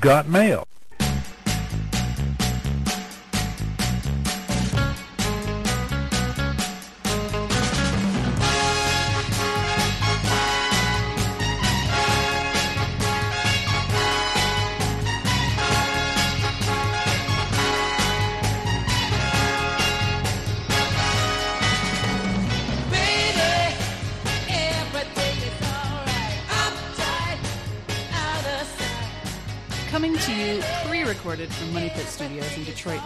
got 0.00 0.26
mail. 0.26 0.66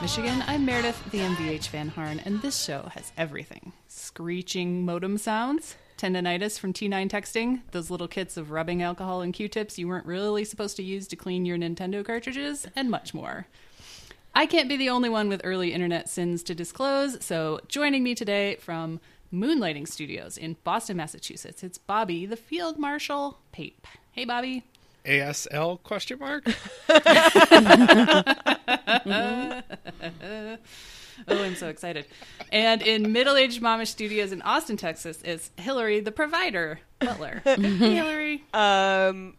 Michigan, 0.04 0.44
I'm 0.46 0.66
Meredith, 0.66 1.02
the 1.12 1.20
MVH 1.20 1.68
Van 1.70 1.88
Harn, 1.88 2.20
and 2.26 2.42
this 2.42 2.62
show 2.62 2.90
has 2.92 3.10
everything. 3.16 3.72
Screeching 3.88 4.84
modem 4.84 5.16
sounds, 5.16 5.76
tendonitis 5.96 6.58
from 6.58 6.74
T9 6.74 7.08
texting, 7.08 7.62
those 7.70 7.88
little 7.88 8.06
kits 8.06 8.36
of 8.36 8.50
rubbing 8.50 8.82
alcohol 8.82 9.22
and 9.22 9.32
Q-tips 9.32 9.78
you 9.78 9.88
weren't 9.88 10.04
really 10.04 10.44
supposed 10.44 10.76
to 10.76 10.82
use 10.82 11.08
to 11.08 11.16
clean 11.16 11.46
your 11.46 11.56
Nintendo 11.56 12.04
cartridges, 12.04 12.66
and 12.76 12.90
much 12.90 13.14
more. 13.14 13.46
I 14.34 14.44
can't 14.44 14.68
be 14.68 14.76
the 14.76 14.90
only 14.90 15.08
one 15.08 15.30
with 15.30 15.40
early 15.42 15.72
internet 15.72 16.10
sins 16.10 16.42
to 16.42 16.54
disclose, 16.54 17.24
so 17.24 17.60
joining 17.68 18.02
me 18.02 18.14
today 18.14 18.56
from 18.56 19.00
Moonlighting 19.32 19.88
Studios 19.88 20.36
in 20.36 20.58
Boston, 20.64 20.98
Massachusetts, 20.98 21.64
it's 21.64 21.78
Bobby, 21.78 22.26
the 22.26 22.36
Field 22.36 22.78
Marshal 22.78 23.38
Pape. 23.52 23.86
Hey, 24.12 24.26
Bobby. 24.26 24.64
ASL 25.04 25.82
question 25.82 26.18
mark? 26.18 26.44
Oh, 31.28 31.42
I'm 31.42 31.54
so 31.54 31.68
excited. 31.68 32.06
And 32.50 32.82
in 32.82 33.12
Middle 33.12 33.36
Aged 33.36 33.62
Mamish 33.62 33.88
Studios 33.88 34.32
in 34.32 34.42
Austin, 34.42 34.76
Texas, 34.76 35.22
is 35.22 35.50
Hillary, 35.56 36.00
the 36.00 36.12
provider 36.12 36.80
butler. 36.98 37.40
Hillary. 37.44 38.44
Um, 38.52 39.36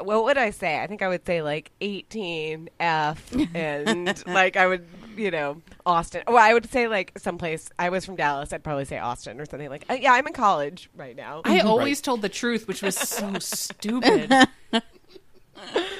what 0.00 0.24
would 0.24 0.38
I 0.38 0.50
say? 0.50 0.80
I 0.80 0.86
think 0.86 1.02
I 1.02 1.08
would 1.08 1.26
say 1.26 1.42
like 1.42 1.70
18 1.80 2.68
F 2.78 3.32
and 3.54 4.22
like 4.26 4.56
I 4.56 4.66
would, 4.66 4.86
you 5.16 5.30
know, 5.30 5.62
Austin. 5.84 6.22
Well, 6.26 6.38
I 6.38 6.52
would 6.52 6.70
say 6.70 6.88
like 6.88 7.18
someplace. 7.18 7.70
I 7.78 7.90
was 7.90 8.04
from 8.04 8.16
Dallas. 8.16 8.52
I'd 8.52 8.64
probably 8.64 8.84
say 8.84 8.98
Austin 8.98 9.40
or 9.40 9.46
something 9.46 9.68
like. 9.68 9.84
Uh, 9.88 9.94
yeah, 9.94 10.12
I'm 10.12 10.26
in 10.26 10.32
college 10.32 10.90
right 10.96 11.16
now. 11.16 11.42
I 11.44 11.60
always 11.60 12.00
told 12.00 12.22
the 12.22 12.28
truth, 12.28 12.68
which 12.68 12.82
was 12.82 12.96
so 12.96 13.34
stupid. 13.38 14.32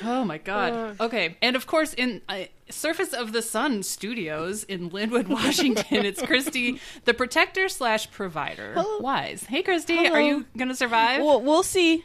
Oh 0.05 0.25
my 0.25 0.39
god. 0.39 1.01
Okay, 1.01 1.37
and 1.41 1.57
of 1.57 1.67
course, 1.67 1.95
in 1.95 2.21
uh, 2.29 2.45
Surface 2.69 3.13
of 3.13 3.33
the 3.33 3.43
Sun 3.43 3.83
Studios 3.85 4.65
in 4.65 4.91
Lynnwood, 4.91 5.29
Washington, 5.29 6.05
it's 6.05 6.21
Christy, 6.21 6.81
the 7.05 7.15
protector 7.15 7.69
slash 7.69 8.11
provider. 8.11 8.75
Wise. 9.01 9.45
Hey, 9.45 9.63
Christy, 9.63 10.09
are 10.09 10.21
you 10.21 10.47
gonna 10.57 10.75
survive? 10.75 11.23
We'll, 11.23 11.41
we'll 11.43 11.63
see. 11.63 12.05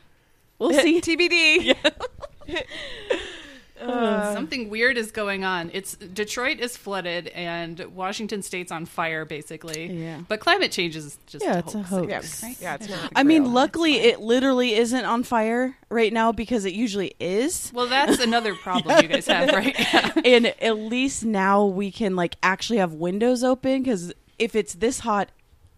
We'll 0.60 0.74
see. 0.82 1.02
TBD. 1.02 1.76
Uh, 3.82 4.34
Something 4.34 4.70
weird 4.70 4.98
is 4.98 5.12
going 5.12 5.44
on. 5.44 5.72
It's 5.74 5.96
Detroit 5.96 6.60
is 6.60 6.78
flooded 6.78 7.28
and 7.30 7.80
Washington 7.96 8.42
State's 8.42 8.72
on 8.72 8.86
fire, 8.86 9.26
basically. 9.26 9.86
Yeah. 9.88 10.22
But 10.28 10.40
climate 10.40 10.72
change 10.72 10.96
is 10.96 11.18
just 11.28 11.44
Yeah, 11.44 11.56
a 11.56 11.60
it's 11.60 11.76
a 11.76 11.82
hoax. 11.84 12.42
hoax. 12.42 12.44
Yeah, 12.44 12.54
yeah, 12.62 12.76
it's 12.76 12.90
not. 12.90 13.12
I 13.16 13.24
mean, 13.24 13.44
real. 13.44 13.52
luckily, 13.52 13.96
it 13.96 14.20
literally 14.20 14.76
isn't 14.76 15.06
on 15.06 15.24
fire 15.24 15.76
right 15.90 16.14
now 16.14 16.32
because 16.32 16.66
it 16.66 16.74
usually 16.74 17.16
is. 17.20 17.72
Well, 17.74 17.88
that's 17.88 18.20
another 18.24 18.56
problem 18.56 19.02
you 19.02 19.08
guys 19.10 19.28
have, 19.28 19.50
right? 19.50 19.76
Yeah. 19.78 20.12
and 20.26 20.46
at 20.48 20.78
least 20.78 21.26
now 21.26 21.66
we 21.66 21.92
can 21.92 22.16
like 22.16 22.36
actually 22.44 22.78
have 22.80 22.94
windows 22.94 23.44
open 23.44 23.82
because 23.84 24.14
if 24.40 24.56
it's 24.56 24.74
this 24.76 25.00
hot 25.00 25.30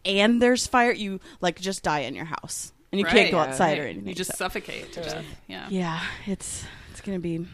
and 0.06 0.42
there's 0.42 0.68
fire, 0.68 0.92
you 0.92 1.20
like 1.42 1.60
just 1.60 1.84
die 1.84 2.00
in 2.00 2.16
your 2.16 2.26
house 2.26 2.74
and 2.92 3.00
you 3.00 3.06
Right, 3.06 3.14
can't 3.16 3.32
go 3.32 3.38
yeah, 3.38 3.44
outside 3.50 3.72
right. 3.72 3.80
or 3.80 3.88
anything. 3.88 4.08
You 4.10 4.16
just 4.16 4.32
so- 4.32 4.38
suffocate 4.46 4.92
to. 4.94 5.24
Yeah. 5.48 5.68
yeah, 5.70 6.02
it's 6.28 6.66
it's 6.92 7.02
gonna 7.02 7.20
be 7.20 7.46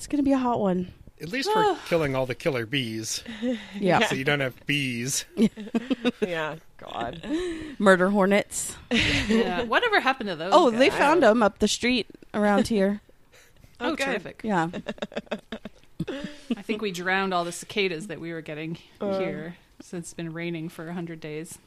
it's 0.00 0.06
gonna 0.06 0.22
be 0.22 0.32
a 0.32 0.38
hot 0.38 0.58
one. 0.60 0.92
At 1.20 1.28
least 1.28 1.52
for 1.52 1.76
killing 1.86 2.16
all 2.16 2.24
the 2.24 2.34
killer 2.34 2.64
bees. 2.64 3.22
Yeah, 3.78 4.06
So 4.06 4.14
you 4.14 4.24
don't 4.24 4.40
have 4.40 4.54
bees. 4.64 5.26
yeah. 6.26 6.56
God. 6.78 7.22
murder 7.78 8.08
hornets. 8.08 8.78
yeah. 8.90 9.62
Whatever 9.64 10.00
happened 10.00 10.30
to 10.30 10.36
those? 10.36 10.52
Oh, 10.54 10.70
guys? 10.70 10.78
they 10.78 10.88
found 10.88 11.22
them 11.22 11.42
up 11.42 11.58
the 11.58 11.68
street 11.68 12.06
around 12.32 12.68
here. 12.68 13.02
Oh, 13.78 13.92
Okay. 13.92 14.04
terrific. 14.06 14.40
Yeah, 14.42 14.70
I 16.56 16.62
think 16.62 16.80
we 16.80 16.90
drowned 16.92 17.34
all 17.34 17.44
the 17.44 17.52
cicadas 17.52 18.06
that 18.06 18.18
we 18.20 18.32
were 18.32 18.40
getting 18.40 18.78
Uh. 19.00 19.18
here 19.18 19.56
since 19.82 20.06
it's 20.06 20.14
been 20.14 20.32
raining 20.32 20.70
for 20.70 20.86
100 20.86 21.20
days. 21.20 21.58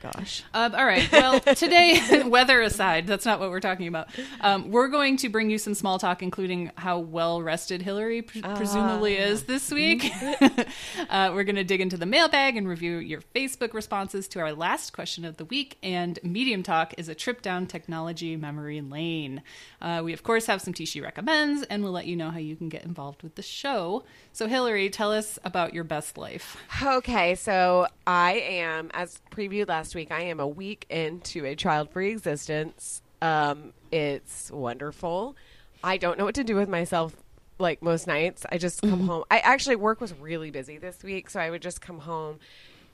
Gosh. 0.00 0.44
Um, 0.52 0.74
all 0.74 0.84
right. 0.84 1.10
Well, 1.10 1.40
today, 1.40 2.22
weather 2.26 2.60
aside, 2.60 3.06
that's 3.06 3.24
not 3.24 3.40
what 3.40 3.50
we're 3.50 3.60
talking 3.60 3.86
about. 3.86 4.08
Um, 4.40 4.70
we're 4.70 4.88
going 4.88 5.16
to 5.18 5.28
bring 5.28 5.50
you 5.50 5.58
some 5.58 5.74
small 5.74 5.98
talk, 5.98 6.22
including 6.22 6.70
how 6.76 6.98
well 6.98 7.42
rested 7.42 7.82
Hillary 7.82 8.22
pre- 8.22 8.42
presumably 8.42 9.16
is 9.16 9.44
this 9.44 9.70
week. 9.70 10.10
uh, 11.10 11.32
we're 11.34 11.44
going 11.44 11.56
to 11.56 11.64
dig 11.64 11.80
into 11.80 11.96
the 11.96 12.06
mailbag 12.06 12.56
and 12.56 12.68
review 12.68 12.98
your 12.98 13.20
Facebook 13.34 13.72
responses 13.72 14.28
to 14.28 14.40
our 14.40 14.52
last 14.52 14.92
question 14.92 15.24
of 15.24 15.36
the 15.36 15.44
week. 15.46 15.78
And 15.82 16.18
Medium 16.22 16.62
Talk 16.62 16.94
is 16.98 17.08
a 17.08 17.14
trip 17.14 17.42
down 17.42 17.66
technology 17.66 18.36
memory 18.36 18.80
lane. 18.80 19.42
Uh, 19.80 20.02
we, 20.04 20.12
of 20.12 20.22
course, 20.22 20.46
have 20.46 20.60
some 20.60 20.74
Tishi 20.74 21.02
recommends, 21.02 21.62
and 21.64 21.82
we'll 21.82 21.92
let 21.92 22.06
you 22.06 22.16
know 22.16 22.30
how 22.30 22.38
you 22.38 22.56
can 22.56 22.68
get 22.68 22.84
involved 22.84 23.22
with 23.22 23.34
the 23.34 23.42
show. 23.42 24.04
So, 24.32 24.48
Hillary, 24.48 24.90
tell 24.90 25.12
us 25.12 25.38
about 25.44 25.74
your 25.74 25.84
best 25.84 26.18
life. 26.18 26.56
Okay, 26.82 27.34
so 27.34 27.86
I 28.06 28.32
am, 28.34 28.90
as 28.92 29.20
previewed 29.64 29.68
last 29.68 29.94
week, 29.94 30.10
I 30.10 30.22
am 30.22 30.40
a 30.40 30.46
week 30.46 30.86
into 30.88 31.44
a 31.44 31.54
child 31.54 31.90
free 31.90 32.12
existence. 32.12 33.02
Um, 33.22 33.72
it's 33.90 34.50
wonderful. 34.50 35.36
I 35.82 35.96
don't 35.96 36.18
know 36.18 36.24
what 36.24 36.36
to 36.36 36.44
do 36.44 36.56
with 36.56 36.68
myself 36.68 37.14
like 37.58 37.82
most 37.82 38.06
nights. 38.06 38.44
I 38.50 38.58
just 38.58 38.80
come 38.82 39.06
home. 39.06 39.24
I 39.30 39.38
actually, 39.38 39.76
work 39.76 40.00
was 40.00 40.12
really 40.14 40.50
busy 40.50 40.78
this 40.78 41.02
week, 41.02 41.30
so 41.30 41.40
I 41.40 41.50
would 41.50 41.62
just 41.62 41.80
come 41.80 42.00
home 42.00 42.38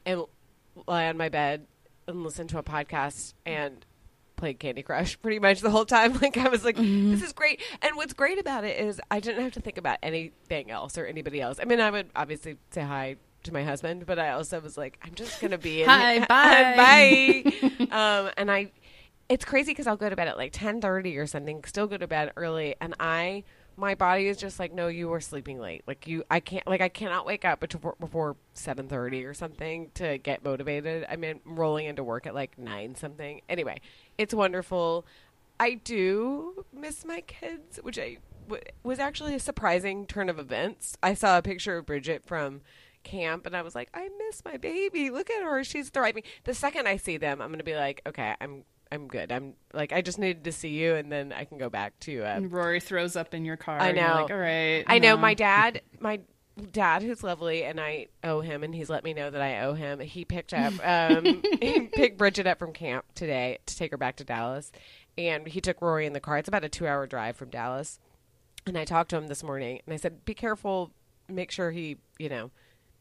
and 0.04 0.24
lie 0.86 1.06
on 1.06 1.16
my 1.16 1.28
bed 1.28 1.66
and 2.06 2.24
listen 2.24 2.46
to 2.48 2.58
a 2.58 2.62
podcast 2.62 3.34
and 3.46 3.84
played 4.36 4.58
Candy 4.58 4.82
Crush 4.82 5.20
pretty 5.20 5.38
much 5.38 5.60
the 5.60 5.70
whole 5.70 5.84
time. 5.84 6.12
Like 6.20 6.36
I 6.36 6.48
was 6.48 6.64
like, 6.64 6.76
this 6.76 7.22
is 7.22 7.32
great. 7.32 7.60
And 7.82 7.96
what's 7.96 8.12
great 8.12 8.38
about 8.38 8.64
it 8.64 8.78
is 8.80 9.00
I 9.10 9.20
didn't 9.20 9.42
have 9.42 9.52
to 9.52 9.60
think 9.60 9.78
about 9.78 9.98
anything 10.02 10.70
else 10.70 10.98
or 10.98 11.06
anybody 11.06 11.40
else. 11.40 11.58
I 11.60 11.64
mean, 11.64 11.80
I 11.80 11.90
would 11.90 12.10
obviously 12.14 12.56
say 12.70 12.82
hi 12.82 13.16
to 13.44 13.52
my 13.52 13.64
husband, 13.64 14.06
but 14.06 14.18
I 14.18 14.30
also 14.30 14.60
was 14.60 14.76
like, 14.76 14.98
I'm 15.02 15.14
just 15.14 15.40
gonna 15.40 15.58
be 15.58 15.82
in 15.82 15.88
Hi, 15.88 16.18
bye. 16.26 17.44
bye. 17.56 17.86
um, 17.90 18.30
and 18.36 18.50
I, 18.50 18.72
it's 19.28 19.44
crazy 19.44 19.72
because 19.72 19.86
I'll 19.86 19.96
go 19.96 20.08
to 20.10 20.16
bed 20.16 20.28
at 20.28 20.36
like 20.36 20.52
10:30 20.52 21.16
or 21.18 21.26
something. 21.26 21.62
Still 21.64 21.86
go 21.86 21.96
to 21.96 22.06
bed 22.06 22.32
early, 22.36 22.74
and 22.80 22.94
I. 23.00 23.44
My 23.76 23.94
body 23.94 24.26
is 24.26 24.36
just 24.36 24.58
like, 24.58 24.74
no, 24.74 24.88
you 24.88 25.08
were 25.08 25.20
sleeping 25.20 25.58
late. 25.58 25.84
Like 25.86 26.06
you, 26.06 26.22
I 26.30 26.40
can't, 26.40 26.66
like 26.66 26.82
I 26.82 26.90
cannot 26.90 27.24
wake 27.24 27.46
up 27.46 27.60
before, 27.60 27.94
before 27.98 28.36
seven 28.52 28.88
thirty 28.88 29.24
or 29.24 29.32
something 29.32 29.90
to 29.94 30.18
get 30.18 30.44
motivated. 30.44 31.06
I 31.08 31.16
mean, 31.16 31.40
I'm 31.46 31.56
rolling 31.58 31.86
into 31.86 32.04
work 32.04 32.26
at 32.26 32.34
like 32.34 32.58
nine 32.58 32.94
something. 32.94 33.40
Anyway, 33.48 33.80
it's 34.18 34.34
wonderful. 34.34 35.06
I 35.58 35.74
do 35.74 36.66
miss 36.74 37.06
my 37.06 37.22
kids, 37.22 37.78
which 37.82 37.98
I 37.98 38.18
w- 38.48 38.62
was 38.82 38.98
actually 38.98 39.34
a 39.34 39.40
surprising 39.40 40.04
turn 40.04 40.28
of 40.28 40.38
events. 40.38 40.98
I 41.02 41.14
saw 41.14 41.38
a 41.38 41.42
picture 41.42 41.78
of 41.78 41.86
Bridget 41.86 42.22
from 42.26 42.60
camp, 43.02 43.46
and 43.46 43.56
I 43.56 43.62
was 43.62 43.74
like, 43.74 43.88
I 43.94 44.08
miss 44.26 44.44
my 44.44 44.56
baby. 44.56 45.10
Look 45.10 45.30
at 45.30 45.42
her; 45.42 45.64
she's 45.64 45.90
thriving. 45.90 46.22
The 46.44 46.54
second 46.54 46.86
I 46.88 46.96
see 46.96 47.16
them, 47.16 47.40
I'm 47.40 47.48
going 47.48 47.58
to 47.58 47.64
be 47.64 47.76
like, 47.76 48.02
okay, 48.06 48.34
I'm 48.40 48.64
I'm 48.92 49.06
good. 49.06 49.30
I'm 49.30 49.54
like, 49.72 49.92
I 49.92 50.02
just 50.02 50.18
needed 50.18 50.44
to 50.44 50.52
see 50.52 50.70
you, 50.70 50.94
and 50.94 51.10
then 51.12 51.32
I 51.32 51.44
can 51.44 51.58
go 51.58 51.68
back 51.70 51.98
to. 52.00 52.22
Uh, 52.24 52.36
And 52.36 52.52
Rory 52.52 52.80
throws 52.80 53.14
up 53.16 53.34
in 53.34 53.44
your 53.44 53.56
car. 53.56 53.78
I 53.80 53.88
and 53.88 53.96
you're 53.98 54.08
know. 54.08 54.14
like, 54.22 54.30
all 54.30 54.38
right. 54.38 54.84
I 54.86 54.98
know 54.98 55.16
my 55.16 55.34
dad, 55.34 55.82
my 56.00 56.20
dad, 56.72 57.02
who's 57.02 57.22
lovely, 57.22 57.62
and 57.64 57.80
I 57.80 58.08
owe 58.24 58.40
him, 58.40 58.64
and 58.64 58.74
he's 58.74 58.90
let 58.90 59.04
me 59.04 59.14
know 59.14 59.30
that 59.30 59.40
I 59.40 59.60
owe 59.60 59.74
him. 59.74 60.00
He 60.00 60.24
picked 60.24 60.52
up, 60.52 60.74
um, 60.84 61.24
he 61.60 61.88
picked 61.92 62.18
Bridget 62.18 62.46
up 62.48 62.58
from 62.58 62.72
camp 62.72 63.04
today 63.14 63.58
to 63.66 63.76
take 63.76 63.92
her 63.92 63.96
back 63.96 64.16
to 64.16 64.24
Dallas, 64.24 64.72
and 65.16 65.46
he 65.46 65.60
took 65.60 65.80
Rory 65.80 66.04
in 66.06 66.12
the 66.12 66.20
car. 66.20 66.38
It's 66.38 66.48
about 66.48 66.64
a 66.64 66.68
two-hour 66.68 67.06
drive 67.06 67.36
from 67.36 67.48
Dallas, 67.50 67.98
and 68.66 68.76
I 68.76 68.84
talked 68.84 69.10
to 69.10 69.16
him 69.16 69.28
this 69.28 69.44
morning, 69.44 69.80
and 69.86 69.94
I 69.94 69.96
said, 69.98 70.24
"Be 70.24 70.34
careful. 70.34 70.90
Make 71.28 71.52
sure 71.52 71.70
he, 71.70 71.98
you 72.18 72.28
know, 72.28 72.50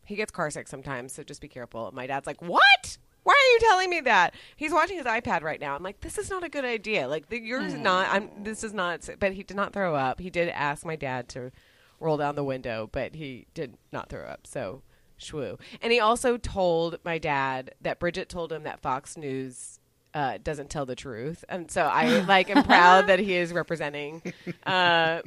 he 0.09 0.15
gets 0.15 0.31
car 0.31 0.51
sick 0.51 0.67
sometimes, 0.67 1.13
so 1.13 1.23
just 1.23 1.41
be 1.41 1.47
careful." 1.47 1.89
My 1.93 2.07
dad's 2.07 2.27
like, 2.27 2.41
"What?" 2.41 2.97
Why 3.23 3.33
are 3.33 3.51
you 3.53 3.59
telling 3.69 3.89
me 3.89 3.99
that? 4.01 4.33
He's 4.55 4.71
watching 4.71 4.97
his 4.97 5.05
iPad 5.05 5.43
right 5.43 5.59
now. 5.59 5.75
I'm 5.75 5.83
like, 5.83 5.99
this 5.99 6.17
is 6.17 6.29
not 6.29 6.43
a 6.43 6.49
good 6.49 6.63
idea. 6.65 7.07
Like, 7.07 7.29
the, 7.29 7.37
yours 7.37 7.73
not. 7.73 8.07
I'm. 8.09 8.29
This 8.43 8.63
is 8.63 8.73
not. 8.73 9.07
But 9.19 9.33
he 9.33 9.43
did 9.43 9.57
not 9.57 9.73
throw 9.73 9.93
up. 9.93 10.19
He 10.19 10.29
did 10.29 10.49
ask 10.49 10.85
my 10.85 10.95
dad 10.95 11.29
to 11.29 11.51
roll 11.99 12.17
down 12.17 12.35
the 12.35 12.43
window, 12.43 12.89
but 12.91 13.15
he 13.15 13.45
did 13.53 13.75
not 13.91 14.09
throw 14.09 14.23
up. 14.23 14.47
So, 14.47 14.81
shwoo. 15.19 15.59
And 15.81 15.91
he 15.91 15.99
also 15.99 16.37
told 16.37 16.97
my 17.03 17.17
dad 17.17 17.75
that 17.81 17.99
Bridget 17.99 18.29
told 18.29 18.51
him 18.51 18.63
that 18.63 18.81
Fox 18.81 19.17
News 19.17 19.79
uh, 20.13 20.39
doesn't 20.41 20.69
tell 20.69 20.85
the 20.85 20.95
truth, 20.95 21.45
and 21.49 21.69
so 21.69 21.83
I 21.83 22.21
like 22.21 22.49
am 22.49 22.63
proud 22.65 23.07
that 23.07 23.19
he 23.19 23.35
is 23.35 23.53
representing. 23.53 24.21
Uh, 24.65 25.21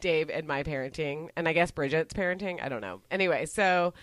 Dave 0.00 0.30
and 0.30 0.46
my 0.46 0.62
parenting, 0.62 1.28
and 1.36 1.48
I 1.48 1.52
guess 1.52 1.70
Bridget's 1.70 2.14
parenting. 2.14 2.62
I 2.62 2.68
don't 2.68 2.80
know. 2.80 3.00
Anyway, 3.10 3.46
so 3.46 3.94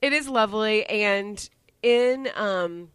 it 0.00 0.12
is 0.12 0.28
lovely, 0.28 0.84
and 0.86 1.48
in 1.82 2.28
um, 2.34 2.88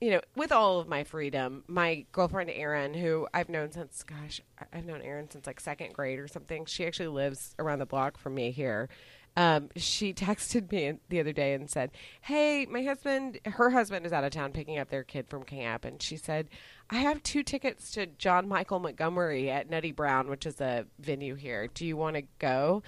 you 0.00 0.10
know, 0.10 0.20
with 0.34 0.52
all 0.52 0.78
of 0.78 0.88
my 0.88 1.04
freedom, 1.04 1.64
my 1.66 2.04
girlfriend 2.12 2.50
Erin, 2.50 2.92
who 2.94 3.26
I've 3.32 3.48
known 3.48 3.72
since, 3.72 4.02
gosh, 4.02 4.40
I've 4.72 4.84
known 4.84 5.00
Erin 5.00 5.30
since 5.30 5.46
like 5.46 5.58
second 5.58 5.94
grade 5.94 6.18
or 6.18 6.28
something. 6.28 6.66
She 6.66 6.86
actually 6.86 7.08
lives 7.08 7.54
around 7.58 7.78
the 7.78 7.86
block 7.86 8.18
from 8.18 8.34
me 8.34 8.50
here. 8.50 8.88
Um, 9.36 9.68
she 9.76 10.14
texted 10.14 10.70
me 10.72 10.98
the 11.08 11.20
other 11.20 11.32
day 11.32 11.54
and 11.54 11.70
said, 11.70 11.90
"Hey, 12.22 12.66
my 12.66 12.82
husband, 12.82 13.40
her 13.44 13.70
husband 13.70 14.06
is 14.06 14.12
out 14.12 14.24
of 14.24 14.30
town 14.30 14.52
picking 14.52 14.78
up 14.78 14.90
their 14.90 15.04
kid 15.04 15.28
from 15.28 15.42
camp, 15.44 15.84
and 15.84 16.00
she 16.02 16.16
said." 16.16 16.48
I 16.88 16.98
have 16.98 17.20
two 17.24 17.42
tickets 17.42 17.90
to 17.92 18.06
John 18.06 18.46
Michael 18.46 18.78
Montgomery 18.78 19.50
at 19.50 19.68
Nutty 19.68 19.90
Brown, 19.90 20.28
which 20.28 20.46
is 20.46 20.60
a 20.60 20.86
venue 21.00 21.34
here. 21.34 21.66
Do 21.66 21.84
you 21.84 21.96
want 21.96 22.14
to 22.14 22.22
go? 22.38 22.84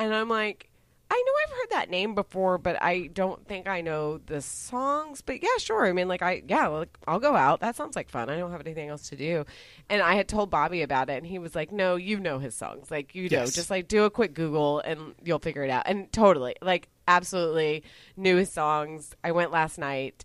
And 0.00 0.12
I'm 0.12 0.28
like, 0.28 0.68
I 1.10 1.22
know 1.26 1.32
I've 1.42 1.50
heard 1.58 1.70
that 1.70 1.90
name 1.90 2.14
before, 2.14 2.58
but 2.58 2.76
I 2.82 3.06
don't 3.06 3.46
think 3.48 3.66
I 3.66 3.80
know 3.80 4.18
the 4.18 4.42
songs. 4.42 5.22
But 5.22 5.42
yeah, 5.42 5.56
sure. 5.58 5.86
I 5.86 5.92
mean, 5.92 6.06
like, 6.06 6.20
I, 6.20 6.42
yeah, 6.46 6.66
like, 6.66 6.98
I'll 7.06 7.18
go 7.18 7.34
out. 7.34 7.60
That 7.60 7.76
sounds 7.76 7.96
like 7.96 8.10
fun. 8.10 8.28
I 8.28 8.36
don't 8.36 8.50
have 8.52 8.60
anything 8.60 8.90
else 8.90 9.08
to 9.08 9.16
do. 9.16 9.46
And 9.88 10.02
I 10.02 10.16
had 10.16 10.28
told 10.28 10.50
Bobby 10.50 10.82
about 10.82 11.08
it, 11.08 11.16
and 11.16 11.26
he 11.26 11.38
was 11.38 11.54
like, 11.54 11.72
no, 11.72 11.96
you 11.96 12.20
know 12.20 12.38
his 12.38 12.54
songs. 12.54 12.90
Like, 12.90 13.14
you 13.14 13.22
know, 13.30 13.38
Yes. 13.38 13.54
just 13.54 13.70
like 13.70 13.88
do 13.88 14.04
a 14.04 14.10
quick 14.10 14.34
Google 14.34 14.80
and 14.80 15.14
you'll 15.24 15.38
figure 15.38 15.62
it 15.64 15.70
out. 15.70 15.84
And 15.86 16.12
totally, 16.12 16.56
like, 16.60 16.88
absolutely 17.06 17.84
knew 18.16 18.36
his 18.36 18.52
songs. 18.52 19.14
I 19.24 19.32
went 19.32 19.50
last 19.50 19.78
night. 19.78 20.24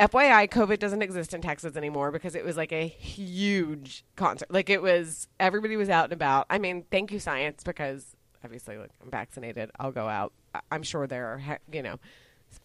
FYI, 0.00 0.48
COVID 0.50 0.78
doesn't 0.80 1.02
exist 1.02 1.32
in 1.32 1.40
Texas 1.40 1.76
anymore 1.76 2.10
because 2.10 2.34
it 2.34 2.44
was 2.44 2.56
like 2.56 2.72
a 2.72 2.86
huge 2.86 4.04
concert. 4.16 4.50
Like 4.50 4.68
it 4.68 4.82
was, 4.82 5.28
everybody 5.40 5.76
was 5.76 5.88
out 5.88 6.04
and 6.04 6.12
about. 6.12 6.46
I 6.50 6.58
mean, 6.58 6.84
thank 6.90 7.12
you, 7.12 7.18
science, 7.20 7.62
because 7.64 8.15
obviously, 8.46 8.78
like 8.78 8.90
I'm 9.02 9.10
vaccinated. 9.10 9.70
I'll 9.78 9.92
go 9.92 10.08
out. 10.08 10.32
I- 10.54 10.60
I'm 10.70 10.82
sure 10.82 11.06
there 11.06 11.26
are, 11.34 11.38
he- 11.38 11.76
you 11.76 11.82
know, 11.82 11.96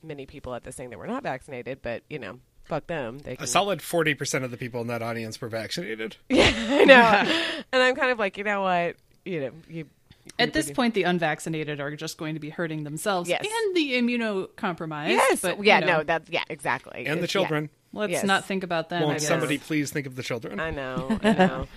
many 0.03 0.25
people 0.25 0.53
at 0.55 0.63
this 0.63 0.75
thing 0.75 0.89
that 0.91 0.99
were 0.99 1.07
not 1.07 1.23
vaccinated, 1.23 1.81
but 1.81 2.03
you 2.09 2.19
know, 2.19 2.39
fuck 2.65 2.87
them. 2.87 3.17
They 3.19 3.35
can... 3.35 3.43
A 3.43 3.47
solid 3.47 3.79
40% 3.79 4.43
of 4.43 4.51
the 4.51 4.57
people 4.57 4.79
in 4.81 4.87
that 4.87 5.01
audience 5.01 5.41
were 5.41 5.49
vaccinated. 5.49 6.15
Yeah, 6.29 6.53
I 6.55 6.85
know. 6.85 7.63
and 7.73 7.83
I'm 7.83 7.95
kind 7.95 8.11
of 8.11 8.19
like, 8.19 8.37
you 8.37 8.43
know 8.43 8.61
what, 8.61 8.95
you 9.25 9.41
know, 9.41 9.51
you. 9.67 9.85
At 10.37 10.53
this 10.53 10.69
you- 10.69 10.75
point, 10.75 10.93
the 10.93 11.03
unvaccinated 11.03 11.79
are 11.81 11.95
just 11.95 12.17
going 12.17 12.35
to 12.35 12.39
be 12.39 12.49
hurting 12.51 12.83
themselves 12.83 13.27
Yes. 13.27 13.43
and 13.43 13.75
the 13.75 13.93
immunocompromised. 13.93 15.09
yes, 15.09 15.41
but 15.41 15.63
yeah, 15.63 15.79
you 15.79 15.85
know, 15.87 15.97
no, 15.97 16.03
that's 16.03 16.29
yeah, 16.29 16.43
exactly, 16.47 17.05
And 17.07 17.19
the 17.19 17.23
It's- 17.23 17.31
children. 17.31 17.69
let's 17.91 18.11
Yes. 18.11 18.23
not 18.23 18.45
think 18.45 18.63
about 18.63 18.89
them. 18.89 19.01
Won't 19.01 19.17
guess. 19.17 19.27
somebody 19.27 19.57
please 19.57 19.91
think 19.91 20.05
of 20.05 20.15
the 20.15 20.23
children? 20.23 20.59
I 20.59 20.69
know, 20.69 21.19
I 21.23 21.33
know. 21.33 21.67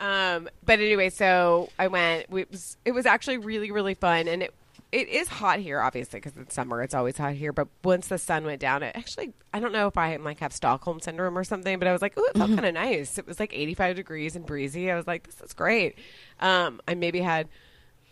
Um, 0.00 0.48
but 0.64 0.80
anyway, 0.80 1.10
so 1.10 1.70
I 1.78 1.88
went. 1.88 2.26
It 2.30 2.50
was 2.50 2.76
it 2.84 2.92
was 2.92 3.06
actually 3.06 3.38
really 3.38 3.70
really 3.70 3.94
fun, 3.94 4.28
and 4.28 4.42
it 4.42 4.54
it 4.92 5.08
is 5.08 5.26
hot 5.26 5.58
here, 5.58 5.80
obviously, 5.80 6.20
because 6.20 6.36
it's 6.36 6.54
summer. 6.54 6.80
It's 6.82 6.94
always 6.94 7.16
hot 7.16 7.34
here. 7.34 7.52
But 7.52 7.68
once 7.82 8.06
the 8.06 8.18
sun 8.18 8.44
went 8.44 8.60
down, 8.60 8.82
it 8.82 8.94
actually 8.96 9.32
I 9.52 9.60
don't 9.60 9.72
know 9.72 9.86
if 9.86 9.96
I 9.96 10.14
like 10.16 10.38
have 10.40 10.52
Stockholm 10.52 11.00
syndrome 11.00 11.36
or 11.36 11.44
something, 11.44 11.78
but 11.78 11.88
I 11.88 11.92
was 11.92 12.02
like, 12.02 12.14
oh, 12.16 12.24
it 12.26 12.38
felt 12.38 12.50
kind 12.50 12.66
of 12.66 12.74
nice. 12.74 13.18
It 13.18 13.26
was 13.26 13.40
like 13.40 13.52
85 13.52 13.96
degrees 13.96 14.36
and 14.36 14.46
breezy. 14.46 14.90
I 14.90 14.96
was 14.96 15.06
like, 15.06 15.24
this 15.24 15.40
is 15.40 15.52
great. 15.52 15.98
Um, 16.40 16.80
I 16.86 16.94
maybe 16.94 17.20
had 17.20 17.48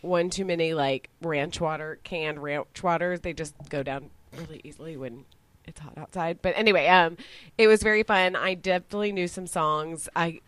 one 0.01 0.31
too 0.31 0.45
many 0.45 0.75
like 0.75 1.09
ranch 1.21 1.61
water, 1.61 1.99
canned 2.03 2.43
ranch 2.43 2.83
waters. 2.83 3.21
They 3.21 3.33
just 3.33 3.55
go 3.69 3.83
down 3.83 4.11
really 4.37 4.61
easily 4.65 4.97
when 4.97 5.25
it's 5.65 5.81
hot 5.81 5.97
outside. 5.97 6.43
But 6.43 6.55
anyway, 6.57 6.89
um, 6.89 7.17
it 7.59 7.69
was 7.69 7.83
very 7.83 8.03
fun. 8.03 8.35
I 8.35 8.55
definitely 8.55 9.13
knew 9.13 9.29
some 9.29 9.47
songs. 9.47 10.09
I 10.17 10.41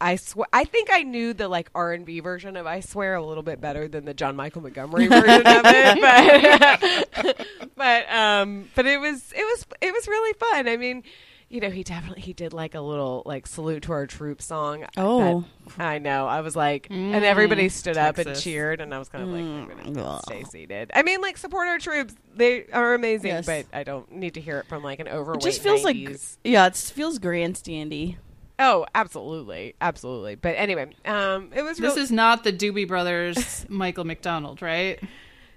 I 0.00 0.16
swear, 0.16 0.46
I 0.52 0.64
think 0.64 0.88
I 0.90 1.02
knew 1.02 1.34
the 1.34 1.46
like 1.48 1.70
R 1.74 1.92
and 1.92 2.06
B 2.06 2.20
version 2.20 2.56
of 2.56 2.66
"I 2.66 2.80
Swear" 2.80 3.14
a 3.16 3.24
little 3.24 3.42
bit 3.42 3.60
better 3.60 3.86
than 3.88 4.04
the 4.06 4.14
John 4.14 4.34
Michael 4.36 4.62
Montgomery 4.62 5.06
version 5.08 5.46
of 5.46 5.62
it, 5.66 7.08
but 7.12 7.46
but 7.76 8.10
um, 8.12 8.68
but 8.74 8.86
it 8.86 8.98
was 9.00 9.32
it 9.32 9.42
was 9.42 9.66
it 9.80 9.92
was 9.92 10.08
really 10.08 10.32
fun. 10.38 10.68
I 10.68 10.76
mean, 10.76 11.02
you 11.48 11.60
know, 11.60 11.68
he 11.70 11.82
definitely 11.84 12.22
he 12.22 12.32
did 12.32 12.52
like 12.52 12.74
a 12.74 12.80
little 12.80 13.22
like 13.26 13.46
salute 13.46 13.82
to 13.84 13.92
our 13.92 14.06
troops 14.06 14.44
song. 14.46 14.86
Oh. 14.96 15.40
That- 15.40 15.46
I 15.78 15.98
know. 15.98 16.26
I 16.26 16.40
was 16.40 16.56
like, 16.56 16.88
and 16.90 17.14
everybody 17.24 17.68
stood 17.68 17.96
up 17.96 18.18
and 18.18 18.34
cheered, 18.34 18.80
and 18.80 18.92
I 18.92 18.98
was 18.98 19.08
kind 19.08 19.22
of 19.22 19.30
like, 19.30 19.86
I'm 19.86 19.94
gonna 19.94 20.04
Ugh. 20.14 20.22
stay 20.24 20.42
seated. 20.44 20.90
I 20.94 21.02
mean, 21.02 21.20
like 21.20 21.36
support 21.38 21.68
our 21.68 21.78
troops; 21.78 22.14
they 22.34 22.66
are 22.72 22.94
amazing, 22.94 23.28
Yes. 23.28 23.46
but 23.46 23.66
I 23.72 23.84
don't 23.84 24.10
need 24.10 24.34
to 24.34 24.40
hear 24.40 24.58
it 24.58 24.66
from 24.66 24.82
like 24.82 24.98
an 24.98 25.06
overweight. 25.08 25.42
It 25.42 25.44
just 25.46 25.62
feels 25.62 25.82
90s. 25.82 25.84
like 25.84 26.20
yeah, 26.42 26.66
it 26.66 26.74
feels 26.76 27.18
grandstandy. 27.20 28.16
Oh, 28.62 28.86
absolutely, 28.94 29.74
absolutely. 29.80 30.34
But 30.34 30.50
anyway, 30.50 30.92
um, 31.06 31.50
it 31.54 31.62
was. 31.62 31.78
This 31.78 31.94
real- 31.96 32.04
is 32.04 32.10
not 32.12 32.44
the 32.44 32.52
Doobie 32.52 32.86
Brothers 32.86 33.64
Michael 33.68 34.04
McDonald, 34.04 34.60
right? 34.62 35.00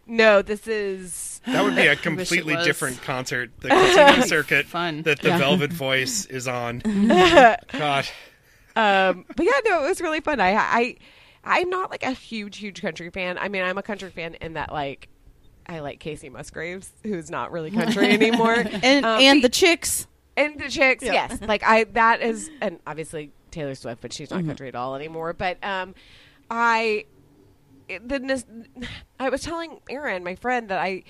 no. 0.07 0.41
This 0.41 0.67
is 0.67 1.41
That 1.45 1.63
would 1.63 1.75
be 1.75 1.87
a 1.87 1.95
completely 2.09 2.55
different 2.63 3.01
concert. 3.01 3.51
The 3.59 3.67
continuing 3.69 4.21
circuit 4.23 4.65
Fun. 4.67 5.01
that 5.03 5.19
the 5.21 5.29
Yeah. 5.29 5.37
Velvet 5.37 5.71
Voice 5.73 6.25
is 6.25 6.47
on. 6.47 6.79
God. 6.79 8.07
um, 8.75 9.25
but 9.35 9.45
yeah, 9.45 9.59
no, 9.65 9.83
it 9.85 9.89
was 9.89 10.01
really 10.01 10.21
fun. 10.21 10.39
I, 10.39 10.55
I, 10.55 10.95
I'm 11.43 11.69
not 11.69 11.91
like 11.91 12.03
a 12.03 12.11
huge, 12.11 12.57
huge 12.57 12.81
country 12.81 13.09
fan. 13.09 13.37
I 13.37 13.49
mean, 13.49 13.63
I'm 13.63 13.77
a 13.77 13.83
country 13.83 14.09
fan 14.09 14.35
in 14.35 14.53
that 14.53 14.71
like, 14.71 15.09
I 15.67 15.79
like 15.79 15.99
Kacey 15.99 16.29
Musgraves, 16.31 16.91
who's 17.03 17.29
not 17.29 17.51
really 17.51 17.71
country 17.71 18.09
anymore, 18.11 18.55
And 18.55 19.05
Um, 19.05 19.21
and 19.21 19.37
he- 19.37 19.41
the 19.41 19.49
chicks. 19.49 20.07
And 20.35 20.59
the 20.59 20.69
chicks, 20.69 21.03
Yeah. 21.03 21.13
yes, 21.13 21.39
like 21.41 21.63
I 21.63 21.83
that 21.85 22.21
is, 22.21 22.49
and 22.61 22.79
obviously 22.87 23.31
Taylor 23.51 23.75
Swift, 23.75 24.01
but 24.01 24.11
she's 24.13 24.31
not 24.31 24.45
country 24.45 24.67
at 24.67 24.75
all 24.75 24.95
anymore. 24.95 25.33
But 25.33 25.63
um, 25.63 25.93
I, 26.49 27.05
it- 27.87 28.07
the 28.07 28.43
I 29.19 29.29
was 29.29 29.41
telling 29.41 29.79
Erin, 29.89 30.23
my 30.23 30.35
friend, 30.35 30.69
that 30.69 30.79
I 30.79 31.03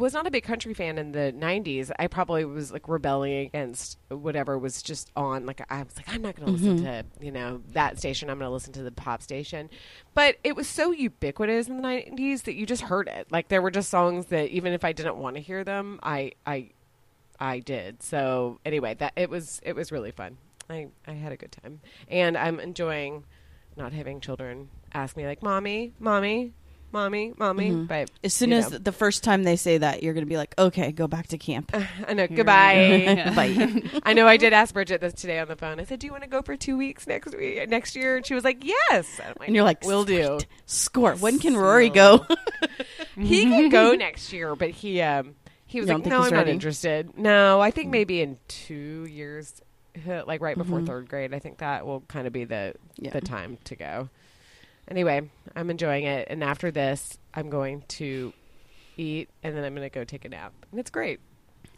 was 0.00 0.12
not 0.14 0.26
a 0.26 0.32
big 0.32 0.42
country 0.42 0.74
fan 0.74 0.98
in 0.98 1.12
the 1.12 1.32
90s 1.38 1.92
i 2.00 2.08
probably 2.08 2.44
was 2.44 2.72
like 2.72 2.88
rebelling 2.88 3.46
against 3.46 3.98
whatever 4.08 4.58
was 4.58 4.82
just 4.82 5.12
on. 5.14 5.46
Like 5.46 5.64
i 5.70 5.80
was 5.80 5.96
like 5.96 6.08
i'm 6.08 6.22
not 6.22 6.34
going 6.34 6.46
to 6.46 6.52
listen 6.52 6.82
to 6.82 7.04
you 7.24 7.30
know 7.30 7.62
that 7.72 7.96
station. 7.96 8.28
I'm 8.28 8.38
going 8.40 8.48
to 8.48 8.52
listen 8.52 8.72
to 8.72 8.82
the 8.82 8.90
pop 8.90 9.22
station. 9.22 9.70
But 10.12 10.38
it 10.42 10.56
was 10.56 10.66
so 10.68 10.90
ubiquitous 10.90 11.68
in 11.68 11.76
the 11.76 11.82
90s 11.86 12.42
that 12.42 12.56
you 12.56 12.66
just 12.66 12.82
heard 12.82 13.06
it. 13.06 13.28
Like 13.30 13.46
there 13.46 13.62
were 13.62 13.70
just 13.70 13.88
songs 13.88 14.26
that 14.26 14.48
even 14.50 14.72
if 14.72 14.84
i 14.84 14.90
didn't 14.90 15.18
want 15.18 15.36
to 15.36 15.40
hear 15.42 15.62
them 15.62 16.00
i 16.02 16.32
i 16.44 16.70
i 17.40 17.58
did 17.58 18.02
so 18.02 18.58
anyway 18.64 18.94
that 18.94 19.12
it 19.16 19.28
was 19.30 19.60
it 19.64 19.74
was 19.74 19.92
really 19.92 20.10
fun 20.10 20.36
i 20.70 20.86
i 21.06 21.12
had 21.12 21.32
a 21.32 21.36
good 21.36 21.52
time 21.52 21.80
and 22.08 22.36
i'm 22.36 22.58
enjoying 22.60 23.24
not 23.76 23.92
having 23.92 24.20
children 24.20 24.68
ask 24.94 25.16
me 25.16 25.26
like 25.26 25.42
mommy 25.42 25.92
mommy 25.98 26.52
mommy 26.92 27.34
mommy 27.36 27.70
but 27.72 28.10
As 28.24 28.32
soon 28.32 28.52
as 28.54 28.70
know. 28.70 28.78
the 28.78 28.92
first 28.92 29.22
time 29.22 29.42
they 29.42 29.56
say 29.56 29.76
that, 29.78 30.02
you're 30.02 30.14
gonna 30.14 30.24
be 30.24 30.38
like, 30.38 30.54
okay, 30.58 30.92
go 30.92 31.06
back 31.06 31.26
to 31.28 31.36
camp. 31.36 31.72
I 32.08 32.14
know. 32.14 32.26
Goodbye. 32.26 32.74
Yeah. 32.74 33.34
Bye. 33.34 33.82
I 34.04 34.14
know. 34.14 34.26
I 34.26 34.36
did 34.38 34.52
ask 34.54 34.72
Bridget 34.72 35.00
this 35.02 35.12
today 35.12 35.38
on 35.38 35.48
the 35.48 35.56
phone. 35.56 35.78
I 35.78 35.84
said, 35.84 35.98
"Do 35.98 36.06
you 36.06 36.12
want 36.12 36.22
to 36.24 36.28
go 36.30 36.40
for 36.42 36.56
two 36.56 36.78
weeks 36.78 37.06
next 37.06 37.36
week, 37.36 37.68
next 37.68 37.96
year?" 37.96 38.16
And 38.16 38.24
she 38.24 38.34
was 38.34 38.44
like, 38.44 38.64
"Yes." 38.64 39.08
And, 39.18 39.34
I'm 39.38 39.46
And 39.46 39.54
you're 39.54 39.64
like, 39.64 39.84
"We'll 39.84 40.04
do." 40.04 40.38
Score. 40.64 41.14
When 41.16 41.38
can 41.38 41.56
Rory 41.56 41.90
go? 41.90 42.24
He 43.18 43.42
can 43.44 43.68
go 43.68 43.92
next 43.94 44.32
year, 44.32 44.54
but 44.54 44.70
he 44.70 45.00
um 45.02 45.34
he 45.66 45.80
was 45.80 45.88
You 45.88 45.96
like, 45.96 46.06
"No, 46.06 46.20
I'm 46.22 46.32
not 46.32 46.48
interested." 46.48 47.18
No, 47.18 47.60
I 47.60 47.70
think 47.70 47.90
maybe 47.90 48.20
in 48.20 48.38
two 48.48 49.06
years, 49.10 49.60
uh, 50.08 50.22
like 50.26 50.40
right 50.40 50.56
before 50.56 50.80
third 50.82 51.08
grade. 51.08 51.34
I 51.34 51.38
think 51.38 51.58
that 51.58 51.86
will 51.86 52.00
kind 52.02 52.26
of 52.26 52.32
be 52.32 52.44
the 52.44 52.74
Yeah. 52.96 53.10
the 53.10 53.20
time 53.20 53.58
to 53.64 53.76
go. 53.76 54.08
Anyway, 54.88 55.28
I'm 55.56 55.68
enjoying 55.70 56.04
it, 56.04 56.28
and 56.30 56.44
after 56.44 56.70
this, 56.70 57.18
I'm 57.34 57.50
going 57.50 57.82
to 57.88 58.32
eat, 58.96 59.28
and 59.42 59.56
then 59.56 59.64
I'm 59.64 59.74
going 59.74 59.88
to 59.88 59.92
go 59.94 60.04
take 60.04 60.24
a 60.24 60.28
nap, 60.28 60.52
and 60.70 60.78
it's 60.78 60.90
great. 60.90 61.18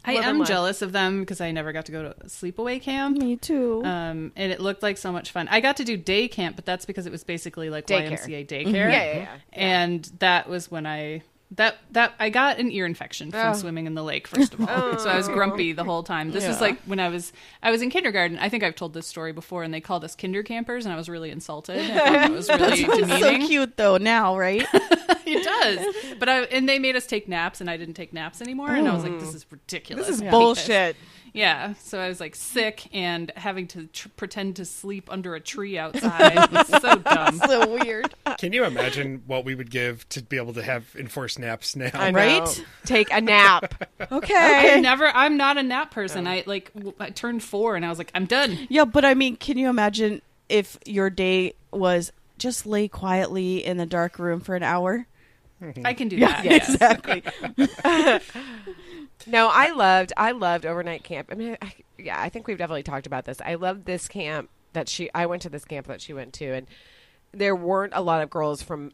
I 0.05 0.13
Love 0.13 0.23
am 0.25 0.39
life. 0.39 0.47
jealous 0.47 0.81
of 0.81 0.91
them 0.93 1.19
because 1.21 1.41
I 1.41 1.51
never 1.51 1.73
got 1.73 1.85
to 1.87 1.91
go 1.91 2.03
to 2.03 2.15
sleepaway 2.27 2.81
camp. 2.81 3.17
Me 3.17 3.35
too. 3.35 3.81
Um, 3.83 4.31
and 4.37 4.51
it 4.51 4.61
looked 4.61 4.81
like 4.81 4.97
so 4.97 5.11
much 5.11 5.31
fun. 5.31 5.47
I 5.49 5.59
got 5.59 5.75
to 5.77 5.83
do 5.83 5.97
day 5.97 6.27
camp, 6.29 6.55
but 6.55 6.65
that's 6.65 6.85
because 6.85 7.05
it 7.05 7.11
was 7.11 7.23
basically 7.25 7.69
like 7.69 7.85
Daycare. 7.87 8.11
YMCA 8.11 8.47
daycare. 8.47 8.73
Yeah, 8.73 8.89
yeah, 8.91 9.13
yeah. 9.17 9.37
And 9.51 10.09
that 10.19 10.47
was 10.47 10.71
when 10.71 10.85
I 10.85 11.23
that 11.51 11.77
that 11.91 12.13
I 12.19 12.29
got 12.29 12.59
an 12.59 12.71
ear 12.71 12.85
infection 12.85 13.31
from 13.31 13.53
Oh. 13.53 13.53
swimming 13.53 13.87
in 13.87 13.95
the 13.95 14.03
lake. 14.03 14.27
First 14.27 14.53
of 14.53 14.61
all, 14.61 14.67
oh. 14.69 14.97
so 14.97 15.09
I 15.09 15.17
was 15.17 15.27
grumpy 15.27 15.73
the 15.73 15.83
whole 15.83 16.03
time. 16.03 16.31
This 16.31 16.47
was 16.47 16.57
Yeah. 16.57 16.61
like 16.61 16.81
when 16.83 16.99
I 16.99 17.09
was 17.09 17.33
I 17.63 17.71
was 17.71 17.81
in 17.81 17.89
kindergarten. 17.89 18.37
I 18.37 18.49
think 18.49 18.63
I've 18.63 18.75
told 18.75 18.93
this 18.93 19.07
story 19.07 19.31
before, 19.33 19.63
and 19.63 19.73
they 19.73 19.81
called 19.81 20.03
us 20.03 20.15
kinder 20.15 20.43
campers, 20.43 20.85
and 20.85 20.93
I 20.93 20.95
was 20.97 21.09
really 21.09 21.31
insulted. 21.31 21.77
It 21.79 22.31
was 22.31 22.49
really 22.49 22.85
so 23.19 23.47
cute 23.47 23.77
though 23.77 23.97
now, 23.97 24.37
right? 24.37 24.63
it 25.25 25.43
does, 25.43 26.15
but 26.19 26.29
I 26.29 26.41
and 26.43 26.69
they 26.69 26.77
made 26.77 26.95
us 26.95 27.07
take 27.07 27.27
naps, 27.27 27.61
and 27.61 27.69
I 27.69 27.77
didn't 27.77 27.95
take 27.95 28.13
naps 28.13 28.41
anymore, 28.41 28.69
and 28.69 28.87
I 28.87 28.93
was 28.93 29.03
like, 29.03 29.19
this 29.19 29.33
is 29.33 29.45
ridiculous. 29.49 30.05
This 30.07 30.17
is 30.17 30.21
bullshit. 30.29 30.95
Yeah, 31.33 31.73
so 31.75 31.99
I 31.99 32.07
was 32.07 32.19
like 32.19 32.35
sick 32.35 32.87
and 32.93 33.31
having 33.35 33.67
to 33.67 33.87
tr- 33.87 34.09
pretend 34.15 34.55
to 34.57 34.65
sleep 34.65 35.09
under 35.11 35.35
a 35.35 35.39
tree 35.39 35.77
outside. 35.77 36.49
It's 36.51 36.81
so 36.81 36.95
dumb. 36.97 37.37
so 37.37 37.77
weird. 37.83 38.13
Can 38.37 38.53
you 38.53 38.63
imagine 38.65 39.23
what 39.27 39.45
we 39.45 39.55
would 39.55 39.69
give 39.69 40.07
to 40.09 40.21
be 40.21 40.37
able 40.37 40.53
to 40.53 40.63
have 40.63 40.95
enforced 40.97 41.39
naps 41.39 41.75
now? 41.75 41.91
I 41.93 42.11
know. 42.11 42.17
Right? 42.17 42.65
Take 42.85 43.11
a 43.11 43.21
nap. 43.21 43.83
I 43.99 44.07
okay. 44.15 44.81
never. 44.81 45.07
I'm 45.07 45.37
not 45.37 45.57
a 45.57 45.63
nap 45.63 45.91
person. 45.91 46.27
Oh. 46.27 46.31
I 46.31 46.43
like. 46.45 46.73
w- 46.73 46.93
I 46.99 47.09
turned 47.09 47.43
four 47.43 47.75
and 47.75 47.85
I 47.85 47.89
was 47.89 47.97
like, 47.97 48.11
I'm 48.15 48.25
done. 48.25 48.57
Yeah, 48.69 48.85
but 48.85 49.05
I 49.05 49.13
mean, 49.13 49.35
can 49.37 49.57
you 49.57 49.69
imagine 49.69 50.21
if 50.47 50.77
your 50.85 51.09
day 51.09 51.53
was 51.71 52.11
just 52.37 52.65
lay 52.65 52.87
quietly 52.87 53.63
in 53.65 53.77
the 53.77 53.85
dark 53.85 54.17
room 54.19 54.39
for 54.39 54.55
an 54.55 54.63
hour? 54.63 55.05
I 55.83 55.93
can 55.93 56.07
do 56.07 56.19
that. 56.21 56.45
Yeah, 56.45 56.51
yes. 56.53 56.69
exactly. 56.73 57.23
No, 59.27 59.49
I 59.51 59.71
loved 59.71 60.13
I 60.17 60.31
loved 60.31 60.65
overnight 60.65 61.03
camp. 61.03 61.29
I 61.31 61.35
mean, 61.35 61.57
I, 61.61 61.73
yeah, 61.97 62.19
I 62.19 62.29
think 62.29 62.47
we've 62.47 62.57
definitely 62.57 62.83
talked 62.83 63.07
about 63.07 63.25
this. 63.25 63.41
I 63.43 63.55
loved 63.55 63.85
this 63.85 64.07
camp 64.07 64.49
that 64.73 64.87
she. 64.87 65.09
I 65.13 65.25
went 65.25 65.41
to 65.43 65.49
this 65.49 65.65
camp 65.65 65.87
that 65.87 66.01
she 66.01 66.13
went 66.13 66.33
to, 66.35 66.53
and 66.53 66.67
there 67.31 67.55
weren't 67.55 67.93
a 67.95 68.01
lot 68.01 68.21
of 68.21 68.29
girls 68.29 68.61
from 68.61 68.91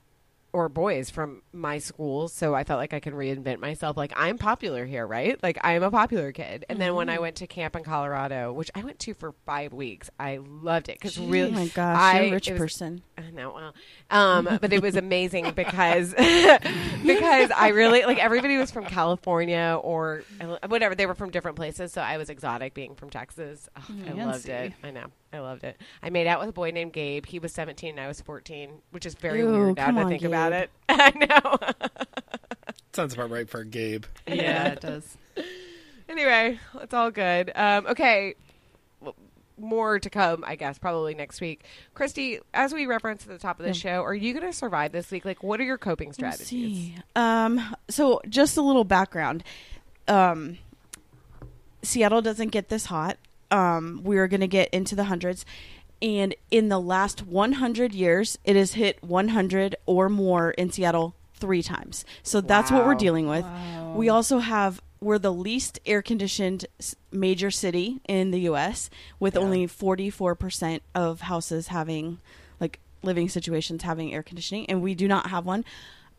or 0.56 0.70
boys 0.70 1.10
from 1.10 1.42
my 1.52 1.78
school, 1.80 2.30
so 2.30 2.56
I 2.56 2.64
felt 2.64 2.78
like 2.78 2.94
I 2.94 3.02
could 3.02 3.12
reinvent 3.12 3.60
myself. 3.60 3.98
Like 3.98 4.14
I'm 4.16 4.38
popular 4.38 4.86
here, 4.86 5.06
right? 5.06 5.38
Like 5.44 5.58
I'm 5.62 5.84
a 5.84 5.92
popular 5.92 6.32
kid. 6.32 6.66
And 6.70 6.80
then 6.80 6.96
when 6.96 7.10
I 7.10 7.16
mm-hmm. 7.16 7.24
went 7.24 7.36
to 7.38 7.48
camp 7.48 7.76
in 7.76 7.84
Colorado, 7.84 8.54
which 8.54 8.72
I 8.74 8.82
went 8.82 8.98
to 9.00 9.14
for 9.14 9.34
five 9.46 9.74
weeks, 9.74 10.10
I 10.18 10.38
loved 10.38 10.88
it 10.88 10.98
because 10.98 11.20
really, 11.20 11.52
oh 11.52 11.56
my 11.56 11.68
gosh, 11.68 12.00
I, 12.00 12.22
you're 12.22 12.30
a 12.30 12.32
rich 12.32 12.50
was- 12.50 12.58
person. 12.58 13.04
I 13.18 13.32
know, 13.32 13.54
well, 13.54 13.74
um, 14.10 14.60
but 14.62 14.72
it 14.72 14.82
was 14.82 14.96
amazing 14.96 15.52
because 15.56 16.14
because 16.14 17.52
I 17.52 17.72
really 17.74 18.06
like 18.06 18.18
everybody 18.18 18.58
was 18.58 18.72
from 18.72 18.86
California 18.86 19.78
or 19.84 20.24
uh, 20.40 20.58
whatever. 20.68 20.96
They 20.96 21.06
were 21.06 21.16
from 21.16 21.32
different 21.32 21.58
places, 21.58 21.92
so 21.92 22.02
I 22.02 22.18
was 22.18 22.30
exotic 22.30 22.74
being 22.74 22.96
from 22.96 23.10
Texas. 23.10 23.68
Oh, 23.76 23.84
I 23.90 24.10
mm, 24.12 24.26
loved 24.26 24.48
it. 24.48 24.74
I 24.84 24.92
know, 24.92 25.08
I 25.34 25.40
loved 25.40 25.66
it. 25.66 25.82
I 26.02 26.10
made 26.10 26.28
out 26.28 26.40
with 26.40 26.50
a 26.50 26.54
boy 26.54 26.72
named 26.72 26.94
Gabe. 26.94 27.26
He 27.26 27.40
was 27.40 27.52
seventeen, 27.52 27.92
and 27.92 28.00
I 28.00 28.08
was 28.08 28.22
fourteen, 28.22 28.70
which 28.92 29.06
is 29.06 29.16
very 29.16 29.40
Ew, 29.40 29.52
weird 29.52 29.78
now 29.78 29.92
to 29.92 30.00
on, 30.00 30.10
think 30.10 30.24
about 30.24 30.45
Gabe. 30.52 30.64
it. 30.64 30.70
I 30.90 31.12
know. 31.26 31.88
Sounds 32.94 33.14
about 33.14 33.30
right 33.30 33.50
for 33.50 33.64
Gabe. 33.64 34.06
Yeah, 34.28 34.68
it 34.70 34.82
does. 34.82 35.18
anyway, 36.08 36.60
it's 36.82 36.94
all 36.94 37.12
good. 37.12 37.52
Um, 37.56 37.88
okay. 37.88 38.36
Well, 39.02 39.16
More 39.58 40.00
to 40.00 40.10
come, 40.10 40.44
I 40.48 40.56
guess, 40.56 40.78
probably 40.78 41.14
next 41.14 41.42
week. 41.42 41.66
Christy, 41.94 42.40
as 42.54 42.74
we 42.74 42.86
referenced 42.86 43.26
at 43.28 43.34
the 43.34 43.40
top 43.40 43.60
of 43.60 43.66
the 43.66 43.74
show, 43.74 44.02
are 44.04 44.14
you 44.16 44.34
going 44.34 44.46
to 44.46 44.54
survive 44.54 44.92
this 44.94 45.12
week? 45.12 45.26
Like, 45.26 45.44
what 45.44 45.60
are 45.60 45.64
your 45.64 45.78
coping 45.78 46.14
strategies? 46.14 46.48
see. 46.48 46.96
Um, 47.16 47.76
so 47.90 48.22
just 48.30 48.56
a 48.58 48.62
little 48.62 48.84
background. 48.86 49.44
Um, 50.08 50.58
Seattle 51.84 52.22
doesn't 52.22 52.50
get 52.50 52.70
this 52.70 52.86
hot. 52.86 53.18
Um, 53.52 54.02
we're 54.04 54.28
going 54.28 54.42
to 54.42 54.48
get 54.48 54.70
into 54.70 54.96
the 54.96 55.04
hundreds. 55.06 55.46
And 56.02 56.36
in 56.52 56.70
the 56.70 56.80
last 56.80 57.26
100 57.26 57.94
years, 57.94 58.38
it 58.44 58.56
has 58.56 58.74
hit 58.74 59.02
100 59.04 59.76
or 59.86 60.10
more 60.10 60.52
in 60.52 60.72
Seattle 60.72 61.16
three 61.36 61.64
times. 61.64 62.06
So 62.24 62.42
that's 62.42 62.72
what 62.72 62.86
we're 62.86 62.96
dealing 62.96 63.28
with. 63.28 63.44
Wow. 63.44 63.94
We 63.96 64.10
also 64.10 64.40
have, 64.40 64.82
we're 65.02 65.20
the 65.20 65.34
least 65.34 65.80
air 65.86 66.02
conditioned 66.02 66.66
major 67.12 67.52
city 67.52 68.02
in 68.08 68.32
the 68.32 68.42
U.S., 68.42 68.90
with 69.20 69.36
Yeah. 69.36 69.42
only 69.42 69.68
44% 69.68 70.82
of 70.94 71.22
houses 71.22 71.68
having, 71.68 72.20
like, 72.60 72.80
living 73.04 73.30
situations 73.30 73.84
having 73.84 74.14
air 74.14 74.24
conditioning. 74.24 74.66
And 74.70 74.82
we 74.82 74.96
do 74.96 75.08
not 75.08 75.28
have 75.30 75.46
one. 75.46 75.64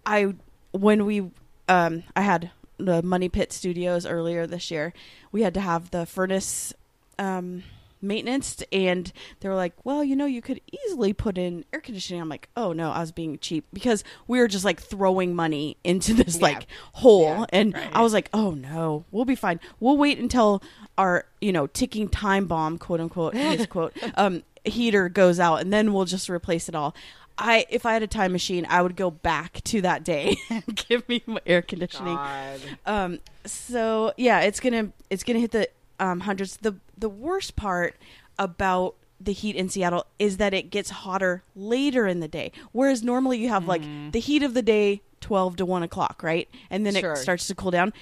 I, 0.05 0.35
when 0.73 1.05
we, 1.05 1.31
um, 1.69 2.03
I 2.15 2.21
had 2.23 2.51
the 2.79 3.03
Money 3.03 3.29
Pit 3.29 3.53
Studios 3.53 4.05
earlier 4.07 4.47
this 4.47 4.71
year, 4.71 4.93
we 5.33 5.43
had 5.43 5.55
to 5.55 5.61
have 5.61 5.91
the 5.91 6.07
furnace, 6.07 6.73
um, 7.19 7.63
maintenance 8.07 8.63
and 8.73 9.13
they 9.41 9.49
were 9.49 9.55
like 9.55 9.73
well 9.85 10.03
you 10.05 10.15
know 10.17 10.27
you 10.27 10.41
could 10.43 10.61
easily 10.87 11.13
put 11.13 11.37
in 11.39 11.65
air 11.73 11.81
conditioning 11.81 12.21
i'm 12.21 12.29
like 12.29 12.49
oh 12.57 12.73
no 12.73 12.91
i 12.91 13.01
was 13.01 13.13
being 13.13 13.39
cheap 13.39 13.65
because 13.73 14.05
we 14.27 14.39
were 14.39 14.49
just 14.49 14.65
like 14.65 14.81
throwing 14.81 15.35
money 15.35 15.77
into 15.85 16.15
this 16.15 16.37
Yeah. 16.37 16.43
like 16.43 16.67
hole 16.95 17.23
Yeah, 17.23 17.45
and 17.51 17.75
right. 17.75 17.91
i 17.93 18.03
was 18.03 18.13
like 18.13 18.29
oh 18.33 18.53
no 18.53 19.05
we'll 19.11 19.25
be 19.25 19.35
fine 19.35 19.61
we'll 19.81 19.97
wait 19.97 20.19
until 20.19 20.63
our 20.99 21.27
you 21.41 21.53
know 21.53 21.67
ticking 21.67 22.09
time 22.09 22.47
bomb 22.47 22.79
quote 22.79 23.01
unquote 23.01 23.35
quote 23.69 23.93
um 24.17 24.43
heater 24.65 25.09
goes 25.09 25.39
out 25.39 25.57
and 25.61 25.73
then 25.73 25.93
we'll 25.93 26.05
just 26.05 26.29
replace 26.29 26.69
it 26.69 26.75
all 26.75 26.95
i 27.39 27.67
if 27.69 27.85
i 27.87 27.93
had 27.93 28.03
a 28.03 28.07
time 28.07 28.33
machine 28.33 28.67
i 28.69 28.81
would 28.83 28.97
go 28.97 29.11
back 29.11 29.63
to 29.63 29.81
that 29.83 30.03
day 30.03 30.37
and 30.51 30.65
give 30.89 31.09
me 31.09 31.23
my 31.27 31.39
air 31.47 31.63
conditioning 31.63 32.15
God. 32.17 32.61
um 32.87 33.19
so 33.45 34.13
yeah 34.17 34.41
it's 34.41 34.59
gonna 34.59 34.91
it's 35.11 35.23
gonna 35.23 35.39
hit 35.39 35.51
the 35.53 35.69
um 36.01 36.21
hundreds 36.21 36.57
the 36.59 36.75
the 36.97 37.09
worst 37.09 37.57
part 37.57 37.97
about 38.39 38.95
the 39.21 39.33
heat 39.33 39.57
in 39.57 39.69
seattle 39.69 40.05
is 40.19 40.37
that 40.37 40.53
it 40.53 40.71
gets 40.71 40.91
hotter 40.91 41.43
later 41.55 42.07
in 42.07 42.21
the 42.21 42.29
day 42.29 42.53
whereas 42.73 43.03
normally 43.03 43.39
you 43.39 43.49
have 43.49 43.67
like 43.67 43.83
the 44.13 44.21
heat 44.21 44.43
of 44.43 44.53
the 44.55 44.63
day 44.63 45.01
12 45.23 45.57
to 45.57 45.65
1 45.67 45.83
o'clock 45.83 46.23
right 46.23 46.49
and 46.71 46.85
then 46.85 46.95
Sure. 46.95 47.13
it 47.13 47.17
starts 47.19 47.47
to 47.47 47.55
cool 47.55 47.71
down 47.71 47.93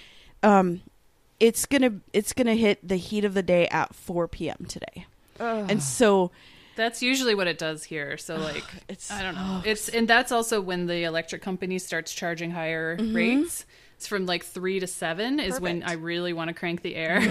um 0.43 0.81
it's 1.41 1.67
gonna 1.67 1.93
it's 2.13 2.33
gonna 2.33 2.55
hit 2.55 2.87
the 2.87 2.97
heat 2.97 3.25
of 3.25 3.35
the 3.35 3.43
day 3.43 3.67
at 3.69 3.95
4 3.95 4.27
p.m 4.29 4.65
today 4.69 5.07
and 5.39 5.83
so 5.83 6.31
That's 6.77 7.03
usually 7.03 7.35
what 7.37 7.47
it 7.47 7.57
does 7.59 7.85
here. 7.85 8.17
So 8.17 8.35
like 8.37 8.65
It's- 8.89 9.09
I 9.11 9.23
don't 9.23 9.37
know. 9.37 9.63
It's 9.65 9.89
and 9.89 10.09
that's 10.09 10.33
also 10.33 10.61
when 10.61 10.87
the 10.87 11.05
electric 11.05 11.41
company 11.43 11.79
starts 11.79 12.13
charging 12.13 12.51
higher 12.51 12.97
rates. 13.01 13.65
It's 14.05 14.09
from 14.11 14.27
like 14.27 14.45
3 14.45 14.81
to 14.81 14.87
7 14.87 15.41
is 15.41 15.59
when 15.63 15.83
I 15.83 15.95
really 15.95 16.35
want 16.35 16.49
to 16.49 16.55
crank 16.55 16.83
the 16.83 16.95
air. 16.95 17.23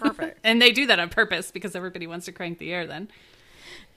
Perfect. 0.00 0.40
and 0.44 0.62
they 0.62 0.72
do 0.72 0.86
that 0.86 0.98
on 0.98 1.10
purpose 1.10 1.50
because 1.50 1.76
everybody 1.76 2.06
wants 2.06 2.24
to 2.24 2.32
crank 2.32 2.56
the 2.58 2.72
air 2.72 2.86
then. 2.86 3.10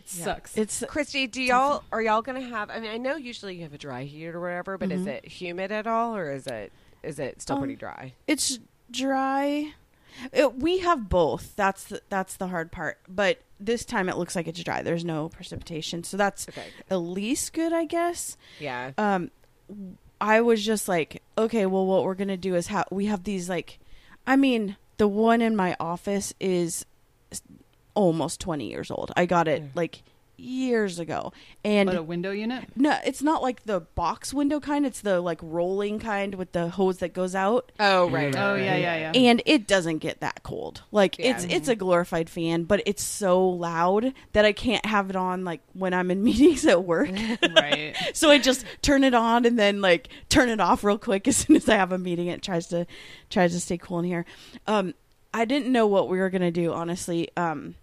It 0.01 0.09
sucks. 0.09 0.57
it's 0.57 0.83
Christy, 0.89 1.27
do 1.27 1.41
y'all 1.41 1.81
are 1.93 2.01
y'all 2.01 2.21
gonna 2.21 2.41
have? 2.41 2.69
I 2.69 2.81
mean, 2.81 2.91
I 2.91 2.97
know 2.97 3.15
usually 3.15 3.55
you 3.55 3.63
have 3.63 3.73
a 3.73 3.77
dry 3.77 4.03
heat 4.03 4.27
or 4.27 4.41
whatever, 4.41 4.77
but 4.77 4.91
is 4.91 5.07
it 5.07 5.23
humid 5.25 5.71
at 5.71 5.87
all, 5.87 6.13
or 6.13 6.29
is 6.29 6.45
it 6.45 6.73
is 7.03 7.19
it 7.19 7.41
still 7.41 7.55
Um, 7.55 7.61
pretty 7.61 7.77
dry? 7.77 8.11
it's 8.27 8.59
dry. 8.91 9.71
It, 10.33 10.55
we 10.57 10.79
have 10.79 11.07
both. 11.07 11.55
That's 11.55 11.85
the, 11.85 12.01
that's 12.09 12.35
the 12.35 12.47
hard 12.49 12.69
part. 12.73 12.97
But 13.07 13.39
this 13.61 13.85
time 13.85 14.09
it 14.09 14.17
looks 14.17 14.35
like 14.35 14.45
it's 14.45 14.61
dry. 14.61 14.81
There's 14.81 15.05
no 15.05 15.29
precipitation, 15.29 16.03
so 16.03 16.17
that's 16.17 16.49
Okay. 16.49 16.65
at 16.89 16.97
least 16.97 17.53
good, 17.53 17.71
I 17.71 17.85
guess. 17.85 18.35
Yeah. 18.59 18.91
Um, 18.97 19.31
I 20.21 20.41
was 20.41 20.65
just 20.65 20.87
like, 20.87 21.21
okay, 21.37 21.65
well, 21.65 21.85
what 21.85 22.03
we're 22.03 22.15
gonna 22.15 22.37
do 22.37 22.55
is 22.55 22.67
have 22.67 22.87
we 22.91 23.05
have 23.05 23.23
these 23.23 23.49
like, 23.49 23.79
I 24.27 24.35
mean, 24.35 24.75
the 24.97 25.07
one 25.07 25.41
in 25.41 25.55
my 25.55 25.75
office 25.79 26.33
is 26.39 26.85
almost 27.93 28.39
20 28.41 28.69
years 28.69 28.91
old. 28.91 29.11
I 29.15 29.25
got 29.25 29.47
it 29.47 29.63
like 29.75 30.03
years 30.39 30.99
ago, 30.99 31.33
and 31.63 31.87
but 31.87 31.95
a 31.97 32.03
window 32.03 32.31
unit? 32.31 32.65
no, 32.75 32.97
it's 33.05 33.21
not 33.21 33.41
like 33.41 33.65
the 33.65 33.81
box 33.81 34.33
window 34.33 34.59
kind. 34.59 34.85
It's 34.85 35.01
the 35.01 35.21
like 35.21 35.39
rolling 35.41 35.99
kind 35.99 36.35
with 36.35 36.51
the 36.53 36.69
hose 36.69 36.97
that 36.99 37.13
goes 37.13 37.35
out 37.35 37.71
oh 37.79 38.09
right. 38.09 38.35
Oh 38.35 38.53
right, 38.53 38.63
yeah, 38.63 38.75
yeah, 38.75 38.95
yeah. 38.97 39.11
and 39.13 39.41
it 39.45 39.67
doesn't 39.67 39.97
get 39.99 40.19
that 40.21 40.43
cold. 40.43 40.83
Like 40.91 41.17
Yeah. 41.19 41.31
it's 41.31 41.43
it's 41.45 41.67
a 41.67 41.75
glorified 41.75 42.29
fan, 42.29 42.63
but 42.63 42.81
it's 42.85 43.03
so 43.03 43.47
loud 43.47 44.13
that 44.33 44.45
I 44.45 44.53
can't 44.53 44.85
have 44.85 45.09
it 45.09 45.15
on 45.15 45.43
like 45.45 45.61
when 45.73 45.93
I'm 45.93 46.11
in 46.11 46.23
meetings 46.29 46.65
at 46.65 46.83
work. 46.83 47.09
right. 47.55 47.95
so 48.13 48.29
I 48.29 48.37
just 48.39 48.65
turn 48.81 49.03
it 49.03 49.13
on 49.13 49.45
and 49.45 49.57
then 49.59 49.81
like 49.81 50.09
turn 50.29 50.49
it 50.49 50.59
off 50.59 50.83
real 50.83 50.97
quick 50.97 51.27
as 51.27 51.37
soon 51.37 51.55
as 51.55 51.67
I 51.69 51.75
have 51.75 51.91
a 51.91 51.97
meeting. 51.97 52.27
It 52.27 52.41
tries 52.41 52.67
to 52.67 52.85
tries 53.29 53.51
to 53.53 53.59
stay 53.59 53.77
cool 53.77 53.99
in 53.99 54.05
here. 54.05 54.25
Um, 54.67 54.93
I 55.33 55.45
didn't 55.45 55.71
know 55.71 55.85
what 55.87 56.09
we 56.09 56.17
were 56.19 56.29
gonna 56.29 56.51
do 56.51 56.73
honestly. 56.73 57.29
Um, 57.37 57.75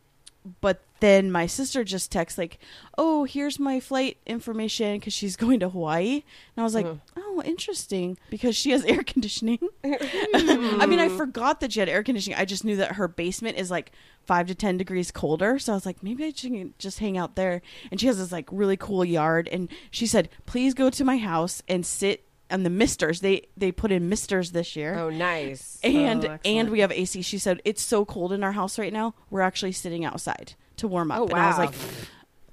but 0.60 0.82
then 1.00 1.30
my 1.30 1.46
sister 1.46 1.84
just 1.84 2.10
texts 2.10 2.38
like, 2.38 2.58
"Oh, 2.96 3.24
here's 3.24 3.58
my 3.58 3.80
flight 3.80 4.16
information 4.26 4.98
because 4.98 5.12
she's 5.12 5.36
going 5.44 5.60
to 5.60 5.68
Hawaii," 5.68 6.12
and 6.14 6.22
I 6.56 6.62
was 6.62 6.74
like, 6.74 6.86
Uh-huh. 6.86 6.96
"Oh, 7.16 7.42
interesting," 7.44 8.16
because 8.30 8.56
she 8.56 8.70
has 8.70 8.84
air 8.86 9.02
conditioning. 9.02 9.58
I 9.84 10.86
mean, 10.86 10.98
I 11.00 11.08
forgot 11.08 11.60
that 11.60 11.72
she 11.72 11.80
had 11.80 11.88
air 11.88 12.02
conditioning. 12.02 12.38
I 12.38 12.44
just 12.44 12.64
knew 12.64 12.76
that 12.76 12.92
her 12.92 13.08
basement 13.08 13.58
is 13.58 13.70
like 13.70 13.92
five 14.24 14.46
to 14.48 14.54
ten 14.54 14.76
degrees 14.76 15.10
colder, 15.10 15.58
so 15.58 15.72
I 15.72 15.76
was 15.76 15.86
like, 15.86 16.02
maybe 16.02 16.24
I 16.24 16.32
should 16.34 16.78
just 16.78 16.98
hang 16.98 17.16
out 17.18 17.36
there. 17.36 17.62
And 17.90 18.00
she 18.00 18.06
has 18.06 18.18
this 18.18 18.32
like 18.32 18.48
really 18.50 18.76
cool 18.76 19.04
yard, 19.04 19.48
and 19.52 19.68
she 19.90 20.06
said, 20.06 20.28
"Please 20.46 20.74
go 20.74 20.90
to 20.90 21.04
my 21.04 21.18
house 21.18 21.62
and 21.68 21.84
sit." 21.84 22.25
On 22.50 22.62
the 22.62 22.70
misters 22.70 23.20
they 23.20 23.42
they 23.56 23.72
put 23.72 23.90
in 23.90 24.08
misters 24.08 24.52
this 24.52 24.76
year 24.76 24.94
Oh 24.98 25.10
nice. 25.10 25.78
and 25.82 26.24
Oh, 26.24 26.38
and 26.44 26.70
we 26.70 26.80
have 26.80 26.92
AC. 26.92 27.22
She 27.22 27.38
said 27.38 27.60
it's 27.64 27.82
so 27.82 28.04
cold 28.04 28.32
in 28.32 28.44
our 28.44 28.52
house 28.52 28.78
right 28.78 28.92
now. 28.92 29.14
We're 29.30 29.40
actually 29.40 29.72
sitting 29.72 30.04
outside 30.04 30.54
to 30.76 30.86
warm 30.88 31.10
up. 31.10 31.20
Oh, 31.20 31.26
And 31.26 31.34
I 31.34 31.48
was 31.48 31.58
wow. 31.58 31.64
like, 31.66 31.74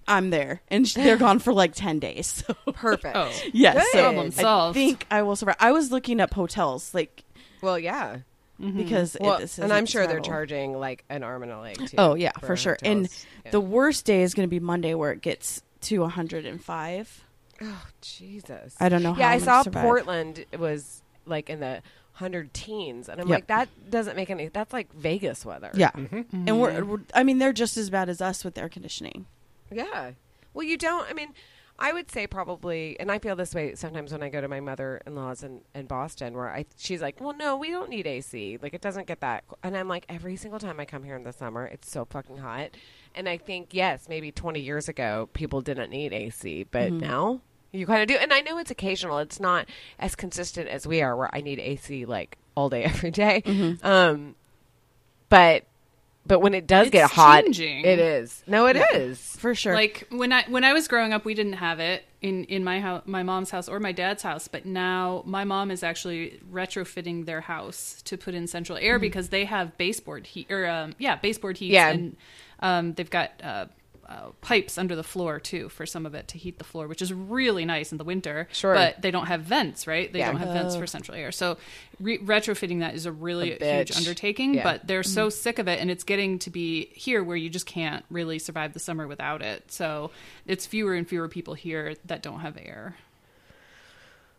I'm 0.08 0.30
there, 0.32 0.62
and 0.70 0.86
they're 0.86 1.18
gone 1.18 1.40
for 1.40 1.54
like 1.54 1.74
ten 1.76 2.00
days. 2.00 2.28
So 2.46 2.54
Perfect. 2.74 3.16
Oh. 3.16 3.32
yes, 3.54 3.86
so 3.92 4.02
Problem 4.04 4.32
solved. 4.32 4.78
I 4.78 4.80
think 4.82 5.06
I 5.12 5.22
will 5.22 5.36
survive. 5.36 5.56
I 5.60 5.72
was 5.72 5.92
looking 5.92 6.20
up 6.20 6.34
hotels 6.34 6.94
like 6.94 7.24
Well, 7.62 7.78
yeah. 7.80 8.18
Mm-hmm. 8.62 8.78
because 8.78 9.18
Well, 9.20 9.36
it, 9.38 9.40
this 9.42 9.58
and 9.60 9.72
I'm 9.74 9.84
isn't 9.84 9.88
sure 9.88 10.06
they're 10.08 10.20
charging 10.20 10.78
like 10.78 11.04
an 11.10 11.24
arm 11.24 11.44
and 11.44 11.52
a 11.52 11.60
leg 11.60 11.78
too. 11.78 11.96
Oh 11.98 12.16
yeah, 12.16 12.32
for, 12.42 12.56
sure. 12.56 12.78
And. 12.84 13.10
Yeah. 13.46 13.52
the 13.52 13.62
worst 13.62 14.06
day 14.06 14.22
is 14.24 14.34
going 14.34 14.48
to 14.48 14.50
be 14.50 14.60
Monday, 14.60 14.94
where 14.94 15.12
it 15.12 15.22
gets 15.22 15.62
to 15.82 16.00
105. 16.00 17.24
Oh 17.62 17.86
Jesus. 18.02 18.76
I 18.80 18.90
don't 18.90 19.04
know. 19.04 19.16
yeah, 19.18 19.28
how 19.30 19.34
I 19.34 19.38
saw 19.40 19.62
survive. 19.64 19.84
Portland 19.84 20.46
was 20.58 21.02
like 21.26 21.50
in 21.50 21.60
the 21.60 21.82
hundred 22.14 22.54
teens, 22.54 23.10
and 23.10 23.20
I'm 23.20 23.28
Yep. 23.28 23.36
like, 23.36 23.48
that 23.48 23.90
doesn't 23.90 24.16
make 24.16 24.30
any. 24.30 24.48
That's 24.48 24.72
like 24.74 24.94
Vegas 24.94 25.46
weather. 25.46 25.72
Yeah, 25.74 25.92
Mm-hmm. 25.92 26.48
and 26.48 26.60
we're, 26.62 26.84
we're. 26.84 27.00
I 27.14 27.24
mean, 27.24 27.40
they're 27.40 27.54
just 27.54 27.76
as 27.78 27.90
bad 27.90 28.10
as 28.10 28.22
us 28.22 28.44
with 28.44 28.58
air 28.58 28.70
conditioning. 28.70 29.26
Yeah. 29.72 30.12
Well, 30.54 30.66
you 30.68 30.78
don't. 30.78 31.10
I 31.10 31.14
mean, 31.14 31.34
I 31.80 31.92
would 31.92 32.12
say 32.12 32.28
probably, 32.28 33.00
and 33.00 33.12
I 33.12 33.18
feel 33.18 33.36
this 33.36 33.56
way 33.56 33.74
sometimes 33.74 34.12
when 34.12 34.22
I 34.22 34.30
go 34.30 34.40
to 34.42 34.48
my 34.48 34.60
mother-in-law's 34.60 35.42
in, 35.44 35.62
in 35.74 35.88
Boston, 35.88 36.36
where 36.36 36.50
I 36.54 36.66
she's 36.78 37.02
like, 37.02 37.20
"Well, 37.20 37.34
no, 37.36 37.58
we 37.58 37.72
don't 37.72 37.90
need 37.90 38.06
AC. 38.06 38.60
Like, 38.62 38.76
it 38.76 38.82
doesn't 38.82 39.08
get 39.08 39.22
that." 39.22 39.44
And 39.64 39.76
I'm 39.76 39.88
like, 39.88 40.06
every 40.08 40.36
single 40.36 40.60
time 40.60 40.80
I 40.80 40.86
come 40.86 41.04
here 41.04 41.16
in 41.16 41.24
the 41.24 41.34
summer, 41.34 41.66
it's 41.66 41.90
so 41.90 42.06
fucking 42.06 42.38
hot, 42.38 42.70
And 43.16 43.30
I 43.30 43.38
think 43.38 43.70
yes, 43.72 44.08
maybe 44.10 44.32
20 44.32 44.60
years 44.60 44.90
ago 44.90 45.30
people 45.34 45.62
didn't 45.62 45.90
need 45.90 46.14
AC, 46.14 46.66
but 46.72 46.90
Mm-hmm. 46.92 47.00
now 47.00 47.42
you 47.72 47.86
kind 47.88 48.02
of 48.02 48.08
do. 48.08 48.16
And 48.16 48.32
I 48.34 48.42
know 48.42 48.58
it's 48.60 48.72
occasional. 48.72 49.18
It's 49.20 49.40
not 49.40 49.68
as 50.00 50.16
consistent 50.16 50.68
as 50.70 50.86
we 50.86 51.02
are, 51.02 51.16
where 51.16 51.34
I 51.36 51.42
need 51.42 51.60
AC 51.60 52.06
like 52.06 52.38
all 52.56 52.70
day 52.70 52.84
every 52.94 53.12
day. 53.12 53.42
Mm-hmm. 53.46 53.86
Um, 53.86 54.36
but 55.30 55.66
but 56.26 56.40
when 56.40 56.54
it 56.54 56.66
does 56.68 56.88
It's 56.88 56.94
get 56.94 57.12
hot, 57.12 57.44
changing. 57.44 57.84
it 57.84 58.00
is. 58.00 58.44
No, 58.48 58.66
it 58.68 58.78
is. 58.78 59.20
for 59.36 59.54
sure. 59.54 59.74
Like 59.74 60.08
when 60.10 60.32
I 60.32 60.44
when 60.48 60.64
I 60.64 60.72
was 60.72 60.88
growing 60.88 61.12
up, 61.12 61.26
we 61.26 61.34
didn't 61.34 61.54
have 61.54 61.80
it 61.82 62.06
in 62.22 62.46
in 62.46 62.64
my 62.64 62.80
house, 62.80 63.02
my 63.06 63.24
mom's 63.24 63.50
house 63.50 63.68
or 63.68 63.80
my 63.82 63.92
dad's 63.92 64.24
house. 64.24 64.48
But 64.48 64.66
now 64.66 65.24
my 65.26 65.44
mom 65.44 65.70
is 65.70 65.84
actually 65.84 66.40
retrofitting 66.50 67.26
their 67.26 67.42
house 67.42 68.02
to 68.06 68.18
put 68.18 68.36
in 68.36 68.48
central 68.48 68.78
air 68.78 69.00
because 69.00 69.30
they 69.30 69.44
have 69.46 69.78
baseboard 69.78 70.28
heat 70.28 70.50
or 70.50 70.66
um, 70.68 70.94
yeah 70.98 71.16
baseboard 71.18 71.58
heat. 71.58 71.72
Yeah. 71.74 71.90
and 71.90 72.16
um, 72.64 72.94
they've 72.94 73.10
got. 73.12 73.32
Uh, 73.44 73.66
uh, 74.06 74.30
pipes 74.42 74.78
under 74.78 74.98
the 74.98 75.04
floor 75.04 75.40
too 75.40 75.70
for 75.70 75.86
some 75.86 76.06
of 76.06 76.14
it 76.14 76.28
to 76.28 76.38
heat 76.38 76.58
the 76.58 76.64
floor, 76.66 76.88
which 76.88 77.02
is 77.02 77.14
really 77.14 77.64
nice 77.64 77.94
in 77.94 77.98
the 77.98 78.04
winter. 78.04 78.50
Sure. 78.52 78.74
but 78.76 79.02
they 79.02 79.12
don't 79.12 79.28
have 79.28 79.42
vents, 79.42 79.88
right? 79.88 80.12
They 80.12 80.20
Yeah. 80.20 80.28
don't 80.30 80.42
have 80.42 80.50
vents 80.50 80.76
for 80.76 80.86
central 80.86 81.16
air. 81.18 81.32
So 81.32 81.58
re- 82.02 82.18
retrofitting 82.20 82.82
that 82.82 82.96
is 82.96 83.06
a 83.06 83.14
really 83.14 83.58
A 83.58 83.78
huge 83.78 83.96
undertaking. 83.96 84.56
Yeah. 84.56 84.64
But 84.64 84.86
they're 84.88 85.04
so 85.04 85.30
sick 85.30 85.58
of 85.58 85.70
it 85.70 85.80
and 85.80 85.90
it's 85.90 86.04
getting 86.04 86.38
to 86.40 86.50
be 86.50 86.88
here 86.94 87.24
where 87.24 87.38
you 87.38 87.50
just 87.50 87.66
can't 87.66 88.04
really 88.12 88.40
survive 88.40 88.74
the 88.74 88.80
summer 88.80 89.08
without 89.08 89.42
it 89.42 89.72
so 89.72 90.12
it's 90.46 90.66
fewer 90.66 90.94
and 90.96 91.08
fewer 91.08 91.30
people 91.30 91.54
here 91.54 91.96
that 92.06 92.22
don't 92.22 92.42
have 92.42 92.58
air 92.58 92.98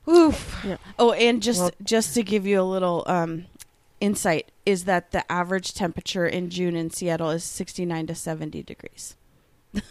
Oof. 0.06 0.62
Yeah. 0.66 0.76
Oh, 0.98 1.12
and 1.12 1.42
just 1.42 1.60
Well- 1.60 1.70
just 1.82 2.14
to 2.14 2.22
give 2.22 2.46
you 2.46 2.60
a 2.60 2.62
little 2.62 3.04
um, 3.06 3.46
insight, 4.00 4.50
is 4.66 4.84
that 4.84 5.10
the 5.12 5.30
average 5.30 5.74
temperature 5.74 6.26
in 6.26 6.50
June 6.50 6.76
in 6.76 6.90
Seattle 6.90 7.30
is 7.30 7.44
sixty 7.44 7.84
nine 7.84 8.06
to 8.08 8.14
seventy 8.14 8.62
degrees. 8.62 9.16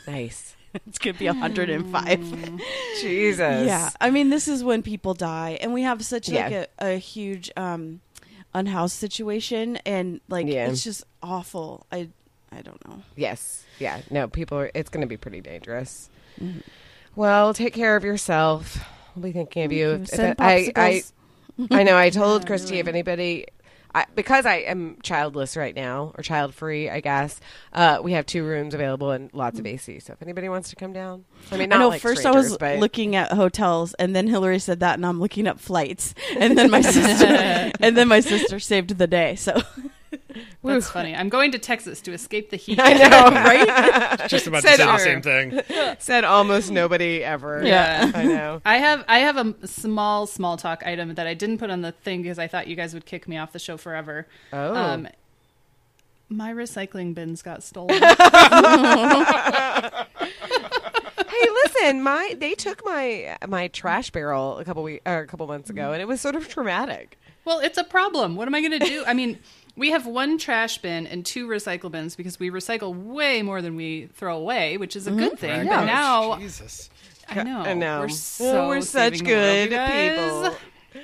Nice. 0.08 0.56
It's 0.88 0.98
gonna 0.98 1.14
be 1.14 1.28
hundred 1.28 1.70
and 1.70 1.92
five. 1.92 2.20
Jesus. 3.00 3.68
Yeah, 3.68 3.92
I 4.02 4.10
mean, 4.10 4.32
this 4.32 4.48
is 4.48 4.64
when 4.64 4.82
people 4.82 5.14
die, 5.14 5.60
and 5.62 5.72
we 5.72 5.84
have 5.84 6.04
such 6.04 6.30
like 6.32 6.52
a, 6.52 6.68
a 6.80 6.96
huge 6.98 7.52
um, 7.56 8.02
unhoused 8.56 8.96
situation, 8.96 9.78
and 9.86 10.20
like 10.30 10.48
Yeah. 10.48 10.68
it's 10.70 10.84
just 10.84 11.04
awful. 11.22 11.86
I 11.92 12.10
I 12.52 12.62
don't 12.64 12.84
know. 12.88 13.04
Yes. 13.16 13.66
Yeah. 13.78 14.02
No, 14.10 14.28
people 14.28 14.58
are, 14.58 14.72
it's 14.74 14.90
going 14.90 15.02
to 15.02 15.08
be 15.08 15.16
pretty 15.18 15.42
dangerous. 15.42 16.10
Well, 17.16 17.54
take 17.54 17.74
care 17.76 17.96
of 17.96 18.04
yourself. 18.04 18.84
We'll 19.16 19.24
be 19.24 19.32
thinking 19.32 19.66
of 19.66 19.72
you. 19.72 20.04
I, 20.18 20.72
I. 20.76 21.04
I 21.70 21.84
know. 21.84 21.96
I 21.98 22.10
told 22.10 22.46
Christy 22.48 22.80
if 22.80 22.88
anybody, 22.88 23.46
I, 23.96 24.06
because 24.16 24.46
I 24.46 24.56
am 24.56 24.98
childless 25.04 25.56
right 25.56 25.76
now 25.76 26.14
or 26.18 26.24
child 26.24 26.56
free, 26.56 26.90
I 26.90 27.00
guess. 27.00 27.40
Uh, 27.72 28.00
we 28.04 28.14
have 28.14 28.26
two 28.26 28.44
rooms 28.44 28.74
available 28.74 29.12
and 29.12 29.30
lots 29.34 29.60
of 29.60 29.66
AC. 29.68 30.00
So 30.00 30.14
if 30.14 30.22
anybody 30.22 30.50
wants 30.50 30.70
to 30.72 30.76
come 30.76 30.94
down, 30.94 31.26
I 31.52 31.58
mean, 31.58 31.70
not 31.70 31.76
I 31.76 31.80
know. 31.80 31.90
like 31.90 32.02
first, 32.02 32.26
I 32.26 32.32
was 32.32 32.58
but 32.58 32.80
looking 32.80 33.16
at 33.16 33.32
hotels, 33.32 33.94
and 33.96 34.16
then 34.16 34.28
Hillary 34.28 34.60
said 34.60 34.80
that, 34.80 34.96
and 34.96 35.06
I'm 35.06 35.20
looking 35.20 35.48
up 35.48 35.60
flights, 35.60 36.16
and 36.38 36.58
then 36.58 36.72
my 36.72 36.82
sister, 36.82 37.72
and 37.80 37.96
then 37.96 38.08
my 38.08 38.20
sister 38.20 38.60
saved 38.60 38.98
the 38.98 39.08
day. 39.08 39.36
So 39.36 39.62
that's 40.64 40.90
funny 40.90 41.16
i'm 41.16 41.30
going 41.30 41.52
to 41.52 41.60
texas 41.60 42.02
to 42.02 42.14
escape 42.14 42.50
the 42.50 42.58
heat 42.58 42.80
I 42.84 42.94
know, 42.94 43.30
right? 43.32 44.30
Just 44.30 44.48
about 44.48 44.62
to 44.64 44.68
Said 44.68 44.78
say 44.78 44.86
the 44.86 44.98
same 44.98 45.22
thing. 45.22 45.62
Said 46.00 46.24
almost 46.24 46.72
nobody 46.72 47.24
ever. 47.24 47.64
Yeah. 47.64 48.12
I 48.14 48.24
know. 48.24 48.62
I 48.66 48.78
have 48.78 49.06
I 49.08 49.20
have 49.20 49.38
a 49.38 49.68
small 49.68 50.28
small 50.28 50.58
talk 50.58 50.84
item 50.86 51.16
that 51.16 51.28
I 51.28 51.34
didn't 51.34 51.58
put 51.60 51.70
on 51.70 51.82
the 51.82 51.92
thing 51.92 52.22
because 52.22 52.40
I 52.40 52.48
thought 52.48 52.68
you 52.68 52.76
guys 52.76 52.94
would 52.94 53.06
kick 53.06 53.28
me 53.28 53.38
off 53.38 53.52
the 53.52 53.60
show 53.60 53.78
forever. 53.78 54.28
Oh. 54.52 54.76
Um, 54.76 55.08
my 56.30 56.54
recycling 56.54 57.14
bins 57.14 57.42
got 57.42 57.64
stolen. 57.64 58.02
Hey, 61.34 61.50
listen, 61.64 62.04
my 62.04 62.36
they 62.38 62.54
took 62.54 62.84
my 62.86 63.38
my 63.48 63.68
trash 63.70 64.12
barrel 64.12 64.58
a 64.58 64.66
couple 64.66 64.84
week 64.84 65.02
or 65.06 65.20
a 65.20 65.28
couple 65.28 65.48
months 65.48 65.70
ago, 65.70 65.94
and 65.94 66.02
it 66.02 66.08
was 66.08 66.22
sort 66.22 66.36
of 66.36 66.48
traumatic. 66.48 67.18
Well, 67.46 67.60
it's 67.60 67.78
a 67.78 67.84
problem. 67.84 68.36
What 68.36 68.48
am 68.48 68.56
I 68.56 68.62
going 68.62 68.80
to 68.80 68.86
do? 68.86 69.04
I 69.06 69.14
mean, 69.14 69.40
we 69.76 69.92
have 69.92 70.06
one 70.06 70.38
trash 70.38 70.78
bin 70.78 71.08
and 71.08 71.26
two 71.26 71.48
recycle 71.48 71.90
bins 71.92 72.16
because 72.16 72.40
we 72.40 72.50
recycle 72.50 72.96
way 72.96 73.42
more 73.42 73.62
than 73.62 73.76
we 73.76 74.08
throw 74.14 74.38
away, 74.38 74.78
which 74.78 74.96
is 74.96 75.08
a 75.08 75.12
good 75.12 75.40
thing. 75.40 75.68
Right. 75.68 75.70
But 75.70 75.86
now 75.86 76.38
Jesus. 76.38 76.90
I 77.28 77.44
know, 77.44 77.60
I 77.60 77.74
know. 77.74 78.00
we're 78.02 78.06
Oh, 78.06 78.10
so 78.10 78.68
we're 78.68 78.82
such 78.82 79.20
saving 79.20 79.28
the 79.28 79.34
world, 79.34 79.70
good 79.70 80.52
people. 80.52 81.04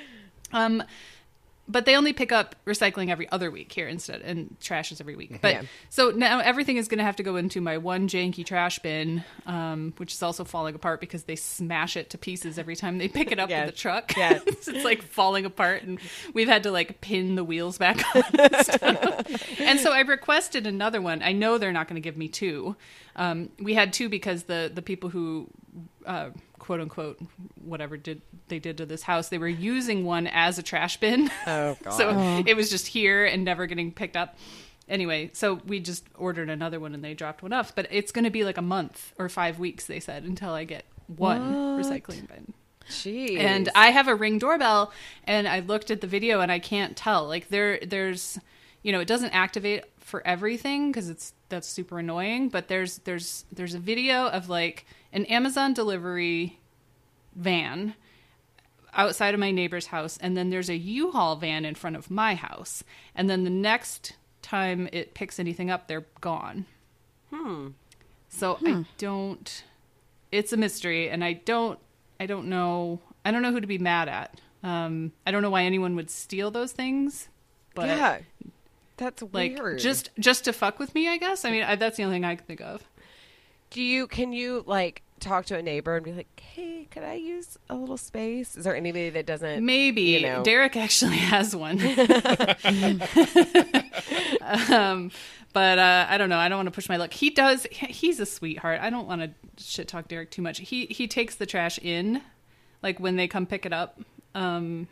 Um, 0.51 0.83
but 1.69 1.85
they 1.85 1.95
only 1.95 2.11
pick 2.11 2.31
up 2.31 2.55
recycling 2.65 3.09
every 3.09 3.29
other 3.29 3.49
week 3.51 3.71
here 3.71 3.87
instead, 3.87 4.21
and 4.21 4.57
trash 4.59 4.91
is 4.91 4.99
every 4.99 5.15
week. 5.15 5.39
But 5.41 5.53
Yeah. 5.53 5.61
so 5.89 6.09
now 6.09 6.39
everything 6.39 6.77
is 6.77 6.87
going 6.87 6.97
to 6.97 7.03
have 7.05 7.15
to 7.17 7.23
go 7.23 7.35
into 7.35 7.61
my 7.61 7.77
one 7.77 8.07
janky 8.09 8.45
trash 8.45 8.79
bin, 8.79 9.23
um, 9.45 9.93
which 9.97 10.13
is 10.13 10.21
also 10.23 10.43
falling 10.43 10.75
apart 10.75 10.99
because 10.99 11.23
they 11.23 11.35
smash 11.35 11.95
it 11.95 12.09
to 12.09 12.17
pieces 12.17 12.57
every 12.59 12.75
time 12.75 12.97
they 12.97 13.07
pick 13.07 13.31
it 13.31 13.39
up 13.39 13.49
Yeah. 13.49 13.65
with 13.65 13.75
the 13.75 13.79
truck. 13.79 14.17
Yeah. 14.17 14.39
it's 14.47 14.67
like 14.67 15.03
falling 15.03 15.45
apart, 15.45 15.83
and 15.83 15.99
we've 16.33 16.47
had 16.49 16.63
to 16.63 16.71
like 16.71 16.99
pin 17.01 17.35
the 17.35 17.43
wheels 17.43 17.77
back 17.77 18.03
on. 18.15 18.23
And, 18.81 18.97
and 19.59 19.79
so 19.79 19.91
I 19.91 20.01
requested 20.01 20.65
another 20.65 21.01
one. 21.01 21.21
I 21.21 21.31
know 21.33 21.57
they're 21.57 21.71
not 21.71 21.87
going 21.87 22.01
to 22.01 22.01
give 22.01 22.17
me 22.17 22.27
two. 22.27 22.75
Um, 23.15 23.49
we 23.59 23.73
had 23.73 23.93
two 23.93 24.09
because 24.09 24.43
the 24.43 24.71
the 24.73 24.81
people 24.81 25.09
who 25.09 25.47
uh, 26.05 26.29
quote 26.57 26.81
unquote 26.81 27.19
whatever 27.63 27.97
did 27.97 28.21
they 28.47 28.59
did 28.59 28.77
to 28.77 28.85
this 28.85 29.03
house 29.03 29.29
they 29.29 29.37
were 29.37 29.47
using 29.47 30.05
one 30.05 30.27
as 30.27 30.57
a 30.57 30.63
trash 30.63 30.97
bin 30.97 31.29
Oh 31.47 31.77
god. 31.83 31.91
so 31.91 32.43
it 32.45 32.55
was 32.55 32.69
just 32.69 32.87
here 32.87 33.25
and 33.25 33.43
never 33.43 33.65
getting 33.65 33.91
picked 33.91 34.17
up 34.17 34.37
anyway 34.87 35.29
so 35.33 35.55
we 35.65 35.79
just 35.79 36.03
ordered 36.15 36.49
another 36.49 36.79
one 36.79 36.93
and 36.93 37.03
they 37.03 37.13
dropped 37.13 37.43
one 37.43 37.53
off 37.53 37.73
but 37.75 37.87
it's 37.91 38.11
going 38.11 38.25
to 38.25 38.31
be 38.31 38.43
like 38.43 38.57
a 38.57 38.61
month 38.61 39.13
or 39.17 39.29
five 39.29 39.59
weeks 39.59 39.85
they 39.85 39.99
said 39.99 40.23
until 40.23 40.51
i 40.51 40.63
get 40.63 40.85
one 41.07 41.79
recycling 41.79 42.27
bin 42.27 42.53
Jeez. 42.89 43.37
and 43.37 43.69
I 43.75 43.91
have 43.91 44.07
a 44.07 44.15
ring 44.15 44.39
doorbell 44.39 44.91
and 45.25 45.47
I 45.47 45.59
looked 45.59 45.91
at 45.91 46.01
the 46.01 46.07
video 46.07 46.41
and 46.41 46.51
I 46.51 46.57
can't 46.57 46.97
tell. 46.97 47.27
Like 47.27 47.49
there 47.49 47.79
there's 47.85 48.39
you 48.81 48.91
know, 48.91 48.99
it 48.99 49.07
doesn't 49.07 49.31
activate 49.31 49.83
for 49.99 50.25
everything 50.25 50.91
because 50.91 51.09
it's 51.09 51.33
that's 51.49 51.67
super 51.67 51.99
annoying, 51.99 52.49
but 52.49 52.67
there's 52.67 52.99
there's 52.99 53.45
there's 53.51 53.75
a 53.75 53.79
video 53.79 54.27
of 54.27 54.49
like 54.49 54.85
an 55.11 55.25
Amazon 55.25 55.73
delivery 55.73 56.59
van 57.35 57.95
outside 58.93 59.33
of 59.33 59.39
my 59.39 59.51
neighbor's 59.51 59.87
house 59.87 60.17
and 60.21 60.35
then 60.35 60.49
there's 60.49 60.69
a 60.69 60.75
U-Haul 60.75 61.35
van 61.35 61.63
in 61.63 61.75
front 61.75 61.95
of 61.95 62.09
my 62.09 62.35
house. 62.35 62.83
And 63.15 63.29
then 63.29 63.43
the 63.43 63.49
next 63.49 64.13
time 64.41 64.89
it 64.91 65.13
picks 65.13 65.39
anything 65.39 65.69
up, 65.69 65.87
they're 65.87 66.05
gone. 66.21 66.65
Hmm. 67.31 67.69
So 68.29 68.57
I 68.65 68.85
don't. 68.97 69.63
It's 70.31 70.53
a 70.53 70.57
mystery, 70.57 71.09
and 71.09 71.23
I 71.23 71.33
don't. 71.33 71.79
I 72.19 72.25
don't 72.25 72.47
know. 72.47 73.01
I 73.25 73.31
don't 73.31 73.41
know 73.41 73.51
who 73.51 73.59
to 73.59 73.67
be 73.67 73.77
mad 73.79 74.07
at. 74.07 74.39
Um, 74.63 75.11
I 75.25 75.31
don't 75.31 75.41
know 75.41 75.49
why 75.49 75.63
anyone 75.63 75.95
would 75.95 76.09
steal 76.09 76.51
those 76.51 76.71
things, 76.71 77.27
but 77.73 77.87
yeah, 77.87 78.19
that's 78.97 79.23
like 79.33 79.57
weird. 79.57 79.79
just 79.79 80.11
just 80.19 80.45
to 80.45 80.53
fuck 80.53 80.79
with 80.79 80.93
me. 80.93 81.07
I 81.07 81.17
guess. 81.17 81.43
I 81.43 81.51
mean, 81.51 81.63
I, 81.63 81.75
that's 81.75 81.97
the 81.97 82.03
only 82.03 82.15
thing 82.15 82.25
I 82.25 82.35
can 82.35 82.45
think 82.45 82.61
of. 82.61 82.83
Do 83.69 83.81
you 83.81 84.07
can 84.07 84.33
you 84.33 84.63
like 84.65 85.03
talk 85.19 85.45
to 85.45 85.57
a 85.57 85.61
neighbor 85.61 85.95
and 85.95 86.05
be 86.05 86.13
like, 86.13 86.39
hey, 86.39 86.87
could 86.89 87.03
I 87.03 87.15
use 87.15 87.57
a 87.69 87.75
little 87.75 87.97
space? 87.97 88.55
Is 88.55 88.63
there 88.63 88.75
anybody 88.75 89.09
that 89.11 89.25
doesn't? 89.25 89.65
Maybe 89.65 90.01
you 90.01 90.21
know. 90.21 90.43
Derek 90.43 90.75
actually 90.75 91.17
has 91.17 91.55
one. 91.55 91.79
um, 94.71 95.11
but 95.53 95.79
uh, 95.79 96.07
I 96.09 96.17
don't 96.17 96.29
know. 96.29 96.37
I 96.37 96.49
don't 96.49 96.59
want 96.59 96.67
to 96.67 96.71
push 96.71 96.89
my 96.89 96.97
luck. 96.97 97.13
He 97.13 97.29
does. 97.29 97.65
He's 97.71 98.19
a 98.19 98.25
sweetheart. 98.25 98.79
I 98.81 98.89
don't 98.89 99.07
want 99.07 99.21
to 99.21 99.63
shit 99.63 99.87
talk 99.87 100.07
Derek 100.07 100.31
too 100.31 100.41
much. 100.41 100.59
He 100.59 100.85
he 100.87 101.07
takes 101.07 101.35
the 101.35 101.45
trash 101.45 101.79
in, 101.79 102.21
like 102.81 102.99
when 102.99 103.15
they 103.15 103.27
come 103.27 103.45
pick 103.45 103.65
it 103.65 103.73
up 103.73 103.99
um, 104.35 104.87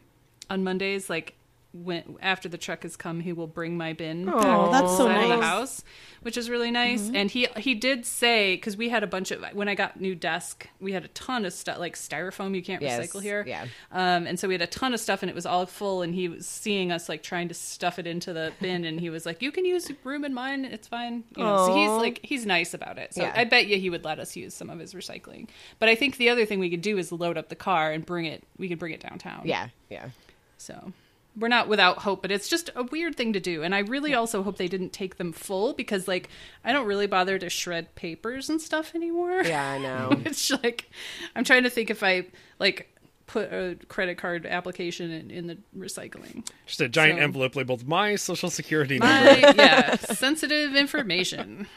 on 0.49 0.63
Mondays. 0.63 1.09
Like 1.09 1.35
when 1.73 2.15
after 2.21 2.49
the 2.49 2.57
truck 2.57 2.83
has 2.83 2.95
come, 2.95 3.19
he 3.19 3.33
will 3.33 3.45
bring 3.47 3.77
my 3.77 3.93
bin. 3.93 4.25
back 4.25 4.35
to 4.35 4.69
that's 4.71 4.91
the 4.91 4.97
so 4.97 5.05
side 5.07 5.29
of 5.31 5.39
the 5.39 5.45
house, 5.45 5.83
which 6.21 6.37
is 6.37 6.49
really 6.49 6.71
nice. 6.71 7.11
And 7.13 7.29
he 7.29 7.47
he 7.57 7.75
did 7.75 8.05
say 8.05 8.55
because 8.55 8.75
we 8.77 8.89
had 8.89 9.03
a 9.03 9.07
bunch 9.07 9.31
of 9.31 9.43
when 9.53 9.67
I 9.67 9.75
got 9.75 9.99
new 9.99 10.15
desk, 10.15 10.67
we 10.79 10.93
had 10.93 11.05
a 11.05 11.09
ton 11.09 11.45
of 11.45 11.53
stuff 11.53 11.77
like 11.77 11.95
styrofoam 11.95 12.55
you 12.55 12.63
can't 12.63 12.81
Yes, 12.81 12.99
recycle 13.07 13.21
here. 13.21 13.43
yeah. 13.47 13.65
Um, 13.91 14.25
and 14.27 14.39
so 14.39 14.47
we 14.47 14.53
had 14.53 14.61
a 14.61 14.67
ton 14.67 14.93
of 14.93 14.99
stuff 14.99 15.21
and 15.23 15.29
it 15.29 15.35
was 15.35 15.45
all 15.45 15.65
full 15.65 16.01
and 16.01 16.15
he 16.15 16.27
was 16.29 16.45
seeing 16.47 16.91
us 16.91 17.09
like 17.09 17.21
trying 17.21 17.47
to 17.49 17.53
stuff 17.53 17.99
it 17.99 18.07
into 18.07 18.33
the 18.33 18.53
bin 18.61 18.85
and 18.85 18.99
he 18.99 19.09
was 19.09 19.25
like, 19.25 19.41
You 19.41 19.51
can 19.51 19.65
use 19.65 19.91
room 20.03 20.23
in 20.25 20.33
mine, 20.33 20.65
it's 20.65 20.87
fine. 20.87 21.25
You 21.35 21.43
know, 21.43 21.67
so 21.67 21.75
he's 21.75 21.89
like 22.01 22.19
he's 22.23 22.45
nice 22.45 22.73
about 22.73 22.97
it. 22.97 23.13
So 23.13 23.21
Yeah. 23.23 23.33
I 23.35 23.43
bet 23.43 23.67
you 23.67 23.77
he 23.77 23.89
would 23.89 24.03
let 24.05 24.19
us 24.19 24.35
use 24.35 24.53
some 24.53 24.69
of 24.69 24.79
his 24.79 24.93
recycling. 24.93 25.47
But 25.79 25.89
I 25.89 25.95
think 25.95 26.17
the 26.17 26.29
other 26.29 26.45
thing 26.45 26.59
we 26.59 26.69
could 26.69 26.81
do 26.81 26.97
is 26.97 27.11
load 27.11 27.37
up 27.37 27.49
the 27.49 27.55
car 27.55 27.91
and 27.91 28.05
bring 28.05 28.25
it 28.25 28.43
we 28.57 28.67
could 28.69 28.79
bring 28.79 28.93
it 28.93 29.01
downtown. 29.01 29.41
Yeah, 29.45 29.67
yeah. 29.89 30.09
So 30.57 30.91
we're 31.37 31.47
not 31.47 31.67
without 31.67 31.99
hope, 31.99 32.21
but 32.23 32.31
it's 32.31 32.49
just 32.49 32.69
a 32.75 32.83
weird 32.83 33.15
thing 33.15 33.33
to 33.33 33.39
do. 33.39 33.61
And 33.61 33.75
I 33.75 33.79
really 33.79 34.13
also 34.13 34.41
hope 34.43 34.57
they 34.57 34.67
didn't 34.67 34.91
take 34.91 35.17
them 35.17 35.31
full 35.31 35.73
because 35.73 36.07
like 36.07 36.29
I 36.63 36.73
don't 36.73 36.87
really 36.87 37.05
bother 37.07 37.37
to 37.37 37.49
shred 37.49 37.93
papers 37.95 38.49
and 38.49 38.59
stuff 38.61 38.95
anymore. 38.95 39.43
Yeah, 39.43 39.71
I 39.71 39.77
know. 39.77 40.09
it's 40.25 40.49
like 40.51 40.89
I'm 41.35 41.43
trying 41.43 41.63
to 41.63 41.69
think 41.69 41.89
if 41.91 42.01
I 42.03 42.25
like 42.59 42.91
put 43.27 43.51
a 43.51 43.77
credit 43.89 44.17
card 44.17 44.45
application 44.45 45.11
in, 45.11 45.29
in 45.29 45.47
the 45.47 45.57
recycling. 45.77 46.47
Just 46.65 46.81
a 46.81 46.89
giant 46.89 47.19
So- 47.19 47.23
envelope 47.23 47.55
labeled 47.55 47.87
"My 47.87 48.15
Social 48.15 48.49
Security 48.49 48.97
Number." 48.97 49.13
My 49.31 49.37
yeah, 49.55 49.95
sensitive 49.97 50.75
information. 50.75 51.67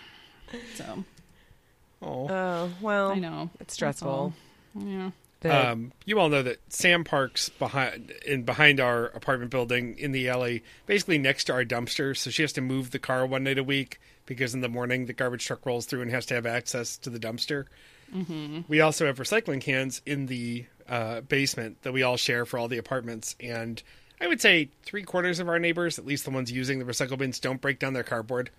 So 0.75 1.05
Oh. 2.03 2.29
Oh 2.31 2.71
well, 2.81 3.11
I 3.11 3.19
know 3.19 3.51
it's 3.61 3.75
stressful. 3.75 4.33
Yeah. 4.75 5.11
Um, 5.49 5.93
you 6.05 6.19
all 6.21 6.29
know 6.29 6.43
that 6.43 6.59
Sam 6.69 7.05
Parks 7.05 7.49
behind 7.49 8.13
in 8.27 8.43
behind 8.43 8.79
our 8.81 9.07
apartment 9.07 9.51
building 9.51 9.99
in 9.99 10.13
the 10.13 10.29
alley, 10.29 10.63
basically 10.87 11.19
next 11.19 11.45
to 11.45 11.53
our 11.53 11.65
dumpster. 11.65 12.17
So 12.17 12.31
she 12.31 12.43
has 12.43 12.53
to 12.55 12.61
move 12.61 12.91
the 12.91 12.99
car 12.99 13.25
one 13.25 13.45
night 13.45 13.59
a 13.59 13.65
week 13.65 14.01
because 14.27 14.55
in 14.55 14.61
the 14.61 14.69
morning 14.69 15.07
the 15.07 15.13
garbage 15.13 15.47
truck 15.47 15.65
rolls 15.65 15.87
through 15.87 16.03
and 16.03 16.11
has 16.11 16.27
to 16.27 16.35
have 16.35 16.47
access 16.47 16.99
to 16.99 17.11
the 17.11 17.19
dumpster. 17.19 17.67
Mm-hmm. 18.15 18.61
We 18.69 18.81
also 18.81 19.07
have 19.07 19.19
recycling 19.19 19.61
cans 19.61 20.03
in 20.05 20.27
the 20.27 20.67
uh, 20.89 21.21
basement 21.23 21.83
that 21.83 21.93
we 21.93 22.03
all 22.03 22.17
share 22.17 22.45
for 22.45 22.59
all 22.59 22.69
the 22.69 22.79
apartments. 22.79 23.37
And 23.41 23.83
I 24.21 24.27
would 24.27 24.41
say 24.41 24.71
three 24.83 25.05
quarters 25.05 25.39
of 25.41 25.49
our 25.49 25.59
neighbors, 25.59 25.99
at 25.99 26.05
least 26.05 26.25
the 26.25 26.31
ones 26.31 26.53
using 26.53 26.79
the 26.79 26.85
recycle 26.85 27.17
bins, 27.17 27.39
don't 27.39 27.61
break 27.61 27.79
down 27.79 27.93
their 27.93 28.03
cardboard. 28.03 28.51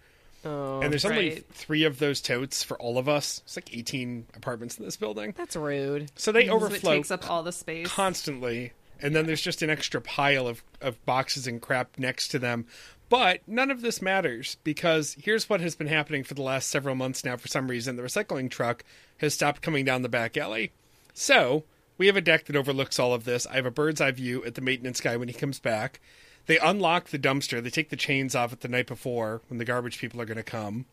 Oh, 0.46 0.82
and 0.82 0.92
there's 0.92 1.06
only 1.06 1.30
right. 1.30 1.46
three 1.52 1.84
of 1.84 2.00
those 2.00 2.22
totes 2.22 2.64
for 2.64 2.78
all 2.78 2.98
of 2.98 3.08
us. 3.08 3.42
It's 3.46 3.56
like 3.56 3.76
18 3.76 4.28
apartments 4.36 4.78
in 4.78 4.86
this 4.86 4.98
building. 4.98 5.34
that's 5.38 5.56
rude. 5.56 6.12
So 6.16 6.32
they 6.32 6.46
it 6.46 6.50
overflow 6.50 6.96
takes 6.96 7.12
up 7.12 7.30
all 7.30 7.44
the 7.44 7.52
space. 7.52 7.88
constantly 7.88 8.74
and 9.02 9.16
then 9.16 9.26
there's 9.26 9.42
just 9.42 9.62
an 9.62 9.70
extra 9.70 10.00
pile 10.00 10.48
of, 10.48 10.64
of 10.80 11.04
boxes 11.06 11.48
and 11.48 11.62
crap 11.62 11.98
next 11.98 12.30
to 12.30 12.40
them 12.40 12.66
but 13.10 13.42
none 13.48 13.72
of 13.72 13.82
this 13.82 14.02
matters 14.02 14.58
because 14.64 15.18
here's 15.20 15.50
what 15.50 15.60
has 15.60 15.76
been 15.76 15.88
happening 15.88 16.24
for 16.24 16.34
the 16.34 16.42
last 16.42 16.70
several 16.70 16.96
months 16.96 17.26
now 17.26 17.36
for 17.36 17.48
some 17.48 17.68
reason 17.68 17.96
the 17.96 18.04
recycling 18.04 18.50
truck 18.50 18.84
has 19.18 19.34
stopped 19.34 19.62
coming 19.62 19.84
down 19.84 20.02
the 20.02 20.10
back 20.10 20.38
alley 20.38 20.72
so 21.14 21.64
we 21.98 22.08
have 22.08 22.16
a 22.16 22.22
deck 22.22 22.46
that 22.46 22.56
overlooks 22.56 23.00
all 23.00 23.14
of 23.14 23.26
this 23.26 23.48
i 23.48 23.56
have 23.56 23.66
a 23.66 23.72
bird's 23.72 24.02
eye 24.02 24.12
view 24.12 24.44
at 24.46 24.56
the 24.56 24.62
maintenance 24.62 25.02
guy 25.02 25.18
when 25.18 25.28
he 25.28 25.34
comes 25.34 25.60
back 25.60 26.00
they 26.48 26.58
unlock 26.60 27.10
the 27.10 27.20
dumpster 27.20 27.62
they 27.64 27.70
take 27.70 27.90
the 27.90 27.96
chains 27.96 28.36
off 28.36 28.54
it 28.54 28.62
the 28.62 28.68
night 28.68 28.88
before 28.88 29.42
when 29.48 29.58
the 29.58 29.66
garbage 29.66 30.00
people 30.00 30.20
are 30.22 30.26
going 30.26 30.38
to 30.38 30.44
come 30.44 30.86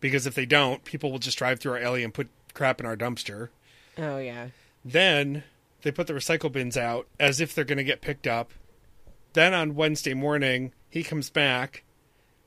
because 0.00 0.26
if 0.26 0.34
they 0.34 0.46
don't 0.46 0.84
people 0.84 1.10
will 1.10 1.18
just 1.18 1.38
drive 1.38 1.60
through 1.60 1.72
our 1.72 1.78
alley 1.78 2.02
and 2.04 2.14
put 2.14 2.28
crap 2.54 2.80
in 2.80 2.86
our 2.86 2.96
dumpster 2.96 3.48
Oh 3.98 4.18
yeah. 4.18 4.48
then 4.84 5.44
they 5.82 5.90
put 5.90 6.06
the 6.06 6.12
recycle 6.12 6.50
bins 6.52 6.76
out 6.76 7.06
as 7.18 7.40
if 7.40 7.54
they're 7.54 7.64
going 7.64 7.78
to 7.78 7.84
get 7.84 8.00
picked 8.02 8.26
up. 8.26 8.52
Then 9.32 9.54
on 9.54 9.74
Wednesday 9.74 10.12
morning, 10.12 10.72
he 10.90 11.02
comes 11.02 11.30
back, 11.30 11.84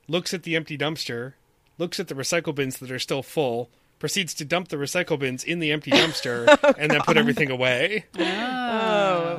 looks 0.06 0.32
at 0.32 0.44
the 0.44 0.54
empty 0.54 0.78
dumpster, 0.78 1.32
looks 1.78 1.98
at 1.98 2.06
the 2.08 2.14
recycle 2.14 2.54
bins 2.54 2.78
that 2.78 2.90
are 2.92 2.98
still 3.00 3.22
full, 3.24 3.70
proceeds 4.04 4.34
to 4.34 4.44
dump 4.44 4.68
the 4.68 4.76
recycle 4.76 5.18
bins 5.18 5.42
in 5.44 5.60
the 5.60 5.72
empty 5.72 5.90
dumpster, 5.90 6.44
oh, 6.62 6.74
and 6.76 6.90
then 6.90 7.00
put 7.06 7.16
everything 7.16 7.50
away. 7.50 8.04
Oh 8.18 8.20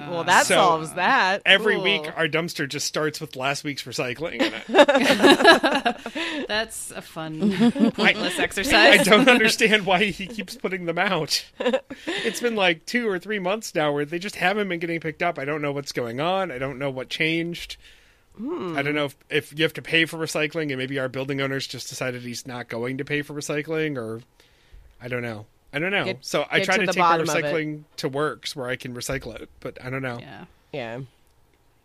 well, 0.09 0.23
that 0.23 0.47
So, 0.47 0.55
solves 0.55 0.93
that. 0.93 1.43
Every 1.45 1.75
Cool. 1.75 1.83
week, 1.83 2.17
our 2.17 2.27
dumpster 2.27 2.67
just 2.67 2.87
starts 2.87 3.21
with 3.21 3.35
last 3.35 3.63
week's 3.63 3.83
recycling 3.83 4.41
in 4.41 4.53
it. 4.55 4.65
That's 6.47 6.89
a 6.89 7.03
fun, 7.03 7.51
pointless 7.91 8.39
exercise. 8.39 9.01
I 9.01 9.03
don't 9.03 9.29
understand 9.29 9.85
why 9.85 10.05
he 10.05 10.25
keeps 10.35 10.55
putting 10.55 10.85
them 10.85 10.97
out. 10.97 11.45
It's 12.07 12.41
been 12.41 12.55
like 12.55 12.87
two 12.87 13.07
or 13.07 13.19
three 13.19 13.37
months 13.37 13.75
now 13.75 13.91
where 13.93 14.03
they 14.03 14.17
just 14.17 14.35
haven't 14.37 14.67
been 14.67 14.79
getting 14.79 14.99
picked 14.99 15.21
up. 15.21 15.37
I 15.37 15.45
don't 15.45 15.61
know 15.61 15.73
what's 15.73 15.91
going 15.91 16.19
on. 16.19 16.51
I 16.51 16.57
don't 16.57 16.79
know 16.79 16.89
what 16.89 17.09
changed. 17.09 17.77
Hmm. 18.35 18.75
I 18.75 18.81
don't 18.81 18.95
know 18.95 19.05
if, 19.05 19.15
if 19.29 19.57
you 19.57 19.63
have 19.63 19.73
to 19.73 19.83
pay 19.83 20.05
for 20.05 20.17
recycling 20.17 20.69
and 20.69 20.77
maybe 20.77 20.97
our 20.97 21.07
building 21.07 21.39
owners 21.39 21.67
just 21.67 21.87
decided 21.87 22.23
he's 22.23 22.47
not 22.47 22.67
going 22.67 22.97
to 22.97 23.05
pay 23.05 23.21
for 23.21 23.33
recycling 23.35 23.95
or 23.97 24.21
I 25.01 25.07
don't 25.07 25.21
know. 25.21 25.45
I 25.73 25.79
don't 25.79 25.91
know. 25.91 26.05
Get- 26.05 26.25
so 26.25 26.45
I 26.49 26.61
try 26.61 26.77
to 26.77 26.85
to, 26.85 26.93
take 26.93 27.03
our 27.03 27.17
bottom 27.17 27.29
of 27.29 27.35
it. 27.35 27.43
recycling 27.43 27.83
to 27.97 28.07
works 28.09 28.55
where 28.55 28.67
I 28.67 28.75
can 28.75 28.93
recycle 28.93 29.35
it, 29.35 29.49
but 29.59 29.77
I 29.83 29.89
don't 29.89 30.01
know. 30.01 30.17
Yeah. 30.19 30.45
Yeah. 30.71 30.99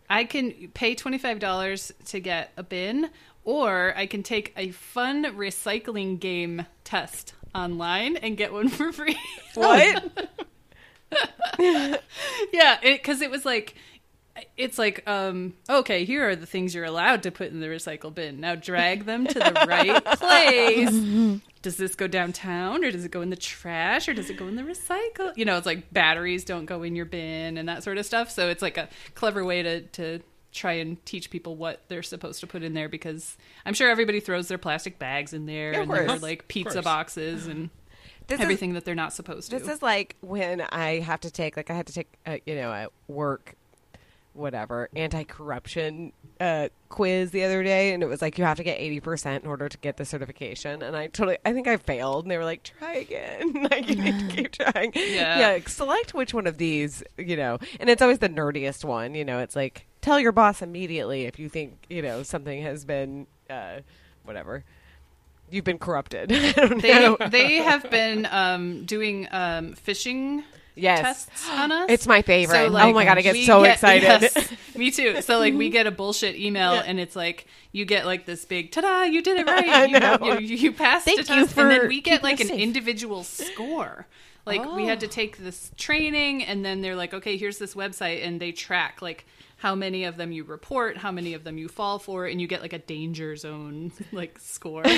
I 0.09 0.23
can 0.25 0.69
pay 0.73 0.95
$25 0.95 1.91
to 2.07 2.19
get 2.19 2.51
a 2.57 2.63
bin, 2.63 3.09
or 3.43 3.93
I 3.95 4.05
can 4.05 4.23
take 4.23 4.53
a 4.57 4.71
fun 4.71 5.23
recycling 5.25 6.19
game 6.19 6.65
test 6.83 7.33
online 7.55 8.17
and 8.17 8.37
get 8.37 8.51
one 8.53 8.69
for 8.69 8.91
free. 8.91 9.17
What? 9.53 10.31
yeah, 11.59 12.77
because 12.81 13.21
it, 13.21 13.29
was 13.29 13.43
like, 13.43 13.75
it's 14.55 14.77
like, 14.77 15.07
um, 15.09 15.53
okay, 15.69 16.05
here 16.05 16.29
are 16.29 16.35
the 16.37 16.45
things 16.45 16.73
you're 16.73 16.85
allowed 16.85 17.23
to 17.23 17.31
put 17.31 17.51
in 17.51 17.59
the 17.59 17.67
recycle 17.67 18.13
bin. 18.13 18.39
Now 18.39 18.55
drag 18.55 19.05
them 19.05 19.27
to 19.27 19.33
the 19.33 19.65
right 19.67 20.05
place. 20.17 21.41
Does 21.61 21.77
this 21.77 21.93
go 21.95 22.07
downtown, 22.07 22.83
or 22.83 22.91
does 22.91 23.05
it 23.05 23.11
go 23.11 23.21
in 23.21 23.29
the 23.29 23.35
trash, 23.35 24.07
or 24.07 24.13
does 24.13 24.29
it 24.29 24.37
go 24.37 24.47
in 24.47 24.55
the 24.55 24.63
recycle? 24.63 25.31
You 25.37 25.45
know, 25.45 25.57
it's 25.57 25.65
like 25.67 25.93
batteries 25.93 26.43
don't 26.43 26.65
go 26.65 26.81
in 26.83 26.95
your 26.95 27.05
bin 27.05 27.57
and 27.57 27.69
that 27.69 27.83
sort 27.83 27.97
of 27.99 28.05
stuff. 28.05 28.31
So 28.31 28.49
it's 28.49 28.61
like 28.63 28.77
a 28.77 28.89
clever 29.15 29.45
way 29.45 29.61
to 29.61 29.81
to 29.81 30.19
try 30.51 30.73
and 30.73 31.03
teach 31.05 31.29
people 31.29 31.55
what 31.55 31.81
they're 31.87 32.03
supposed 32.03 32.41
to 32.41 32.47
put 32.47 32.61
in 32.61 32.73
there 32.73 32.89
because 32.89 33.37
I'm 33.65 33.73
sure 33.73 33.89
everybody 33.89 34.19
throws 34.19 34.49
their 34.49 34.57
plastic 34.57 34.99
bags 34.99 35.31
in 35.33 35.45
there 35.45 35.71
Yeah, 35.71 35.81
and 35.83 35.91
their 35.91 36.07
course. 36.07 36.21
like 36.21 36.47
pizza 36.49 36.81
boxes 36.81 37.47
and 37.47 37.69
This 38.27 38.39
is- 38.39 38.43
everything 38.43 38.73
that 38.73 38.83
they're 38.83 38.93
not 38.95 39.13
supposed 39.13 39.49
to. 39.51 39.59
This 39.59 39.67
is 39.69 39.81
like 39.81 40.15
when 40.21 40.59
I 40.61 40.99
have 40.99 41.21
to 41.21 41.31
take, 41.31 41.55
like, 41.57 41.69
I 41.69 41.73
had 41.73 41.87
to 41.87 41.93
take, 41.93 42.07
a, 42.25 42.41
you 42.45 42.55
know, 42.55 42.69
a 42.71 42.87
work, 43.11 43.55
whatever, 44.33 44.89
anti-corruption 44.95 46.13
uh, 46.39 46.69
quiz 46.89 47.31
the 47.31 47.43
other 47.43 47.63
day, 47.63 47.93
and 47.93 48.01
it 48.01 48.07
was 48.07 48.21
like 48.21 48.37
you 48.37 48.43
have 48.43 48.57
to 48.57 48.63
get 48.63 48.79
eighty 48.79 48.99
percent 48.99 49.43
in 49.43 49.49
order 49.49 49.69
to 49.69 49.77
get 49.77 49.97
the 49.97 50.05
certification, 50.05 50.81
and 50.81 50.95
I 50.95 51.07
totally, 51.07 51.37
I 51.45 51.53
think 51.53 51.67
I 51.67 51.77
failed, 51.77 52.25
and 52.25 52.31
they 52.31 52.37
were 52.37 52.45
like, 52.45 52.63
try 52.63 52.95
again, 52.95 53.67
like 53.71 53.89
you 53.89 53.95
need 53.95 54.19
to 54.19 54.35
keep 54.35 54.51
trying. 54.73 54.91
Yeah. 54.95 55.39
yeah. 55.39 55.59
Select 55.67 56.13
which 56.13 56.33
one 56.33 56.47
of 56.47 56.57
these, 56.57 57.03
you 57.17 57.37
know, 57.37 57.59
and 57.79 57.89
it's 57.89 58.01
always 58.01 58.19
the 58.19 58.29
nerdiest 58.29 58.83
one. 58.83 59.15
You 59.15 59.25
know, 59.25 59.39
it's 59.39 59.55
like 59.55 59.85
tell 60.01 60.19
your 60.19 60.31
boss 60.31 60.61
immediately 60.61 61.25
if 61.25 61.37
you 61.37 61.49
think 61.49 61.85
you 61.89 62.01
know 62.01 62.23
something 62.23 62.61
has 62.63 62.85
been, 62.85 63.27
uh, 63.49 63.79
whatever. 64.23 64.63
You've 65.51 65.65
been 65.65 65.79
corrupted. 65.79 66.29
They 66.81 67.15
they 67.29 67.55
have 67.57 67.89
been 67.89 68.25
um, 68.31 68.85
doing 68.85 69.27
um, 69.31 69.73
phishing 69.73 70.43
Yes. 70.75 71.25
tests 71.25 71.49
on 71.49 71.71
us. 71.71 71.85
It's 71.89 72.07
my 72.07 72.21
favorite. 72.21 72.71
So, 72.71 72.77
oh 72.77 72.93
my 72.93 73.05
god, 73.05 73.17
I 73.17 73.21
get 73.21 73.45
so 73.45 73.63
excited. 73.63 74.03
yes, 74.21 74.53
me 74.75 74.91
too. 74.91 75.21
So 75.21 75.39
like 75.39 75.53
we 75.53 75.69
get 75.77 75.87
a 75.87 75.91
bullshit 75.91 76.35
email 76.35 76.73
and 76.73 76.99
it's 76.99 77.15
like 77.15 77.47
you 77.71 77.85
get 77.85 78.05
like 78.05 78.25
this 78.25 78.45
big 78.45 78.71
ta-da, 78.71 79.03
you 79.03 79.21
did 79.21 79.39
it 79.39 79.47
right. 79.47 80.21
You, 80.21 80.39
you, 80.39 80.55
you 80.55 80.71
passed 80.71 81.05
Thank 81.05 81.21
a 81.21 81.23
test, 81.23 81.57
and 81.57 81.71
then 81.71 81.87
we 81.87 82.01
get 82.01 82.23
like 82.23 82.39
an 82.39 82.47
safe. 82.47 82.59
individual 82.59 83.23
score. 83.23 84.07
Like 84.45 84.73
we 84.73 84.85
had 84.85 84.99
to 85.01 85.05
oh. 85.05 85.09
take 85.09 85.37
this 85.37 85.71
training 85.77 86.43
and 86.43 86.65
then 86.65 86.81
they're 86.81 86.95
like, 86.95 87.13
okay, 87.13 87.37
here's 87.37 87.59
this 87.59 87.75
website 87.75 88.25
and 88.25 88.39
they 88.39 88.51
track 88.51 89.01
like 89.01 89.25
how 89.61 89.75
many 89.75 90.05
of 90.05 90.17
them 90.17 90.31
you 90.31 90.43
report, 90.43 90.97
how 90.97 91.11
many 91.11 91.35
of 91.35 91.43
them 91.43 91.59
you 91.59 91.67
fall 91.67 91.99
for, 91.99 92.25
and 92.25 92.41
you 92.41 92.47
get 92.47 92.63
like 92.63 92.73
a 92.73 92.79
danger 92.79 93.35
zone 93.35 93.91
like 94.11 94.39
score. 94.39 94.83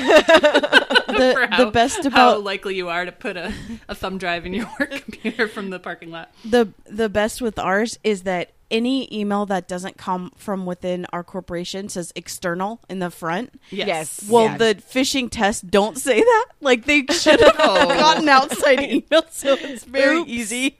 The, 1.13 1.33
for 1.35 1.47
how, 1.47 1.65
the 1.65 1.71
best 1.71 2.01
how 2.03 2.07
about 2.07 2.43
likely 2.43 2.75
you 2.75 2.89
are 2.89 3.05
to 3.05 3.11
put 3.11 3.37
a, 3.37 3.53
a 3.87 3.93
thumb 3.93 4.17
drive 4.17 4.47
in 4.47 4.53
your 4.53 4.65
work 4.79 4.89
computer 5.03 5.47
from 5.47 5.69
the 5.69 5.77
parking 5.79 6.09
lot. 6.09 6.31
the 6.43 6.69
the 6.85 7.07
best 7.07 7.39
with 7.39 7.59
ours 7.59 7.99
is 8.03 8.23
that 8.23 8.51
any 8.71 9.07
email 9.15 9.45
that 9.45 9.67
doesn't 9.67 9.97
come 9.97 10.31
from 10.37 10.65
within 10.65 11.05
our 11.13 11.23
corporation 11.23 11.87
says 11.89 12.11
external 12.15 12.81
in 12.89 12.97
the 12.97 13.11
front. 13.11 13.59
Yes. 13.69 14.27
Well, 14.27 14.45
Yeah. 14.45 14.57
the 14.57 14.75
phishing 14.75 15.29
tests 15.29 15.61
don't 15.61 15.97
say 15.99 16.19
that. 16.21 16.45
Like 16.61 16.85
they 16.85 17.05
should 17.11 17.39
have 17.41 17.55
Oh. 17.59 17.87
gotten 17.89 18.27
outside 18.29 18.81
email, 18.81 19.23
so 19.29 19.53
it's 19.59 19.83
very 19.83 20.17
Oops. 20.17 20.29
easy. 20.31 20.79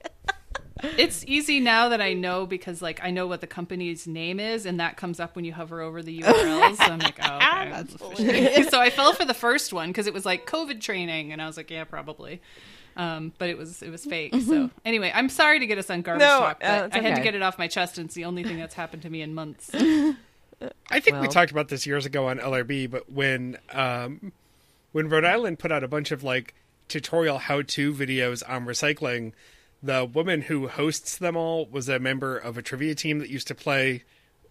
It's 0.98 1.24
easy 1.28 1.60
now 1.60 1.90
that 1.90 2.02
I 2.02 2.14
know 2.14 2.46
because 2.46 2.82
like 2.82 3.00
I 3.04 3.12
know 3.12 3.28
what 3.28 3.42
the 3.42 3.48
company's 3.48 4.08
name 4.08 4.40
is, 4.40 4.66
and 4.66 4.80
that 4.80 4.98
comes 4.98 5.20
up 5.20 5.36
when 5.36 5.46
you 5.46 5.54
hover 5.54 5.82
over 5.82 6.02
the 6.02 6.22
URLs. 6.22 6.78
so 6.78 6.84
I'm 6.84 7.00
like, 7.00 7.20
oh, 7.22 7.84
okay. 8.12 8.64
so 8.70 8.80
I 8.80 8.90
fell 8.90 9.14
for 9.14 9.26
the 9.26 9.34
first 9.34 9.72
one 9.72 9.90
because 9.90 10.08
it 10.08 10.14
was 10.14 10.26
like 10.26 10.48
COVID 10.48 10.82
training, 10.82 11.32
and 11.32 11.42
I 11.42 11.48
was 11.48 11.58
like, 11.58 11.70
yeah, 11.70 11.84
probably. 11.84 12.42
Um, 12.96 13.34
but 13.38 13.50
it 13.50 13.58
was 13.58 13.82
it 13.82 13.90
was 13.90 14.06
fake. 14.06 14.36
So 14.46 14.70
anyway, 14.86 15.12
I'm 15.14 15.30
sorry 15.30 15.60
to 15.60 15.66
get 15.66 15.78
us 15.78 15.90
on 15.90 16.02
garbage 16.02 16.22
No, 16.22 16.40
talk, 16.40 16.60
but 16.60 16.68
uh, 16.68 16.86
it's 16.86 16.96
I 16.96 17.00
had 17.02 17.16
to 17.16 17.22
get 17.22 17.36
it 17.36 17.42
off 17.42 17.58
my 17.58 17.68
chest, 17.68 17.98
and 17.98 18.06
it's 18.06 18.16
the 18.16 18.26
only 18.26 18.44
thing 18.44 18.58
that's 18.60 18.76
happened 18.76 19.04
to 19.04 19.10
me 19.10 19.22
in 19.22 19.34
months. 19.34 19.72
I 20.90 21.00
think 21.00 21.20
we 21.20 21.28
talked 21.28 21.52
about 21.52 21.70
this 21.70 21.86
years 21.86 22.06
ago 22.06 22.28
on 22.28 22.40
LRB, 22.40 22.90
but 22.90 23.12
when 23.12 23.58
um, 23.72 24.32
when 24.92 25.10
Rhode 25.10 25.26
Island 25.26 25.60
put 25.60 25.72
out 25.72 25.84
a 25.84 25.88
bunch 25.88 26.12
of 26.12 26.24
like 26.24 26.54
tutorial 26.88 27.40
how-to 27.40 27.94
videos 27.94 28.48
on 28.48 28.66
recycling, 28.66 29.34
the 29.84 30.06
woman 30.06 30.42
who 30.42 30.68
hosts 30.70 31.18
them 31.18 31.36
all 31.36 31.66
was 31.66 31.90
a 31.90 32.00
member 32.00 32.38
of 32.38 32.58
a 32.58 32.62
trivia 32.62 32.96
team 32.96 33.20
that 33.20 33.30
used 33.30 33.48
to 33.50 33.56
play 33.56 34.04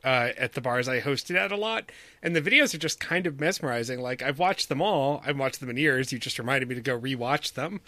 uh, 0.04 0.30
at 0.36 0.52
the 0.52 0.60
bars 0.60 0.88
I 0.88 1.00
hosted 1.00 1.36
at 1.36 1.50
a 1.52 1.56
lot, 1.56 1.90
and 2.22 2.36
the 2.36 2.42
videos 2.42 2.74
are 2.74 2.78
just 2.78 3.00
kind 3.00 3.26
of 3.26 3.40
mesmerizing. 3.40 4.00
Like 4.00 4.20
I've 4.22 4.38
watched 4.38 4.68
them 4.68 4.82
all. 4.82 5.22
I've 5.24 5.38
watched 5.38 5.60
them 5.60 5.70
in 5.70 5.76
years. 5.76 6.12
You 6.12 6.18
just 6.18 6.38
reminded 6.38 6.68
me 6.68 6.74
to 6.74 6.80
go 6.80 6.98
rewatch 6.98 7.54
them. 7.54 7.80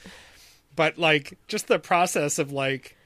But 0.74 0.98
like 0.98 1.38
just 1.46 1.68
the 1.68 1.78
process 1.78 2.38
of 2.38 2.50
like 2.50 2.96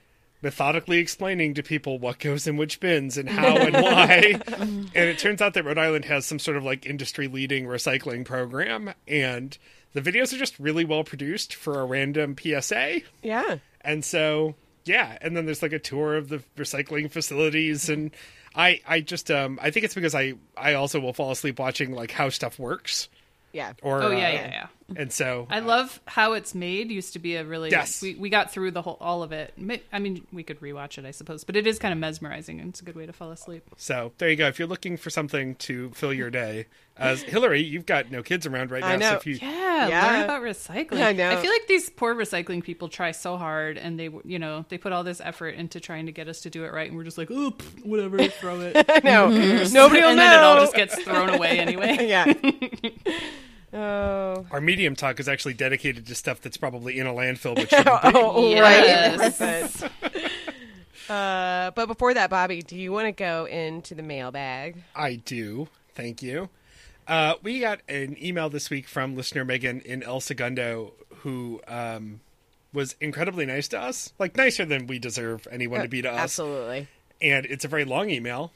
methodically 0.41 0.99
explaining 0.99 1.55
to 1.55 1.63
people 1.63 1.99
what 1.99 2.21
goes 2.21 2.47
in 2.47 2.57
which 2.57 2.79
bins 2.79 3.19
and 3.19 3.29
how 3.29 3.57
and 3.57 3.75
why. 3.83 4.41
and 4.49 4.89
it 4.95 5.19
turns 5.19 5.43
out 5.43 5.55
that 5.55 5.65
Rhode 5.65 5.79
Island 5.79 6.05
has 6.05 6.27
some 6.27 6.39
sort 6.39 6.57
of 6.57 6.63
like 6.65 6.87
industry 6.87 7.27
leading 7.27 7.65
recycling 7.67 8.25
program 8.25 8.95
and 9.09 9.59
the 9.95 10.01
videos 10.01 10.33
are 10.33 10.39
just 10.39 10.59
really 10.61 10.85
well 10.85 11.03
produced 11.03 11.55
for 11.55 11.81
a 11.81 11.85
random 11.85 12.37
PSA. 12.41 13.01
yeah. 13.23 13.59
And 13.89 14.05
so, 14.05 14.55
yeah, 14.85 15.17
and 15.21 15.37
then 15.37 15.47
there's 15.47 15.63
like 15.63 15.73
a 15.73 15.79
tour 15.79 16.17
of 16.17 16.29
the 16.29 16.43
recycling 16.57 17.11
facilities 17.11 17.89
and 17.89 18.11
I 18.55 18.81
I 18.87 19.01
just 19.01 19.31
um 19.31 19.59
I 19.63 19.71
think 19.71 19.85
it's 19.85 19.95
because 19.95 20.15
I 20.15 20.35
I 20.57 20.75
also 20.75 21.01
will 21.01 21.13
fall 21.13 21.31
asleep 21.31 21.59
watching 21.59 21.93
like 21.93 22.11
how 22.11 22.29
stuff 22.29 22.59
works 22.59 23.09
Yeah. 23.53 23.73
or 23.83 24.03
Oh 24.03 24.11
yeah, 24.11 24.17
uh, 24.17 24.33
yeah, 24.33 24.51
yeah. 24.51 24.67
And 24.97 25.13
so 25.13 25.47
I 25.51 25.61
love 25.61 26.01
how 26.07 26.33
it's 26.33 26.55
made. 26.55 26.91
Used 26.91 27.13
to 27.13 27.19
be 27.19 27.37
a 27.37 27.45
really 27.45 27.71
Yes. 27.71 28.01
We 28.01 28.15
we 28.15 28.31
got 28.31 28.51
through 28.51 28.71
the 28.71 28.81
whole 28.83 28.97
all 29.01 29.23
of 29.23 29.33
it. 29.33 29.53
I 29.93 29.99
mean, 29.99 30.27
we 30.33 30.43
could 30.43 30.61
rewatch 30.61 30.97
it, 30.97 31.05
I 31.05 31.11
suppose, 31.11 31.45
but 31.45 31.57
it 31.57 31.67
is 31.67 31.79
kind 31.79 31.93
of 31.93 31.99
mesmerizing, 31.99 32.59
and 32.61 32.71
it's 32.71 32.81
a 32.81 32.85
good 32.85 32.97
way 32.97 33.05
to 33.05 33.13
fall 33.13 33.31
asleep. 33.31 33.65
So 33.77 34.13
there 34.19 34.31
you 34.31 34.37
go. 34.37 34.47
If 34.47 34.59
you're 34.59 34.69
looking 34.69 34.97
for 34.97 35.11
something 35.11 35.57
to 35.57 35.91
fill 35.91 36.13
your 36.15 36.31
day, 36.31 36.67
as 36.97 37.21
Hillary, 37.23 37.61
you've 37.63 37.85
got 37.87 38.11
no 38.11 38.23
kids 38.23 38.47
around 38.47 38.71
right 38.71 38.81
now. 38.81 38.89
I 38.89 38.97
know. 38.97 39.11
So 39.11 39.17
if 39.17 39.27
you, 39.27 39.35
Yeah, 39.43 39.89
Yeah. 39.89 40.07
learn 40.11 40.23
about 40.23 40.43
recycling. 40.43 41.03
I 41.05 41.13
know. 41.13 41.31
I 41.31 41.37
feel 41.37 41.51
like 41.53 41.67
these 41.69 41.91
poor 41.91 42.15
recycling 42.15 42.65
people 42.65 42.89
try 42.89 43.13
so 43.13 43.37
hard, 43.37 43.77
and 43.77 44.01
they, 44.01 44.09
you 44.25 44.39
know, 44.39 44.65
they 44.71 44.79
put 44.79 44.93
all 44.93 45.05
this 45.05 45.21
effort 45.21 45.51
into 45.55 45.81
trying 45.81 46.07
to 46.07 46.13
get 46.13 46.29
us 46.29 46.41
to 46.41 46.51
do 46.51 46.65
it 46.65 46.73
right, 46.73 46.89
and 46.89 46.97
we're 46.97 47.05
just 47.05 47.19
like, 47.19 47.31
oh, 47.31 47.51
pff, 47.51 47.85
whatever, 47.85 48.27
throw 48.29 48.59
it. 48.61 48.75
no, 49.05 49.29
nobody 49.71 50.01
will 50.01 50.09
and 50.09 50.17
know. 50.17 50.25
then 50.25 50.33
it 50.39 50.43
all 50.43 50.57
just 50.61 50.75
gets 50.75 51.01
thrown 51.03 51.29
away 51.29 51.59
anyway. 51.61 51.99
yeah. 52.09 52.33
Oh. 53.73 54.47
our 54.51 54.61
medium 54.61 54.97
talk 54.97 55.21
is 55.21 55.29
actually 55.29 55.55
dedicated 55.55 56.07
to 56.07 56.15
stuff 56.15 56.41
that's 56.41 56.57
probably 56.57 56.99
in 56.99 57.07
a 57.07 57.13
landfill, 57.13 57.55
but 57.55 57.71
shouldn't 57.71 58.03
be. 58.03 58.13
Oh, 58.15 58.51
Yes. 58.51 59.83
right. 61.09 61.11
uh, 61.11 61.71
but 61.73 61.87
before 61.87 62.15
that, 62.15 62.31
Bobby, 62.31 62.63
do 62.63 62.77
you 62.77 62.93
want 62.93 63.07
to 63.07 63.13
go 63.13 63.47
into 63.47 63.95
the 63.95 64.03
mailbag? 64.03 64.83
I 64.95 65.17
do. 65.17 65.69
Thank 65.95 66.23
you. 66.23 66.49
Uh, 67.07 67.35
we 67.43 67.61
got 67.61 67.81
an 67.89 68.17
email 68.23 68.51
this 68.51 68.69
week 68.69 68.87
from 68.87 69.17
listener 69.17 69.45
Megan 69.45 69.81
in 69.81 70.03
El 70.03 70.21
Segundo 70.21 70.93
who 71.21 71.61
um, 71.69 72.21
was 72.73 72.97
incredibly 73.01 73.47
nice 73.47 73.69
to 73.69 73.81
us, 73.81 74.13
like 74.19 74.37
nicer 74.37 74.65
than 74.65 74.87
we 74.87 74.99
deserve 74.99 75.47
anyone 75.51 75.83
to 75.83 75.89
be 75.89 76.03
to 76.03 76.11
us. 76.11 76.21
Absolutely. 76.21 76.89
And 77.21 77.47
it's 77.47 77.65
a 77.65 77.69
very 77.69 77.85
long 77.85 78.11
email, 78.11 78.53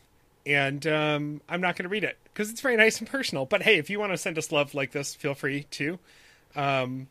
and 0.46 0.86
um, 0.86 1.40
I'm 1.48 1.60
not 1.60 1.76
going 1.76 1.84
to 1.84 1.88
read 1.88 2.04
it 2.04 2.16
because 2.32 2.50
it's 2.50 2.60
very 2.60 2.76
nice 2.76 2.98
and 2.98 3.08
personal. 3.08 3.44
But 3.46 3.62
hey, 3.62 3.78
if 3.78 3.90
you 3.90 3.98
want 4.00 4.12
to 4.12 4.18
send 4.18 4.38
us 4.38 4.50
love 4.52 4.74
like 4.74 4.92
this, 4.92 5.14
feel 5.14 5.34
free 5.34 5.64
to. 5.72 5.98
Um, 6.56 7.08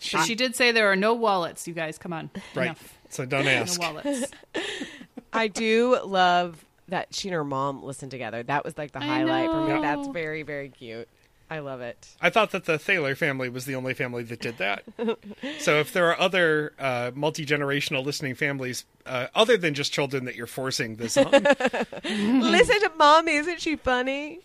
She, 0.00 0.18
she 0.18 0.34
did 0.34 0.54
say 0.56 0.72
there 0.72 0.90
are 0.90 0.96
no 0.96 1.14
wallets. 1.14 1.66
You 1.66 1.74
guys, 1.74 1.98
come 1.98 2.12
on. 2.12 2.30
right. 2.54 2.66
Enough. 2.66 2.98
So 3.10 3.24
don't 3.24 3.44
No 3.44 3.50
ask. 3.50 3.80
wallets. 3.80 4.30
I 5.32 5.48
do 5.48 5.98
love 6.04 6.64
that 6.88 7.14
she 7.14 7.28
and 7.28 7.34
her 7.34 7.44
mom 7.44 7.82
listened 7.82 8.10
together. 8.10 8.42
That 8.42 8.64
was 8.64 8.76
like 8.78 8.92
the 8.92 9.02
I 9.02 9.06
highlight 9.06 9.50
for 9.50 9.66
me. 9.74 9.80
That's 9.82 10.08
very, 10.08 10.42
very 10.42 10.68
cute. 10.70 11.08
I 11.50 11.60
love 11.60 11.80
it. 11.80 12.08
I 12.20 12.28
thought 12.28 12.50
that 12.50 12.66
the 12.66 12.78
Thaler 12.78 13.14
family 13.14 13.48
was 13.48 13.64
the 13.64 13.74
only 13.74 13.94
family 13.94 14.22
that 14.24 14.40
did 14.40 14.58
that. 14.58 14.84
so 15.58 15.80
if 15.80 15.92
there 15.92 16.10
are 16.10 16.20
other 16.20 16.74
uh, 16.78 17.10
multi 17.14 17.46
generational 17.46 18.04
listening 18.04 18.34
families, 18.34 18.84
uh, 19.06 19.28
other 19.34 19.56
than 19.56 19.72
just 19.74 19.92
children 19.92 20.26
that 20.26 20.36
you're 20.36 20.46
forcing 20.46 20.96
this 20.96 21.16
on, 21.16 21.30
Listen 22.04 22.80
to 22.80 22.92
mommy. 22.98 23.36
Isn't 23.36 23.60
she 23.60 23.76
funny? 23.76 24.40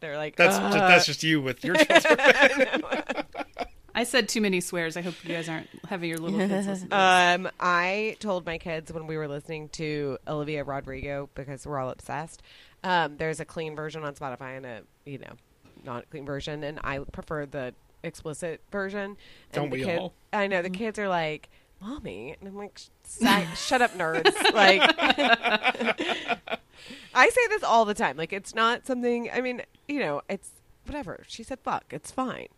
They're 0.00 0.16
like, 0.16 0.36
that's 0.36 0.56
"Uh." 0.56 0.70
just, 0.70 0.78
that's 0.78 1.06
just 1.06 1.22
you 1.24 1.40
with 1.40 1.64
your 1.64 1.74
children. 1.76 2.82
I 3.94 4.04
said 4.04 4.28
too 4.28 4.42
many 4.42 4.60
swears. 4.60 4.96
I 4.98 5.00
hope 5.00 5.14
you 5.24 5.34
guys 5.34 5.48
aren't 5.48 5.68
having 5.88 6.10
your 6.10 6.18
little 6.18 6.38
kids 6.38 6.66
listen. 6.66 6.90
To 6.90 6.94
this. 6.94 6.98
Um, 6.98 7.48
I 7.58 8.16
told 8.20 8.44
my 8.44 8.58
kids 8.58 8.92
when 8.92 9.06
we 9.06 9.16
were 9.16 9.26
listening 9.26 9.70
to 9.70 10.18
Olivia 10.28 10.64
Rodrigo 10.64 11.30
because 11.34 11.66
we're 11.66 11.78
all 11.78 11.88
obsessed. 11.88 12.42
Um, 12.84 13.16
there's 13.16 13.40
a 13.40 13.46
clean 13.46 13.74
version 13.74 14.04
on 14.04 14.14
Spotify 14.14 14.58
and 14.58 14.66
a 14.66 14.82
you 15.06 15.18
know 15.18 15.32
not 15.86 16.10
clean 16.10 16.26
version, 16.26 16.62
and 16.64 16.78
I 16.84 16.98
prefer 16.98 17.46
the 17.46 17.74
explicit 18.02 18.60
version. 18.70 19.02
And 19.02 19.16
Don't 19.52 19.70
the 19.70 19.78
we 19.78 19.84
kid- 19.84 19.98
all? 19.98 20.12
I 20.32 20.46
know 20.46 20.60
the 20.62 20.70
kids 20.70 20.98
are 20.98 21.08
like, 21.08 21.48
"Mommy," 21.80 22.36
and 22.38 22.48
I'm 22.48 22.56
like, 22.56 22.78
"Shut 23.56 23.80
up, 23.82 23.92
nerds!" 23.92 24.32
Like, 24.52 24.82
I 27.14 27.28
say 27.30 27.46
this 27.48 27.62
all 27.62 27.84
the 27.84 27.94
time. 27.94 28.16
Like, 28.16 28.32
it's 28.32 28.54
not 28.54 28.86
something. 28.86 29.30
I 29.32 29.40
mean, 29.40 29.62
you 29.88 30.00
know, 30.00 30.22
it's 30.28 30.50
whatever. 30.84 31.24
She 31.26 31.42
said, 31.42 31.58
"Fuck," 31.60 31.84
it's 31.90 32.10
fine. 32.10 32.48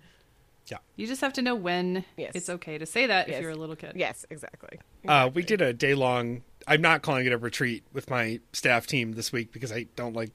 Yeah. 0.67 0.79
You 0.97 1.07
just 1.07 1.23
have 1.23 1.33
to 1.35 1.41
know 1.43 1.55
when 1.55 2.05
Yes. 2.19 2.33
it's 2.35 2.51
okay 2.51 2.77
to 2.77 2.85
say 2.85 3.07
that 3.07 3.27
Yes. 3.29 3.37
if 3.37 3.43
you're 3.43 3.53
a 3.53 3.57
little 3.57 3.75
kid. 3.77 3.93
Yes, 3.97 4.27
exactly. 4.29 4.79
Uh, 5.07 5.31
we 5.33 5.43
did 5.43 5.63
a 5.63 5.73
day 5.73 5.95
long. 5.95 6.43
I'm 6.67 6.83
not 6.83 7.01
calling 7.01 7.25
it 7.25 7.33
a 7.33 7.39
retreat 7.39 7.85
with 7.95 8.11
my 8.11 8.41
staff 8.53 8.87
team 8.87 9.13
this 9.13 9.33
week 9.33 9.51
because 9.53 9.73
I 9.73 9.87
don't 9.97 10.13
like. 10.15 10.31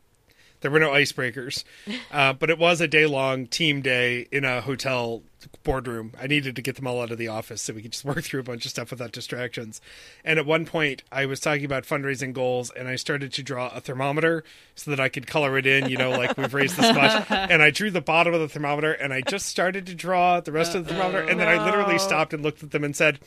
There 0.64 0.72
were 0.72 0.80
no 0.80 0.92
icebreakers, 0.92 1.66
uh, 2.12 2.34
but 2.34 2.50
it 2.50 2.58
was 2.58 2.82
a 2.82 2.88
day 2.88 3.06
long 3.06 3.48
team 3.48 3.82
day 3.82 4.28
in 4.32 4.46
a 4.46 4.62
hotel 4.62 5.22
boardroom. 5.64 6.14
I 6.20 6.28
needed 6.28 6.56
to 6.56 6.62
get 6.62 6.78
them 6.78 6.88
all 6.88 7.02
out 7.02 7.12
of 7.12 7.18
the 7.18 7.28
office 7.28 7.62
so 7.62 7.74
we 7.74 7.82
could 7.82 7.92
just 7.92 8.06
work 8.06 8.24
through 8.24 8.40
a 8.40 8.44
bunch 8.44 8.64
of 8.64 8.72
stuff 8.72 8.92
without 8.92 9.12
distractions. 9.12 9.82
And 10.24 10.40
at 10.40 10.46
one 10.46 10.66
point, 10.66 11.04
I 11.12 11.26
was 11.26 11.42
talking 11.42 11.66
about 11.66 11.84
fundraising 11.84 12.32
goals, 12.34 12.72
and 12.72 12.88
I 12.88 12.96
started 12.96 13.34
to 13.34 13.44
draw 13.44 13.68
a 13.70 13.82
thermometer 13.82 14.46
so 14.74 14.90
that 14.92 15.02
I 15.02 15.10
could 15.10 15.28
color 15.28 15.58
it 15.58 15.66
in. 15.66 15.90
You 15.90 15.98
know, 15.98 16.12
like 16.12 16.38
we've 16.38 16.54
raised 16.54 16.78
this 16.78 16.96
much. 16.96 17.30
And 17.54 17.62
I 17.62 17.72
drew 17.72 17.92
the 17.92 18.02
bottom 18.02 18.34
of 18.34 18.40
the 18.40 18.48
thermometer, 18.48 18.94
and 18.94 19.14
I 19.14 19.22
just 19.22 19.48
started 19.48 19.86
to 19.88 19.96
draw 19.96 20.40
the 20.40 20.52
rest 20.52 20.76
of 20.76 20.86
the 20.86 20.94
thermometer, 20.94 21.28
and 21.28 21.40
then 21.40 21.48
I 21.48 21.64
literally 21.64 22.00
stopped 22.00 22.34
and 22.34 22.42
looked 22.42 22.64
at 22.64 22.72
them 22.72 22.84
and 22.84 22.96
said 22.96 23.20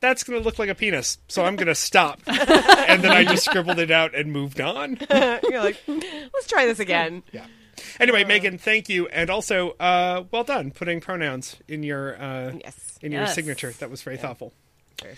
that's 0.00 0.24
going 0.24 0.38
to 0.40 0.44
look 0.44 0.58
like 0.58 0.68
a 0.68 0.74
penis, 0.74 1.18
so 1.28 1.44
I'm 1.44 1.56
going 1.56 1.68
to 1.68 1.74
stop. 1.74 2.20
and 2.26 3.02
then 3.02 3.12
I 3.12 3.24
just 3.24 3.44
scribbled 3.44 3.78
it 3.78 3.90
out 3.90 4.14
and 4.14 4.32
moved 4.32 4.60
on. 4.60 4.98
You're 5.10 5.62
like, 5.62 5.76
let's 5.86 6.46
try 6.46 6.66
this 6.66 6.80
again. 6.80 7.22
Yeah. 7.32 7.46
Anyway, 7.98 8.24
Megan, 8.24 8.58
thank 8.58 8.88
you, 8.88 9.06
and 9.08 9.30
also 9.30 9.70
uh, 9.80 10.24
well 10.30 10.44
done 10.44 10.70
putting 10.70 11.00
pronouns 11.00 11.56
in 11.68 11.82
your 11.82 12.20
uh, 12.20 12.52
Yes. 12.62 12.98
in 13.00 13.12
your 13.12 13.22
Yes. 13.22 13.34
signature. 13.34 13.72
That 13.78 13.90
was 13.90 14.02
very 14.02 14.16
thoughtful. 14.18 14.52
Very 15.02 15.16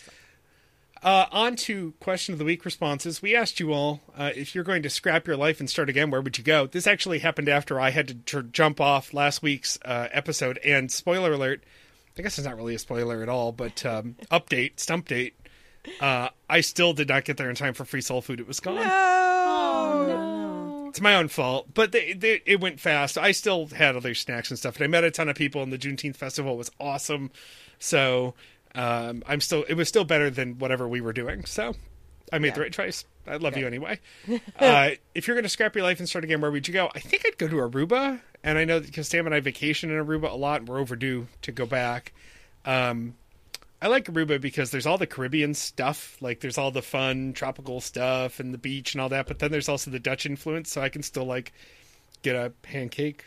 Uh, 1.02 1.26
on 1.32 1.56
to 1.56 1.92
question 1.98 2.32
of 2.32 2.38
the 2.38 2.44
week 2.44 2.64
responses. 2.64 3.20
We 3.20 3.34
asked 3.34 3.58
you 3.58 3.72
all 3.72 4.00
uh, 4.16 4.30
if 4.36 4.54
you're 4.54 4.62
going 4.62 4.82
to 4.84 4.90
scrap 4.90 5.26
your 5.26 5.36
life 5.36 5.58
and 5.58 5.68
start 5.68 5.88
again, 5.88 6.10
where 6.10 6.20
would 6.20 6.38
you 6.38 6.44
go? 6.44 6.68
This 6.68 6.86
actually 6.86 7.18
happened 7.18 7.48
after 7.48 7.80
I 7.80 7.90
had 7.90 8.06
to 8.08 8.14
tr- 8.14 8.40
jump 8.52 8.80
off 8.80 9.12
last 9.12 9.42
week's 9.42 9.80
uh, 9.84 10.06
episode. 10.12 10.58
And 10.58 10.92
spoiler 10.92 11.32
alert, 11.32 11.64
I 12.18 12.22
guess 12.22 12.38
it's 12.38 12.46
not 12.46 12.56
really 12.56 12.74
a 12.74 12.78
spoiler 12.78 13.22
at 13.22 13.28
all, 13.28 13.52
but 13.52 13.84
um, 13.86 14.16
update, 14.30 14.78
stump 14.78 15.08
date. 15.08 15.34
Uh, 16.00 16.28
I 16.48 16.60
still 16.60 16.92
did 16.92 17.08
not 17.08 17.24
get 17.24 17.36
there 17.36 17.50
in 17.50 17.56
time 17.56 17.74
for 17.74 17.84
free 17.84 18.02
soul 18.02 18.20
food. 18.20 18.38
It 18.38 18.46
was 18.46 18.60
gone. 18.60 18.78
Oh, 18.78 20.04
no. 20.06 20.88
It's 20.88 21.00
my 21.00 21.14
own 21.14 21.28
fault, 21.28 21.72
but 21.72 21.90
they, 21.92 22.12
they, 22.12 22.42
it 22.44 22.60
went 22.60 22.78
fast. 22.78 23.16
I 23.16 23.32
still 23.32 23.66
had 23.68 23.96
other 23.96 24.14
snacks 24.14 24.50
and 24.50 24.58
stuff, 24.58 24.76
and 24.76 24.84
I 24.84 24.88
met 24.88 25.04
a 25.04 25.10
ton 25.10 25.28
of 25.28 25.36
people, 25.36 25.62
and 25.62 25.72
the 25.72 25.78
Juneteenth 25.78 26.16
festival 26.16 26.56
was 26.56 26.70
awesome. 26.78 27.30
So 27.78 28.34
um, 28.74 29.22
I'm 29.26 29.40
still, 29.40 29.64
it 29.68 29.74
was 29.74 29.88
still 29.88 30.04
better 30.04 30.28
than 30.28 30.58
whatever 30.58 30.86
we 30.86 31.00
were 31.00 31.14
doing. 31.14 31.46
So 31.46 31.74
I 32.30 32.38
made 32.38 32.54
the 32.54 32.60
right 32.60 32.72
choice. 32.72 33.04
I 33.26 33.36
love 33.36 33.56
you 33.56 33.66
anyway. 33.66 34.00
uh, 34.58 34.90
if 35.14 35.26
you're 35.26 35.34
going 35.34 35.44
to 35.44 35.48
scrap 35.48 35.74
your 35.74 35.84
life 35.84 35.98
and 35.98 36.08
start 36.08 36.24
again, 36.24 36.40
where 36.40 36.50
would 36.50 36.68
you 36.68 36.74
go? 36.74 36.90
I 36.94 37.00
think 37.00 37.24
I'd 37.26 37.38
go 37.38 37.48
to 37.48 37.56
Aruba, 37.56 38.20
and 38.44 38.58
I 38.58 38.64
know 38.64 38.80
because 38.80 39.08
Sam 39.08 39.26
and 39.26 39.34
I 39.34 39.40
vacation 39.40 39.90
in 39.90 40.04
Aruba 40.04 40.30
a 40.30 40.36
lot, 40.36 40.60
and 40.60 40.68
we're 40.68 40.80
overdue 40.80 41.28
to 41.42 41.52
go 41.52 41.66
back. 41.66 42.12
Um, 42.64 43.14
I 43.82 43.88
like 43.88 44.04
Aruba 44.04 44.40
because 44.40 44.70
there's 44.70 44.86
all 44.86 44.96
the 44.96 45.08
Caribbean 45.08 45.54
stuff, 45.54 46.16
like 46.20 46.38
there's 46.38 46.56
all 46.56 46.70
the 46.70 46.82
fun 46.82 47.32
tropical 47.32 47.80
stuff 47.80 48.38
and 48.38 48.54
the 48.54 48.58
beach 48.58 48.94
and 48.94 49.00
all 49.00 49.08
that, 49.08 49.26
but 49.26 49.40
then 49.40 49.50
there's 49.50 49.68
also 49.68 49.90
the 49.90 49.98
Dutch 49.98 50.24
influence, 50.24 50.70
so 50.70 50.80
I 50.80 50.88
can 50.88 51.02
still 51.02 51.24
like 51.24 51.52
get 52.22 52.36
a 52.36 52.50
pancake. 52.62 53.24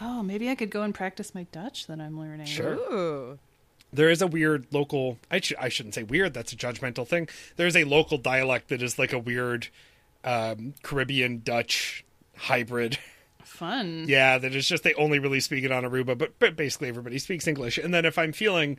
Oh, 0.00 0.22
maybe 0.22 0.48
I 0.48 0.54
could 0.54 0.70
go 0.70 0.82
and 0.82 0.94
practice 0.94 1.34
my 1.34 1.44
Dutch 1.52 1.86
that 1.86 2.00
I'm 2.00 2.18
learning. 2.18 2.46
Sure. 2.46 2.74
Ooh. 2.74 3.38
There 3.92 4.10
is 4.10 4.22
a 4.22 4.26
weird 4.26 4.66
local 4.70 5.18
I 5.30 5.40
should 5.40 5.58
I 5.58 5.68
shouldn't 5.68 5.94
say 5.94 6.02
weird, 6.02 6.32
that's 6.32 6.54
a 6.54 6.56
judgmental 6.56 7.06
thing. 7.06 7.28
There's 7.56 7.76
a 7.76 7.84
local 7.84 8.16
dialect 8.16 8.68
that 8.68 8.82
is 8.82 8.98
like 8.98 9.12
a 9.12 9.18
weird 9.18 9.68
um, 10.24 10.72
Caribbean 10.82 11.42
Dutch 11.44 12.04
hybrid. 12.36 12.98
Fun. 13.46 14.04
Yeah, 14.08 14.38
that 14.38 14.54
is 14.54 14.68
just 14.68 14.82
they 14.82 14.94
only 14.94 15.18
really 15.18 15.40
speak 15.40 15.64
it 15.64 15.72
on 15.72 15.84
Aruba, 15.84 16.18
but 16.18 16.38
but 16.38 16.56
basically 16.56 16.88
everybody 16.88 17.18
speaks 17.18 17.46
English. 17.46 17.78
And 17.78 17.94
then 17.94 18.04
if 18.04 18.18
I'm 18.18 18.32
feeling 18.32 18.78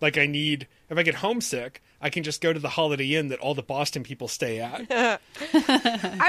like 0.00 0.18
I 0.18 0.26
need 0.26 0.66
if 0.90 0.98
I 0.98 1.02
get 1.02 1.16
homesick, 1.16 1.82
I 2.00 2.10
can 2.10 2.22
just 2.22 2.40
go 2.40 2.52
to 2.52 2.58
the 2.58 2.68
Holiday 2.70 3.14
Inn 3.14 3.28
that 3.28 3.38
all 3.40 3.54
the 3.54 3.62
Boston 3.62 4.02
people 4.02 4.28
stay 4.28 4.60
at. 4.60 4.86
I 4.90 5.18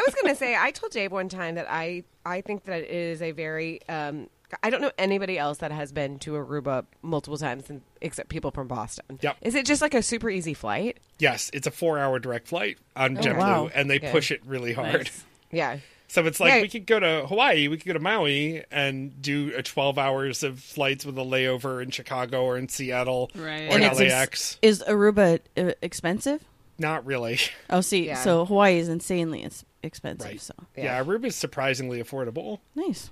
was 0.06 0.16
going 0.16 0.34
to 0.34 0.36
say, 0.36 0.56
I 0.58 0.72
told 0.72 0.92
Dave 0.92 1.12
one 1.12 1.30
time 1.30 1.56
that 1.56 1.68
I, 1.70 2.04
I 2.26 2.42
think 2.42 2.66
that 2.66 2.82
it 2.84 2.90
is 2.90 3.22
a 3.22 3.32
very, 3.32 3.82
um, 3.90 4.30
I 4.64 4.70
don't 4.70 4.82
know 4.82 4.92
anybody 4.98 5.38
else 5.38 5.58
that 5.60 5.72
has 5.72 5.92
been 5.92 6.20
to 6.20 6.32
Aruba 6.32 6.86
multiple 7.02 7.38
times 7.38 7.70
and, 7.70 7.82
except 8.02 8.30
people 8.30 8.52
from 8.52 8.68
Boston. 8.68 9.20
Yep. 9.22 9.38
Is 9.42 9.56
it 9.56 9.66
just 9.66 9.82
like 9.82 9.94
a 9.94 10.02
super 10.02 10.30
easy 10.30 10.54
flight? 10.54 11.00
yes, 11.20 11.50
it's 11.54 11.68
a 11.68 11.72
4-hour 11.72 12.20
direct 12.20 12.48
flight 12.48 12.78
on 12.96 13.18
JetBlue 13.18 13.38
wow. 13.38 13.70
and 13.76 13.90
they 13.90 13.98
Okay. 13.98 14.12
push 14.12 14.32
it 14.32 14.42
really 14.46 14.74
hard. 14.74 14.94
Nice. 14.94 15.24
Yeah. 15.52 15.78
So 16.10 16.26
it's 16.26 16.40
like 16.40 16.54
Yeah. 16.54 16.62
we 16.62 16.70
could 16.70 16.86
go 16.86 17.00
to 17.00 17.26
Hawaii, 17.28 17.68
we 17.68 17.78
could 17.78 17.88
go 17.88 17.94
to 17.94 18.00
Maui 18.00 18.64
and 18.72 19.22
do 19.22 19.52
a 19.56 19.62
12 19.62 19.98
hours 19.98 20.42
of 20.42 20.60
flights 20.62 21.06
with 21.06 21.18
a 21.18 21.22
layover 21.24 21.84
in 21.84 21.92
Chicago 21.92 22.44
or 22.46 22.58
in 22.58 22.70
Seattle 22.70 23.30
Right. 23.36 23.64
or 23.70 23.74
And 23.76 23.84
in 23.84 23.92
it's 23.92 24.00
ex- 24.00 24.58
Is 24.62 24.82
Aruba 24.88 25.40
uh, 25.58 25.72
expensive? 25.82 26.44
Not 26.80 27.06
really. 27.06 27.40
Oh, 27.70 27.82
see, 27.82 28.06
Yeah. 28.08 28.22
so 28.24 28.46
Hawaii 28.46 28.78
is 28.78 28.88
insanely 28.88 29.42
ins- 29.42 29.66
expensive. 29.84 30.26
Right. 30.32 30.40
So 30.42 30.54
Yeah, 30.78 31.04
Aruba's 31.04 31.36
surprisingly 31.36 32.02
affordable. 32.02 32.60
nice. 32.76 33.10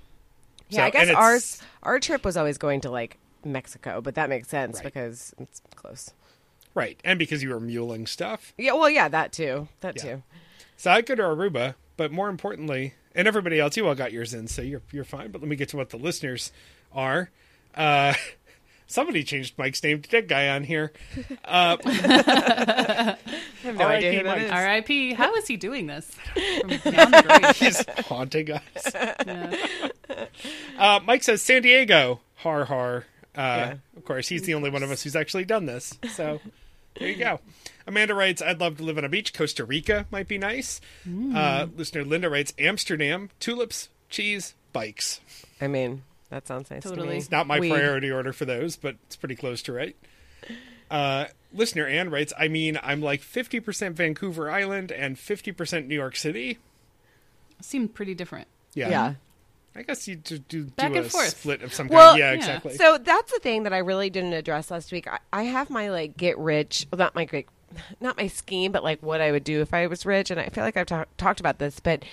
Yeah, 0.70 0.86
I 0.86 0.90
guess 0.90 1.08
and 1.08 1.16
ours, 1.16 1.62
our 1.82 2.00
trip 2.00 2.24
was 2.24 2.36
always 2.36 2.56
going 2.58 2.80
to 2.80 2.90
like 2.90 3.18
Mexico, 3.44 4.00
but 4.00 4.14
that 4.16 4.28
makes 4.30 4.48
sense 4.48 4.76
Right. 4.76 4.84
because 4.84 5.34
it's 5.38 5.60
close. 5.76 6.12
Right. 6.74 6.98
And 7.04 7.18
because 7.18 7.42
you 7.42 7.50
were 7.50 7.60
muling 7.60 8.06
stuff. 8.06 8.52
Yeah, 8.58 8.72
well, 8.72 8.90
yeah, 8.90 9.08
that 9.08 9.32
too. 9.32 9.68
That 9.80 9.96
Yeah. 9.96 10.02
too. 10.02 10.22
So 10.76 10.90
I 10.90 11.02
go 11.02 11.14
to 11.14 11.22
Aruba, 11.22 11.74
but 11.96 12.12
more 12.12 12.28
importantly, 12.28 12.94
and 13.14 13.26
everybody 13.28 13.58
else, 13.60 13.76
you 13.76 13.86
all 13.86 13.94
got 13.94 14.12
yours 14.12 14.34
in, 14.34 14.48
so 14.48 14.62
you're 14.62 14.82
you're 14.92 15.04
fine. 15.04 15.30
But 15.30 15.40
let 15.40 15.48
me 15.48 15.56
get 15.56 15.68
to 15.70 15.76
what 15.76 15.90
the 15.90 15.96
listeners 15.96 16.52
are. 16.92 17.30
Uh, 17.74 18.14
somebody 18.86 19.24
changed 19.24 19.58
Mike's 19.58 19.82
name 19.82 20.02
to 20.02 20.08
Dead 20.08 20.28
Guy 20.28 20.48
on 20.48 20.64
here. 20.64 20.92
Uh, 21.44 21.76
I 21.84 23.16
have 23.62 23.76
no 23.76 23.84
R.I.P. 23.84 24.06
idea 24.06 24.18
who 24.18 24.24
that 24.24 24.50
R.I.P. 24.50 25.12
How 25.14 25.34
is 25.34 25.46
he 25.46 25.56
doing 25.56 25.86
this? 25.86 26.10
From 26.60 26.68
beyond 26.68 27.14
the 27.14 27.22
grave. 27.26 27.56
he's 27.56 27.84
haunting 28.06 28.50
us. 28.52 28.62
Yeah. 28.94 29.56
Uh, 30.78 31.00
Mike 31.04 31.22
says 31.22 31.42
San 31.42 31.62
Diego. 31.62 32.20
Har 32.36 32.64
har. 32.66 32.96
Uh, 33.34 33.40
Yeah. 33.40 33.74
Of 33.96 34.04
course, 34.04 34.28
he's 34.28 34.42
the 34.42 34.54
only 34.54 34.70
one 34.70 34.82
of 34.82 34.90
us 34.90 35.02
who's 35.02 35.16
actually 35.16 35.44
done 35.44 35.66
this. 35.66 35.98
So 36.14 36.40
there 36.98 37.08
you 37.08 37.16
go. 37.16 37.40
Amanda 37.86 38.14
writes, 38.14 38.42
"I'd 38.42 38.60
love 38.60 38.78
to 38.78 38.82
live 38.82 38.98
on 38.98 39.04
a 39.04 39.08
beach. 39.08 39.32
Costa 39.32 39.64
Rica 39.64 40.06
might 40.10 40.28
be 40.28 40.38
nice." 40.38 40.80
Uh, 41.34 41.66
listener 41.76 42.04
Linda 42.04 42.28
writes, 42.28 42.52
"Amsterdam, 42.58 43.30
tulips, 43.40 43.88
cheese, 44.10 44.54
bikes." 44.72 45.20
I 45.60 45.68
mean, 45.68 46.02
that 46.30 46.46
sounds 46.46 46.70
nice 46.70 46.82
to 46.82 46.88
Totally. 46.90 47.08
me. 47.10 47.16
It's 47.18 47.30
Not 47.30 47.46
my 47.46 47.60
Weed. 47.60 47.70
priority 47.70 48.10
order 48.10 48.32
for 48.32 48.44
those, 48.44 48.76
but 48.76 48.96
it's 49.06 49.16
pretty 49.16 49.36
close 49.36 49.62
to 49.62 49.72
right. 49.72 49.96
Uh, 50.90 51.26
listener 51.52 51.86
Ann 51.86 52.10
writes, 52.10 52.32
"I 52.38 52.48
mean, 52.48 52.78
I'm 52.82 53.00
like 53.00 53.20
50% 53.22 53.94
Vancouver 53.96 54.50
Island 54.50 54.90
and 54.92 55.16
50% 55.18 55.86
New 55.88 55.94
York 55.94 56.16
City." 56.16 56.58
Seemed 57.60 57.94
pretty 57.94 58.14
different. 58.14 58.48
Yeah, 58.74 58.88
Yeah. 58.90 59.14
I 59.74 59.82
guess 59.82 60.08
you 60.08 60.16
do, 60.16 60.38
do, 60.38 60.64
Back 60.64 60.92
do 60.92 60.98
and 60.98 61.06
a 61.06 61.10
forth. 61.10 61.36
split 61.36 61.60
of 61.62 61.74
some 61.74 61.88
Well, 61.88 62.10
kind. 62.12 62.18
Yeah, 62.18 62.30
yeah. 62.30 62.36
exactly. 62.38 62.76
So 62.76 62.96
that's 62.96 63.30
the 63.30 63.38
thing 63.40 63.64
that 63.64 63.74
I 63.74 63.78
really 63.78 64.08
didn't 64.08 64.32
address 64.32 64.70
last 64.70 64.90
week. 64.90 65.06
I, 65.06 65.18
I 65.34 65.42
have 65.42 65.68
my 65.68 65.90
like 65.90 66.16
get 66.16 66.38
rich, 66.38 66.86
well, 66.90 66.98
not 66.98 67.14
my 67.14 67.26
great, 67.26 67.46
not 68.00 68.16
my 68.16 68.26
scheme, 68.26 68.72
but 68.72 68.84
like 68.84 69.02
what 69.02 69.20
I 69.20 69.32
would 69.32 69.44
do 69.44 69.60
if 69.60 69.74
I 69.74 69.86
was 69.86 70.06
rich. 70.06 70.30
And 70.30 70.40
I 70.40 70.48
feel 70.48 70.64
like 70.64 70.76
I've 70.76 70.86
ta- 70.86 71.04
talked 71.16 71.40
about 71.40 71.58
this, 71.58 71.80
but 71.80 72.04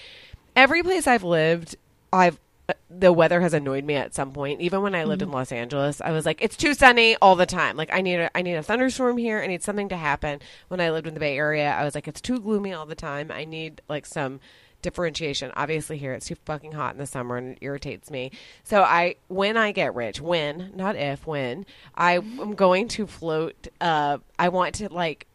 every 0.56 0.84
place 0.84 1.08
I've 1.08 1.24
lived, 1.24 1.76
I've 2.12 2.40
uh, 2.70 2.74
the 2.90 3.12
weather 3.12 3.42
has 3.42 3.54
annoyed 3.54 3.84
me 3.84 3.96
at 3.96 4.16
some 4.16 4.32
point. 4.32 4.62
Even 4.62 4.82
when 4.82 4.96
I 4.96 5.04
lived 5.04 5.22
in 5.22 5.32
Los 5.32 5.52
Angeles, 5.52 6.00
I 6.00 6.12
was 6.12 6.26
like, 6.26 6.42
it's 6.42 6.56
too 6.56 6.74
sunny 6.74 7.18
all 7.22 7.36
the 7.36 7.46
time. 7.46 7.76
Like 7.76 7.90
I 7.94 8.00
need 8.02 8.16
a 8.16 8.38
I 8.38 8.42
need 8.42 8.56
a 8.56 8.64
thunderstorm 8.64 9.18
here. 9.18 9.42
I 9.42 9.48
need 9.48 9.64
something 9.64 9.90
to 9.90 9.98
happen. 9.98 10.40
When 10.70 10.80
I 10.80 10.92
lived 10.92 11.08
in 11.08 11.14
the 11.14 11.20
Bay 11.20 11.38
Area, 11.38 11.72
I 11.72 11.84
was 11.84 11.94
like, 11.94 12.08
it's 12.08 12.22
too 12.22 12.40
gloomy 12.40 12.72
all 12.74 12.86
the 12.86 12.96
time. 12.96 13.32
I 13.32 13.44
need 13.44 13.82
like 13.90 14.06
some 14.06 14.40
differentiation. 14.84 15.52
Obviously, 15.56 15.98
here 15.98 16.14
it's 16.14 16.28
too 16.28 16.36
fucking 16.46 16.74
hot 16.74 16.94
in 16.94 17.00
the 17.00 17.08
summer 17.08 17.38
and 17.38 17.54
it 17.54 17.58
irritates 17.62 18.12
me. 18.12 18.32
So 18.64 18.84
I, 18.84 19.16
when 19.28 19.58
I 19.58 19.72
get 19.72 19.96
rich, 19.96 20.22
when 20.22 20.74
not 20.76 20.96
if, 20.96 21.26
when 21.26 21.66
I 21.96 22.14
am 22.18 22.54
going 22.54 22.88
to 22.90 23.08
float. 23.08 23.68
Uh, 23.82 24.20
I 24.38 24.50
want 24.50 24.76
to 24.76 24.94
like 24.94 25.26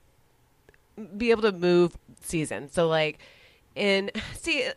be 1.17 1.31
able 1.31 1.43
to 1.43 1.53
move 1.53 1.97
season. 2.21 2.71
So 2.71 2.89
like 2.89 3.19
in 3.75 4.11
see 4.35 4.69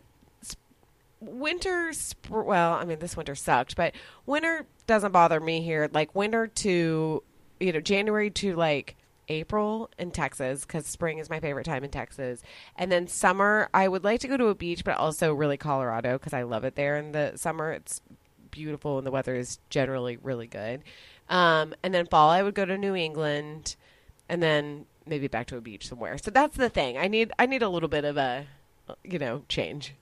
winter 1.20 1.94
sp- 1.94 2.34
well 2.34 2.74
i 2.74 2.84
mean 2.84 2.98
this 2.98 3.16
winter 3.16 3.36
sucked 3.36 3.76
but 3.76 3.94
winter 4.26 4.66
doesn't 4.88 5.12
bother 5.12 5.40
me 5.40 5.62
here. 5.62 5.90
Like 5.94 6.16
winter 6.16 6.48
to 6.48 7.24
you 7.60 7.72
know 7.72 7.80
january 7.80 8.30
to 8.32 8.56
like 8.56 8.96
april 9.30 9.90
in 10.00 10.12
texas 10.12 10.66
because 10.66 10.86
spring 10.86 11.20
is 11.20 11.30
my 11.30 11.40
favorite 11.40 11.66
time 11.66 11.84
in 11.84 11.92
texas. 11.92 12.42
And 12.76 12.92
then 12.92 13.08
summer 13.08 13.70
i 13.74 13.88
would 13.88 14.04
like 14.04 14.20
to 14.22 14.28
go 14.28 14.38
to 14.38 14.48
a 14.48 14.56
beach 14.56 14.84
but 14.84 14.98
also 14.98 15.34
really 15.34 15.58
colorado 15.58 16.18
because 16.18 16.34
i 16.34 16.44
love 16.44 16.64
it 16.64 16.76
there 16.76 16.98
in 16.98 17.12
the 17.12 17.34
summer. 17.36 17.72
It's 17.72 18.02
beautiful 18.50 18.98
and 18.98 19.08
the 19.08 19.12
weather 19.12 19.36
is 19.36 19.60
generally 19.70 20.18
really 20.18 20.48
good. 20.48 20.82
Um, 21.30 21.74
and 21.84 21.94
then 21.94 22.08
fall 22.08 22.30
i 22.30 22.42
would 22.42 22.56
go 22.56 22.66
to 22.66 22.78
new 22.78 22.96
england 22.96 23.76
and 24.28 24.42
then 24.42 24.86
maybe 25.06 25.28
back 25.28 25.48
to 25.48 25.58
a 25.58 25.62
beach 25.62 25.88
somewhere 25.88 26.18
so 26.18 26.30
that's 26.32 26.58
the 26.58 26.70
thing 26.70 26.98
i 26.98 27.08
need 27.08 27.32
i 27.40 27.46
need 27.46 27.62
a 27.62 27.70
little 27.70 27.90
bit 27.90 28.04
of 28.06 28.18
a 28.18 28.46
you 29.04 29.18
know 29.20 29.44
change 29.50 29.94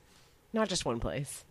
not 0.54 0.68
just 0.70 0.86
one 0.86 1.00
place 1.00 1.44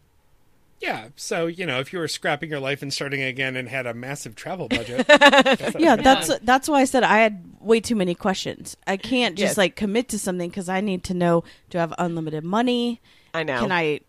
Yeah, 0.81 1.09
so 1.17 1.47
you 1.49 1.67
know, 1.67 1.81
if 1.81 1.93
you 1.93 1.99
were 1.99 2.07
scrapping 2.07 2.51
your 2.51 2.61
life 2.61 2.83
and 2.83 2.93
starting 2.95 3.21
again 3.21 3.57
and 3.57 3.69
had 3.69 3.85
a 3.85 3.95
massive 3.95 4.37
travel 4.37 4.69
budget, 4.69 5.05
yeah, 5.77 5.97
that's 5.97 6.31
that's 6.45 6.69
why 6.69 6.83
I 6.83 6.85
said 6.85 7.03
I 7.03 7.19
had 7.19 7.43
way 7.61 7.81
too 7.81 7.97
many 7.97 8.15
questions. 8.15 8.77
I 8.87 8.97
can't 8.97 9.35
just 9.35 9.53
Yes. 9.53 9.59
like 9.59 9.75
commit 9.75 10.09
to 10.11 10.21
something 10.21 10.49
because 10.49 10.69
I 10.69 10.81
need 10.81 11.03
to 11.11 11.15
know: 11.15 11.43
do 11.69 11.79
I 11.79 11.81
have 11.81 11.95
unlimited 11.99 12.45
money? 12.45 13.01
i 13.35 13.43
know 13.43 13.59
Can 13.59 13.73
I 13.73 14.01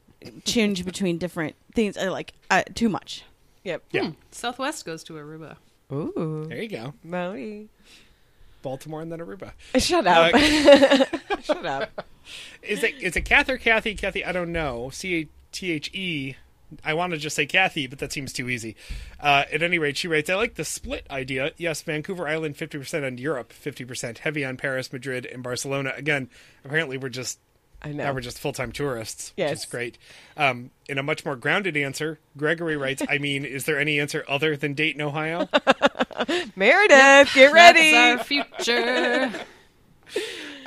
change 0.46 0.86
between 0.86 1.18
different 1.18 1.56
things? 1.74 1.98
I 1.98 2.10
like 2.10 2.34
uh, 2.52 2.62
too 2.76 2.88
much. 2.90 3.24
yep 3.64 3.82
yeah, 3.90 4.12
Southwest 4.30 4.86
goes 4.86 5.04
to 5.06 5.14
Aruba. 5.14 5.58
ooh 5.92 6.46
there 6.50 6.62
you 6.62 6.70
go, 6.70 6.94
Maui. 7.04 7.70
Baltimore 8.62 9.02
and 9.02 9.12
then 9.12 9.20
Aruba. 9.20 9.52
shut 9.78 10.06
up 10.08 10.34
Uh, 10.34 11.38
shut 11.42 11.66
up 11.66 12.06
Is 12.62 12.84
it 12.84 12.96
is 13.02 13.16
it 13.16 13.22
Kath 13.22 13.50
or 13.50 13.58
Kathy? 13.58 13.96
Kathy, 13.96 14.24
I 14.24 14.32
don't 14.32 14.52
know. 14.52 14.90
C 14.92 15.22
A 15.22 15.28
T 15.52 15.72
H 15.72 15.90
E. 15.94 16.36
I 16.86 16.94
want 16.94 17.14
to 17.14 17.18
just 17.18 17.36
say 17.36 17.48
Kathy, 17.48 17.88
but 17.88 17.98
that 17.98 18.12
seems 18.12 18.32
too 18.32 18.48
easy. 18.48 18.76
Uh, 19.20 19.46
at 19.52 19.64
any 19.64 19.80
rate, 19.80 19.98
she 19.98 20.08
writes, 20.08 20.30
I 20.30 20.36
like 20.36 20.54
the 20.54 20.64
split 20.64 21.08
idea. 21.10 21.52
Yes, 21.58 21.82
Vancouver 21.82 22.28
Island, 22.28 22.58
50% 22.58 23.04
on 23.08 23.18
Europe, 23.18 23.52
50% 23.52 24.20
heavy 24.20 24.46
on 24.46 24.56
Paris, 24.56 24.94
Madrid, 24.94 25.26
and 25.26 25.42
Barcelona. 25.42 25.94
Again, 25.98 26.30
apparently 26.64 26.98
we're 27.00 27.10
just 27.10 27.40
i 27.82 27.92
know 27.92 28.04
Now 28.04 28.14
we're 28.14 28.20
just 28.22 28.38
full 28.38 28.52
time 28.52 28.72
tourists, 28.72 29.32
which 29.36 29.52
is 29.52 29.66
great. 29.66 29.98
Um, 30.36 30.70
in 30.88 30.98
a 30.98 31.04
much 31.04 31.24
more 31.26 31.36
grounded 31.38 31.78
answer, 31.78 32.20
Gregory 32.38 32.76
writes, 32.76 33.02
I 33.10 33.18
mean, 33.20 33.46
is 33.46 33.64
there 33.66 33.80
any 33.80 34.00
answer 34.00 34.24
other 34.28 34.58
than 34.58 34.74
Dayton, 34.74 35.02
Ohio? 35.02 35.48
meredith 36.56 37.34
get 37.34 37.52
ready 37.54 37.92
That's 37.92 38.20
our 38.20 38.24
future. 38.26 39.32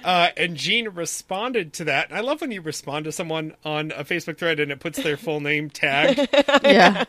Uh, 0.05 0.31
and 0.37 0.57
Gene 0.57 0.89
responded 0.89 1.73
to 1.75 1.85
that. 1.85 2.09
And 2.09 2.19
I 2.19 2.23
love 2.23 2.41
when 2.41 2.51
you 2.51 2.61
respond 2.61 3.05
to 3.05 3.13
someone 3.13 3.55
on 3.65 3.93
a 3.93 4.03
Facebook 4.05 4.37
thread 4.37 4.59
and 4.59 4.73
it 4.73 4.81
puts 4.81 5.01
their 5.01 5.17
full 5.17 5.39
name 5.39 5.71
tag, 5.71 6.29
Yeah, 6.65 7.05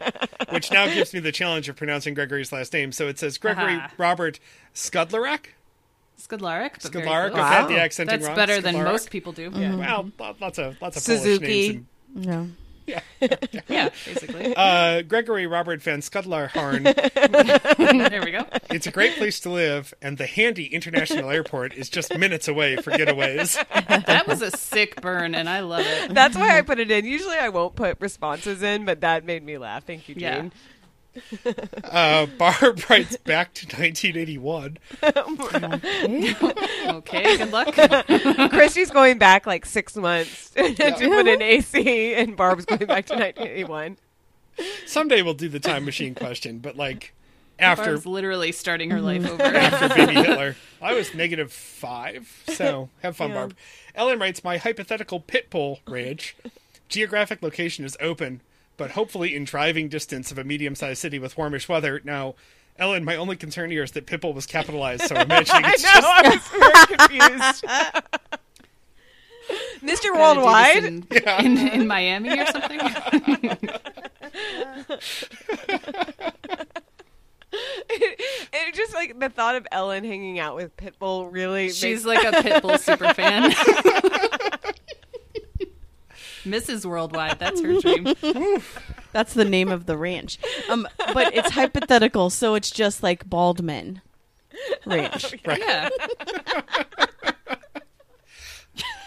which 0.52 0.72
now 0.72 0.86
gives 0.86 1.12
me 1.12 1.20
the 1.20 1.32
challenge 1.32 1.68
of 1.70 1.76
pronouncing 1.76 2.14
Gregory's 2.14 2.52
last 2.52 2.72
name. 2.72 2.92
So 2.92 3.08
it 3.08 3.18
says 3.18 3.40
Gregory 3.40 3.74
Aha. 3.78 3.92
Robert 3.98 4.40
Skudlarek. 4.76 5.46
Skidlarek. 6.20 6.84
but 6.84 6.92
very 6.94 7.06
Skudlarek. 7.08 7.32
close. 7.32 7.40
I've 7.42 7.52
had 7.54 7.62
Wow. 7.64 7.68
the 7.70 7.80
accenting 7.80 8.14
That's 8.20 8.28
wrong. 8.28 8.36
better 8.36 8.62
than 8.62 8.76
most 8.76 9.10
people 9.10 9.32
do. 9.32 9.52
Yeah. 9.56 9.76
Well, 9.76 10.12
lots 10.40 10.60
of 10.60 10.80
lots 10.80 10.96
of 10.98 11.02
Suzuki. 11.02 11.40
Polish 11.40 11.50
names. 11.70 11.86
And, 12.16 12.26
yeah. 12.26 12.46
yeah, 13.68 13.90
basically. 14.06 14.54
Uh, 14.56 15.02
Gregory 15.04 15.48
Robert 15.48 15.82
Van 15.82 16.02
Skudlarharn. 16.02 16.84
there 18.10 18.22
we 18.24 18.32
go. 18.32 18.46
It's 18.70 18.88
a 18.88 18.92
great 18.92 19.16
place 19.18 19.40
to 19.42 19.50
live, 19.50 19.94
and 20.02 20.18
the 20.18 20.26
handy 20.26 20.66
international 20.66 21.30
airport 21.30 21.74
is 21.74 21.90
just 21.90 22.18
minutes 22.18 22.48
away 22.48 22.76
for 22.78 22.92
getaways. 22.92 23.58
That 24.06 24.28
was 24.28 24.42
a 24.42 24.52
sick 24.52 25.02
burn, 25.02 25.34
and 25.36 25.48
I 25.50 25.62
love 25.62 25.86
it. 25.86 26.14
that's 26.14 26.36
why 26.36 26.58
i 26.58 26.62
put 26.62 26.80
it 26.80 26.92
in 26.92 27.06
usually 27.06 27.38
i 27.38 27.50
won't 27.50 27.76
put 27.76 28.00
responses 28.00 28.62
in 28.62 28.86
but 28.86 29.02
that 29.02 29.26
made 29.26 29.44
me 29.44 29.58
laugh 29.58 29.86
thank 29.86 30.10
you 30.10 30.16
Yeah. 30.18 30.50
Jane. 31.44 31.56
Uh, 31.84 32.26
Barb 32.26 32.80
writes 32.90 33.18
back 33.18 33.54
to 33.54 33.66
1981. 33.68 34.78
Okay, 36.96 37.38
good 37.38 37.52
luck. 37.52 37.74
christy's 38.52 38.90
going 38.90 39.18
back 39.18 39.46
like 39.46 39.66
six 39.66 39.96
months 39.96 40.50
to 40.52 40.74
put 40.74 41.28
in 41.28 41.42
ac 41.42 42.14
and 42.16 42.36
barb's 42.36 42.66
going 42.66 42.86
back 42.86 43.06
to 43.06 43.14
1981 43.14 43.98
Someday 44.86 45.22
we'll 45.22 45.34
do 45.34 45.50
the 45.50 45.60
time 45.60 45.86
machine 45.86 46.14
question, 46.16 46.60
but 46.60 46.76
like 46.76 47.14
after 47.60 47.92
Barb's 47.94 48.06
literally 48.06 48.52
starting 48.52 48.92
her 48.92 49.02
life 49.02 49.28
over. 49.28 49.42
after 49.42 49.90
baby 49.90 50.14
Hitler, 50.14 50.56
I 50.82 50.94
was 50.94 51.14
negative 51.16 51.52
five. 51.52 52.44
So 52.50 52.90
have 53.02 53.16
fun, 53.18 53.30
Yeah. 53.30 53.36
Barb. 53.36 53.56
Ellen 53.96 54.20
writes, 54.20 54.44
"My 54.44 54.58
hypothetical 54.58 55.20
pit 55.20 55.50
bull 55.50 55.80
ranch 55.88 56.36
geographic 56.88 57.42
location 57.42 57.84
is 57.84 57.98
open, 58.00 58.42
but 58.78 58.92
hopefully 58.92 59.36
in 59.36 59.44
driving 59.44 59.90
distance 59.90 60.32
of 60.32 60.38
a 60.38 60.44
medium-sized 60.44 61.00
city 61.00 61.20
with 61.20 61.38
warmish 61.38 61.68
weather." 61.70 62.02
Now. 62.04 62.36
Ellen, 62.76 63.04
my 63.04 63.16
only 63.16 63.36
concern 63.36 63.70
here 63.70 63.84
is 63.84 63.92
that 63.92 64.08
Pitbull 64.08 64.34
was 64.34 64.48
capitalized, 64.48 65.04
so 65.04 65.16
I'm 65.16 65.28
imagining 65.28 65.64
i 65.64 65.74
it's 65.74 65.84
know 65.84 65.90
just 65.92 66.08
i 66.08 66.28
was 66.28 66.48
very 66.48 66.98
confused 66.98 67.64
mr 69.84 69.84
Gonna 69.84 69.92
do 69.92 69.92
this 69.92 70.02
worldwide 70.16 70.84
in, 70.86 71.08
in, 71.40 71.68
in 71.82 71.88
Miami 71.88 72.40
or 72.40 72.46
something. 72.48 72.80
it 78.54 78.74
just 78.74 78.94
like 78.94 79.20
the 79.20 79.30
thought 79.30 79.56
of 79.56 79.68
Ellen 79.72 80.04
hanging 80.04 80.40
out 80.40 80.56
with 80.56 80.76
Pitbull 80.78 81.32
really 81.32 81.70
She's 81.70 82.06
makes, 82.06 82.24
like 82.24 82.34
a 82.34 82.38
Pitbull 82.38 82.80
super 82.80 83.14
fan. 83.14 83.54
Mrs. 86.44 86.86
Worldwide, 86.86 87.40
that's 87.40 87.62
her 87.62 87.80
dream. 87.80 88.14
That's 89.12 89.34
the 89.34 89.46
name 89.46 89.70
of 89.70 89.86
the 89.86 89.98
ranch. 89.98 90.40
Um, 90.70 90.88
but 91.14 91.34
it's 91.36 91.52
hypothetical, 91.52 92.30
so 92.30 92.56
it's 92.56 92.72
just 92.72 93.04
like 93.04 93.30
Baldman 93.30 94.02
Ranch. 94.86 95.36
Yeah. 95.46 95.90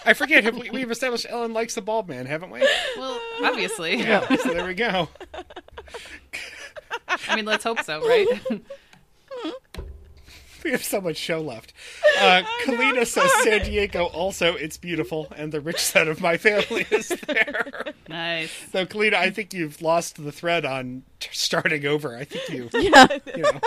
I 0.05 0.13
forget. 0.15 0.45
Have 0.45 0.57
we, 0.57 0.71
we've 0.71 0.91
established 0.91 1.27
Ellen 1.29 1.53
likes 1.53 1.75
the 1.75 1.83
bald 1.83 2.09
man, 2.09 2.27
haven't 2.27 2.51
we? 2.51 2.61
Well, 2.97 3.21
obviously. 3.43 3.97
Yeah. 3.97 4.25
so 4.37 4.55
there 4.55 4.65
we 4.65 4.75
go. 4.75 5.09
I 7.09 7.35
mean, 7.35 7.45
let's 7.45 7.65
hope 7.65 7.83
so, 7.83 8.07
right? 8.07 8.29
we 10.67 10.73
have 10.73 10.85
so 10.85 11.01
much 11.01 11.17
show 11.17 11.41
left. 11.41 11.73
Uh, 12.19 12.43
Kalina 12.65 13.07
says 13.07 13.31
San 13.43 13.63
Diego 13.67 14.05
also, 14.07 14.55
it's 14.55 14.79
beautiful, 14.79 15.31
and 15.37 15.53
the 15.53 15.61
rich 15.61 15.79
side 15.81 16.09
of 16.09 16.19
my 16.23 16.39
family 16.39 16.87
is 16.91 17.09
there. 17.09 17.93
Nice. 18.09 18.51
So, 18.73 18.87
Kalina, 18.87 19.15
I 19.15 19.29
think 19.29 19.53
you've 19.53 19.83
lost 19.83 20.23
the 20.25 20.33
thread 20.33 20.65
on 20.65 21.03
t- 21.21 21.29
starting 21.33 21.85
over. 21.85 22.17
I 22.17 22.25
think 22.25 22.49
you, 22.49 22.71
Yeah. 22.81 23.07
you 23.37 23.43
know. 23.43 23.61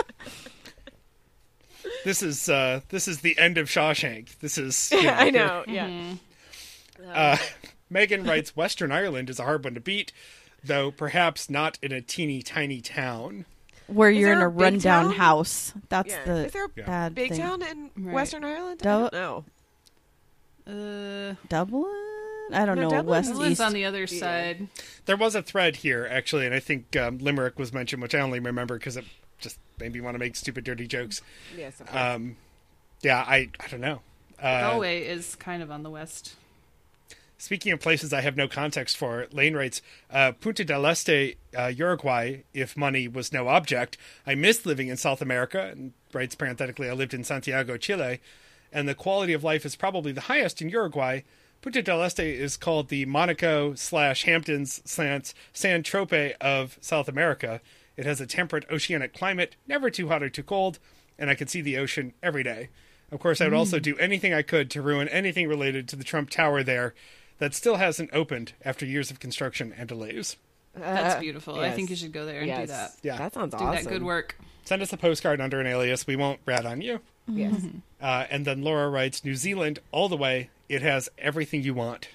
This 2.05 2.23
is 2.23 2.49
uh, 2.49 2.81
this 2.89 3.07
is 3.07 3.21
the 3.21 3.37
end 3.37 3.59
of 3.59 3.67
Shawshank. 3.67 4.39
This 4.39 4.57
is 4.57 4.89
you 4.91 5.03
know, 5.03 5.09
I 5.13 5.29
know. 5.29 5.63
Yeah. 5.67 6.13
Uh, 7.07 7.37
Megan 7.89 8.23
writes, 8.23 8.55
Western 8.55 8.91
Ireland 8.91 9.29
is 9.29 9.39
a 9.39 9.43
hard 9.43 9.63
one 9.63 9.75
to 9.75 9.79
beat, 9.79 10.11
though 10.63 10.89
perhaps 10.89 11.49
not 11.51 11.77
in 11.83 11.91
a 11.91 12.01
teeny 12.01 12.41
tiny 12.41 12.81
town. 12.81 13.45
Where 13.93 14.09
you're 14.09 14.31
in 14.33 14.39
a 14.39 14.45
a 14.45 14.47
rundown 14.49 15.05
town? 15.05 15.13
house. 15.13 15.73
That's 15.89 16.13
Yeah. 16.13 16.23
the 16.25 16.45
Is 16.45 16.51
there 16.53 16.65
a 16.65 16.69
Yeah. 16.75 16.85
bad 16.85 17.15
Big 17.15 17.29
thing. 17.31 17.39
town 17.39 17.61
in 17.61 17.89
Right. 17.97 18.13
Western 18.13 18.43
Ireland? 18.43 18.81
I 18.81 18.85
Dub- 18.85 19.11
don't 19.11 19.13
know. 19.13 19.45
Uh, 20.67 21.35
Dublin? 21.47 21.85
I 22.51 22.65
don't 22.65 22.75
No, 22.77 22.83
know. 22.83 22.89
Dublin's- 22.89 23.05
West 23.07 23.29
Dublin's 23.31 23.51
East. 23.53 23.61
on 23.61 23.73
the 23.73 23.85
other 23.85 24.07
side. 24.07 24.67
There 25.05 25.17
was 25.17 25.35
a 25.35 25.41
thread 25.41 25.77
here, 25.77 26.07
actually, 26.09 26.45
and 26.45 26.53
I 26.55 26.59
think 26.59 26.95
um, 26.95 27.17
Limerick 27.19 27.57
was 27.59 27.73
mentioned, 27.73 28.01
which 28.01 28.15
I 28.15 28.19
only 28.19 28.39
remember 28.39 28.77
because 28.77 28.97
it 28.97 29.05
just 29.39 29.57
made 29.79 29.93
me 29.93 30.01
want 30.01 30.15
to 30.15 30.19
make 30.19 30.35
stupid, 30.35 30.63
dirty 30.63 30.87
jokes. 30.87 31.21
Yes. 31.55 31.79
Of. 31.81 31.95
Um, 31.95 32.37
yeah, 33.01 33.17
I, 33.27 33.49
I 33.59 33.67
don't 33.69 33.81
know. 33.81 34.01
Uh, 34.41 34.61
Galway 34.71 35.03
is 35.05 35.35
kind 35.35 35.61
of 35.61 35.69
on 35.71 35.83
the 35.83 35.89
west. 35.89 36.35
Speaking 37.41 37.71
of 37.71 37.79
places 37.79 38.11
I 38.11 38.19
have 38.19 38.35
no 38.35 38.49
context 38.49 38.97
for, 38.97 39.25
Lane 39.31 39.55
writes, 39.55 39.81
uh, 40.11 40.33
Punta 40.33 40.65
del 40.65 40.85
Este, 40.85 41.35
uh, 41.57 41.67
Uruguay, 41.67 42.41
if 42.53 42.75
money 42.75 43.07
was 43.07 43.31
no 43.31 43.47
object. 43.47 43.97
I 44.27 44.35
missed 44.35 44.65
living 44.65 44.89
in 44.89 44.97
South 44.97 45.21
America, 45.21 45.69
and 45.71 45.93
writes 46.13 46.35
parenthetically, 46.35 46.89
I 46.89 46.93
lived 46.93 47.13
in 47.13 47.23
Santiago, 47.23 47.77
Chile, 47.77 48.19
and 48.73 48.89
the 48.89 48.93
quality 48.93 49.31
of 49.31 49.41
life 49.41 49.65
is 49.65 49.77
probably 49.77 50.11
the 50.11 50.21
highest 50.21 50.61
in 50.61 50.67
Uruguay. 50.67 51.21
Punta 51.61 51.81
del 51.81 52.03
Este 52.03 52.19
is 52.19 52.57
called 52.57 52.89
the 52.89 53.05
Monaco 53.05 53.73
slash 53.73 54.25
Hamptons 54.25 54.81
slash 54.83 55.33
San 55.53 55.81
Trope 55.81 56.35
of 56.41 56.77
South 56.81 57.07
America. 57.07 57.61
It 57.95 58.05
has 58.05 58.19
a 58.19 58.27
temperate 58.27 58.69
oceanic 58.69 59.13
climate, 59.13 59.55
never 59.65 59.89
too 59.89 60.09
hot 60.09 60.23
or 60.23 60.29
too 60.29 60.43
cold, 60.43 60.77
and 61.17 61.29
I 61.29 61.35
can 61.35 61.47
see 61.47 61.61
the 61.61 61.77
ocean 61.77 62.13
every 62.21 62.43
day. 62.43 62.67
Of 63.13 63.21
course, 63.21 63.39
I 63.39 63.45
would 63.45 63.53
also 63.53 63.79
do 63.79 63.97
anything 63.97 64.33
I 64.33 64.41
could 64.41 64.69
to 64.71 64.81
ruin 64.81 65.07
anything 65.07 65.47
related 65.47 65.87
to 65.87 65.95
the 65.95 66.03
Trump 66.03 66.29
Tower 66.29 66.63
there 66.63 66.93
that 67.39 67.53
still 67.53 67.75
hasn't 67.77 68.09
opened 68.13 68.53
after 68.63 68.85
years 68.85 69.09
of 69.11 69.19
construction 69.19 69.73
and 69.77 69.87
delays. 69.89 70.37
That's 70.75 71.15
Uh, 71.15 71.19
beautiful. 71.19 71.59
I 71.59 71.71
think 71.71 71.89
you 71.89 71.95
should 71.95 72.13
go 72.13 72.25
there 72.25 72.39
and 72.39 72.47
yes. 72.47 72.59
do 72.61 72.67
that. 72.67 72.91
Yeah. 73.01 73.17
That 73.17 73.33
sounds 73.33 73.53
Do 73.53 73.57
awesome. 73.57 73.77
Do 73.77 73.83
that 73.83 73.89
good 73.89 74.03
work. 74.03 74.37
Send 74.65 74.81
us 74.81 74.93
a 74.93 74.97
postcard 74.97 75.41
under 75.41 75.59
an 75.59 75.65
alias. 75.67 76.05
We 76.05 76.15
won't 76.15 76.39
rat 76.45 76.65
on 76.65 76.81
you. 76.81 76.99
Yes. 77.27 77.55
Uh, 78.01 78.25
and 78.29 78.45
then 78.45 78.61
Laura 78.61 78.87
writes 78.89 79.25
New 79.25 79.35
Zealand, 79.35 79.79
all 79.91 80.07
the 80.07 80.15
way. 80.15 80.49
It 80.69 80.81
has 80.81 81.09
everything 81.17 81.63
you 81.63 81.73
want. 81.73 82.07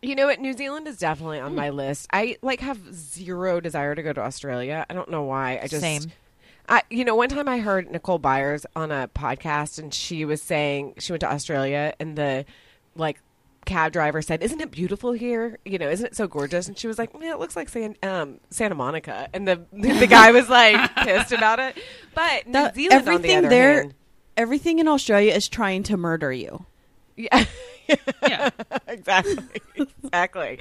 You 0.00 0.14
know 0.14 0.26
what? 0.26 0.38
New 0.38 0.52
Zealand 0.52 0.86
is 0.86 0.98
definitely 0.98 1.40
on 1.40 1.56
my 1.56 1.70
list. 1.70 2.06
I 2.12 2.36
like 2.42 2.60
have 2.60 2.78
zero 2.94 3.58
desire 3.58 3.96
to 3.96 4.04
go 4.04 4.12
to 4.12 4.20
Australia. 4.20 4.86
I 4.88 4.94
don't 4.94 5.10
know 5.10 5.24
why. 5.24 5.58
I 5.60 5.66
just 5.66 5.80
Same. 5.80 6.12
I 6.68 6.82
you 6.90 7.04
know 7.04 7.16
one 7.16 7.28
time 7.28 7.48
I 7.48 7.58
heard 7.58 7.90
Nicole 7.90 8.18
Byers 8.20 8.64
on 8.76 8.92
a 8.92 9.08
podcast 9.08 9.80
and 9.80 9.92
she 9.92 10.24
was 10.24 10.40
saying 10.40 10.94
she 10.98 11.10
went 11.10 11.22
to 11.22 11.32
Australia 11.32 11.92
and 11.98 12.16
the 12.16 12.44
like 12.94 13.18
cab 13.72 13.92
driver 13.92 14.20
said, 14.22 14.42
"Isn't 14.42 14.60
it 14.60 14.70
beautiful 14.70 15.12
here? 15.12 15.58
You 15.64 15.78
know, 15.78 15.88
isn't 15.88 16.06
it 16.06 16.16
so 16.16 16.26
gorgeous?" 16.26 16.68
And 16.68 16.76
she 16.78 16.86
was 16.86 16.98
like, 16.98 17.10
"Yeah, 17.20 17.32
it 17.32 17.38
looks 17.38 17.56
like 17.56 17.68
San, 17.68 17.96
um, 18.02 18.38
Santa 18.50 18.74
Monica." 18.74 19.28
And 19.32 19.46
the 19.48 19.64
the 19.72 20.06
guy 20.06 20.32
was 20.32 20.48
like 20.48 20.94
pissed 20.96 21.32
about 21.32 21.58
it. 21.58 21.76
But 22.14 22.46
New 22.46 22.52
That- 22.52 22.74
Zealand, 22.74 22.98
on 23.00 23.04
the 23.04 23.10
everything 23.12 23.36
other 23.38 23.48
there, 23.48 23.74
hand, 23.82 23.94
everything 24.36 24.78
in 24.78 24.88
Australia 24.88 25.32
is 25.32 25.48
trying 25.48 25.82
to 25.84 25.96
murder 25.96 26.32
you. 26.32 26.66
yeah. 27.16 27.44
Yeah. 28.26 28.48
exactly 28.86 29.36
exactly 29.74 30.58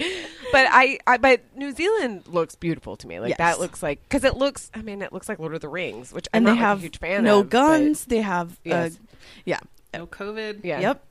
but 0.52 0.68
I, 0.70 0.98
I 1.08 1.18
but 1.18 1.40
new 1.56 1.72
zealand 1.72 2.24
looks 2.28 2.56
beautiful 2.56 2.98
to 2.98 3.08
me 3.08 3.20
like 3.22 3.30
Yes. 3.30 3.38
that 3.38 3.60
looks 3.60 3.82
like 3.82 4.02
because 4.04 4.24
it 4.26 4.36
looks 4.36 4.70
i 4.74 4.82
mean 4.82 5.02
it 5.02 5.14
looks 5.14 5.30
like 5.30 5.40
lord 5.40 5.54
of 5.54 5.62
the 5.62 5.70
rings 5.70 6.12
which 6.12 6.28
i'm 6.34 6.40
And 6.40 6.46
not 6.46 6.52
they 6.52 6.56
like, 6.56 6.66
have 6.68 6.78
a 6.80 6.82
huge 6.82 7.00
fan 7.00 7.24
no 7.24 7.40
of, 7.40 7.46
but- 7.46 7.52
guns. 7.52 8.06
They 8.06 8.22
have, 8.22 8.60
Yes. 8.66 8.96
uh, 8.96 9.04
yeah. 9.46 9.60
No 9.94 10.08
COVID. 10.08 10.62
yeah 10.64 10.80
Yep. 10.82 11.06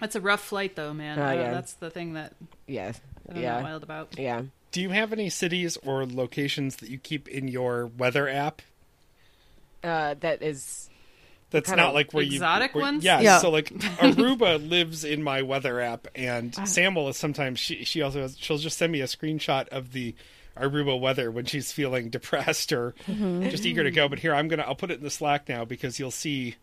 That's 0.00 0.16
a 0.16 0.20
rough 0.20 0.42
flight, 0.42 0.76
though, 0.76 0.92
man. 0.92 1.18
Oh, 1.18 1.26
Uh, 1.26 1.32
yeah. 1.32 1.50
That's 1.52 1.74
the 1.74 1.90
thing 1.90 2.14
that 2.14 2.32
yes 2.66 3.00
I'm 3.28 3.36
yeah 3.40 3.62
wild 3.62 3.82
about. 3.82 4.18
yeah 4.18 4.42
Do 4.72 4.80
you 4.82 4.90
have 4.90 5.12
any 5.12 5.30
cities 5.30 5.76
or 5.78 6.04
locations 6.06 6.76
that 6.76 6.88
you 6.90 6.98
keep 6.98 7.28
in 7.28 7.48
your 7.48 7.86
weather 7.86 8.28
app? 8.28 8.60
uh, 9.82 10.14
that 10.20 10.42
is 10.42 10.88
That's 11.50 11.70
not 11.70 11.94
like 11.94 12.12
where 12.12 12.24
exotic 12.24 12.74
you 12.74 12.80
where- 12.80 12.90
ones? 12.92 13.04
Yeah, 13.04 13.20
Yeah. 13.20 13.38
So 13.38 13.50
like 13.50 13.66
Aruba 13.68 14.66
lives 14.68 15.04
in 15.04 15.22
my 15.22 15.42
weather 15.42 15.80
app, 15.80 16.08
and 16.14 16.54
Sam 16.66 16.94
will 16.94 17.12
sometimes 17.12 17.58
she 17.60 17.84
she 17.84 18.02
also 18.02 18.22
has, 18.22 18.36
she'll 18.38 18.58
just 18.58 18.78
send 18.78 18.92
me 18.92 19.00
a 19.00 19.06
screenshot 19.06 19.68
of 19.68 19.92
the 19.92 20.14
Aruba 20.56 20.98
weather 20.98 21.30
when 21.30 21.44
she's 21.44 21.70
feeling 21.72 22.08
depressed 22.10 22.72
or 22.72 22.94
just 23.08 23.66
eager 23.66 23.82
to 23.84 23.90
go. 23.90 24.08
But 24.08 24.20
here 24.20 24.34
I'm 24.34 24.48
gonna 24.48 24.62
I'll 24.62 24.74
put 24.74 24.90
it 24.90 24.98
in 24.98 25.04
the 25.04 25.10
Slack 25.10 25.48
now 25.48 25.64
because 25.64 25.98
you'll 25.98 26.10
see 26.10 26.56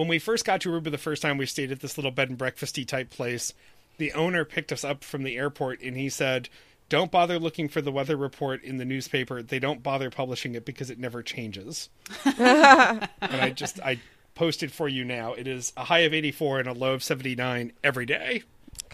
when 0.00 0.08
we 0.08 0.18
first 0.18 0.44
got 0.44 0.60
to 0.62 0.70
Aruba 0.70 0.90
the 0.90 0.98
first 0.98 1.20
time 1.22 1.36
we 1.38 1.46
stayed 1.46 1.70
at 1.70 1.80
this 1.80 1.96
little 1.98 2.10
bed 2.10 2.30
and 2.30 2.38
breakfasty 2.38 2.86
type 2.86 3.10
place. 3.10 3.52
The 3.98 4.12
owner 4.14 4.44
picked 4.46 4.72
us 4.72 4.82
up 4.82 5.04
from 5.04 5.22
the 5.24 5.36
airport 5.36 5.80
and 5.82 5.96
he 5.96 6.08
said. 6.08 6.48
Don't 6.88 7.12
bother 7.12 7.38
looking 7.38 7.68
for 7.68 7.80
the 7.80 7.92
weather 7.92 8.16
report 8.16 8.64
in 8.64 8.78
the 8.78 8.84
newspaper. 8.84 9.44
They 9.44 9.60
don't 9.60 9.80
bother 9.80 10.10
publishing 10.10 10.56
it 10.56 10.64
because 10.64 10.90
it 10.90 10.98
never 10.98 11.22
changes 11.22 11.88
and 12.24 13.08
I 13.20 13.52
just 13.54 13.78
I 13.80 14.00
posted 14.34 14.72
for 14.72 14.88
you 14.88 15.04
now. 15.04 15.34
It 15.34 15.46
is 15.46 15.72
a 15.76 15.84
high 15.84 16.00
of 16.00 16.12
84 16.12 16.58
and 16.58 16.68
a 16.68 16.72
low 16.72 16.94
of 16.94 17.04
79 17.04 17.72
every 17.84 18.06
day. 18.06 18.42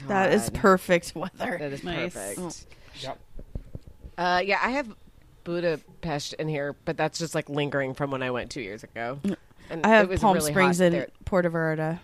That 0.09 0.35
is 0.35 0.51
perfect 0.51 1.15
weather. 1.15 1.57
that 1.59 1.73
is 1.73 1.83
Nice. 1.85 2.13
perfect 2.13 2.67
Yep. 3.01 3.19
uh, 4.19 4.43
yeah 4.45 4.59
i 4.63 4.71
have 4.73 4.95
budapest 5.45 6.35
in 6.35 6.49
here 6.49 6.75
but 6.85 6.99
that's 6.99 7.19
just 7.19 7.35
like 7.35 7.49
lingering 7.49 7.95
from 7.95 8.11
when 8.11 8.23
i 8.23 8.31
went 8.31 8.51
two 8.51 8.61
years 8.61 8.83
ago 8.85 9.19
and 9.71 9.87
I 9.87 9.89
it 9.89 9.93
have 9.93 10.09
was 10.09 10.21
Palm 10.21 10.37
really 10.37 10.53
Springs 10.53 10.79
hot 10.79 10.85
and 10.87 10.95
there. 10.95 11.09
Puerto 11.25 11.51
Vallarta. 11.51 11.99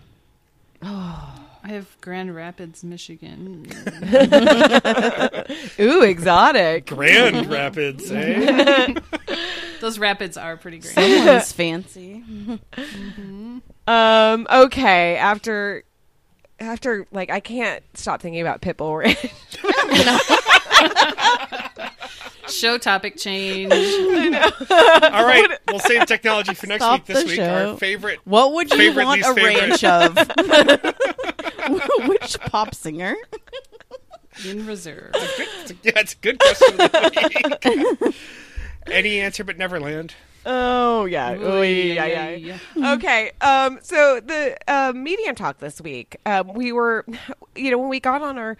I 1.64 1.68
have 1.68 1.96
Grand 2.00 2.34
Rapids, 2.34 2.82
Michigan. 2.82 3.66
ooh 5.80 6.02
exotic 6.02 6.86
Grand 6.86 7.48
Rapids, 7.48 8.10
eh? 8.10 8.94
Those 9.80 9.98
rapids 9.98 10.36
are 10.36 10.56
pretty 10.56 10.78
great. 10.78 10.94
Someone's 10.94 11.52
fancy. 11.52 12.22
Um. 13.86 14.46
Okay. 14.52 15.16
After, 15.16 15.84
after 16.58 17.06
like 17.12 17.30
I 17.30 17.40
can't 17.40 17.82
stop 17.94 18.20
thinking 18.20 18.40
about 18.40 18.60
Pitbull 18.60 18.98
Ranch. 18.98 19.18
Show 22.52 22.78
topic 22.78 23.16
change. 23.16 23.72
All 23.72 25.24
right, 25.26 25.48
we'll 25.68 25.80
save 25.80 26.06
technology 26.06 26.54
for 26.54 26.66
next 26.66 26.82
Stop 26.84 27.00
week. 27.00 27.06
This 27.06 27.22
the 27.22 27.26
week, 27.28 27.36
show. 27.36 27.70
our 27.70 27.76
favorite. 27.76 28.20
What 28.24 28.52
would 28.52 28.70
you 28.70 28.76
Favorite, 28.76 29.04
want 29.04 29.20
a 29.22 29.34
favorite. 29.34 29.82
ranch 29.82 29.84
of? 29.84 30.16
Which 32.08 32.38
pop 32.40 32.74
singer? 32.74 33.14
In 34.48 34.66
reserve. 34.66 35.12
Yeah, 35.82 35.92
it's 35.96 36.12
a 36.14 36.16
good 36.16 36.38
question 36.38 36.80
of 36.80 36.92
the 36.92 38.02
week. 38.04 38.14
Any 38.86 39.20
answer 39.20 39.44
but 39.44 39.58
Neverland. 39.58 40.14
oh 40.44 41.04
yeah. 41.04 41.32
Ooh, 41.34 41.62
yeah, 41.62 42.06
yeah, 42.06 42.30
yeah. 42.76 42.92
Okay. 42.94 43.30
Um. 43.40 43.78
So 43.82 44.20
the 44.20 44.56
uh, 44.68 44.92
medium 44.94 45.34
talk 45.34 45.58
this 45.58 45.80
week, 45.80 46.16
um, 46.26 46.52
we 46.54 46.72
were, 46.72 47.04
you 47.54 47.70
know, 47.70 47.78
when 47.78 47.88
we 47.88 48.00
got 48.00 48.22
on 48.22 48.38
our 48.38 48.56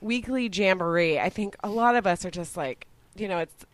weekly 0.00 0.48
jamboree, 0.52 1.18
I 1.18 1.30
think 1.30 1.56
a 1.64 1.70
lot 1.70 1.94
of 1.96 2.06
us 2.06 2.24
are 2.26 2.30
just 2.30 2.56
like, 2.56 2.86
you 3.16 3.28
know, 3.28 3.38
it's 3.38 3.64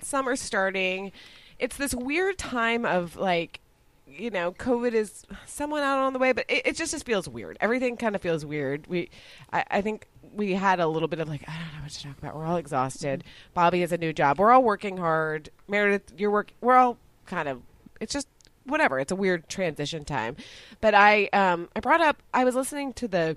summer 0.00 0.36
starting. 0.36 1.12
It's 1.58 1.76
this 1.76 1.94
weird 1.94 2.38
time 2.38 2.84
of 2.84 3.16
like 3.16 3.60
you 4.06 4.30
know, 4.30 4.52
COVID 4.52 4.92
is 4.92 5.24
somewhat 5.46 5.82
out 5.82 5.98
on 5.98 6.12
the 6.12 6.18
way, 6.18 6.32
but 6.32 6.44
it, 6.48 6.66
it 6.66 6.76
just 6.76 6.92
just 6.92 7.06
feels 7.06 7.28
weird. 7.28 7.56
Everything 7.60 7.96
kind 7.96 8.14
of 8.14 8.22
feels 8.22 8.44
weird. 8.44 8.86
We, 8.86 9.10
I, 9.52 9.64
I 9.70 9.80
think 9.80 10.06
we 10.34 10.52
had 10.52 10.80
a 10.80 10.86
little 10.86 11.08
bit 11.08 11.20
of 11.20 11.28
like, 11.28 11.48
I 11.48 11.52
don't 11.52 11.76
know 11.76 11.82
what 11.82 11.90
to 11.90 12.02
talk 12.02 12.18
about. 12.18 12.36
We're 12.36 12.46
all 12.46 12.56
exhausted. 12.56 13.24
Bobby 13.54 13.80
has 13.80 13.92
a 13.92 13.98
new 13.98 14.12
job. 14.12 14.38
We're 14.38 14.50
all 14.50 14.62
working 14.62 14.98
hard. 14.98 15.50
Meredith, 15.68 16.12
you're 16.16 16.30
work. 16.30 16.52
We're 16.60 16.76
all 16.76 16.98
kind 17.26 17.48
of. 17.48 17.62
It's 18.00 18.12
just 18.12 18.28
whatever. 18.64 18.98
It's 18.98 19.12
a 19.12 19.16
weird 19.16 19.48
transition 19.48 20.04
time. 20.04 20.36
But 20.80 20.94
I, 20.94 21.26
um, 21.32 21.68
I 21.74 21.80
brought 21.80 22.00
up. 22.00 22.22
I 22.32 22.44
was 22.44 22.54
listening 22.54 22.92
to 22.94 23.08
the 23.08 23.36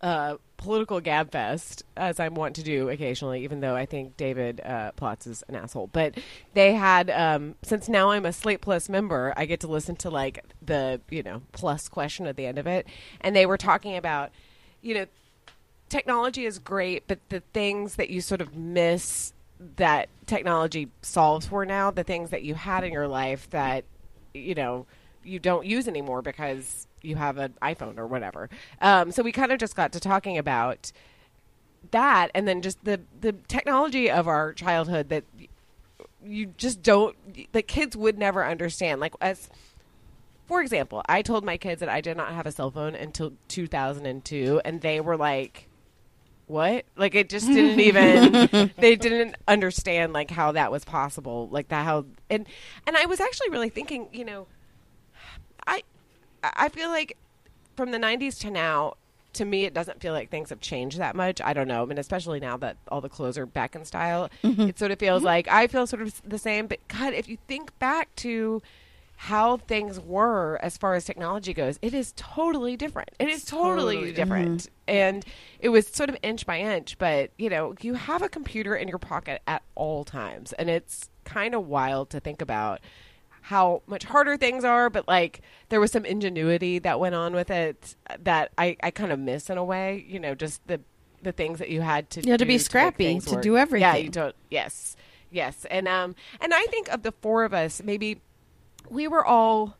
uh, 0.00 0.36
political 0.58 1.00
gab 1.00 1.30
fest 1.30 1.84
as 1.96 2.20
I'm 2.20 2.34
wont 2.34 2.56
to 2.56 2.62
do 2.62 2.90
occasionally, 2.90 3.44
even 3.44 3.60
though 3.60 3.74
I 3.74 3.86
think 3.86 4.18
David 4.18 4.60
uh, 4.62 4.92
Plotz 4.96 5.26
is 5.26 5.42
an 5.48 5.54
asshole. 5.54 5.86
But 5.86 6.18
they 6.52 6.74
had 6.74 7.08
um, 7.08 7.54
since 7.62 7.88
now 7.88 8.10
I'm 8.10 8.26
a 8.26 8.32
Slate 8.32 8.60
Plus 8.60 8.90
member, 8.90 9.32
I 9.36 9.46
get 9.46 9.60
to 9.60 9.68
listen 9.68 9.96
to 9.96 10.10
like 10.10 10.44
the 10.60 11.00
you 11.08 11.22
know 11.22 11.40
plus 11.52 11.88
question 11.88 12.26
at 12.26 12.36
the 12.36 12.44
end 12.44 12.58
of 12.58 12.66
it, 12.66 12.86
and 13.22 13.34
they 13.34 13.46
were 13.46 13.56
talking 13.56 13.96
about 13.96 14.30
you 14.82 14.94
know 14.94 15.06
technology 15.88 16.44
is 16.44 16.58
great, 16.58 17.04
but 17.06 17.20
the 17.30 17.40
things 17.54 17.94
that 17.94 18.10
you 18.10 18.20
sort 18.20 18.42
of 18.42 18.54
miss 18.54 19.32
that 19.76 20.08
technology 20.26 20.88
solves 21.02 21.46
for 21.46 21.64
now, 21.64 21.90
the 21.90 22.04
things 22.04 22.30
that 22.30 22.42
you 22.42 22.54
had 22.54 22.84
in 22.84 22.92
your 22.92 23.08
life 23.08 23.48
that 23.50 23.84
you 24.34 24.54
know 24.54 24.86
you 25.22 25.38
don't 25.38 25.66
use 25.66 25.86
anymore 25.86 26.20
because 26.20 26.87
you 27.02 27.16
have 27.16 27.38
an 27.38 27.54
iPhone 27.62 27.98
or 27.98 28.06
whatever. 28.06 28.48
Um, 28.80 29.12
so 29.12 29.22
we 29.22 29.32
kind 29.32 29.52
of 29.52 29.58
just 29.58 29.76
got 29.76 29.92
to 29.92 30.00
talking 30.00 30.38
about 30.38 30.92
that, 31.90 32.30
and 32.34 32.46
then 32.46 32.62
just 32.62 32.84
the 32.84 33.00
the 33.20 33.32
technology 33.32 34.10
of 34.10 34.28
our 34.28 34.52
childhood 34.52 35.08
that 35.08 35.24
you 36.24 36.54
just 36.56 36.82
don't 36.82 37.16
the 37.52 37.62
kids 37.62 37.96
would 37.96 38.18
never 38.18 38.44
understand. 38.44 39.00
Like 39.00 39.14
as 39.20 39.48
for 40.46 40.62
example, 40.62 41.02
I 41.06 41.20
told 41.22 41.44
my 41.44 41.58
kids 41.58 41.80
that 41.80 41.90
I 41.90 42.00
did 42.00 42.16
not 42.16 42.32
have 42.32 42.46
a 42.46 42.52
cell 42.52 42.70
phone 42.70 42.94
until 42.94 43.34
2002, 43.48 44.62
and 44.64 44.80
they 44.80 44.98
were 44.98 45.16
like, 45.16 45.68
"What?" 46.46 46.86
Like 46.96 47.14
it 47.14 47.28
just 47.28 47.46
didn't 47.46 47.80
even. 47.80 48.72
they 48.78 48.96
didn't 48.96 49.36
understand 49.46 50.12
like 50.14 50.30
how 50.30 50.52
that 50.52 50.72
was 50.72 50.84
possible, 50.84 51.48
like 51.50 51.68
that 51.68 51.84
how 51.84 52.06
and 52.30 52.46
and 52.86 52.96
I 52.96 53.06
was 53.06 53.20
actually 53.20 53.50
really 53.50 53.68
thinking, 53.68 54.08
you 54.12 54.24
know, 54.24 54.46
I 56.42 56.68
feel 56.68 56.88
like 56.88 57.16
from 57.76 57.90
the 57.90 57.98
90s 57.98 58.38
to 58.40 58.50
now. 58.50 58.94
To 59.34 59.44
me, 59.44 59.66
it 59.66 59.74
doesn't 59.74 60.00
feel 60.00 60.14
like 60.14 60.30
things 60.30 60.48
have 60.48 60.58
changed 60.60 60.98
that 60.98 61.14
much. 61.14 61.40
I 61.40 61.52
don't 61.52 61.68
know. 61.68 61.82
I 61.82 61.84
mean, 61.84 61.98
especially 61.98 62.40
now 62.40 62.56
that 62.56 62.76
all 62.88 63.00
the 63.00 63.10
clothes 63.10 63.38
are 63.38 63.46
back 63.46 63.76
in 63.76 63.84
style, 63.84 64.30
mm-hmm. 64.42 64.62
it 64.62 64.78
sort 64.78 64.90
of 64.90 64.98
feels 64.98 65.18
mm-hmm. 65.18 65.26
like 65.26 65.48
I 65.48 65.66
feel 65.68 65.86
sort 65.86 66.02
of 66.02 66.20
the 66.26 66.38
same. 66.38 66.66
But 66.66 66.80
God, 66.88 67.12
if 67.12 67.28
you 67.28 67.36
think 67.46 67.78
back 67.78 68.12
to 68.16 68.62
how 69.20 69.56
things 69.56 69.98
were 69.98 70.60
as 70.62 70.78
far 70.78 70.94
as 70.94 71.04
technology 71.04 71.52
goes, 71.52 71.76
it 71.82 71.92
is 71.92 72.14
totally 72.16 72.76
different. 72.76 73.10
It 73.18 73.28
is 73.28 73.44
totally, 73.44 73.96
Totally 73.96 73.96
mm-hmm. 73.96 74.16
different. 74.16 74.70
And 74.86 75.24
it 75.58 75.68
was 75.70 75.88
sort 75.88 76.08
of 76.08 76.16
inch 76.22 76.46
by 76.46 76.60
inch, 76.60 76.96
but 76.98 77.32
you 77.36 77.50
know, 77.50 77.74
you 77.80 77.94
have 77.94 78.22
a 78.22 78.28
computer 78.28 78.76
in 78.76 78.86
your 78.86 78.98
pocket 78.98 79.42
at 79.48 79.62
all 79.74 80.04
times. 80.04 80.52
And 80.52 80.70
it's 80.70 81.10
kind 81.24 81.56
of 81.56 81.66
wild 81.66 82.10
to 82.10 82.20
think 82.20 82.40
about 82.40 82.80
how 83.48 83.80
much 83.86 84.04
harder 84.04 84.36
things 84.36 84.62
are, 84.62 84.90
but 84.90 85.08
like 85.08 85.40
there 85.70 85.80
was 85.80 85.90
some 85.90 86.04
ingenuity 86.04 86.78
that 86.80 87.00
went 87.00 87.14
on 87.14 87.32
with 87.34 87.50
it 87.50 87.96
that 88.22 88.52
I, 88.58 88.76
I 88.82 88.90
kind 88.90 89.10
of 89.10 89.18
miss 89.18 89.48
in 89.48 89.56
a 89.56 89.64
way, 89.64 90.04
you 90.06 90.20
know, 90.20 90.34
just 90.34 90.60
the 90.66 90.80
the 91.22 91.32
things 91.32 91.58
that 91.58 91.70
you 91.70 91.80
had 91.80 92.10
to 92.10 92.20
You 92.22 92.32
had 92.32 92.40
to 92.40 92.44
be 92.46 92.58
scrappy 92.58 93.18
to 93.18 93.34
work. 93.36 93.42
do 93.42 93.54
Yeah, 93.54 93.60
everything. 93.62 94.04
you 94.04 94.10
don't 94.10 94.34
yes. 94.50 94.96
Yes. 95.30 95.64
And 95.70 95.88
um 95.88 96.14
and 96.42 96.52
I 96.52 96.66
think 96.66 96.88
of 96.88 97.02
the 97.02 97.12
four 97.22 97.44
of 97.44 97.54
us, 97.54 97.82
maybe 97.82 98.20
we 98.90 99.08
were 99.08 99.24
all 99.24 99.78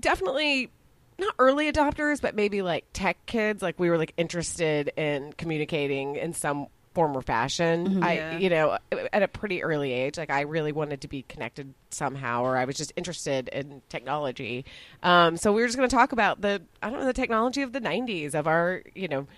definitely 0.00 0.70
not 1.18 1.34
early 1.38 1.70
adopters, 1.70 2.20
but 2.22 2.34
maybe 2.34 2.62
like 2.62 2.86
tech 2.94 3.26
kids. 3.26 3.60
Like 3.60 3.78
we 3.78 3.90
were 3.90 3.98
like 3.98 4.14
interested 4.16 4.90
in 4.96 5.34
communicating 5.34 6.16
in 6.16 6.32
some 6.32 6.68
form 6.98 7.16
or 7.16 7.22
fashion. 7.22 8.02
I, 8.02 8.14
Yeah. 8.16 8.38
you 8.38 8.50
know, 8.50 8.76
at 9.12 9.22
a 9.22 9.28
pretty 9.28 9.62
early 9.62 9.92
age, 9.92 10.18
like 10.18 10.30
I 10.30 10.40
really 10.40 10.72
wanted 10.72 11.02
to 11.02 11.08
be 11.08 11.22
connected 11.22 11.72
somehow, 11.90 12.42
or 12.42 12.56
I 12.56 12.64
was 12.64 12.74
just 12.76 12.92
interested 12.96 13.46
in 13.50 13.82
technology. 13.88 14.64
Um, 15.04 15.36
so 15.36 15.52
we 15.52 15.60
were 15.62 15.68
just 15.68 15.76
going 15.78 15.88
to 15.88 15.94
talk 15.94 16.10
about 16.10 16.40
the, 16.40 16.60
I 16.82 16.90
don't 16.90 16.98
know, 16.98 17.06
the 17.06 17.12
technology 17.12 17.62
of 17.62 17.72
the 17.72 17.80
'90s 17.80 18.34
of 18.34 18.48
our, 18.48 18.82
you 18.96 19.06
know, 19.06 19.28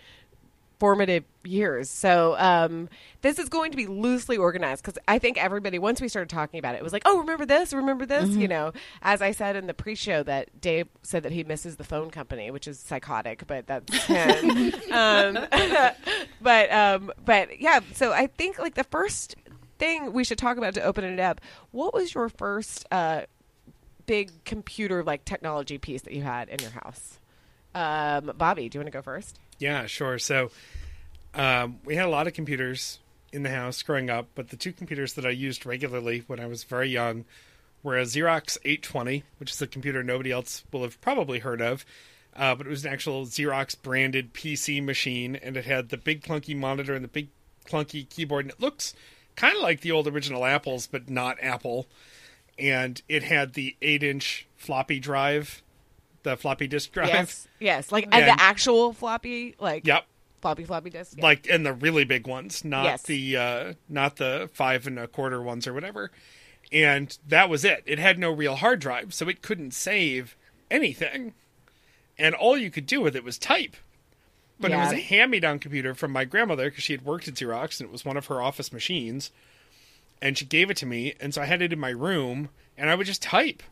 formative 0.81 1.25
years. 1.45 1.91
So 1.91 2.35
um, 2.39 2.89
this 3.21 3.39
is 3.39 3.49
going 3.51 3.71
to 3.71 3.77
be 3.77 3.87
loosely 3.87 4.39
organized 4.39 4.83
because 4.83 4.99
I 5.07 5.19
think 5.19 5.37
everybody, 5.37 5.79
once 5.79 6.01
we 6.01 6.09
started 6.09 6.31
talking 6.31 6.59
about 6.59 6.75
it, 6.75 6.79
it 6.79 6.83
was 6.83 6.93
like, 6.93 7.03
oh, 7.05 7.19
remember 7.19 7.45
this? 7.45 7.73
Remember 7.73 8.07
this? 8.07 8.31
You 8.31 8.49
know, 8.49 8.73
as 9.03 9.21
I 9.21 9.31
said 9.33 9.57
in 9.57 9.67
the 9.67 9.75
pre-show 9.75 10.23
that 10.25 10.61
Dave 10.61 10.89
said 11.03 11.23
that 11.23 11.33
he 11.33 11.45
misses 11.45 11.77
the 11.77 11.85
phone 11.85 12.11
company, 12.11 12.51
which 12.51 12.67
is 12.67 12.79
psychotic, 12.79 13.47
but 13.47 13.67
that's 13.67 14.05
him. 14.07 14.73
um, 14.91 15.39
but 16.41 16.73
um, 16.73 17.13
but 17.25 17.61
yeah, 17.61 17.81
so 17.93 18.13
I 18.13 18.27
think 18.27 18.59
like 18.59 18.75
the 18.75 18.85
first 18.85 19.37
thing 19.79 20.13
we 20.13 20.25
should 20.25 20.39
talk 20.39 20.57
about 20.57 20.75
to 20.75 20.83
open 20.83 21.05
it 21.05 21.21
up. 21.21 21.41
What 21.73 21.93
was 21.93 22.15
your 22.15 22.31
first 22.31 22.87
uh, 22.91 23.23
big 24.07 24.45
computer 24.45 25.05
like 25.05 25.25
technology 25.27 25.79
piece 25.79 26.03
that 26.03 26.15
you 26.15 26.23
had 26.23 26.49
in 26.49 26.59
your 26.61 26.71
house? 26.71 27.21
Um, 27.75 28.33
Bobby, 28.37 28.69
do 28.69 28.79
you 28.79 28.81
want 28.81 28.93
to 28.93 28.99
go 28.99 29.03
first? 29.03 29.39
Yeah, 29.61 29.87
sure. 29.87 30.19
So 30.19 30.51
um, 31.35 31.79
we 31.85 31.95
had 31.95 32.07
a 32.07 32.11
lot 32.11 32.27
of 32.27 32.33
computers 32.33 32.99
in 33.33 33.45
the 33.45 33.51
house 33.51 33.83
growing 33.83 34.11
up, 34.11 34.27
but 34.35 34.49
the 34.49 34.57
two 34.57 34.73
computers 34.73 35.13
that 35.15 35.25
I 35.25 35.31
used 35.31 35.65
regularly 35.65 36.25
when 36.27 36.41
I 36.41 36.47
was 36.47 36.65
very 36.65 36.89
young 36.89 37.27
were 37.83 37.97
a 37.97 38.03
Xerox 38.03 38.59
820, 38.65 39.23
which 39.39 39.53
is 39.53 39.63
a 39.63 39.67
computer 39.67 40.03
nobody 40.03 40.33
else 40.33 40.65
will 40.73 40.83
have 40.83 41.01
probably 41.01 41.39
heard 41.39 41.63
of. 41.63 41.85
Uh, 42.35 42.55
but 42.55 42.67
it 42.67 42.71
was 42.71 42.85
an 42.85 42.93
actual 42.93 43.27
Xerox 43.27 43.81
branded 43.81 44.33
PC 44.33 44.83
machine, 44.83 45.37
and 45.37 45.57
it 45.57 45.67
had 45.67 45.91
the 45.91 45.97
big 45.97 46.23
clunky 46.23 46.57
monitor 46.57 46.95
and 46.95 47.05
the 47.05 47.09
big 47.09 47.29
clunky 47.67 48.09
keyboard, 48.09 48.47
and 48.47 48.53
it 48.53 48.61
looks 48.61 48.95
kind 49.37 49.55
of 49.55 49.63
like 49.63 49.81
the 49.81 49.93
old 49.93 50.09
original 50.09 50.45
Apples, 50.45 50.87
but 50.87 51.11
not 51.11 51.39
Apple. 51.43 51.87
And 52.59 53.01
it 53.09 53.23
had 53.23 53.55
the 53.55 53.77
8 53.83 54.03
inch 54.03 54.47
floppy 54.57 55.01
drive, 55.01 55.63
the 56.23 56.37
floppy 56.37 56.67
disk 56.67 56.93
drive. 56.93 57.09
Yes, 57.09 57.49
yes, 57.59 57.93
like 57.93 58.05
and 58.13 58.27
the 58.27 58.41
actual 58.43 58.93
floppy, 58.93 59.55
like 59.59 59.87
Yep. 59.87 60.05
floppy 60.41 60.65
floppy 60.65 60.91
disk. 60.91 61.15
Yeah. 61.17 61.25
like 61.25 61.49
and 61.49 61.65
the 61.65 61.73
really 61.73 62.05
big 62.05 62.27
ones, 62.27 62.65
not 62.65 62.85
Yes. 62.85 63.03
the 63.05 63.37
uh, 63.37 63.73
not 63.89 64.17
the 64.17 64.51
five 64.53 64.87
and 64.87 64.99
a 64.99 65.07
quarter 65.07 65.43
ones 65.43 65.67
or 65.67 65.73
whatever. 65.73 66.11
And 66.73 67.17
that 67.27 67.49
was 67.49 67.65
it. 67.65 67.83
It 67.87 67.99
had 67.99 68.19
no 68.19 68.31
real 68.31 68.57
hard 68.57 68.79
drive, 68.81 69.13
so 69.13 69.29
it 69.29 69.43
couldn't 69.43 69.73
save 69.73 70.37
anything. 70.71 71.35
And 72.19 72.35
all 72.35 72.57
you 72.57 72.71
could 72.71 72.87
do 72.87 73.01
with 73.01 73.17
it 73.17 73.25
was 73.25 73.39
type. 73.39 73.77
But 74.61 74.71
it 74.73 74.77
was 74.77 74.93
a 74.93 75.01
hand-me-down 75.01 75.59
computer 75.59 75.95
from 75.95 76.13
my 76.13 76.27
grandmother 76.27 76.69
because 76.69 76.85
she 76.85 76.93
had 76.93 77.03
worked 77.03 77.27
at 77.27 77.35
Xerox 77.35 77.81
and 77.81 77.89
it 77.89 77.93
was 77.93 78.05
one 78.05 78.19
of 78.19 78.27
her 78.27 78.43
office 78.43 78.73
machines. 78.75 79.31
And 80.21 80.37
she 80.37 80.45
gave 80.45 80.69
it 80.71 80.77
to 80.77 80.87
me, 80.87 81.15
and 81.19 81.33
so 81.33 81.41
I 81.41 81.47
had 81.47 81.63
it 81.63 81.73
in 81.73 81.81
my 81.81 81.89
room, 81.89 82.51
and 82.77 82.91
I 82.91 82.95
would 82.95 83.07
just 83.07 83.23
type. 83.23 83.63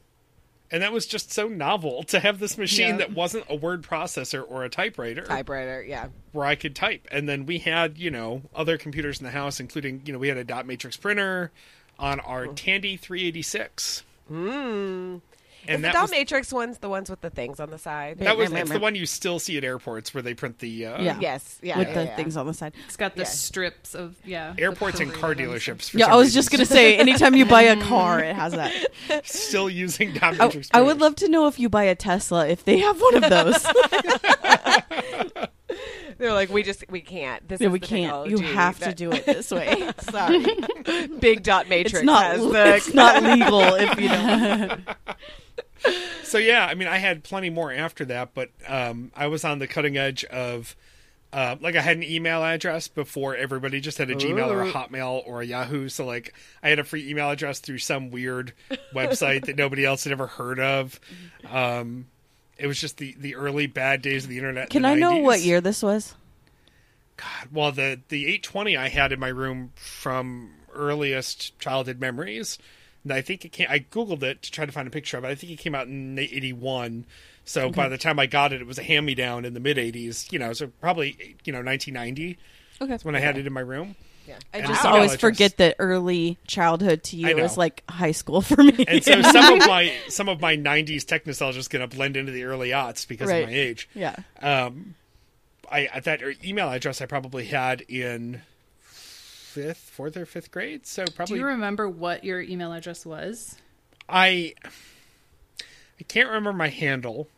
And 0.71 0.83
that 0.83 0.93
was 0.93 1.07
just 1.07 1.33
so 1.33 1.49
novel 1.49 2.03
to 2.05 2.21
have 2.21 2.39
this 2.41 2.59
machine 2.59 2.91
Yeah. 2.91 2.97
that 2.99 3.13
wasn't 3.13 3.47
a 3.49 3.55
word 3.57 3.83
processor 3.83 4.45
or 4.47 4.65
a 4.65 4.69
typewriter 4.69 5.23
typewriter. 5.23 5.83
Yeah, 5.83 6.09
where 6.33 6.45
I 6.47 6.57
could 6.57 6.77
type. 6.77 7.07
And 7.11 7.29
then 7.29 7.47
we 7.47 7.59
had, 7.59 7.97
you 7.97 8.11
know, 8.11 8.43
other 8.55 8.77
computers 8.77 9.19
in 9.19 9.25
the 9.25 9.31
house, 9.31 9.61
including, 9.61 10.03
you 10.05 10.13
know, 10.13 10.19
we 10.19 10.29
had 10.29 10.37
a 10.37 10.45
dot 10.45 10.67
matrix 10.67 10.97
printer 10.97 11.51
on 11.99 12.21
our 12.21 12.47
Tandy 12.49 12.97
386. 12.99 14.03
mm. 14.31 15.21
And 15.67 15.85
the 15.85 15.91
dot 15.91 16.03
was, 16.03 16.11
matrix 16.13 16.53
ones 16.53 16.79
the 16.79 16.89
ones 16.89 17.11
with 17.11 17.21
the 17.21 17.31
things 17.31 17.61
on 17.61 17.71
the 17.71 17.79
side? 17.79 18.19
that 18.21 18.37
was 18.39 18.51
Meh, 18.51 18.55
meh, 18.57 18.61
it's 18.63 18.71
the 18.71 18.79
one 18.79 18.95
you 18.95 19.05
still 19.07 19.39
see 19.39 19.57
at 19.59 19.65
airports 19.65 20.15
where 20.15 20.23
they 20.23 20.33
print 20.35 20.59
the 20.61 20.87
uh, 20.87 21.03
Yeah. 21.03 21.19
yes, 21.21 21.59
yeah, 21.63 21.79
with 21.79 21.89
yeah, 21.89 21.95
the 21.95 22.05
yeah. 22.05 22.17
things 22.17 22.37
on 22.37 22.47
the 22.47 22.55
side. 22.55 22.73
It's 22.87 22.97
got 22.97 23.15
the 23.17 23.23
Yeah. 23.23 23.29
strips 23.29 23.95
of 23.95 24.17
yeah. 24.25 24.55
airports 24.57 25.01
and 25.01 25.13
car 25.13 25.35
dealerships. 25.35 25.91
For 25.91 25.99
Yeah, 25.99 26.13
I 26.13 26.17
was 26.17 26.29
reason. 26.29 26.39
just 26.39 26.51
gonna 26.53 26.65
say, 26.67 26.97
anytime 26.97 27.35
you 27.35 27.45
buy 27.45 27.63
a 27.63 27.77
car, 27.83 28.21
it 28.21 28.35
has 28.37 28.53
that. 28.53 28.73
still 29.27 29.69
using 29.69 30.13
dot 30.13 30.41
I, 30.41 30.47
matrix. 30.47 30.69
I 30.73 30.81
would 30.83 31.01
love 31.01 31.17
to 31.17 31.29
know 31.29 31.47
if 31.49 31.59
you 31.59 31.69
buy 31.69 31.85
a 31.85 31.95
Tesla 31.95 32.47
if 32.49 32.65
they 32.65 32.79
have 32.79 33.01
one 33.01 33.23
of 33.25 33.31
those. 33.31 33.67
They're 36.19 36.33
like, 36.33 36.51
we 36.51 36.63
just 36.63 36.85
we 36.91 37.01
can't. 37.01 37.47
This 37.49 37.61
Yeah, 37.61 37.69
is 37.69 37.73
we 37.73 37.79
the 37.79 37.87
can't. 37.87 38.27
You 38.29 38.37
technology 38.39 38.55
have 38.55 38.79
to 38.81 38.95
do 38.95 39.13
it 39.13 39.25
this 39.25 39.51
way. 39.51 39.91
Sorry, 40.01 40.45
big 41.21 41.43
dot 41.45 41.69
matrix 41.69 41.99
It's 41.99 42.05
not. 42.05 42.25
has 42.25 42.43
the. 42.43 42.75
It's 42.77 42.95
not 42.95 43.23
legal 43.39 43.61
if 43.75 44.01
you 44.01 44.09
don't. 44.09 44.81
So 46.25 46.39
yeah, 46.39 46.67
I 46.67 46.75
mean, 46.75 46.89
I 46.89 46.99
had 46.99 47.23
plenty 47.25 47.51
more 47.51 47.73
after 47.73 48.05
that, 48.07 48.35
but 48.35 48.51
um, 48.67 49.13
I 49.17 49.29
was 49.29 49.45
on 49.45 49.59
the 49.61 49.67
cutting 49.67 49.97
edge 49.97 50.25
of. 50.25 50.77
Uh, 51.31 51.57
like 51.61 51.77
I 51.77 51.83
had 51.83 51.99
an 51.99 52.03
email 52.05 52.43
address 52.43 52.89
before 52.89 53.37
everybody 53.37 53.81
just 53.83 53.99
had 53.99 54.09
a 54.09 54.15
Gmail 54.15 54.49
or 54.49 54.63
a 54.63 54.73
Hotmail 54.73 55.23
or 55.27 55.43
a 55.43 55.45
Yahoo. 55.45 55.91
So 55.91 56.07
like 56.07 56.33
I 56.63 56.71
had 56.71 56.79
a 56.79 56.85
free 56.85 57.07
email 57.11 57.29
address 57.31 57.59
through 57.59 57.79
some 57.81 58.11
weird 58.11 58.55
website 58.95 59.45
that 59.45 59.57
nobody 59.59 59.85
else 59.85 60.05
had 60.05 60.13
ever 60.15 60.27
heard 60.27 60.59
of. 60.59 60.99
Um, 61.53 62.07
it 62.59 62.67
was 62.67 62.81
just 62.81 62.97
the, 62.99 63.15
the 63.19 63.35
early 63.37 63.67
bad 63.67 64.03
days 64.03 64.25
of 64.25 64.31
the 64.31 64.37
internet. 64.37 64.65
in 64.65 64.71
Can 64.71 64.83
the 64.83 64.89
I 64.89 64.95
know 64.95 65.17
what 65.19 65.41
year 65.41 65.61
this 65.61 65.83
was? 65.83 66.15
God, 67.17 67.49
well, 67.53 67.73
the 67.73 68.01
the 68.09 68.27
820 68.27 68.77
I 68.77 68.89
had 68.89 69.13
in 69.13 69.19
my 69.21 69.29
room 69.29 69.73
from 69.75 70.53
earliest 70.73 71.59
childhood 71.59 71.99
memories. 72.01 72.59
And 73.05 73.13
I 73.13 73.21
think 73.23 73.45
it 73.45 73.51
came. 73.53 73.67
I 73.71 73.79
googled 73.81 74.23
it 74.23 74.43
to 74.43 74.51
try 74.51 74.67
to 74.67 74.73
find 74.73 74.87
a 74.87 74.91
picture 74.91 75.17
of 75.17 75.25
it. 75.25 75.29
I 75.29 75.35
think 75.35 75.53
it 75.53 75.59
came 75.59 75.75
out 75.75 75.87
in 75.87 76.19
'81. 76.19 77.07
So 77.45 77.71
by 77.71 77.89
the 77.89 77.97
time 77.97 78.19
I 78.19 78.27
got 78.27 78.53
it, 78.53 78.61
it 78.61 78.67
was 78.67 78.79
a 78.79 78.83
hand 78.83 79.07
me 79.07 79.15
down 79.15 79.45
in 79.45 79.55
the 79.55 79.61
mid 79.61 79.77
'80s. 79.79 80.31
You 80.33 80.39
know, 80.39 80.53
so 80.53 80.67
probably 80.81 81.37
you 81.45 81.53
know 81.53 81.63
1990 81.63 82.39
Okay. 82.81 82.95
is 82.95 83.05
when 83.05 83.17
I 83.17 83.21
had 83.21 83.39
it 83.39 83.47
in 83.47 83.53
my 83.53 83.61
room. 83.61 83.97
Yeah. 84.29 84.39
I 84.53 84.61
just 84.61 84.85
email 84.85 84.93
always 84.95 85.17
forget 85.17 85.57
that 85.57 85.77
early 85.79 86.37
childhood 86.47 87.03
to 87.05 87.17
I 87.25 87.31
you 87.31 87.35
know. 87.37 87.45
is 87.45 87.57
like 87.57 87.83
high 87.91 88.13
school 88.13 88.43
for 88.43 88.63
me. 88.63 88.85
And 88.87 89.03
so 89.03 89.21
some 89.23 89.55
of 89.59 89.59
my 89.67 89.93
some 90.09 90.29
of 90.29 90.41
my 90.41 90.55
'90s 90.57 91.05
tech 91.07 91.27
nostalgia 91.27 91.59
is 91.59 91.67
going 91.69 91.89
to 91.89 91.97
blend 91.97 92.17
into 92.17 92.31
the 92.31 92.45
early 92.45 92.69
aughts 92.71 93.09
because 93.09 93.29
Right. 93.31 93.45
of 93.45 93.49
my 93.49 93.55
age. 93.55 93.89
yeah. 93.95 94.17
Um, 94.41 94.95
I 95.71 95.87
at 95.87 96.05
that 96.05 96.21
email 96.45 96.69
address 96.71 97.01
I 97.01 97.07
probably 97.07 97.47
had 97.47 97.81
in 97.83 98.43
fifth, 98.81 99.79
fourth 99.79 100.17
or 100.17 100.27
fifth 100.27 100.51
grade. 100.51 100.87
So 100.87 101.05
Do 101.07 101.13
probably 101.13 101.39
you 101.39 101.47
remember 101.47 101.89
what 101.89 102.23
your 102.23 102.41
email 102.41 102.73
address 102.73 103.07
was? 103.07 103.57
I 104.09 104.55
I 106.01 106.05
can't 106.07 106.29
remember 106.29 106.53
my 106.53 106.69
handle, 106.69 107.29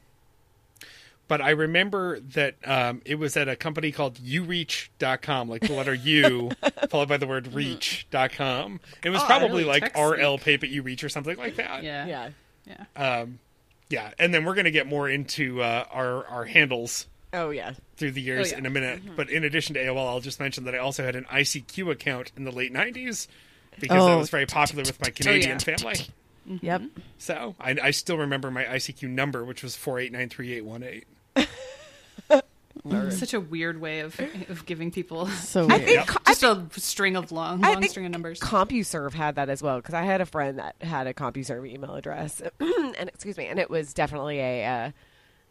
but 1.31 1.41
I 1.41 1.51
remember 1.51 2.19
that 2.35 2.57
um, 2.67 3.01
it 3.05 3.15
was 3.15 3.37
at 3.37 3.49
a 3.49 3.55
company 3.55 3.93
called 3.93 4.17
ureach.com, 4.17 5.49
like 5.49 5.63
the 5.63 5.73
letter 5.73 5.95
U 5.95 6.51
followed 6.91 7.09
by 7.09 7.17
the 7.19 7.27
word 7.27 7.55
reach.com. 7.55 8.81
It 9.05 9.11
was 9.11 9.23
Oh, 9.23 9.27
probably 9.27 9.65
really 9.65 9.81
like 9.81 9.97
RL 9.97 10.39
speak. 10.39 10.61
Pape 10.61 10.65
at 10.65 10.71
ureach 10.71 11.05
or 11.05 11.09
something 11.09 11.37
like 11.37 11.57
that. 11.57 11.83
Yeah. 11.85 12.07
Yeah. 12.07 12.31
Yeah. 12.67 13.21
Um, 13.21 13.39
Yeah, 13.89 14.11
and 14.19 14.35
then 14.35 14.45
we're 14.45 14.55
going 14.55 14.65
to 14.67 14.71
get 14.71 14.87
more 14.87 15.09
into 15.09 15.63
uh, 15.63 15.85
our 15.91 16.27
our 16.27 16.45
handles 16.45 17.07
Oh 17.33 17.51
yeah. 17.51 17.73
through 17.97 18.11
the 18.13 18.21
years 18.21 18.49
Oh, 18.49 18.51
yeah. 18.53 18.59
in 18.59 18.67
a 18.67 18.71
minute. 18.71 19.05
Mm-hmm. 19.05 19.15
But 19.17 19.31
in 19.31 19.45
addition 19.45 19.75
to 19.75 19.81
AOL, 19.85 20.09
I'll 20.09 20.21
just 20.21 20.41
mention 20.41 20.65
that 20.65 20.75
I 20.75 20.79
also 20.79 21.05
had 21.05 21.15
an 21.17 21.25
ICQ 21.25 21.91
account 21.93 22.33
in 22.37 22.45
the 22.45 22.51
late 22.53 22.73
'90s 22.73 23.29
because 23.79 24.05
that 24.05 24.13
Oh. 24.13 24.19
was 24.19 24.31
very 24.31 24.47
popular 24.47 24.83
with 24.83 25.01
my 25.01 25.11
Canadian 25.11 25.59
yeah. 25.65 25.77
family. 25.77 25.97
Yep. 26.61 26.83
So 27.19 27.55
I, 27.61 27.77
I 27.81 27.91
still 27.93 28.19
remember 28.19 28.51
my 28.51 28.65
ICQ 28.65 29.09
number, 29.09 29.45
which 29.45 29.63
was 29.63 29.77
four 29.77 30.01
eight 30.01 30.11
nine 30.11 30.29
three 30.29 30.53
eight 30.55 30.65
one 30.65 30.83
eight. 30.83 31.07
Such 33.11 33.35
a 33.35 33.41
weird 33.41 33.79
way 33.81 34.01
of 34.01 34.19
of 34.49 34.65
giving 34.65 34.91
people 34.91 35.27
So 35.27 35.67
I 35.69 35.79
think 35.79 35.91
Yep. 35.91 36.07
co- 36.07 36.23
I 36.25 36.33
just 36.35 36.43
a 36.77 36.81
string 36.81 37.15
of 37.17 37.31
long, 37.31 37.63
I 37.63 37.73
long 37.73 37.81
think 37.81 37.91
string 37.91 38.07
of 38.07 38.13
numbers. 38.13 38.41
CompuServe 38.41 39.13
had 39.13 39.35
that 39.35 39.51
as 39.51 39.63
well 39.63 39.77
because 39.77 39.93
I 39.95 40.03
had 40.03 40.21
a 40.23 40.27
friend 40.27 40.59
that 40.59 40.77
had 40.81 41.07
a 41.07 41.13
CompuServe 41.13 41.69
email 41.69 41.95
address, 41.95 42.41
and 42.61 42.95
excuse 42.99 43.37
me, 43.37 43.47
and 43.47 43.59
it 43.59 43.69
was 43.69 43.93
definitely 43.93 44.39
a, 44.41 44.93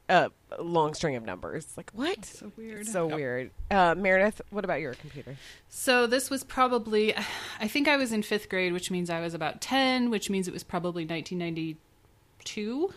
uh, 0.10 0.30
a 0.58 0.62
long 0.64 0.96
string 0.96 1.16
of 1.18 1.24
numbers. 1.24 1.68
Like 1.78 1.92
what? 1.92 2.26
So 2.26 2.52
weird. 2.58 2.88
So 2.88 3.06
weird. 3.06 3.52
Uh, 3.70 3.94
Meredith, 3.96 4.42
what 4.50 4.66
about 4.66 4.80
your 4.82 4.96
computer? 4.96 5.36
So 5.68 6.08
this 6.08 6.32
was 6.32 6.44
probably, 6.44 7.14
I 7.60 7.68
think 7.68 7.88
I 7.88 7.98
was 7.98 8.12
in 8.12 8.24
fifth 8.24 8.50
grade, 8.50 8.74
which 8.74 8.90
means 8.90 9.12
I 9.12 9.20
was 9.20 9.36
about 9.36 9.62
10, 9.62 10.10
which 10.10 10.32
means 10.32 10.48
it 10.48 10.54
was 10.54 10.64
probably 10.64 11.04
1992. 11.06 12.94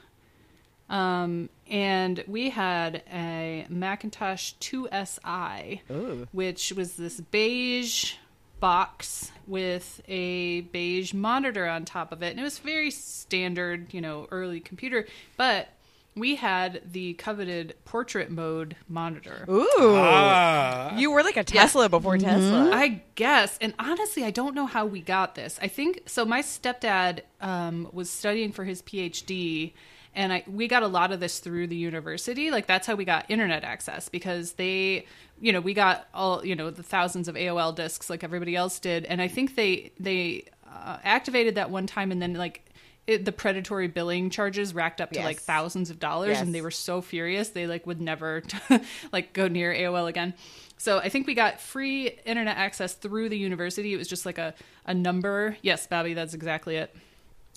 Um, 0.92 1.48
and 1.68 2.22
we 2.28 2.50
had 2.50 3.02
a 3.10 3.66
Macintosh 3.70 4.52
IIsi, 4.60 5.80
Ooh. 5.90 6.28
which 6.32 6.72
was 6.76 6.92
this 6.94 7.18
beige 7.20 8.14
box 8.60 9.32
with 9.46 10.02
a 10.06 10.60
beige 10.60 11.14
monitor 11.14 11.66
on 11.66 11.84
top 11.86 12.12
of 12.12 12.22
it. 12.22 12.30
And 12.30 12.38
it 12.38 12.44
was 12.44 12.58
very 12.58 12.90
standard, 12.90 13.92
you 13.94 14.00
know, 14.02 14.28
early 14.30 14.60
computer. 14.60 15.06
But 15.38 15.68
we 16.14 16.36
had 16.36 16.82
the 16.92 17.14
coveted 17.14 17.74
portrait 17.86 18.30
mode 18.30 18.76
monitor. 18.86 19.46
Ooh, 19.48 19.66
Ah, 19.96 20.94
you 20.96 21.10
were 21.10 21.22
like 21.22 21.38
a 21.38 21.44
Tesla 21.44 21.88
before 21.88 22.18
Tesla. 22.18 22.70
I 22.70 23.02
guess. 23.14 23.56
And 23.62 23.72
honestly, 23.78 24.24
I 24.24 24.30
don't 24.30 24.54
know 24.54 24.66
how 24.66 24.84
we 24.84 25.00
got 25.00 25.34
this. 25.36 25.58
I 25.62 25.68
think 25.68 26.02
so. 26.04 26.26
My 26.26 26.42
stepdad 26.42 27.20
um, 27.40 27.88
was 27.92 28.10
studying 28.10 28.52
for 28.52 28.64
his 28.64 28.82
PhD, 28.82 29.72
and 30.14 30.32
I 30.32 30.44
we 30.46 30.68
got 30.68 30.82
a 30.82 30.88
lot 30.88 31.12
of 31.12 31.20
this 31.20 31.38
through 31.38 31.68
the 31.68 31.76
university. 31.76 32.50
Like 32.50 32.66
that's 32.66 32.86
how 32.86 32.94
we 32.94 33.04
got 33.04 33.30
internet 33.30 33.64
access 33.64 34.08
because 34.08 34.52
they, 34.52 35.06
you 35.40 35.52
know, 35.52 35.60
we 35.60 35.74
got 35.74 36.06
all 36.14 36.44
you 36.44 36.54
know 36.56 36.70
the 36.70 36.82
thousands 36.82 37.28
of 37.28 37.34
AOL 37.34 37.74
discs 37.74 38.08
like 38.10 38.22
everybody 38.24 38.54
else 38.56 38.78
did, 38.78 39.04
and 39.06 39.20
I 39.22 39.28
think 39.28 39.54
they 39.56 39.92
they 39.98 40.44
uh, 40.70 40.98
activated 41.04 41.54
that 41.56 41.70
one 41.70 41.86
time, 41.86 42.12
and 42.12 42.20
then 42.22 42.34
like. 42.34 42.64
It, 43.04 43.24
the 43.24 43.32
predatory 43.32 43.88
billing 43.88 44.30
charges 44.30 44.72
racked 44.74 45.00
up 45.00 45.10
to 45.10 45.16
Yes. 45.18 45.24
like 45.24 45.40
thousands 45.40 45.90
of 45.90 45.98
dollars 45.98 46.34
Yes. 46.34 46.40
and 46.42 46.54
they 46.54 46.60
were 46.60 46.70
so 46.70 47.02
furious 47.02 47.48
they 47.48 47.66
like 47.66 47.84
would 47.84 48.00
never 48.00 48.44
like 49.12 49.32
go 49.32 49.48
near 49.48 49.74
AOL 49.74 50.08
again. 50.08 50.34
So 50.78 50.98
I 50.98 51.08
think 51.08 51.26
we 51.26 51.34
got 51.34 51.60
free 51.60 52.10
internet 52.24 52.56
access 52.56 52.94
through 52.94 53.28
the 53.30 53.36
university. 53.36 53.92
It 53.92 53.96
was 53.96 54.06
just 54.06 54.24
like 54.24 54.38
a, 54.38 54.54
a 54.86 54.94
number. 54.94 55.56
Yes, 55.62 55.84
Bobby, 55.88 56.14
that's 56.14 56.32
exactly 56.32 56.76
it. 56.76 56.94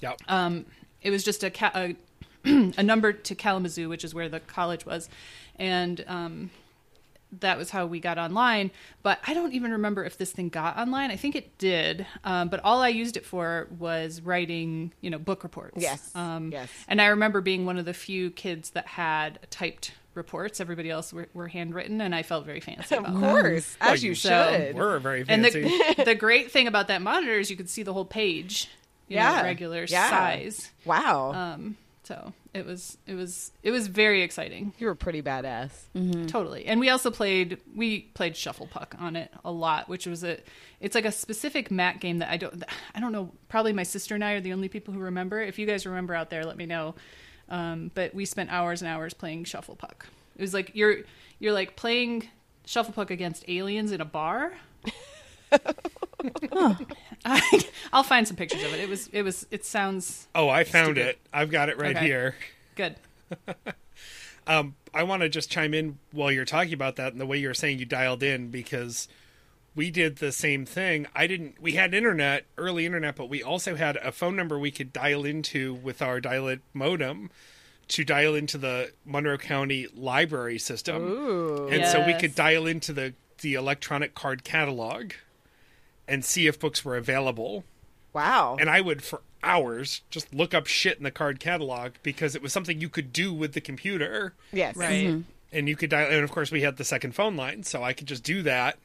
yep. 0.01 0.19
Um, 0.27 0.65
it 1.03 1.11
was 1.11 1.23
just 1.23 1.43
a, 1.43 1.51
ca- 1.51 1.71
a 1.75 1.95
a 2.77 2.83
number 2.83 3.13
to 3.13 3.35
Kalamazoo, 3.35 3.89
which 3.89 4.03
is 4.03 4.13
where 4.13 4.29
the 4.29 4.39
college 4.39 4.85
was, 4.85 5.09
and 5.57 6.03
um, 6.07 6.49
that 7.39 7.57
was 7.57 7.69
how 7.71 7.85
we 7.85 7.99
got 7.99 8.17
online. 8.17 8.71
But 9.03 9.19
I 9.27 9.33
don't 9.33 9.53
even 9.53 9.71
remember 9.71 10.03
if 10.05 10.17
this 10.17 10.31
thing 10.31 10.49
got 10.49 10.77
online. 10.77 11.11
I 11.11 11.15
think 11.15 11.35
it 11.35 11.57
did, 11.57 12.05
um, 12.23 12.49
but 12.49 12.59
all 12.63 12.81
I 12.81 12.89
used 12.89 13.17
it 13.17 13.25
for 13.25 13.67
was 13.77 14.21
writing, 14.21 14.93
you 15.01 15.09
know, 15.09 15.17
book 15.19 15.43
reports. 15.43 15.77
Yes, 15.81 16.11
um, 16.15 16.51
yes. 16.51 16.69
And 16.87 17.01
I 17.01 17.07
remember 17.07 17.41
being 17.41 17.65
one 17.65 17.77
of 17.77 17.85
the 17.85 17.93
few 17.93 18.29
kids 18.31 18.69
that 18.71 18.87
had 18.87 19.39
typed 19.49 19.91
reports. 20.13 20.61
Everybody 20.61 20.89
else 20.89 21.11
were, 21.11 21.27
were 21.33 21.49
handwritten, 21.49 21.99
and 21.99 22.15
I 22.15 22.23
felt 22.23 22.45
very 22.45 22.61
fancy 22.61 22.95
Of 22.95 23.03
about 23.03 23.19
that. 23.19 23.41
course, 23.41 23.77
as 23.81 24.01
you 24.03 24.09
you 24.11 24.15
so- 24.15 24.51
should. 24.51 24.75
We're 24.75 24.99
very 24.99 25.25
And 25.27 25.43
fancy. 25.43 25.63
the 25.97 26.03
the 26.05 26.15
great 26.15 26.51
thing 26.51 26.67
about 26.67 26.87
that 26.87 27.01
monitor 27.01 27.33
is 27.39 27.49
you 27.49 27.57
could 27.57 27.69
see 27.69 27.83
the 27.83 27.91
whole 27.91 28.05
page, 28.05 28.69
you 29.09 29.15
Yeah. 29.17 29.37
know, 29.37 29.43
regular 29.43 29.85
Yeah. 29.89 30.09
size. 30.09 30.71
wow, 30.85 31.33
Um, 31.33 31.75
so 32.05 32.33
it 32.53 32.65
was 32.65 32.97
it 33.07 33.15
was 33.15 33.51
it 33.63 33.71
was 33.71 33.87
very 33.87 34.21
exciting, 34.21 34.73
you 34.77 34.87
were 34.87 34.95
pretty 34.95 35.21
badass. 35.21 35.71
totally. 36.27 36.65
And 36.65 36.79
we 36.79 36.89
also 36.89 37.09
played 37.11 37.57
we 37.75 38.01
played 38.13 38.33
Shufflepuck 38.33 38.99
on 39.01 39.15
it 39.15 39.31
a 39.43 39.51
lot, 39.51 39.89
which 39.89 40.05
was 40.05 40.23
a 40.23 40.37
it's 40.79 40.93
like 40.93 41.05
a 41.05 41.11
specific 41.11 41.71
mat 41.71 41.99
game 41.99 42.19
that 42.19 42.29
I 42.29 42.37
don't 42.37 42.63
I 42.93 42.99
don't 42.99 43.11
know. 43.11 43.31
Probably 43.49 43.73
my 43.73 43.83
sister 43.83 44.13
and 44.15 44.23
I 44.23 44.33
are 44.33 44.41
the 44.41 44.53
only 44.53 44.69
people 44.69 44.93
who 44.93 44.99
remember. 44.99 45.41
If 45.41 45.57
you 45.57 45.65
guys 45.65 45.85
remember 45.85 46.13
out 46.13 46.29
there, 46.29 46.43
let 46.45 46.57
me 46.57 46.65
know. 46.65 46.95
Um, 47.49 47.91
but 47.93 48.13
we 48.13 48.25
spent 48.25 48.51
hours 48.51 48.81
and 48.81 48.89
hours 48.89 49.13
playing 49.13 49.45
Shufflepuck. 49.45 50.03
It 50.35 50.41
was 50.41 50.53
like 50.53 50.71
you're 50.75 50.97
you're 51.39 51.53
like 51.53 51.75
playing 51.75 52.29
Shufflepuck 52.67 53.09
against 53.09 53.43
aliens 53.47 53.91
in 53.91 54.01
a 54.01 54.05
bar. 54.05 54.53
I, 57.25 57.61
I'll 57.93 58.03
find 58.03 58.27
some 58.27 58.37
pictures 58.37 58.63
of 58.63 58.73
it. 58.73 58.79
It 58.79 58.89
was 58.89 59.07
it 59.07 59.21
was 59.23 59.45
it 59.51 59.65
sounds 59.65 60.27
oh, 60.35 60.49
I 60.49 60.63
found 60.63 60.95
Stupid. 60.97 61.07
it. 61.07 61.19
I've 61.33 61.51
got 61.51 61.69
it 61.69 61.77
right 61.77 61.95
Okay. 61.95 62.05
here. 62.05 62.35
good. 62.75 62.95
Um, 64.47 64.75
I 64.93 65.01
want 65.03 65.23
to 65.23 65.29
just 65.29 65.49
chime 65.49 65.73
in 65.73 65.97
while 66.11 66.31
you're 66.31 66.45
talking 66.45 66.73
about 66.75 66.97
that 66.97 67.11
and 67.13 67.19
the 67.19 67.25
way 67.25 67.37
you're 67.39 67.55
saying 67.55 67.79
you 67.79 67.85
dialed 67.85 68.21
in 68.21 68.51
because 68.51 69.07
we 69.73 69.89
did 69.89 70.17
the 70.17 70.31
same 70.31 70.67
thing. 70.67 71.07
I 71.15 71.25
didn't. 71.25 71.59
We 71.59 71.71
had 71.71 71.95
internet, 71.95 72.45
early 72.55 72.85
internet, 72.85 73.15
but 73.15 73.27
we 73.27 73.41
also 73.41 73.75
had 73.75 73.95
a 73.97 74.11
phone 74.11 74.35
number 74.35 74.59
we 74.59 74.69
could 74.69 74.93
dial 74.93 75.25
into 75.25 75.73
with 75.73 75.99
our 75.99 76.21
dial-up 76.21 76.59
modem 76.75 77.31
to 77.87 78.03
dial 78.03 78.35
into 78.35 78.59
the 78.59 78.91
Monroe 79.03 79.39
County 79.39 79.87
Library 79.95 80.59
system, 80.59 81.01
Ooh, 81.03 81.67
and 81.69 81.83
so 81.87 82.05
we 82.05 82.13
could 82.13 82.35
dial 82.35 82.67
into 82.67 82.93
the 82.93 83.15
the 83.41 83.55
electronic 83.55 84.13
card 84.13 84.43
catalog 84.43 85.13
and 86.07 86.23
see 86.25 86.47
if 86.47 86.59
books 86.59 86.83
were 86.85 86.95
available. 86.97 87.63
wow. 88.13 88.55
And 88.59 88.69
I 88.69 88.81
would 88.81 89.01
for 89.03 89.21
hours 89.43 90.01
just 90.09 90.33
look 90.33 90.53
up 90.53 90.65
shit 90.67 90.97
in 90.97 91.03
the 91.03 91.11
card 91.11 91.39
catalog 91.39 91.91
because 92.01 92.33
it 92.35 92.41
was 92.41 92.51
something 92.51 92.81
you 92.81 92.89
could 92.89 93.13
do 93.13 93.31
with 93.33 93.53
the 93.53 93.61
computer 93.61 94.33
yes, 94.51 94.75
Right. 94.75 95.05
Mm-hmm. 95.07 95.21
and 95.53 95.69
you 95.69 95.75
could 95.75 95.91
dial 95.91 96.09
and 96.11 96.23
of 96.23 96.31
course 96.31 96.49
we 96.49 96.61
had 96.61 96.77
the 96.77 96.83
second 96.83 97.13
phone 97.13 97.35
line 97.35 97.61
so 97.61 97.83
i 97.83 97.93
could 97.93 98.07
just 98.07 98.23
do 98.23 98.41
that 98.41 98.79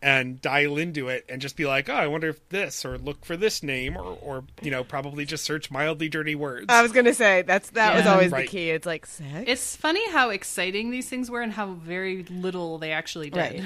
and 0.00 0.40
dial 0.40 0.78
into 0.78 1.08
it 1.08 1.24
and 1.28 1.42
just 1.42 1.56
be 1.56 1.66
like 1.66 1.88
oh 1.88 1.94
i 1.94 2.06
wonder 2.06 2.28
if 2.28 2.48
this 2.50 2.84
or 2.84 2.96
look 2.96 3.24
for 3.24 3.36
this 3.36 3.60
name 3.64 3.96
or 3.96 4.16
or 4.22 4.44
you 4.62 4.70
know 4.70 4.84
probably 4.84 5.24
just 5.24 5.42
search 5.44 5.68
mildly 5.68 6.08
dirty 6.08 6.36
words 6.36 6.66
I 6.68 6.80
was 6.82 6.92
gonna 6.92 7.12
say 7.12 7.42
that's 7.42 7.70
that 7.70 7.96
was 7.96 8.06
always 8.06 8.30
Right. 8.30 8.46
the 8.46 8.50
key. 8.56 8.70
It's 8.70 8.86
like 8.86 9.04
sex. 9.04 9.44
It's 9.48 9.74
funny 9.74 10.08
how 10.12 10.30
exciting 10.30 10.92
these 10.92 11.08
things 11.08 11.28
were 11.28 11.40
and 11.42 11.52
how 11.52 11.72
very 11.72 12.22
little 12.30 12.78
they 12.78 12.92
actually 12.92 13.30
did. 13.30 13.64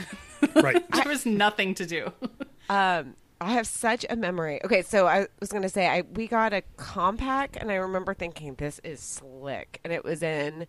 right 0.57 0.82
there 0.93 1.05
was 1.09 1.26
nothing 1.26 1.74
to 1.74 1.84
do. 1.84 2.11
Um, 2.72 3.16
I 3.38 3.52
have 3.52 3.66
such 3.66 4.06
a 4.08 4.16
memory. 4.16 4.58
Okay, 4.64 4.80
so 4.80 5.06
I 5.06 5.26
was 5.40 5.50
going 5.50 5.62
to 5.62 5.68
say 5.68 5.86
I 5.86 6.04
we 6.14 6.26
got 6.26 6.54
a 6.54 6.62
Compaq, 6.78 7.60
and 7.60 7.70
I 7.70 7.74
remember 7.74 8.14
thinking 8.14 8.54
this 8.54 8.80
is 8.82 8.98
slick, 8.98 9.78
and 9.84 9.92
it 9.92 10.02
was 10.04 10.22
in. 10.22 10.66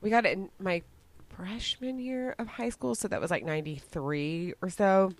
We 0.00 0.08
got 0.08 0.24
it 0.24 0.32
in 0.32 0.48
my 0.58 0.82
freshman 1.28 1.98
year 1.98 2.34
of 2.38 2.46
high 2.46 2.70
school, 2.70 2.94
so 2.94 3.06
that 3.08 3.20
was 3.20 3.30
like 3.30 3.44
'93 3.44 4.54
or 4.62 4.70
so. 4.70 5.12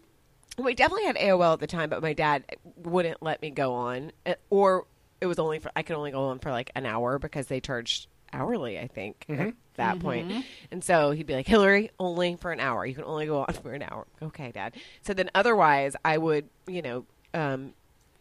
We 0.57 0.75
definitely 0.75 1.05
had 1.05 1.17
AOL 1.17 1.53
at 1.53 1.61
the 1.61 1.67
time, 1.67 1.91
but 1.91 2.01
my 2.01 2.15
dad 2.15 2.45
wouldn't 2.77 3.23
let 3.23 3.43
me 3.43 3.51
go 3.51 3.75
on, 3.75 4.13
uh, 4.25 4.35
or 4.49 4.87
it 5.21 5.27
was 5.27 5.39
only 5.39 5.59
for 5.59 5.71
I 5.77 5.83
could 5.83 5.97
only 5.97 6.13
go 6.13 6.23
on 6.29 6.39
for 6.39 6.51
like 6.51 6.71
an 6.75 6.87
hour 6.87 7.19
because 7.19 7.49
they 7.49 7.61
charged 7.61 8.07
hourly, 8.33 8.79
I 8.79 8.87
think, 8.87 9.25
at 9.29 9.55
that 9.77 9.99
point. 10.01 10.45
And 10.71 10.83
so 10.83 11.11
he'd 11.11 11.27
be 11.27 11.35
like, 11.35 11.47
Hillary, 11.47 11.91
only 11.99 12.37
for 12.37 12.53
an 12.53 12.61
hour. 12.61 12.85
You 12.87 12.95
can 12.95 13.05
only 13.05 13.27
go 13.27 13.41
on 13.41 13.53
for 13.63 13.73
an 13.73 13.83
hour. 13.83 14.07
Okay, 14.23 14.53
Dad. 14.53 14.75
So 15.03 15.15
then 15.15 15.31
otherwise, 15.35 15.97
I 16.05 16.19
would, 16.19 16.49
you 16.67 16.83
know, 16.83 17.05
um, 17.35 17.73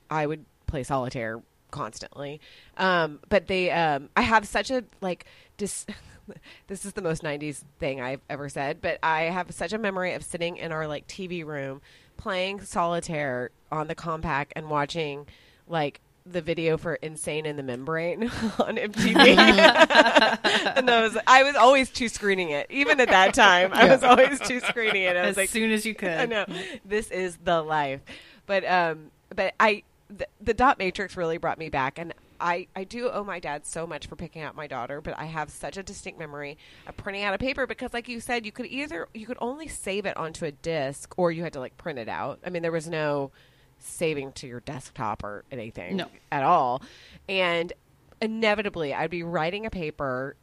I 0.09 0.25
would 0.25 0.45
play 0.67 0.83
solitaire 0.83 1.41
constantly. 1.71 2.41
Um, 2.77 3.19
but 3.29 3.47
they, 3.47 3.71
um, 3.71 4.09
I 4.15 4.21
have 4.21 4.47
such 4.47 4.71
a 4.71 4.83
like 5.01 5.25
dis. 5.57 5.85
this 6.67 6.85
is 6.85 6.93
the 6.93 7.01
most 7.01 7.23
90s 7.23 7.63
thing 7.79 8.01
I've 8.01 8.21
ever 8.29 8.49
said, 8.49 8.81
but 8.81 8.99
I 9.01 9.23
have 9.23 9.51
such 9.51 9.73
a 9.73 9.77
memory 9.77 10.13
of 10.13 10.23
sitting 10.23 10.57
in 10.57 10.71
our 10.71 10.87
like 10.87 11.07
TV 11.07 11.45
room 11.45 11.81
playing 12.17 12.61
solitaire 12.61 13.49
on 13.71 13.87
the 13.87 13.95
Compaq 13.95 14.47
and 14.55 14.69
watching 14.69 15.25
like 15.67 16.01
the 16.25 16.41
video 16.41 16.77
for 16.77 16.95
Insane 16.95 17.45
in 17.45 17.55
the 17.55 17.63
Membrane 17.63 18.23
on 18.59 18.77
MTV. 18.77 19.15
and 20.77 20.89
I 20.89 21.01
was 21.01 21.17
I 21.27 21.43
was 21.43 21.55
always 21.55 21.89
two 21.89 22.09
screening 22.09 22.51
it. 22.51 22.67
Even 22.69 22.99
at 22.99 23.09
that 23.09 23.33
time, 23.33 23.71
I 23.73 23.87
was 23.89 24.03
always 24.03 24.39
two 24.39 24.59
screening 24.59 25.03
it. 25.03 25.15
I 25.15 25.21
was 25.21 25.31
As 25.31 25.37
like 25.37 25.49
soon 25.49 25.71
as 25.71 25.85
you 25.85 25.95
could. 25.95 26.09
I 26.09 26.25
know 26.25 26.45
this 26.85 27.09
is 27.11 27.37
the 27.43 27.61
life, 27.61 28.01
but 28.45 28.63
um, 28.65 29.11
but 29.35 29.53
I 29.59 29.83
the, 30.09 30.27
the 30.41 30.53
dot 30.53 30.79
matrix 30.79 31.15
really 31.15 31.37
brought 31.37 31.57
me 31.57 31.69
back, 31.69 31.99
and 31.99 32.13
I 32.39 32.67
I 32.75 32.83
do 32.83 33.09
owe 33.09 33.23
my 33.23 33.39
dad 33.39 33.65
so 33.65 33.85
much 33.85 34.07
for 34.07 34.15
picking 34.15 34.41
out 34.41 34.55
my 34.55 34.67
daughter, 34.67 35.01
but 35.01 35.17
I 35.17 35.25
have 35.25 35.49
such 35.49 35.77
a 35.77 35.83
distinct 35.83 36.19
memory 36.19 36.57
of 36.87 36.97
printing 36.97 37.23
out 37.23 37.33
a 37.33 37.37
paper 37.37 37.67
because, 37.67 37.93
like 37.93 38.07
you 38.07 38.19
said, 38.19 38.45
you 38.45 38.51
could 38.51 38.67
either 38.67 39.07
you 39.13 39.25
could 39.25 39.37
only 39.41 39.67
save 39.67 40.05
it 40.05 40.17
onto 40.17 40.45
a 40.45 40.51
disc 40.51 41.13
or 41.17 41.31
you 41.31 41.43
had 41.43 41.53
to 41.53 41.59
like 41.59 41.77
print 41.77 41.99
it 41.99 42.09
out. 42.09 42.39
I 42.45 42.49
mean, 42.49 42.61
there 42.61 42.71
was 42.71 42.87
no 42.87 43.31
saving 43.79 44.33
to 44.33 44.47
your 44.47 44.59
desktop 44.61 45.23
or 45.23 45.43
anything 45.51 45.95
No. 45.97 46.07
at 46.31 46.43
all, 46.43 46.81
and 47.27 47.73
inevitably 48.21 48.93
I'd 48.93 49.09
be 49.09 49.23
writing 49.23 49.65
a 49.65 49.69
paper 49.69 50.35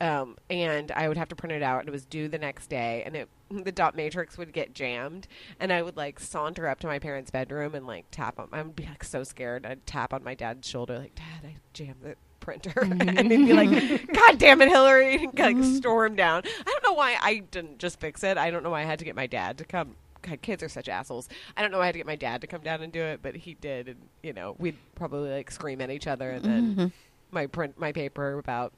um, 0.00 0.36
and 0.50 0.90
I 0.92 1.08
would 1.08 1.16
have 1.16 1.28
to 1.28 1.36
print 1.36 1.52
it 1.52 1.62
out 1.62 1.80
and 1.80 1.88
it 1.88 1.92
was 1.92 2.04
due 2.04 2.28
the 2.28 2.38
next 2.38 2.68
day 2.68 3.02
and 3.06 3.16
it 3.16 3.28
the 3.50 3.72
dot 3.72 3.94
matrix 3.96 4.36
would 4.38 4.52
get 4.52 4.74
jammed 4.74 5.26
and 5.60 5.72
I 5.72 5.82
would 5.82 5.96
like 5.96 6.18
saunter 6.20 6.66
up 6.68 6.80
to 6.80 6.86
my 6.86 6.98
parents' 6.98 7.30
bedroom 7.30 7.74
and 7.74 7.86
like 7.86 8.06
tap 8.10 8.38
on 8.38 8.48
I 8.52 8.62
would 8.62 8.76
be 8.76 8.86
like 8.86 9.04
so 9.04 9.24
scared. 9.24 9.64
I'd 9.66 9.86
tap 9.86 10.12
on 10.12 10.22
my 10.24 10.34
dad's 10.34 10.68
shoulder 10.68 10.98
like, 10.98 11.14
Dad, 11.14 11.44
I 11.44 11.56
jammed 11.72 12.02
the 12.02 12.16
printer 12.40 12.72
and 12.82 13.30
he'd 13.30 13.46
be 13.46 13.52
like, 13.52 14.12
God 14.12 14.38
damn 14.38 14.60
it, 14.60 14.68
Hillary 14.68 15.24
and 15.24 15.38
like 15.38 15.62
storm 15.62 16.16
down. 16.16 16.42
I 16.44 16.62
don't 16.64 16.84
know 16.84 16.94
why 16.94 17.16
I 17.20 17.38
didn't 17.38 17.78
just 17.78 18.00
fix 18.00 18.22
it. 18.24 18.36
I 18.36 18.50
don't 18.50 18.62
know 18.62 18.70
why 18.70 18.80
I 18.82 18.84
had 18.84 18.98
to 18.98 19.04
get 19.04 19.14
my 19.16 19.26
dad 19.26 19.58
to 19.58 19.64
come 19.64 19.96
God, 20.24 20.42
kids 20.42 20.62
are 20.62 20.68
such 20.68 20.88
assholes. 20.88 21.28
I 21.56 21.62
don't 21.62 21.70
know 21.70 21.78
why 21.78 21.84
I 21.84 21.86
had 21.86 21.92
to 21.92 21.98
get 21.98 22.06
my 22.06 22.16
dad 22.16 22.40
to 22.40 22.46
come 22.46 22.62
down 22.62 22.82
and 22.82 22.92
do 22.92 23.02
it, 23.02 23.20
but 23.22 23.36
he 23.36 23.54
did 23.54 23.88
and 23.88 23.98
you 24.22 24.32
know, 24.32 24.56
we'd 24.58 24.76
probably 24.94 25.30
like 25.30 25.50
scream 25.50 25.80
at 25.80 25.90
each 25.90 26.06
other 26.06 26.30
and 26.30 26.44
then 26.44 26.92
my 27.30 27.46
print 27.46 27.78
my 27.78 27.92
paper 27.92 28.38
about 28.38 28.72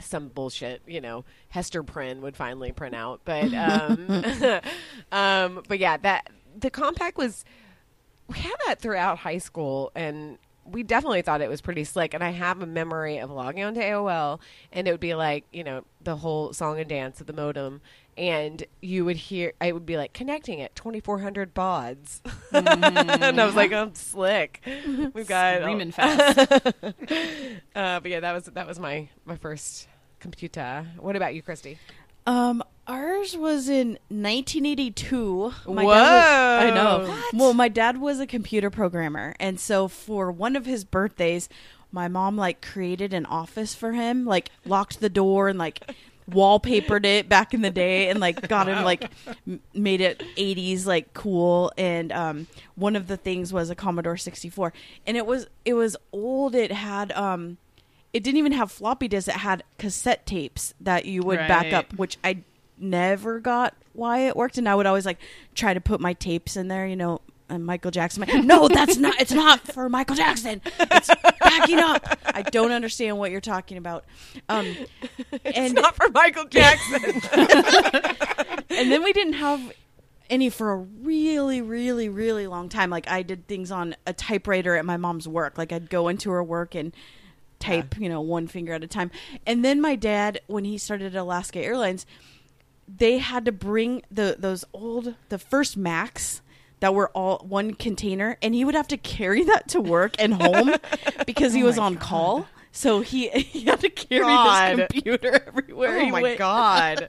some 0.00 0.28
bullshit, 0.28 0.82
you 0.86 1.00
know, 1.00 1.24
Hester 1.48 1.82
Prynne 1.82 2.22
would 2.22 2.36
finally 2.36 2.72
print 2.72 2.94
out. 2.94 3.20
But 3.24 3.52
um, 3.54 4.06
um 5.12 5.62
but 5.68 5.78
yeah, 5.78 5.96
that 5.98 6.30
the 6.58 6.70
Compaq 6.70 7.16
was 7.16 7.44
we 8.28 8.38
had 8.38 8.56
that 8.66 8.80
throughout 8.80 9.18
high 9.18 9.38
school 9.38 9.90
and 9.94 10.38
we 10.64 10.82
definitely 10.82 11.22
thought 11.22 11.40
it 11.40 11.48
was 11.48 11.60
pretty 11.60 11.84
slick 11.84 12.14
and 12.14 12.22
I 12.22 12.30
have 12.30 12.62
a 12.62 12.66
memory 12.66 13.18
of 13.18 13.30
logging 13.30 13.64
onto 13.64 13.80
AOL 13.80 14.40
and 14.72 14.86
it 14.86 14.92
would 14.92 15.00
be 15.00 15.14
like, 15.14 15.44
you 15.52 15.64
know, 15.64 15.84
the 16.02 16.16
whole 16.16 16.52
song 16.52 16.78
and 16.78 16.88
dance 16.88 17.20
of 17.20 17.26
the 17.26 17.32
modem 17.32 17.80
and 18.16 18.64
you 18.80 19.04
would 19.04 19.16
hear 19.16 19.52
I 19.60 19.72
would 19.72 19.86
be 19.86 19.96
like 19.96 20.12
connecting 20.12 20.60
at 20.60 20.74
2400 20.74 21.54
bauds. 21.54 22.22
and 22.52 23.40
I 23.40 23.44
was 23.44 23.54
like, 23.54 23.72
I'm 23.72 23.94
slick. 23.94 24.60
We've 25.14 25.26
got 25.26 25.60
Screaming 25.60 25.92
fast. 25.92 26.38
uh, 26.38 28.00
but 28.00 28.06
yeah, 28.06 28.20
that 28.20 28.32
was 28.32 28.44
that 28.44 28.66
was 28.66 28.78
my 28.78 29.08
my 29.24 29.36
first 29.36 29.88
computer. 30.20 30.86
What 30.98 31.16
about 31.16 31.34
you, 31.34 31.42
Christy? 31.42 31.78
Um, 32.26 32.62
ours 32.86 33.36
was 33.36 33.68
in 33.68 33.98
1982. 34.08 35.52
My 35.66 35.84
Whoa. 35.84 35.92
Dad 35.92 36.64
was, 36.64 36.72
I 36.72 36.74
know. 36.74 37.22
Well, 37.34 37.54
my 37.54 37.68
dad 37.68 38.00
was 38.00 38.20
a 38.20 38.26
computer 38.26 38.70
programmer, 38.70 39.34
and 39.40 39.58
so 39.58 39.88
for 39.88 40.30
one 40.30 40.54
of 40.54 40.64
his 40.64 40.84
birthdays, 40.84 41.48
my 41.90 42.08
mom 42.08 42.36
like 42.36 42.62
created 42.62 43.12
an 43.12 43.26
office 43.26 43.74
for 43.74 43.92
him, 43.92 44.24
like 44.24 44.50
locked 44.64 45.00
the 45.00 45.08
door 45.08 45.48
and 45.48 45.58
like 45.58 45.92
wallpapered 46.30 47.04
it 47.04 47.28
back 47.28 47.54
in 47.54 47.62
the 47.62 47.70
day, 47.84 48.08
and 48.08 48.20
like 48.20 48.48
got 48.48 48.68
him 48.68 48.84
like 48.84 49.10
m- 49.46 49.60
made 49.74 50.00
it 50.00 50.22
80s 50.36 50.86
like 50.86 51.12
cool. 51.14 51.72
And 51.76 52.12
um, 52.12 52.46
one 52.74 52.96
of 52.96 53.06
the 53.06 53.16
things 53.16 53.52
was 53.52 53.70
a 53.70 53.74
Commodore 53.74 54.16
64, 54.16 54.72
and 55.06 55.16
it 55.16 55.26
was 55.26 55.46
it 55.64 55.74
was 55.74 55.96
old. 56.12 56.54
It 56.54 56.72
had 56.72 57.12
um 57.12 57.58
it 58.12 58.22
didn't 58.22 58.38
even 58.38 58.52
have 58.52 58.70
floppy 58.70 59.08
disks. 59.08 59.28
It 59.28 59.36
had 59.40 59.62
cassette 59.78 60.26
tapes 60.26 60.74
that 60.80 61.06
you 61.06 61.22
would 61.22 61.38
back 61.48 61.66
up, 61.72 61.94
which 61.98 62.18
I 62.22 62.38
never 62.78 63.40
got 63.40 63.74
why 63.94 64.20
it 64.20 64.36
worked. 64.36 64.58
And 64.58 64.68
I 64.68 64.74
would 64.74 64.86
always 64.86 65.06
like 65.06 65.18
try 65.54 65.74
to 65.74 65.80
put 65.80 66.00
my 66.00 66.12
tapes 66.14 66.56
in 66.56 66.68
there, 66.68 66.86
you 66.86 66.96
know, 66.96 67.20
and 67.48 67.64
Michael 67.64 67.90
Jackson. 67.90 68.24
No, 68.46 68.68
that's 68.68 68.96
not. 68.96 69.20
It's 69.20 69.32
not 69.32 69.60
for 69.60 69.88
Michael 69.88 70.16
Jackson. 70.16 70.60
It's 70.78 71.10
backing 71.40 71.78
up. 71.78 72.18
I 72.24 72.42
don't 72.42 72.72
understand 72.72 73.18
what 73.18 73.30
you're 73.30 73.40
talking 73.40 73.76
about. 73.76 74.04
Um, 74.48 74.74
and 75.44 75.74
Not 75.74 75.96
for 75.96 76.08
Michael 76.10 76.46
Jackson. 76.46 77.02
and 78.70 78.90
then 78.90 79.02
we 79.02 79.12
didn't 79.12 79.34
have 79.34 79.72
any 80.30 80.48
for 80.48 80.72
a 80.72 80.76
really 80.78 81.60
really 81.60 82.08
really 82.08 82.46
long 82.46 82.70
time 82.70 82.88
like 82.88 83.06
i 83.06 83.22
did 83.22 83.46
things 83.46 83.70
on 83.70 83.94
a 84.06 84.14
typewriter 84.14 84.74
at 84.76 84.84
my 84.86 84.96
mom's 84.96 85.28
work 85.28 85.58
like 85.58 85.72
i'd 85.72 85.90
go 85.90 86.08
into 86.08 86.30
her 86.30 86.42
work 86.42 86.74
and 86.74 86.94
type 87.58 87.98
you 87.98 88.08
know 88.08 88.22
one 88.22 88.46
finger 88.46 88.72
at 88.72 88.82
a 88.82 88.86
time 88.86 89.10
and 89.46 89.62
then 89.62 89.78
my 89.78 89.94
dad 89.94 90.40
when 90.46 90.64
he 90.64 90.78
started 90.78 91.14
alaska 91.14 91.60
airlines 91.60 92.06
they 92.88 93.18
had 93.18 93.44
to 93.44 93.52
bring 93.52 94.02
the 94.10 94.36
those 94.38 94.64
old 94.72 95.14
the 95.28 95.38
first 95.38 95.76
macs 95.76 96.40
that 96.82 96.92
were 96.96 97.10
all 97.10 97.38
one 97.48 97.74
container 97.74 98.36
and 98.42 98.56
he 98.56 98.64
would 98.64 98.74
have 98.74 98.88
to 98.88 98.96
carry 98.96 99.44
that 99.44 99.68
to 99.68 99.80
work 99.80 100.16
and 100.18 100.34
home 100.34 100.74
because 101.26 101.54
he 101.54 101.62
was 101.62 101.78
on 101.78 101.96
call 101.96 102.48
so 102.72 103.00
he 103.02 103.28
he 103.30 103.60
had 103.66 103.78
to 103.80 103.88
carry 103.88 104.22
God. 104.24 104.78
this 104.78 104.88
computer 104.90 105.44
everywhere 105.46 105.96
oh 105.96 106.04
he 106.04 106.10
my 106.10 106.22
went. 106.22 106.38
god. 106.38 107.08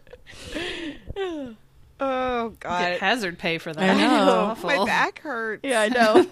oh 2.00 2.50
god. 2.60 2.80
Get 2.80 3.00
hazard 3.00 3.40
pay 3.40 3.58
for 3.58 3.74
that. 3.74 3.90
I 3.90 4.00
know. 4.00 4.30
Awful. 4.30 4.70
My 4.70 4.86
back 4.86 5.20
hurts. 5.20 5.62
Yeah, 5.64 5.82
I 5.82 5.88
know. 5.90 6.28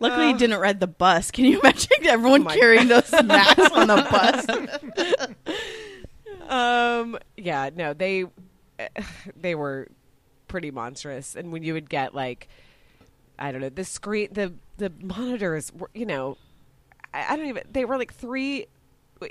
Luckily, 0.00 0.28
he 0.28 0.32
didn't 0.34 0.60
ride 0.60 0.80
the 0.80 0.86
bus. 0.86 1.30
Can 1.30 1.44
you 1.44 1.60
imagine 1.60 1.90
everyone 2.04 2.42
Oh 2.42 2.44
my 2.44 2.56
carrying 2.56 2.88
those 2.88 3.10
Macs 3.24 3.70
on 3.72 3.88
the 3.88 5.46
bus? 6.46 6.48
Um. 6.48 7.18
Yeah. 7.36 7.70
No. 7.74 7.92
They. 7.94 8.24
They 9.36 9.54
were 9.56 9.88
pretty 10.48 10.70
monstrous, 10.70 11.36
and 11.36 11.52
when 11.52 11.62
you 11.62 11.74
would 11.74 11.88
get 11.88 12.14
like, 12.14 12.48
I 13.38 13.52
don't 13.52 13.60
know, 13.60 13.68
the 13.68 13.84
screen, 13.84 14.28
the 14.32 14.54
the 14.78 14.92
monitors 15.00 15.72
were, 15.72 15.90
you 15.94 16.06
know, 16.06 16.38
I, 17.12 17.32
I 17.32 17.36
don't 17.36 17.46
even. 17.46 17.64
They 17.70 17.84
were 17.84 17.98
like 17.98 18.12
three. 18.12 18.66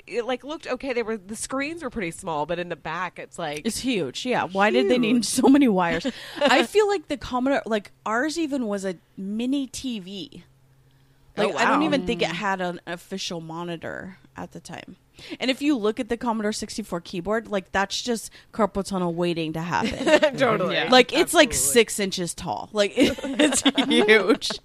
It 0.06 0.26
like 0.26 0.44
looked 0.44 0.66
okay. 0.66 0.92
They 0.92 1.02
were 1.02 1.16
the 1.16 1.36
screens 1.36 1.82
were 1.82 1.90
pretty 1.90 2.10
small, 2.10 2.44
but 2.44 2.58
in 2.58 2.68
the 2.68 2.76
back, 2.76 3.18
it's 3.18 3.38
like 3.38 3.62
It's 3.64 3.78
huge. 3.78 4.26
Yeah. 4.26 4.44
Why 4.44 4.70
did 4.70 4.90
they 4.90 4.98
need 4.98 5.24
so 5.24 5.48
many 5.48 5.66
wires? 5.66 6.06
I 6.36 6.64
feel 6.64 6.86
like 6.86 7.08
the 7.08 7.16
Commodore, 7.16 7.62
like 7.64 7.92
ours, 8.04 8.38
even 8.38 8.66
was 8.66 8.84
a 8.84 8.96
mini 9.16 9.66
TV. 9.66 10.42
Like 11.38 11.54
Oh, 11.54 11.56
I 11.56 11.64
don't 11.64 11.82
oh, 11.82 11.86
even 11.86 12.06
think 12.06 12.20
it 12.20 12.28
mm. 12.28 12.34
had 12.34 12.60
an 12.60 12.80
official 12.86 13.40
monitor 13.40 14.18
at 14.42 14.52
the 14.52 14.60
time. 14.60 14.96
And 15.40 15.50
if 15.50 15.60
you 15.60 15.76
look 15.76 15.98
at 15.98 16.08
the 16.08 16.16
Commodore 16.16 16.52
64 16.52 17.00
keyboard, 17.00 17.48
like 17.48 17.72
that's 17.72 18.00
just 18.00 18.30
carpal 18.52 18.84
tunnel 18.84 19.12
waiting 19.14 19.52
to 19.54 19.60
happen. 19.60 20.36
totally. 20.38 20.74
Yeah. 20.76 20.88
like 20.90 21.12
it's 21.12 21.34
like 21.34 21.52
six 21.52 21.98
inches 21.98 22.34
tall. 22.34 22.68
Like 22.72 22.92
it's 22.96 23.62
huge. 23.88 24.50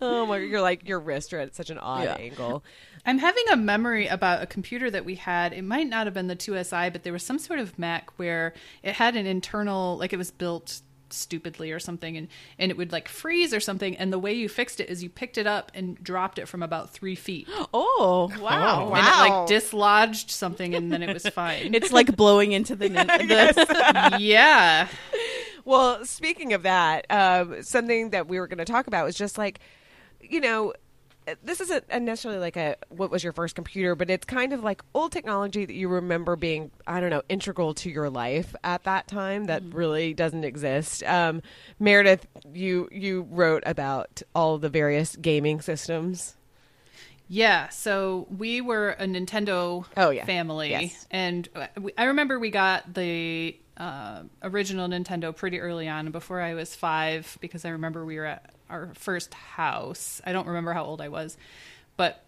Oh 0.00 0.24
my! 0.26 0.38
You're 0.38 0.60
like 0.60 0.88
your 0.88 0.98
wrists 1.00 1.32
are 1.32 1.38
at 1.40 1.54
such 1.54 1.68
an 1.68 1.78
odd 1.78 2.04
Yeah. 2.04 2.14
angle. 2.14 2.64
I'm 3.04 3.18
having 3.18 3.44
a 3.52 3.56
memory 3.56 4.06
about 4.06 4.42
a 4.42 4.46
computer 4.46 4.90
that 4.90 5.04
we 5.04 5.16
had. 5.16 5.52
It 5.52 5.62
might 5.62 5.88
not 5.88 6.06
have 6.06 6.14
been 6.14 6.26
the 6.28 6.36
IIsi, 6.36 6.92
but 6.92 7.02
there 7.02 7.12
was 7.12 7.22
some 7.22 7.38
sort 7.38 7.58
of 7.58 7.78
Mac 7.78 8.10
where 8.18 8.54
it 8.82 8.94
had 8.94 9.14
an 9.16 9.26
internal, 9.26 9.98
like 9.98 10.12
it 10.12 10.16
was 10.16 10.30
built 10.30 10.80
stupidly 11.10 11.72
or 11.72 11.78
something, 11.78 12.16
and, 12.16 12.28
and 12.58 12.70
it 12.70 12.76
would 12.76 12.92
like 12.92 13.08
freeze 13.08 13.52
or 13.52 13.60
something. 13.60 13.96
And 13.96 14.12
the 14.12 14.18
way 14.18 14.32
you 14.32 14.48
fixed 14.48 14.80
it 14.80 14.88
is 14.88 15.02
you 15.02 15.08
picked 15.08 15.38
it 15.38 15.46
up 15.46 15.72
and 15.74 16.02
dropped 16.02 16.38
it 16.38 16.48
from 16.48 16.62
about 16.62 16.90
three 16.90 17.14
feet. 17.14 17.48
Oh 17.76 18.30
wow! 18.40 18.92
And 18.94 19.06
it 19.06 19.30
like 19.30 19.48
dislodged 19.48 20.30
something, 20.30 20.74
and 20.74 20.92
then 20.92 21.02
it 21.02 21.12
was 21.12 21.26
fine. 21.34 21.74
It's 21.74 21.92
like 21.92 22.14
blowing 22.16 22.52
into 22.52 22.76
the, 22.76 22.88
the 22.88 24.16
yeah. 24.20 24.88
Well, 25.64 26.04
speaking 26.04 26.52
of 26.52 26.62
that, 26.62 27.06
um, 27.10 27.62
something 27.62 28.10
that 28.10 28.28
we 28.28 28.38
were 28.38 28.46
going 28.46 28.58
to 28.58 28.64
talk 28.64 28.86
about 28.86 29.04
was 29.04 29.16
just 29.16 29.38
like, 29.38 29.60
you 30.20 30.40
know, 30.40 30.72
this 31.42 31.60
isn't 31.60 31.88
necessarily 32.02 32.40
like 32.40 32.56
a 32.56 32.76
what 32.88 33.10
was 33.10 33.24
your 33.24 33.32
first 33.32 33.54
computer, 33.54 33.94
but 33.94 34.10
it's 34.10 34.24
kind 34.24 34.52
of 34.52 34.62
like 34.62 34.82
old 34.94 35.12
technology 35.12 35.64
that 35.64 35.74
you 35.74 35.88
remember 35.88 36.36
being, 36.36 36.70
I 36.86 37.00
don't 37.00 37.10
know, 37.10 37.22
integral 37.28 37.74
to 37.74 37.90
your 37.90 38.10
life 38.10 38.54
at 38.62 38.84
that 38.84 39.08
time 39.08 39.44
that 39.46 39.62
really 39.72 40.12
doesn't 40.14 40.44
exist. 40.44 41.02
Um, 41.04 41.42
Meredith, 41.78 42.26
you 42.52 42.88
you 42.92 43.26
wrote 43.30 43.62
about 43.66 44.22
all 44.34 44.58
the 44.58 44.68
various 44.68 45.16
gaming 45.16 45.60
systems. 45.60 46.36
Yeah, 47.26 47.70
so 47.70 48.26
we 48.36 48.60
were 48.60 48.90
a 48.90 49.06
Nintendo 49.06 49.86
Oh, 49.96 50.10
yeah. 50.10 50.26
family, 50.26 50.70
Yes. 50.70 51.06
and 51.10 51.48
uh, 51.56 51.66
we, 51.80 51.92
I 51.96 52.04
remember 52.04 52.38
we 52.38 52.50
got 52.50 52.92
the 52.92 53.56
uh, 53.76 54.22
original 54.42 54.88
Nintendo 54.88 55.34
pretty 55.34 55.60
early 55.60 55.88
on, 55.88 56.10
before 56.10 56.40
I 56.40 56.54
was 56.54 56.74
five, 56.74 57.38
because 57.40 57.64
I 57.64 57.70
remember 57.70 58.04
we 58.04 58.16
were 58.16 58.26
at 58.26 58.54
our 58.70 58.90
first 58.94 59.34
house. 59.34 60.20
I 60.24 60.32
don't 60.32 60.46
remember 60.46 60.72
how 60.72 60.84
old 60.84 61.00
I 61.00 61.08
was, 61.08 61.36
but 61.96 62.24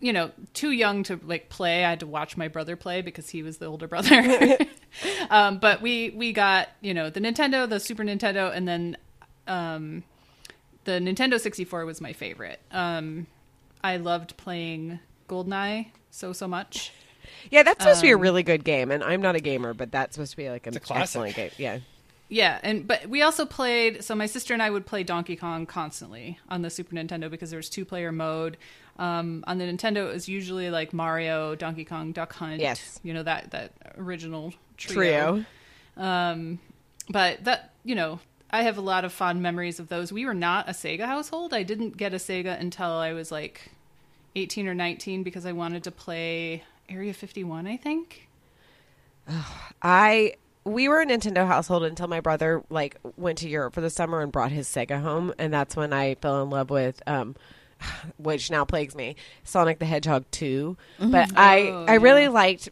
you 0.00 0.12
know, 0.12 0.30
too 0.54 0.70
young 0.70 1.02
to 1.04 1.18
like 1.24 1.48
play. 1.48 1.84
I 1.84 1.90
had 1.90 2.00
to 2.00 2.06
watch 2.06 2.36
my 2.36 2.48
brother 2.48 2.76
play 2.76 3.02
because 3.02 3.28
he 3.28 3.42
was 3.42 3.58
the 3.58 3.66
older 3.66 3.88
brother. 3.88 4.56
um, 5.30 5.58
but 5.58 5.82
we 5.82 6.10
we 6.10 6.32
got 6.32 6.68
you 6.80 6.94
know 6.94 7.10
the 7.10 7.20
Nintendo, 7.20 7.68
the 7.68 7.80
Super 7.80 8.04
Nintendo, 8.04 8.54
and 8.54 8.66
then 8.66 8.96
um, 9.46 10.04
the 10.84 10.92
Nintendo 10.92 11.40
64 11.40 11.84
was 11.84 12.00
my 12.00 12.12
favorite. 12.12 12.60
Um, 12.70 13.26
I 13.82 13.96
loved 13.96 14.36
playing 14.36 15.00
Goldeneye 15.28 15.88
so 16.10 16.32
so 16.32 16.46
much. 16.46 16.92
Yeah, 17.50 17.62
that's 17.62 17.82
supposed 17.82 18.00
to 18.00 18.06
be 18.06 18.10
a 18.12 18.16
Um, 18.16 18.20
really 18.22 18.42
good 18.42 18.64
game, 18.64 18.90
and 18.90 19.02
I'm 19.04 19.20
not 19.22 19.34
a 19.36 19.40
gamer, 19.40 19.74
but 19.74 19.90
that's 19.92 20.14
supposed 20.14 20.32
to 20.32 20.36
be 20.36 20.50
like 20.50 20.66
an 20.66 20.76
a 20.76 20.80
classic. 20.80 21.02
excellent 21.02 21.34
game. 21.36 21.50
Yeah. 21.58 21.78
Yeah, 22.30 22.58
and 22.62 22.86
but 22.86 23.06
we 23.06 23.22
also 23.22 23.46
played. 23.46 24.04
So 24.04 24.14
my 24.14 24.26
sister 24.26 24.52
and 24.52 24.62
I 24.62 24.68
would 24.68 24.84
play 24.84 25.02
Donkey 25.02 25.34
Kong 25.34 25.64
constantly 25.64 26.38
on 26.50 26.60
the 26.60 26.68
Super 26.68 26.94
Nintendo 26.94 27.30
because 27.30 27.48
there 27.50 27.56
was 27.58 27.70
two 27.70 27.84
player 27.86 28.12
mode. 28.12 28.58
Um, 28.98 29.44
on 29.46 29.56
the 29.58 29.64
Nintendo, 29.64 30.08
it 30.08 30.12
was 30.12 30.28
usually 30.28 30.68
like 30.70 30.92
Mario, 30.92 31.54
Donkey 31.54 31.84
Kong, 31.86 32.12
Duck 32.12 32.34
Hunt. 32.34 32.60
Yes. 32.60 33.00
you 33.02 33.14
know 33.14 33.22
that 33.22 33.50
that 33.52 33.72
original 33.96 34.52
trio. 34.76 34.94
Trio. 34.96 35.44
Um, 35.96 36.58
but 37.08 37.44
that 37.44 37.72
you 37.84 37.94
know, 37.94 38.20
I 38.50 38.62
have 38.62 38.76
a 38.76 38.82
lot 38.82 39.06
of 39.06 39.12
fond 39.12 39.40
memories 39.40 39.80
of 39.80 39.88
those. 39.88 40.12
We 40.12 40.26
were 40.26 40.34
not 40.34 40.68
a 40.68 40.72
Sega 40.72 41.06
household. 41.06 41.54
I 41.54 41.62
didn't 41.62 41.96
get 41.96 42.12
a 42.12 42.16
Sega 42.18 42.60
until 42.60 42.90
I 42.90 43.14
was 43.14 43.32
like 43.32 43.70
18 44.36 44.68
or 44.68 44.74
19 44.74 45.22
because 45.22 45.46
I 45.46 45.52
wanted 45.52 45.82
to 45.84 45.90
play 45.90 46.62
Area 46.88 47.12
51, 47.12 47.66
I 47.66 47.76
think. 47.76 48.28
I 49.82 50.34
we 50.64 50.88
were 50.88 51.00
a 51.00 51.06
Nintendo 51.06 51.46
household 51.46 51.84
until 51.84 52.08
my 52.08 52.20
brother 52.20 52.62
like 52.70 52.96
went 53.16 53.38
to 53.38 53.48
Europe 53.48 53.74
for 53.74 53.80
the 53.80 53.90
summer 53.90 54.20
and 54.20 54.32
brought 54.32 54.52
his 54.52 54.68
Sega 54.68 55.00
home, 55.00 55.32
and 55.38 55.52
that's 55.52 55.76
when 55.76 55.92
I 55.92 56.14
fell 56.16 56.42
in 56.42 56.50
love 56.50 56.70
with 56.70 57.02
um, 57.06 57.36
which 58.18 58.50
now 58.50 58.64
plagues 58.64 58.94
me, 58.94 59.16
Sonic 59.44 59.78
the 59.78 59.86
Hedgehog 59.86 60.24
2 60.30 60.76
But 60.98 61.30
I 61.36 61.68
Oh, 61.68 61.84
I 61.88 61.94
really 61.94 62.22
yeah. 62.24 62.28
liked 62.30 62.68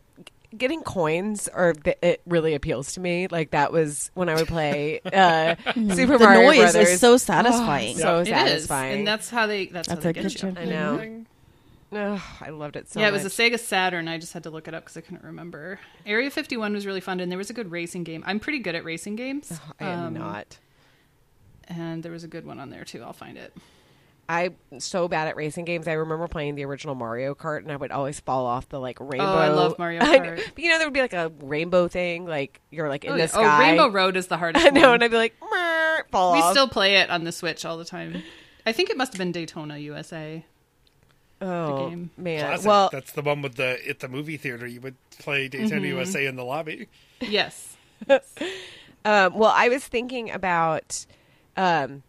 getting 0.57 0.83
coins, 0.83 1.49
or 1.55 1.75
th- 1.75 1.99
it 2.03 2.23
really 2.27 2.55
appeals 2.55 2.95
to 2.95 3.01
me. 3.01 3.29
Like 3.29 3.51
that 3.51 3.73
was 3.73 4.11
when 4.15 4.29
I 4.31 4.35
would 4.37 4.49
play 4.49 5.01
uh, 5.05 5.57
Super 5.75 6.17
the 6.19 6.25
Mario 6.25 6.43
noise 6.49 6.73
Brothers. 6.73 6.89
is 6.91 7.01
so 7.01 7.17
satisfying. 7.19 7.99
so 7.99 8.19
It 8.21 8.23
is, 8.23 8.29
satisfying. 8.29 8.99
and 9.01 9.07
that's 9.07 9.29
how 9.29 9.47
they 9.47 9.67
that's, 9.67 9.89
That's 9.89 10.03
how 10.05 10.13
they 10.13 10.21
good 10.21 10.23
get 10.31 10.43
you. 10.43 10.55
show. 10.55 10.61
I 10.61 10.65
know. 10.65 11.25
Ugh, 11.97 12.21
I 12.41 12.51
loved 12.51 12.77
it 12.77 12.89
so 12.91 13.01
yeah, 13.01 13.09
it 13.09 13.13
much. 13.13 13.25
was 13.25 13.39
a 13.39 13.43
Sega 13.43 13.59
Saturn. 13.59 14.07
I 14.09 14.19
just 14.19 14.33
had 14.33 14.43
to 14.45 14.51
look 14.51 14.69
it 14.69 14.75
up 14.75 14.85
because 14.85 14.97
I 14.97 15.01
couldn't 15.01 15.25
remember. 15.25 15.81
Area 16.05 16.31
51 16.31 16.73
was 16.75 16.85
really 16.87 17.01
fun, 17.01 17.21
and 17.21 17.31
there 17.31 17.39
was 17.39 17.51
a 17.51 17.55
good 17.55 17.71
racing 17.71 18.05
game. 18.05 18.23
I'm 18.27 18.39
pretty 18.41 18.59
good 18.59 18.75
at 18.75 18.85
racing 18.85 19.17
games. 19.17 19.59
I 19.81 19.87
am 19.89 20.07
Um, 20.09 20.15
not. 20.15 20.59
And 21.69 22.03
there 22.03 22.13
was 22.13 22.23
a 22.25 22.29
good 22.29 22.47
one 22.47 22.61
on 22.61 22.71
there 22.71 22.85
too. 22.85 23.03
I'll 23.03 23.13
find 23.13 23.37
it. 23.39 23.57
I'm 24.29 24.57
so 24.79 25.07
bad 25.07 25.29
at 25.29 25.37
racing 25.37 25.65
games. 25.67 25.87
I 25.87 25.93
remember 25.93 26.27
playing 26.27 26.57
the 26.57 26.65
original 26.65 26.97
Mario 26.97 27.35
Kart, 27.37 27.59
and 27.59 27.71
I 27.71 27.77
would 27.77 27.93
always 27.93 28.19
fall 28.19 28.45
off 28.47 28.69
the 28.69 28.81
like 28.81 28.99
rainbow. 29.01 29.25
Oh, 29.25 29.37
I 29.39 29.49
love 29.49 29.79
Mario 29.79 30.01
Kart. 30.01 30.43
But, 30.55 30.59
you 30.63 30.69
know, 30.71 30.79
there 30.79 30.87
would 30.89 30.95
be 30.95 31.01
like 31.01 31.13
a 31.13 31.33
rainbow 31.41 31.87
thing, 31.89 32.27
like 32.27 32.61
you're 32.71 32.89
like 32.89 33.05
in 33.05 33.13
oh, 33.13 33.17
the 33.17 33.29
sky. 33.29 33.57
oh, 33.57 33.61
Rainbow 33.61 33.89
Road 33.89 34.17
is 34.17 34.27
the 34.27 34.37
hardest. 34.43 34.67
I 34.67 34.71
know, 34.71 34.83
one. 34.89 34.95
and 34.95 35.05
I'd 35.05 35.11
be 35.13 35.17
like, 35.17 35.35
fall 36.11 36.33
we 36.33 36.41
off. 36.41 36.51
still 36.53 36.69
play 36.69 36.97
it 36.97 37.09
on 37.11 37.23
the 37.25 37.31
Switch 37.33 37.65
all 37.65 37.79
the 37.79 37.85
time. 37.85 38.23
I 38.65 38.73
think 38.73 38.91
it 38.91 38.97
must 38.97 39.13
have 39.13 39.19
been 39.19 39.31
Daytona 39.33 39.79
USA. 39.79 40.45
Oh 41.41 41.91
game. 41.91 42.11
man. 42.17 42.41
Classic. 42.41 42.67
Well, 42.67 42.89
that's 42.93 43.13
the 43.13 43.23
one 43.23 43.43
with 43.43 43.57
the 43.57 43.79
at 43.89 44.01
the 44.01 44.09
movie 44.09 44.37
theater. 44.37 44.67
You 44.67 44.81
would 44.81 44.97
play 45.19 45.49
Daytona 45.49 45.77
Mm-hmm. 45.81 45.85
USA 45.97 46.27
in 46.27 46.37
the 46.37 46.45
lobby. 46.45 46.89
Yes. 47.21 47.77
Um, 49.05 49.35
well, 49.35 49.53
I 49.55 49.69
was 49.69 49.87
thinking 49.87 50.33
about, 50.33 51.07
um, 51.57 52.03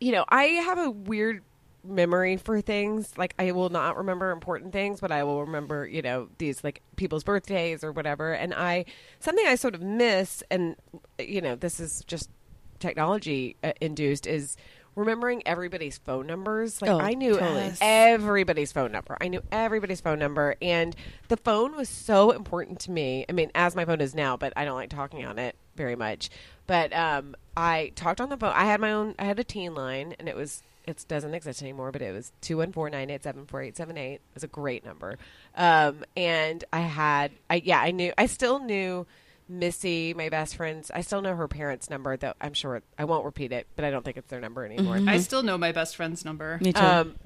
you 0.00 0.10
know, 0.10 0.24
I 0.30 0.44
have 0.44 0.78
a 0.78 0.90
weird 0.90 1.42
memory 1.86 2.38
for 2.38 2.62
things. 2.62 3.18
Like, 3.18 3.34
I 3.38 3.52
will 3.52 3.68
not 3.68 3.98
remember 3.98 4.30
important 4.30 4.72
things, 4.72 5.00
but 5.02 5.12
I 5.12 5.22
will 5.24 5.42
remember, 5.42 5.86
you 5.86 6.00
know, 6.00 6.30
these 6.38 6.64
like 6.64 6.80
people's 6.96 7.24
birthdays 7.24 7.84
or 7.84 7.92
whatever. 7.92 8.32
And 8.32 8.54
I, 8.54 8.86
something 9.20 9.44
I 9.46 9.54
sort 9.56 9.74
of 9.74 9.82
miss, 9.82 10.42
and, 10.50 10.76
you 11.18 11.42
know, 11.42 11.56
this 11.56 11.78
is 11.78 12.02
just 12.06 12.30
technology 12.78 13.56
uh, 13.62 13.72
induced, 13.82 14.26
is 14.26 14.56
remembering 14.96 15.42
everybody's 15.46 15.98
phone 15.98 16.26
numbers. 16.26 16.80
Like, 16.82 16.90
Oh, 16.90 16.98
I 17.00 17.14
knew 17.14 17.36
totally. 17.38 17.72
everybody's 17.80 18.72
phone 18.72 18.92
number. 18.92 19.16
I 19.20 19.28
knew 19.28 19.42
everybody's 19.52 20.00
phone 20.00 20.18
number, 20.18 20.56
and 20.62 20.94
the 21.28 21.36
phone 21.36 21.76
was 21.76 21.88
so 21.88 22.30
important 22.30 22.80
to 22.80 22.90
me. 22.90 23.24
I 23.28 23.32
mean, 23.32 23.50
as 23.54 23.74
my 23.74 23.84
phone 23.84 24.00
is 24.00 24.14
now, 24.14 24.36
but 24.36 24.52
I 24.56 24.64
don't 24.64 24.76
like 24.76 24.90
talking 24.90 25.24
on 25.24 25.38
it 25.38 25.56
very 25.76 25.96
much. 25.96 26.30
But 26.66 26.92
um, 26.92 27.34
I 27.56 27.92
talked 27.94 28.20
on 28.20 28.28
the 28.28 28.36
phone. 28.36 28.52
I 28.54 28.64
had 28.64 28.80
my 28.80 28.92
own. 28.92 29.14
I 29.18 29.24
had 29.24 29.38
a 29.38 29.44
teen 29.44 29.74
line, 29.74 30.14
and 30.18 30.28
it 30.28 30.36
was. 30.36 30.62
It 30.86 31.02
doesn't 31.08 31.32
exist 31.32 31.62
anymore, 31.62 31.92
but 31.92 32.02
it 32.02 32.12
was 32.12 32.30
two 32.42 32.58
one 32.58 32.70
four 32.70 32.90
nine 32.90 33.08
eight 33.08 33.22
seven 33.22 33.46
four 33.46 33.62
eight 33.62 33.74
seven 33.74 33.96
eight. 33.96 34.16
It 34.16 34.20
was 34.34 34.44
a 34.44 34.48
great 34.48 34.84
number, 34.84 35.16
um, 35.56 36.04
and 36.16 36.62
I 36.72 36.80
had. 36.80 37.32
I 37.48 37.62
yeah, 37.64 37.80
I 37.80 37.90
knew. 37.90 38.12
I 38.18 38.26
still 38.26 38.58
knew. 38.58 39.06
Missy, 39.48 40.14
my 40.14 40.28
best 40.30 40.56
friend's, 40.56 40.90
I 40.90 41.02
still 41.02 41.20
know 41.20 41.36
her 41.36 41.48
parents' 41.48 41.90
number, 41.90 42.16
though 42.16 42.32
I'm 42.40 42.54
sure 42.54 42.82
I 42.98 43.04
won't 43.04 43.24
repeat 43.26 43.52
it, 43.52 43.66
but 43.76 43.84
I 43.84 43.90
don't 43.90 44.04
think 44.04 44.16
it's 44.16 44.30
their 44.30 44.40
number 44.40 44.64
anymore. 44.64 44.98
I 45.06 45.18
still 45.18 45.42
know 45.42 45.58
my 45.58 45.70
best 45.72 45.96
friend's 45.96 46.24
number. 46.24 46.58
Me 46.62 46.72
too. 46.72 46.80
Um, 46.82 47.16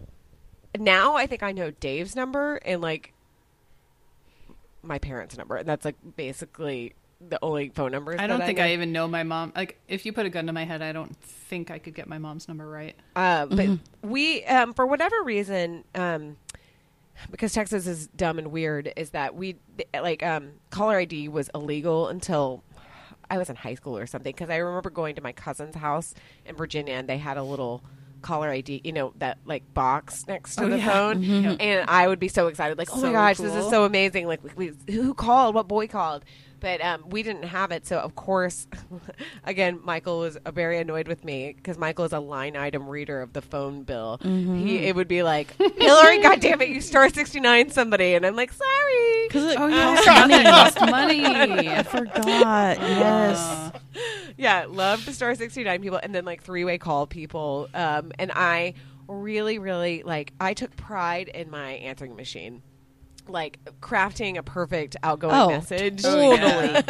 now 0.78 1.14
I 1.16 1.26
think 1.26 1.42
I 1.44 1.52
know 1.52 1.70
Dave's 1.70 2.16
number 2.16 2.56
and 2.56 2.80
like 2.82 3.12
my 4.82 4.98
parents' 4.98 5.36
number, 5.36 5.56
and 5.56 5.68
that's 5.68 5.84
like 5.84 5.96
basically 6.16 6.94
the 7.28 7.38
only 7.42 7.68
phone 7.70 7.90
numbers. 7.92 8.20
I 8.20 8.26
don't 8.26 8.40
think 8.40 8.58
know. 8.58 8.64
I 8.64 8.72
even 8.72 8.92
know 8.92 9.08
my 9.08 9.22
mom. 9.24 9.52
Like, 9.56 9.78
if 9.88 10.06
you 10.06 10.12
put 10.12 10.24
a 10.26 10.30
gun 10.30 10.46
to 10.46 10.52
my 10.52 10.64
head, 10.64 10.82
I 10.82 10.92
don't 10.92 11.16
think 11.20 11.70
I 11.70 11.78
could 11.78 11.94
get 11.94 12.08
my 12.08 12.18
mom's 12.18 12.46
number 12.48 12.68
right. 12.68 12.94
Uh, 13.16 13.46
but 13.46 13.58
Mm-hmm. 13.58 14.08
we, 14.08 14.44
um, 14.44 14.72
for 14.74 14.86
whatever 14.86 15.22
reason, 15.22 15.82
um, 15.96 16.36
because 17.30 17.52
Texas 17.52 17.86
is 17.86 18.06
dumb 18.08 18.38
and 18.38 18.52
weird, 18.52 18.92
is 18.96 19.10
that 19.10 19.34
we 19.34 19.56
like 19.94 20.22
um, 20.22 20.52
caller 20.70 20.96
ID 20.96 21.28
was 21.28 21.50
illegal 21.54 22.08
until 22.08 22.62
I 23.30 23.38
was 23.38 23.50
in 23.50 23.56
high 23.56 23.74
school 23.74 23.96
or 23.96 24.06
something. 24.06 24.32
Because 24.32 24.50
I 24.50 24.56
remember 24.56 24.90
going 24.90 25.14
to 25.16 25.22
my 25.22 25.32
cousin's 25.32 25.74
house 25.74 26.14
in 26.46 26.56
Virginia, 26.56 26.94
and 26.94 27.08
they 27.08 27.18
had 27.18 27.36
a 27.36 27.42
little 27.42 27.82
caller 28.20 28.48
ID, 28.48 28.80
you 28.82 28.92
know, 28.92 29.12
that 29.18 29.38
like 29.44 29.62
box 29.74 30.26
next 30.26 30.56
to 30.56 30.64
Oh, 30.64 30.68
the 30.68 30.78
yeah. 30.78 30.90
phone, 30.90 31.24
and 31.60 31.88
I 31.88 32.08
would 32.08 32.18
be 32.18 32.28
so 32.28 32.48
excited, 32.48 32.76
like, 32.76 32.88
oh 32.92 32.96
my 32.96 33.00
So 33.02 33.12
gosh, 33.12 33.36
this 33.38 33.54
is 33.54 33.68
so 33.70 33.84
amazing! 33.84 34.26
Like, 34.26 34.40
we, 34.56 34.72
who 34.90 35.14
called? 35.14 35.54
What 35.54 35.68
boy 35.68 35.86
called? 35.86 36.24
But 36.60 36.80
um, 36.84 37.04
we 37.08 37.22
didn't 37.22 37.44
have 37.44 37.70
it, 37.70 37.86
so 37.86 37.98
of 37.98 38.14
course, 38.16 38.66
again, 39.44 39.80
Michael 39.84 40.18
was 40.18 40.36
uh, 40.36 40.50
very 40.50 40.78
annoyed 40.78 41.06
with 41.06 41.24
me 41.24 41.52
because 41.56 41.78
Michael 41.78 42.04
is 42.04 42.12
a 42.12 42.18
line 42.18 42.56
item 42.56 42.88
reader 42.88 43.20
of 43.22 43.32
the 43.32 43.42
phone 43.42 43.84
bill. 43.84 44.18
He 44.22 44.78
it 44.86 44.96
would 44.96 45.06
be 45.08 45.22
like, 45.22 45.54
Hillary, 45.78 46.20
God 46.20 46.40
damn 46.40 46.60
it, 46.60 46.68
you 46.70 46.80
star 46.80 47.08
sixty 47.10 47.38
nine 47.40 47.70
somebody, 47.70 48.14
and 48.14 48.26
I'm 48.26 48.34
like, 48.36 48.52
sorry. 48.52 49.28
Because 49.28 49.44
it 49.52 49.58
Oh, 49.58 49.68
costs 49.68 50.06
yeah. 50.06 50.20
money. 50.26 50.34
It 50.34 50.44
cost 50.44 50.80
money. 50.80 51.68
I 51.68 51.82
forgot. 51.84 52.78
Yes. 52.80 53.38
Uh, 53.38 53.70
yeah, 54.36 54.66
love 54.68 55.04
the 55.04 55.12
star 55.12 55.34
69 55.34 55.82
people 55.82 55.98
and 56.02 56.14
then 56.14 56.24
like 56.24 56.42
three 56.42 56.64
way 56.64 56.78
call 56.78 57.06
people. 57.06 57.68
Um, 57.74 58.12
and 58.18 58.30
I 58.32 58.74
really, 59.08 59.58
really 59.58 60.02
like, 60.04 60.32
I 60.40 60.54
took 60.54 60.76
pride 60.76 61.28
in 61.28 61.50
my 61.50 61.72
answering 61.72 62.14
machine. 62.16 62.62
Like 63.28 63.58
crafting 63.80 64.36
a 64.38 64.42
perfect 64.42 64.96
outgoing 65.02 65.34
Oh, 65.34 65.48
message. 65.50 66.02
totally. 66.02 66.82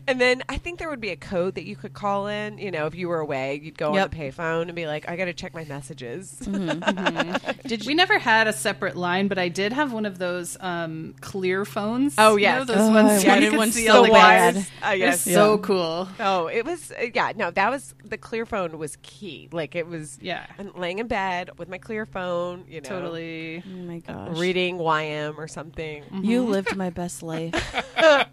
and 0.06 0.20
then 0.20 0.42
I 0.48 0.56
think 0.58 0.78
there 0.78 0.88
would 0.88 1.00
be 1.00 1.10
a 1.10 1.16
code 1.16 1.54
that 1.56 1.64
you 1.64 1.76
could 1.76 1.92
call 1.92 2.26
in. 2.26 2.58
You 2.58 2.70
know, 2.70 2.86
if 2.86 2.94
you 2.94 3.08
were 3.08 3.18
away, 3.20 3.60
you'd 3.62 3.76
go 3.78 3.94
Yep. 3.94 4.04
on 4.04 4.10
the 4.10 4.16
payphone 4.16 4.62
and 4.62 4.74
be 4.74 4.86
like, 4.86 5.08
I 5.08 5.16
got 5.16 5.24
to 5.26 5.32
check 5.32 5.54
my 5.54 5.64
messages. 5.64 6.30
Did 7.66 7.86
we 7.86 7.94
never 7.94 8.18
had 8.18 8.46
a 8.48 8.52
separate 8.52 8.96
line, 8.96 9.28
but 9.28 9.38
I 9.38 9.48
did 9.48 9.72
have 9.72 9.92
one 9.92 10.06
of 10.06 10.18
those 10.18 10.56
um, 10.60 11.14
clear 11.20 11.64
phones. 11.64 12.14
Oh, 12.18 12.36
You 12.36 12.42
yes. 12.42 12.58
know, 12.58 12.64
those 12.74 12.88
Oh, 12.88 12.90
ones 12.92 13.24
I 13.24 13.28
where 13.28 13.42
you 13.42 13.50
could 13.50 13.72
see 13.72 13.86
so 13.86 13.96
all 13.98 14.02
the 14.04 14.10
bad. 14.10 14.54
guys. 14.54 14.70
Uh, 14.82 14.88
They're 14.90 14.96
yes. 14.96 15.20
so 15.22 15.54
Yeah. 15.54 15.60
cool. 15.62 16.08
Oh, 16.18 16.46
it 16.48 16.64
was 16.64 16.92
uh, 16.92 17.06
yeah. 17.14 17.32
No, 17.36 17.50
that 17.50 17.70
was 17.70 17.94
the 18.04 18.16
clear 18.18 18.46
phone 18.46 18.78
was 18.78 18.96
key. 19.02 19.48
Like 19.52 19.74
it 19.74 19.86
was. 19.86 20.18
Yeah. 20.20 20.46
And 20.58 20.74
laying 20.74 20.98
in 20.98 21.06
bed 21.08 21.50
with 21.58 21.68
my 21.68 21.78
clear 21.78 22.06
phone. 22.06 22.64
You 22.68 22.80
know, 22.80 22.88
Totally. 22.88 23.62
Oh 23.66 23.70
my 23.70 23.98
gosh. 23.98 24.36
reading 24.38 24.78
YM 25.04 25.38
or 25.38 25.48
something. 25.48 26.02
Mm-hmm. 26.04 26.24
You 26.24 26.42
lived 26.44 26.76
my 26.76 26.90
best 26.90 27.22
life. 27.22 27.54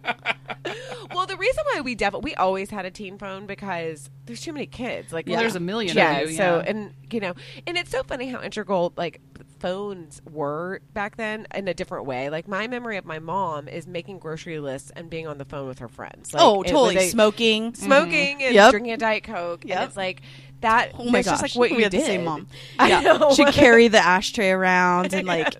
Well, 1.15 1.25
the 1.25 1.37
reason 1.37 1.63
why 1.73 1.81
we 1.81 1.95
definitely 1.95 2.31
we 2.31 2.35
always 2.35 2.69
had 2.69 2.85
a 2.85 2.91
teen 2.91 3.17
phone 3.17 3.45
because 3.47 4.09
there's 4.25 4.41
too 4.41 4.51
many 4.53 4.65
kids. 4.65 5.13
Like, 5.13 5.25
Well, 5.25 5.37
there's 5.39 5.55
a 5.55 5.59
million 5.59 5.91
of 5.91 5.95
yeah. 5.97 6.25
So, 6.35 6.61
and 6.65 6.93
you 7.09 7.19
know, 7.21 7.33
and 7.65 7.77
it's 7.77 7.89
so 7.89 8.03
funny 8.03 8.27
how 8.27 8.41
integral 8.41 8.93
like 8.97 9.21
phones 9.59 10.21
were 10.29 10.81
back 10.93 11.15
then 11.15 11.47
in 11.55 11.67
a 11.69 11.73
different 11.73 12.05
way. 12.05 12.29
Like 12.29 12.47
my 12.47 12.67
memory 12.67 12.97
of 12.97 13.05
my 13.05 13.19
mom 13.19 13.67
is 13.67 13.87
making 13.87 14.19
grocery 14.19 14.59
lists 14.59 14.91
and 14.95 15.09
being 15.09 15.27
on 15.27 15.37
the 15.37 15.45
phone 15.45 15.67
with 15.67 15.79
her 15.79 15.87
friends. 15.87 16.33
Like, 16.33 16.43
oh, 16.43 16.61
it- 16.61 16.67
totally. 16.67 16.95
they- 16.95 17.09
Smoking. 17.09 17.71
Mm-hmm. 17.71 17.85
smoking 17.85 18.43
and 18.43 18.53
Yep. 18.53 18.71
drinking 18.71 18.93
a 18.93 18.97
diet 18.97 19.23
coke. 19.23 19.63
Yep. 19.65 19.77
And 19.77 19.87
it's 19.87 19.97
like 19.97 20.21
that. 20.61 20.91
Oh 20.99 21.05
my 21.05 21.21
that's 21.21 21.27
gosh. 21.29 21.41
just 21.41 21.55
like 21.55 21.59
what 21.59 21.71
we 21.71 21.77
you 21.77 21.83
had 21.83 21.91
did. 21.93 22.01
the 22.01 22.05
same 22.05 22.25
mom. 22.25 22.47
I 22.79 22.89
Yeah. 22.89 23.01
know. 23.01 23.33
She'd 23.33 23.53
carry 23.53 23.87
the 23.87 24.05
ashtray 24.05 24.51
around 24.51 25.13
and 25.13 25.25
like 25.25 25.55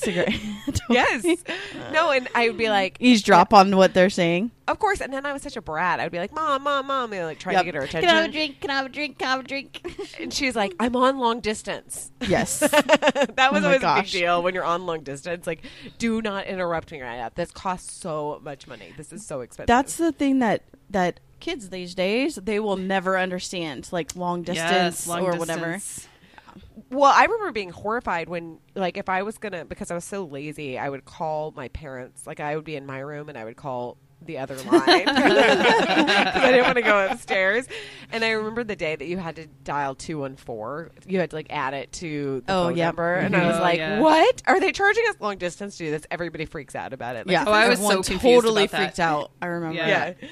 cigarette. 0.00 0.34
yes. 0.90 1.24
No, 1.92 2.10
and 2.10 2.28
I 2.34 2.48
would 2.48 2.58
be 2.58 2.68
like, 2.68 2.96
Eavesdrop 3.00 3.52
on 3.54 3.76
what 3.76 3.94
they're 3.94 4.10
saying. 4.10 4.50
of 4.68 4.78
course. 4.78 5.00
And 5.00 5.12
then 5.12 5.24
I 5.26 5.32
was 5.32 5.42
such 5.42 5.56
a 5.56 5.62
brat. 5.62 6.00
I 6.00 6.04
would 6.04 6.12
be 6.12 6.18
like, 6.18 6.32
mom, 6.34 6.62
mom, 6.64 6.86
mom, 6.86 7.12
and 7.12 7.24
like 7.24 7.38
trying 7.38 7.54
Yep. 7.54 7.62
to 7.62 7.64
get 7.66 7.74
her 7.76 7.80
attention. 7.82 8.08
Can 8.08 8.10
I 8.10 8.14
have 8.14 8.24
a 8.24 8.28
attention. 8.28 8.38
drink? 8.40 8.60
Can 8.60 8.70
I 8.70 8.74
have 8.76 8.86
a 8.86 8.88
drink? 8.88 9.18
Can 9.18 9.28
I 9.28 9.30
have 9.30 9.40
a 9.40 9.42
drink? 9.48 9.96
And 10.20 10.32
she's 10.32 10.54
like, 10.56 10.74
I'm 10.80 10.96
on 10.96 11.18
long 11.18 11.40
distance. 11.40 12.10
yes. 12.28 12.58
that 12.60 12.72
was 12.72 13.38
Oh 13.38 13.50
my 13.52 13.56
always 13.58 13.66
a 13.66 13.70
big 13.72 13.80
gosh. 13.80 14.12
deal 14.12 14.42
when 14.42 14.54
you're 14.54 14.64
on 14.64 14.86
long 14.86 15.00
distance. 15.02 15.46
Like, 15.46 15.64
do 15.98 16.20
not 16.20 16.46
interrupt 16.46 16.92
me 16.92 17.00
right 17.00 17.16
now. 17.16 17.30
This 17.34 17.50
costs 17.50 17.92
so 17.92 18.40
much 18.44 18.66
money. 18.66 18.92
This 18.96 19.12
is 19.12 19.24
so 19.26 19.40
expensive. 19.40 19.68
That's 19.68 19.96
the 19.96 20.12
thing 20.12 20.40
that 20.40 20.62
that 20.90 21.20
kids 21.38 21.70
these 21.70 21.94
days 21.94 22.34
they 22.34 22.60
will 22.60 22.76
never 22.76 23.16
understand 23.18 23.88
like 23.92 24.14
long 24.14 24.42
distance 24.42 25.08
or 25.08 25.32
distance. 25.32 26.06
Whatever. 26.90 27.00
well. 27.00 27.12
I 27.14 27.24
remember 27.24 27.52
being 27.52 27.70
horrified 27.70 28.28
when, 28.28 28.58
like, 28.74 28.96
if 28.96 29.08
I 29.08 29.22
was 29.22 29.38
gonna 29.38 29.64
because 29.64 29.90
I 29.90 29.94
was 29.94 30.04
so 30.04 30.24
lazy, 30.24 30.78
I 30.78 30.88
would 30.88 31.04
call 31.04 31.52
my 31.56 31.68
parents. 31.68 32.26
Like, 32.26 32.40
I 32.40 32.56
would 32.56 32.64
be 32.64 32.76
in 32.76 32.86
my 32.86 32.98
room 32.98 33.28
and 33.28 33.38
I 33.38 33.44
would 33.44 33.56
call 33.56 33.96
the 34.22 34.36
other 34.36 34.54
line 34.70 34.84
because 35.06 35.16
I 35.16 36.50
didn't 36.50 36.64
want 36.64 36.76
to 36.76 36.82
go 36.82 37.06
upstairs. 37.06 37.66
And 38.12 38.22
I 38.22 38.32
remember 38.32 38.64
the 38.64 38.76
day 38.76 38.94
that 38.94 39.06
you 39.06 39.16
had 39.16 39.36
to 39.36 39.46
dial 39.64 39.94
two 39.94 40.18
one 40.18 40.36
four. 40.36 40.90
You 41.06 41.18
had 41.20 41.30
to 41.30 41.36
like 41.36 41.46
add 41.48 41.72
it 41.72 41.90
to 41.92 42.42
the 42.46 42.52
Oh, 42.52 42.64
phone 42.66 42.76
yep. 42.76 42.88
number, 42.88 43.14
and 43.14 43.34
I 43.34 43.38
mm-hmm. 43.38 43.48
was 43.48 43.56
Oh, 43.56 43.60
like, 43.62 43.78
yeah. 43.78 44.00
"What? 44.00 44.42
Are 44.46 44.60
they 44.60 44.72
charging 44.72 45.04
us 45.08 45.16
long 45.20 45.38
distance 45.38 45.78
to 45.78 45.84
do 45.84 45.90
this?" 45.90 46.02
Everybody 46.10 46.44
freaks 46.44 46.74
out 46.74 46.92
about 46.92 47.16
it. 47.16 47.26
Like, 47.26 47.32
Yeah. 47.32 47.44
Oh, 47.46 47.52
I 47.52 47.68
was 47.70 47.78
so 47.78 48.02
totally 48.02 48.66
freaked 48.66 49.00
out. 49.00 49.30
I 49.40 49.46
remember. 49.46 49.76
Yeah. 49.76 49.88
yeah. 50.20 50.28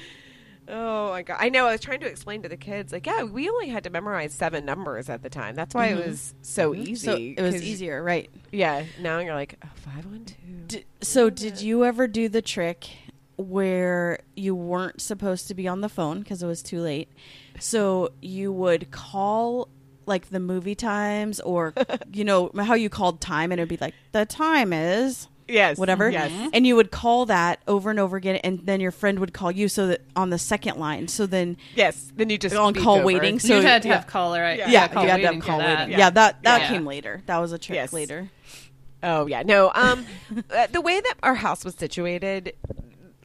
Oh 0.69 1.09
my 1.09 1.23
god! 1.23 1.37
I 1.39 1.49
know. 1.49 1.65
I 1.65 1.71
was 1.71 1.81
trying 1.81 1.99
to 2.01 2.07
explain 2.07 2.43
to 2.43 2.49
the 2.49 2.57
kids, 2.57 2.93
like, 2.93 3.07
yeah, 3.07 3.23
we 3.23 3.49
only 3.49 3.69
had 3.69 3.83
to 3.85 3.89
memorize 3.89 4.33
seven 4.33 4.65
numbers 4.65 5.09
at 5.09 5.23
the 5.23 5.29
time. 5.29 5.55
That's 5.55 5.73
why 5.73 5.87
it 5.87 5.97
mm-hmm. 5.97 6.09
was 6.09 6.35
so 6.41 6.73
mm-hmm. 6.73 6.81
easy. 6.83 6.95
So 7.05 7.15
it 7.15 7.41
was 7.41 7.61
easier, 7.61 8.03
right? 8.03 8.29
Yeah. 8.51 8.83
Now 8.99 9.19
you're 9.19 9.33
like 9.33 9.57
oh, 9.63 9.69
five 9.75 10.05
one 10.05 10.25
two. 10.25 10.35
D- 10.67 10.85
so 11.01 11.29
did 11.29 11.61
you 11.61 11.85
ever 11.85 12.07
do 12.07 12.29
the 12.29 12.41
trick 12.41 12.87
where 13.37 14.19
you 14.35 14.53
weren't 14.53 15.01
supposed 15.01 15.47
to 15.47 15.55
be 15.55 15.67
on 15.67 15.81
the 15.81 15.89
phone 15.89 16.19
because 16.19 16.43
it 16.43 16.47
was 16.47 16.61
too 16.61 16.81
late? 16.81 17.09
So 17.59 18.09
you 18.21 18.51
would 18.51 18.91
call 18.91 19.69
like 20.05 20.29
the 20.29 20.39
movie 20.39 20.75
times 20.75 21.39
or 21.39 21.73
you 22.13 22.23
know 22.23 22.51
how 22.57 22.73
you 22.73 22.89
called 22.89 23.21
time 23.21 23.51
and 23.51 23.59
it'd 23.59 23.69
be 23.69 23.77
like 23.77 23.93
the 24.11 24.25
time 24.25 24.73
is 24.73 25.27
Yes. 25.49 25.77
whatever 25.77 26.09
Yes. 26.09 26.31
and 26.53 26.65
you 26.67 26.75
would 26.75 26.91
call 26.91 27.25
that 27.25 27.61
over 27.67 27.89
and 27.89 27.99
over 27.99 28.17
again 28.17 28.37
and 28.37 28.59
then 28.65 28.79
your 28.79 28.91
friend 28.91 29.19
would 29.19 29.33
call 29.33 29.51
you 29.51 29.67
so 29.67 29.87
that 29.87 30.01
on 30.15 30.29
the 30.29 30.37
second 30.37 30.77
line 30.77 31.07
so 31.07 31.25
then 31.25 31.57
Yes. 31.75 32.11
Then 32.15 32.29
you 32.29 32.37
just 32.37 32.55
on 32.55 32.73
call 32.73 32.95
over. 32.97 33.05
waiting 33.05 33.39
so 33.39 33.57
you 33.57 33.61
had 33.65 33.81
to 33.83 33.87
yeah. 33.87 33.95
have 33.95 34.07
caller. 34.07 34.43
I, 34.43 34.53
Yeah. 34.55 34.69
yeah, 34.69 34.87
call 34.87 35.03
you 35.03 35.09
had 35.09 35.17
to 35.21 35.25
have 35.27 35.35
for 35.35 35.41
call 35.41 35.57
that. 35.59 35.79
waiting. 35.87 35.99
Yeah, 35.99 36.09
that 36.11 36.43
that 36.43 36.61
Yeah. 36.61 36.67
came 36.69 36.85
later. 36.85 37.21
That 37.25 37.37
was 37.39 37.51
a 37.51 37.57
trick 37.57 37.75
Yes. 37.75 37.93
later. 37.93 38.29
Oh 39.01 39.27
yeah, 39.27 39.43
no. 39.43 39.71
Um, 39.73 40.05
uh, 40.53 40.67
the 40.71 40.81
way 40.81 40.99
that 40.99 41.15
our 41.23 41.35
house 41.35 41.63
was 41.63 41.75
situated, 41.75 42.53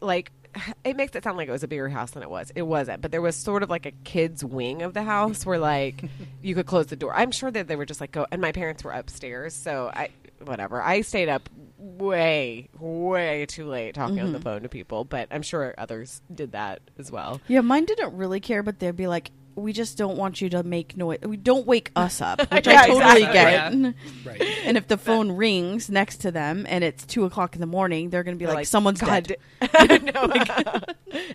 like, 0.01 0.31
it 0.85 0.97
makes 0.97 1.15
it 1.15 1.25
sound 1.25 1.37
like 1.37 1.49
it 1.49 1.53
was 1.53 1.63
a 1.63 1.69
bigger 1.69 1.89
house 1.89 2.13
than 2.13 2.23
it 2.23 2.31
was. 2.31 2.51
It 2.55 2.63
wasn't, 2.63 3.03
but 3.03 3.11
there 3.11 3.23
was 3.23 3.37
sort 3.37 3.63
of 3.63 3.71
like 3.71 3.87
a 3.87 3.91
kids' 3.91 4.45
wing 4.45 4.83
of 4.83 4.95
the 4.95 5.03
house 5.03 5.45
where 5.45 5.59
like 5.59 6.05
you 6.43 6.55
could 6.55 6.67
close 6.67 6.87
the 6.87 6.97
door. 6.97 7.15
I'm 7.15 7.31
sure 7.31 7.51
that 7.51 7.69
they 7.69 7.77
were 7.77 7.87
just 7.87 8.01
like 8.01 8.13
go, 8.13 8.27
and 8.31 8.41
my 8.41 8.53
parents 8.53 8.85
were 8.85 8.93
upstairs, 8.93 9.55
so 9.55 9.91
I 9.93 10.11
whatever. 10.45 10.83
I 10.83 11.03
stayed 11.03 11.29
up 11.29 11.49
way, 11.79 12.69
way 12.79 13.47
too 13.47 13.67
late 13.67 13.95
talking 13.95 14.21
on 14.21 14.33
the 14.33 14.39
mm-hmm. 14.39 14.45
phone 14.45 14.63
to 14.63 14.69
people, 14.69 15.05
but 15.05 15.29
I'm 15.31 15.43
sure 15.43 15.75
others 15.79 16.23
did 16.33 16.53
that 16.53 16.81
as 16.99 17.11
well. 17.11 17.41
Yeah, 17.49 17.61
mine 17.61 17.85
didn't 17.85 18.17
really 18.17 18.41
care, 18.41 18.63
but 18.63 18.79
they'd 18.79 18.97
be 18.97 19.07
like, 19.07 19.31
"We 19.57 19.73
just 19.73 19.97
don't 19.99 20.17
want 20.17 20.41
you 20.41 20.49
to 20.51 20.63
make 20.63 20.97
noise. 20.97 21.19
We 21.23 21.37
don't 21.37 21.67
wake 21.67 21.91
us 21.97 22.21
up," 22.21 22.41
which 22.53 22.67
Yeah, 22.67 22.81
I 22.83 22.87
totally 22.89 23.23
exactly. 23.25 23.33
get. 23.33 23.75
Yeah. 23.75 23.93
Right. 24.31 24.43
And 24.65 24.77
if 24.79 24.89
the 24.89 24.97
phone 24.97 25.33
rings 25.33 25.91
next 25.91 26.19
to 26.23 26.31
them 26.31 26.65
and 26.69 26.83
it's 26.83 27.05
two 27.05 27.25
o'clock 27.25 27.55
in 27.55 27.61
the 27.61 27.67
morning, 27.67 28.11
they're 28.11 28.23
gonna 28.23 28.37
be 28.37 28.47
They're 28.47 28.55
like, 28.55 28.67
"Someone's 28.67 29.01
God, 29.01 29.35
dead." 29.61 30.03
no, 30.15 30.33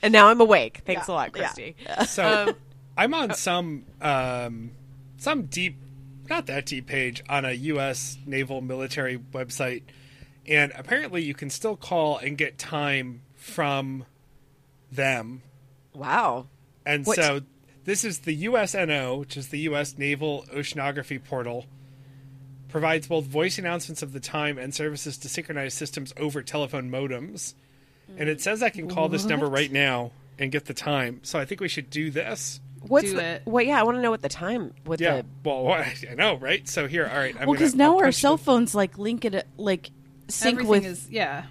and 0.01 0.11
now 0.11 0.27
I'm 0.29 0.41
awake. 0.41 0.81
Thanks 0.85 1.07
Yeah, 1.07 1.13
a 1.13 1.15
lot, 1.15 1.31
yeah. 1.35 1.41
Christy. 1.43 1.75
So 2.07 2.55
I'm 2.97 3.13
on 3.13 3.33
some 3.35 3.85
um, 4.01 4.71
some 5.17 5.43
deep, 5.43 5.77
not 6.29 6.47
that 6.47 6.65
deep 6.65 6.87
page 6.87 7.23
on 7.29 7.45
a 7.45 7.51
U.S. 7.53 8.17
naval 8.25 8.61
military 8.61 9.17
website, 9.17 9.83
and 10.47 10.71
apparently 10.75 11.21
you 11.23 11.33
can 11.35 11.49
still 11.49 11.75
call 11.75 12.17
and 12.17 12.37
get 12.37 12.57
time 12.57 13.21
from 13.35 14.05
them. 14.91 15.43
Wow. 15.93 16.47
And 16.85 17.05
What- 17.05 17.15
so 17.15 17.41
this 17.89 18.03
is 18.05 18.19
the 18.19 18.45
USNO, 18.45 19.19
which 19.19 19.35
is 19.35 19.47
the 19.47 19.59
U.S. 19.61 19.97
Naval 19.97 20.45
Oceanography 20.53 21.21
Portal. 21.23 21.65
Provides 22.69 23.07
both 23.07 23.25
voice 23.25 23.57
announcements 23.57 24.03
of 24.03 24.13
the 24.13 24.19
time 24.19 24.59
and 24.59 24.73
services 24.75 25.17
to 25.17 25.27
synchronize 25.29 25.73
systems 25.73 26.13
over 26.17 26.43
telephone 26.43 26.91
modems. 26.91 27.55
And 28.15 28.29
it 28.29 28.41
says 28.41 28.61
I 28.61 28.69
can 28.69 28.87
call 28.87 29.09
this 29.09 29.25
number 29.25 29.47
What? 29.47 29.53
right 29.55 29.71
now 29.71 30.11
and 30.37 30.51
get 30.51 30.65
the 30.65 30.75
time. 30.75 31.19
So 31.23 31.39
I 31.39 31.45
think 31.45 31.61
we 31.61 31.67
should 31.67 31.89
do 31.89 32.11
this. 32.11 32.59
What's 32.81 33.09
Do 33.09 33.15
the, 33.17 33.23
it. 33.23 33.41
Well, 33.45 33.63
yeah, 33.65 33.79
I 33.79 33.83
want 33.83 33.97
to 33.97 34.01
know 34.03 34.11
what 34.11 34.21
the 34.21 34.29
time 34.29 34.73
with 34.85 35.01
Yeah. 35.01 35.17
the 35.17 35.25
Well, 35.43 35.63
what, 35.63 35.79
I 36.11 36.13
know, 36.13 36.35
right? 36.35 36.67
So 36.67 36.87
here, 36.87 37.07
all 37.11 37.17
right. 37.17 37.33
I'm 37.33 37.39
well, 37.39 37.45
gonna- 37.47 37.57
because 37.57 37.73
I'll 37.73 37.77
now 37.77 37.97
our 37.97 38.03
punch 38.03 38.15
cell 38.15 38.37
the- 38.37 38.43
phones 38.43 38.75
like 38.75 38.97
link 38.99 39.25
it 39.25 39.47
like 39.57 39.89
sync 40.27 40.59
Everything 40.59 40.69
with 40.69 40.85
is 40.85 41.09
yeah. 41.09 41.45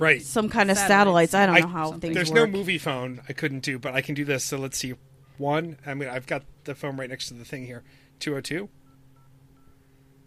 right. 0.00 0.20
some 0.20 0.48
kind 0.48 0.70
of 0.72 0.76
Satellites. 0.76 1.30
satellites. 1.30 1.34
I 1.34 1.46
don't 1.46 1.56
I- 1.56 1.60
know 1.60 1.66
how 1.68 1.92
things 1.92 2.14
There's 2.14 2.30
work. 2.32 2.50
no 2.50 2.58
movie 2.58 2.78
phone 2.78 3.20
I 3.28 3.32
couldn't 3.32 3.60
do, 3.60 3.78
but 3.78 3.94
I 3.94 4.00
can 4.00 4.14
do 4.16 4.24
this. 4.24 4.42
So 4.44 4.58
let's 4.58 4.76
see. 4.76 4.94
One. 5.38 5.78
I 5.86 5.94
mean, 5.94 6.08
I've 6.08 6.26
got 6.26 6.44
the 6.64 6.74
phone 6.74 6.96
right 6.96 7.08
next 7.08 7.28
to 7.28 7.34
the 7.34 7.44
thing 7.44 7.66
here. 7.66 7.82
202 8.20 8.68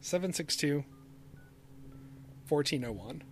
762 0.01 0.83
1401. 2.47 3.23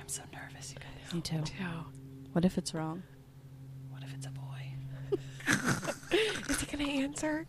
I'm 0.00 0.08
so 0.08 0.22
nervous, 0.32 0.72
you 0.74 0.78
guys. 0.80 1.14
Me 1.14 1.20
too. 1.20 1.42
What 2.32 2.44
if 2.44 2.56
it's 2.58 2.74
wrong? 2.74 3.02
What 3.90 4.02
if 4.02 4.12
it's 4.14 4.26
a 4.26 4.30
boy? 4.30 4.74
Is 6.50 6.60
he 6.60 6.66
going 6.76 6.84
to 6.86 6.90
answer? 7.02 7.46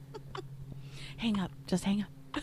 Hang 1.17 1.39
up. 1.39 1.51
Just 1.67 1.84
hang 1.86 2.01
up. 2.03 2.09
I 2.36 2.41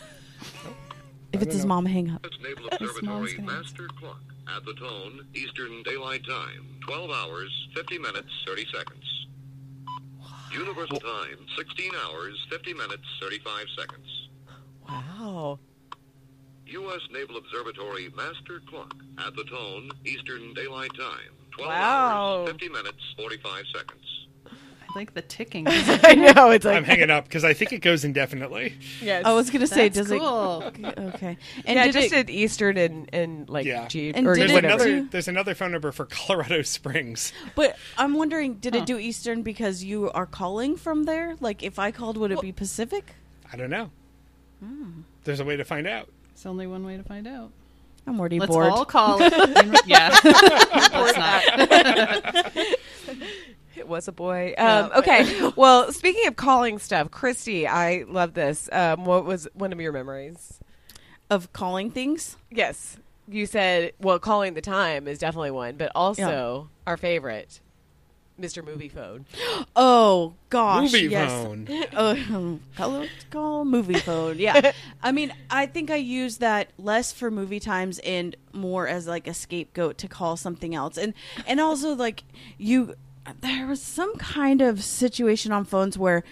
If 1.32 1.42
it's 1.42 1.54
his 1.54 1.64
know. 1.64 1.68
mom, 1.68 1.86
hang 1.86 2.10
up. 2.10 2.24
U.S. 2.24 2.38
Naval 2.42 2.68
His 2.78 3.02
mom's 3.02 3.30
Observatory 3.32 3.46
gonna 3.46 3.58
Master 3.60 3.88
Clock 3.98 4.22
at 4.56 4.64
the 4.64 4.74
tone 4.74 5.26
Eastern 5.34 5.82
Daylight 5.82 6.26
Time, 6.26 6.66
12 6.86 7.10
hours, 7.10 7.68
50 7.74 7.98
minutes, 7.98 8.28
30 8.46 8.66
seconds. 8.74 9.04
Universal 10.52 10.98
Time, 11.00 11.38
16 11.56 11.90
hours, 12.06 12.36
50 12.50 12.74
minutes, 12.74 13.04
35 13.20 13.66
seconds. 13.78 14.28
Wow. 14.88 15.58
U.S. 16.66 17.00
Naval 17.12 17.36
Observatory 17.36 18.10
Master 18.16 18.60
Clock 18.68 18.94
at 19.18 19.34
the 19.36 19.44
tone 19.44 19.90
Eastern 20.04 20.54
Daylight 20.54 20.92
Time, 20.98 21.34
12 21.52 21.68
Wow. 21.70 22.36
hours, 22.42 22.48
50 22.50 22.68
minutes, 22.68 22.98
45 23.16 23.64
seconds. 23.74 24.26
I 24.94 24.98
like 24.98 25.14
the 25.14 25.22
ticking. 25.22 25.66
I 25.70 26.14
know. 26.14 26.50
It's 26.50 26.64
like, 26.64 26.76
I'm 26.76 26.84
hanging 26.84 27.10
up 27.10 27.24
because 27.24 27.44
I 27.44 27.54
think 27.54 27.72
it 27.72 27.78
goes 27.78 28.04
indefinitely. 28.04 28.74
yes. 29.00 29.24
I 29.24 29.32
was 29.32 29.50
gonna 29.50 29.66
say, 29.66 29.88
That's 29.88 30.08
does 30.08 30.18
cool. 30.18 30.62
it? 30.74 30.98
Okay. 30.98 31.36
And 31.64 31.76
yeah, 31.76 31.84
did 31.84 31.92
just 31.92 32.12
it? 32.12 32.26
did 32.26 32.30
Eastern 32.30 32.76
and, 32.76 33.08
and 33.12 33.48
like 33.48 33.66
Yeah. 33.66 33.86
G 33.88 34.12
And 34.14 34.26
or 34.26 34.34
There's 34.36 34.52
whatever. 34.52 34.84
another. 34.84 35.08
There's 35.10 35.28
another 35.28 35.54
phone 35.54 35.72
number 35.72 35.92
for 35.92 36.06
Colorado 36.06 36.62
Springs. 36.64 37.32
But 37.54 37.76
I'm 37.96 38.14
wondering, 38.14 38.54
did 38.54 38.74
Huh. 38.74 38.80
it 38.80 38.86
do 38.86 38.98
Eastern 38.98 39.42
because 39.42 39.84
you 39.84 40.10
are 40.10 40.26
calling 40.26 40.76
from 40.76 41.04
there? 41.04 41.36
Like, 41.40 41.62
if 41.62 41.78
I 41.78 41.90
called, 41.90 42.16
would 42.16 42.32
it 42.32 42.40
be 42.40 42.52
Pacific? 42.52 43.14
I 43.52 43.56
don't 43.56 43.70
know. 43.70 43.90
Hmm. 44.62 45.00
There's 45.24 45.40
a 45.40 45.44
way 45.44 45.56
to 45.56 45.64
find 45.64 45.86
out. 45.86 46.08
It's 46.32 46.46
only 46.46 46.66
one 46.66 46.84
way 46.84 46.96
to 46.96 47.02
find 47.02 47.26
out. 47.26 47.50
I'm 48.06 48.18
already 48.18 48.40
Let's 48.40 48.50
bored. 48.50 48.70
all 48.72 48.84
call 48.86 49.18
it. 49.20 49.32
yeah. 49.86 50.18
Let's 50.24 51.16
not. 51.16 52.64
It 53.90 53.94
was 53.94 54.08
a 54.08 54.12
boy. 54.12 54.54
Um, 54.56 54.92
okay. 54.96 55.50
well, 55.56 55.92
speaking 55.92 56.26
of 56.28 56.36
calling 56.36 56.78
stuff, 56.78 57.10
Christy, 57.10 57.66
I 57.66 58.04
love 58.06 58.34
this. 58.34 58.68
Um, 58.70 59.04
what 59.04 59.24
was 59.24 59.48
one 59.54 59.72
of 59.72 59.80
your 59.80 59.92
memories? 59.92 60.60
of 61.30 61.52
calling 61.52 61.90
things. 61.90 62.36
Yes. 62.50 62.98
You 63.28 63.46
said, 63.46 63.92
well, 64.00 64.18
calling 64.18 64.54
the 64.54 64.60
time 64.60 65.06
is 65.06 65.18
definitely 65.18 65.52
one, 65.52 65.76
but 65.76 65.92
also 65.94 66.68
our 66.86 66.96
favorite, 66.96 67.60
Mr. 68.38 68.64
Movie 68.64 68.88
Phone. 68.88 69.24
Oh 69.76 70.34
gosh, 70.48 70.92
Movie 70.92 71.06
yes. 71.06 71.30
phone. 71.30 71.68
Uh, 71.94 72.56
call, 72.76 73.06
call 73.30 73.64
movie 73.64 73.94
phone. 73.94 74.38
Yeah, 74.38 74.72
I 75.02 75.12
mean, 75.12 75.32
I 75.48 75.66
think 75.66 75.90
I 75.90 75.96
use 75.96 76.38
that 76.38 76.70
less 76.76 77.12
for 77.12 77.30
movie 77.30 77.60
times 77.60 78.00
and 78.00 78.34
more 78.52 78.88
as 78.88 79.06
like 79.06 79.28
a 79.28 79.34
scapegoat 79.34 79.96
to 79.98 80.08
call 80.08 80.36
something 80.36 80.74
else, 80.74 80.98
and 80.98 81.14
and 81.46 81.60
also 81.60 81.94
like 81.94 82.24
you, 82.58 82.94
there 83.40 83.66
was 83.66 83.80
some 83.82 84.14
kind 84.16 84.60
of 84.60 84.82
situation 84.82 85.52
on 85.52 85.64
phones 85.64 85.96
where 85.98 86.24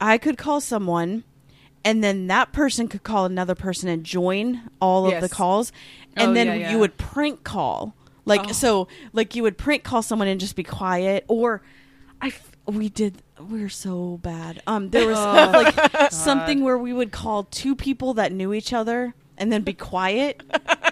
I 0.00 0.18
could 0.18 0.38
call 0.38 0.60
someone. 0.60 1.24
And 1.84 2.02
then 2.02 2.28
that 2.28 2.52
person 2.52 2.86
could 2.86 3.02
call 3.02 3.24
another 3.24 3.56
person 3.56 3.88
and 3.88 4.04
join 4.04 4.70
all 4.80 5.12
of 5.12 5.20
the 5.20 5.28
calls, 5.28 5.72
and 6.16 6.30
Oh, 6.30 6.34
then 6.34 6.46
yeah, 6.46 6.54
yeah. 6.54 6.70
you 6.70 6.78
would 6.78 6.96
prank 6.96 7.42
call, 7.42 7.96
like 8.24 8.54
so, 8.54 8.86
like 9.12 9.34
you 9.34 9.42
would 9.42 9.58
prank 9.58 9.82
call 9.82 10.00
someone 10.00 10.28
and 10.28 10.38
just 10.38 10.54
be 10.54 10.62
quiet, 10.62 11.24
or 11.26 11.60
I 12.20 12.28
f- 12.28 12.52
we 12.66 12.88
did 12.88 13.20
we 13.50 13.60
were 13.62 13.68
so 13.68 14.20
bad. 14.22 14.62
Um, 14.68 14.90
there 14.90 15.08
was 15.08 15.18
like 15.98 16.12
something 16.12 16.62
where 16.62 16.78
we 16.78 16.92
would 16.92 17.10
call 17.10 17.44
two 17.50 17.74
people 17.74 18.14
that 18.14 18.30
knew 18.30 18.52
each 18.52 18.72
other 18.72 19.12
and 19.42 19.52
then 19.52 19.62
be 19.62 19.74
quiet, 19.74 20.40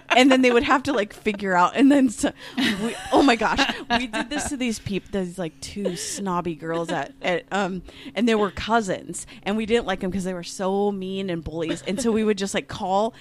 and 0.08 0.30
then 0.30 0.42
they 0.42 0.50
would 0.50 0.64
have 0.64 0.82
to 0.82 0.92
like 0.92 1.12
figure 1.12 1.54
out. 1.54 1.76
And 1.76 1.90
then 1.90 2.10
so, 2.10 2.32
we, 2.56 2.96
oh 3.12 3.22
my 3.22 3.36
gosh, 3.36 3.60
we 3.96 4.08
did 4.08 4.28
this 4.28 4.48
to 4.48 4.56
these 4.56 4.80
people, 4.80 5.08
these 5.12 5.38
like 5.38 5.58
two 5.60 5.94
snobby 5.94 6.56
girls 6.56 6.90
at, 6.90 7.12
at 7.22 7.44
um, 7.52 7.82
and 8.16 8.28
they 8.28 8.34
were 8.34 8.50
cousins, 8.50 9.24
and 9.44 9.56
we 9.56 9.66
didn't 9.66 9.86
like 9.86 10.00
them 10.00 10.10
because 10.10 10.24
they 10.24 10.34
were 10.34 10.42
so 10.42 10.90
mean 10.90 11.30
and 11.30 11.44
bullies, 11.44 11.82
and 11.86 12.02
so 12.02 12.10
we 12.10 12.24
would 12.24 12.36
just 12.36 12.52
like 12.54 12.66
call 12.66 13.14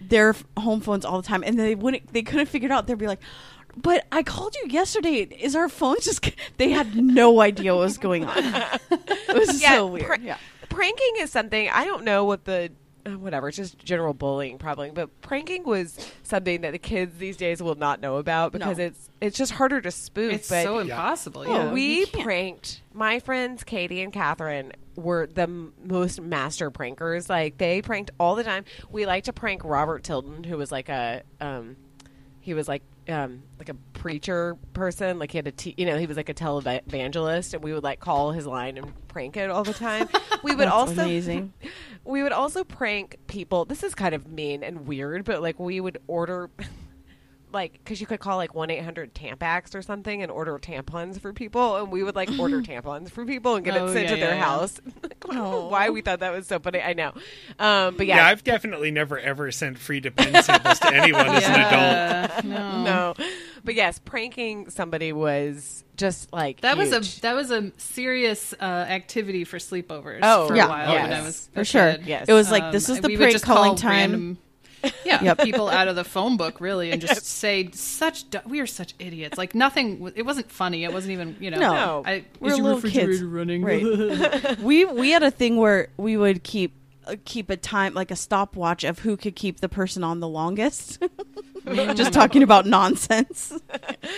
their 0.00 0.34
home 0.58 0.80
phones 0.80 1.04
all 1.04 1.22
the 1.22 1.26
time, 1.26 1.44
and 1.44 1.58
they 1.58 1.76
wouldn't, 1.76 2.12
they 2.12 2.22
couldn't 2.22 2.46
figure 2.46 2.66
it 2.66 2.72
out. 2.72 2.86
They'd 2.88 2.98
be 2.98 3.06
like. 3.06 3.20
But 3.78 4.06
I 4.10 4.22
called 4.22 4.56
you 4.56 4.70
yesterday. 4.70 5.24
Is 5.38 5.54
our 5.54 5.68
phone 5.68 5.96
just? 6.00 6.30
They 6.56 6.70
had 6.70 6.96
no 6.96 7.42
idea 7.42 7.74
what 7.74 7.82
was 7.82 7.98
going 7.98 8.24
on. 8.24 8.38
It 9.28 9.34
was 9.48 9.60
so 9.60 9.86
weird. 9.88 10.06
pra- 10.06 10.20
yeah. 10.22 10.38
Pranking 10.70 11.16
is 11.18 11.30
something 11.30 11.68
I 11.68 11.84
don't 11.84 12.02
know 12.04 12.24
what 12.24 12.46
the 12.46 12.72
whatever. 13.14 13.48
It's 13.48 13.56
just 13.56 13.78
general 13.78 14.14
bullying, 14.14 14.58
probably. 14.58 14.90
But 14.90 15.20
pranking 15.20 15.64
was 15.64 15.96
something 16.22 16.62
that 16.62 16.72
the 16.72 16.78
kids 16.78 17.16
these 17.18 17.36
days 17.36 17.62
will 17.62 17.74
not 17.74 18.00
know 18.00 18.16
about 18.16 18.52
because 18.52 18.78
No. 18.78 18.84
it's 18.84 19.10
it's 19.20 19.36
just 19.38 19.52
harder 19.52 19.80
to 19.80 19.90
spoof. 19.90 20.32
It's 20.32 20.48
but 20.48 20.62
so 20.64 20.78
impossible. 20.78 21.46
Yeah. 21.46 21.72
we 21.72 22.06
pranked 22.06 22.82
my 22.92 23.18
friends 23.20 23.64
Katie 23.64 24.02
and 24.02 24.12
Catherine 24.12 24.72
were 24.96 25.26
the 25.26 25.42
m- 25.42 25.72
most 25.84 26.20
master 26.20 26.70
prankers. 26.70 27.28
Like 27.28 27.58
they 27.58 27.82
pranked 27.82 28.10
all 28.18 28.34
the 28.34 28.44
time. 28.44 28.64
We 28.90 29.06
like 29.06 29.24
to 29.24 29.32
prank 29.32 29.62
Robert 29.64 30.02
Tilton, 30.04 30.44
who 30.44 30.56
was 30.56 30.72
like 30.72 30.88
a 30.88 31.22
um, 31.40 31.76
he 32.40 32.54
was 32.54 32.66
like 32.68 32.82
um, 33.08 33.42
like 33.58 33.68
a 33.68 33.74
preacher 33.92 34.56
person. 34.72 35.18
Like 35.18 35.32
he 35.32 35.38
had 35.38 35.46
a, 35.46 35.52
te- 35.52 35.74
you 35.76 35.86
know, 35.86 35.96
he 35.98 36.06
was 36.06 36.16
like 36.16 36.28
a 36.28 36.34
televangelist, 36.34 37.54
and 37.54 37.62
we 37.62 37.72
would 37.72 37.82
like 37.84 38.00
call 38.00 38.32
his 38.32 38.46
line 38.46 38.76
and 38.76 38.92
prank 39.08 39.36
it 39.36 39.50
all 39.50 39.64
the 39.64 39.74
time. 39.74 40.08
We 40.42 40.54
would 40.54 40.68
also 40.68 41.02
amazing. 41.02 41.52
we 42.04 42.22
would 42.22 42.32
also 42.32 42.64
prank 42.64 43.16
people. 43.26 43.64
This 43.64 43.82
is 43.82 43.94
kind 43.94 44.14
of 44.14 44.26
mean 44.26 44.62
and 44.62 44.86
weird, 44.86 45.24
but 45.24 45.42
like 45.42 45.58
we 45.58 45.80
would 45.80 45.98
order, 46.06 46.50
like, 47.56 47.72
because 47.72 48.00
you 48.00 48.06
could 48.06 48.20
call 48.20 48.36
like 48.36 48.54
1 48.54 48.70
800 48.70 49.14
Tampax 49.14 49.74
or 49.74 49.82
something 49.82 50.22
and 50.22 50.30
order 50.30 50.58
tampons 50.58 51.20
for 51.20 51.32
people. 51.32 51.76
And 51.76 51.90
we 51.90 52.02
would 52.04 52.14
like 52.14 52.30
order 52.38 52.62
tampons 52.70 53.10
for 53.10 53.24
people 53.24 53.56
and 53.56 53.64
get 53.64 53.76
Oh, 53.76 53.86
it 53.86 53.92
sent 53.94 54.04
yeah, 54.08 54.14
to 54.14 54.20
their 54.20 54.28
yeah, 54.30 54.36
yeah. 54.36 54.44
house. 54.44 54.80
I 55.28 55.40
why 55.68 55.90
we 55.90 56.02
thought 56.02 56.20
that 56.20 56.32
was 56.32 56.46
so 56.46 56.58
funny. 56.60 56.80
I 56.80 56.92
know. 56.92 57.12
Um, 57.58 57.96
but 57.96 58.06
yeah. 58.06 58.16
Yeah, 58.16 58.26
I've 58.28 58.44
definitely 58.44 58.90
never 58.92 59.18
ever 59.18 59.50
sent 59.50 59.78
free 59.78 60.00
to 60.02 60.10
pen 60.10 60.42
samples 60.42 60.78
to 60.80 60.94
anyone 60.94 61.26
as 61.28 61.44
an 61.44 61.54
adult. 61.60 62.44
No. 62.44 62.84
no. 62.84 63.14
But 63.64 63.74
yes, 63.74 63.98
pranking 63.98 64.70
somebody 64.70 65.12
was 65.12 65.82
just 65.96 66.32
like 66.32 66.60
That 66.60 66.76
was 66.76 66.92
a 66.92 67.20
that 67.22 67.34
was 67.34 67.50
a 67.50 67.72
serious 67.78 68.54
uh, 68.60 68.62
activity 68.64 69.44
for 69.44 69.56
sleepovers 69.58 70.20
Oh, 70.22 70.46
for 70.48 70.54
yeah. 70.56 70.66
a 70.66 70.68
while 70.68 70.92
Yes. 70.92 71.48
when 71.54 71.60
I 71.60 71.60
For 71.60 71.64
sure. 71.64 71.96
Yes. 72.04 72.26
It 72.28 72.32
was 72.34 72.50
like 72.50 72.70
this 72.72 72.88
is 72.88 73.00
the 73.00 73.16
prank 73.16 73.42
calling 73.42 73.70
call 73.70 73.76
time. 73.76 74.10
random- 74.12 74.38
yeah, 75.04 75.22
Yep. 75.22 75.38
people 75.44 75.68
out 75.68 75.88
of 75.88 75.96
the 75.96 76.04
phone 76.04 76.36
book 76.36 76.60
really, 76.60 76.90
and 76.90 77.00
just 77.00 77.24
say 77.26 77.70
such. 77.72 78.28
du- 78.30 78.42
We 78.46 78.60
are 78.60 78.66
such 78.66 78.94
idiots. 78.98 79.38
Like 79.38 79.54
nothing. 79.54 80.12
It 80.14 80.22
wasn't 80.22 80.50
funny. 80.50 80.84
It 80.84 80.92
wasn't 80.92 81.12
even 81.12 81.36
you 81.40 81.50
know. 81.50 81.58
No. 81.58 81.72
No. 81.72 82.02
I, 82.06 82.24
We're 82.40 82.50
is 82.52 82.58
your 82.58 82.64
little 82.64 82.80
refrigerator 82.80 83.12
kids. 83.12 83.22
running? 83.22 83.62
Right. 83.64 84.58
we 84.62 84.84
we 84.84 85.10
had 85.10 85.22
a 85.22 85.30
thing 85.30 85.56
where 85.56 85.88
we 85.96 86.16
would 86.16 86.42
keep 86.42 86.74
keep 87.24 87.50
a 87.50 87.56
time 87.56 87.94
like 87.94 88.10
a 88.10 88.16
stopwatch 88.16 88.82
of 88.84 88.98
who 89.00 89.16
could 89.16 89.36
keep 89.36 89.60
the 89.60 89.68
person 89.68 90.02
on 90.02 90.20
the 90.20 90.28
longest. 90.28 91.02
Just 91.66 92.12
talking 92.12 92.44
about 92.44 92.64
nonsense. 92.64 93.52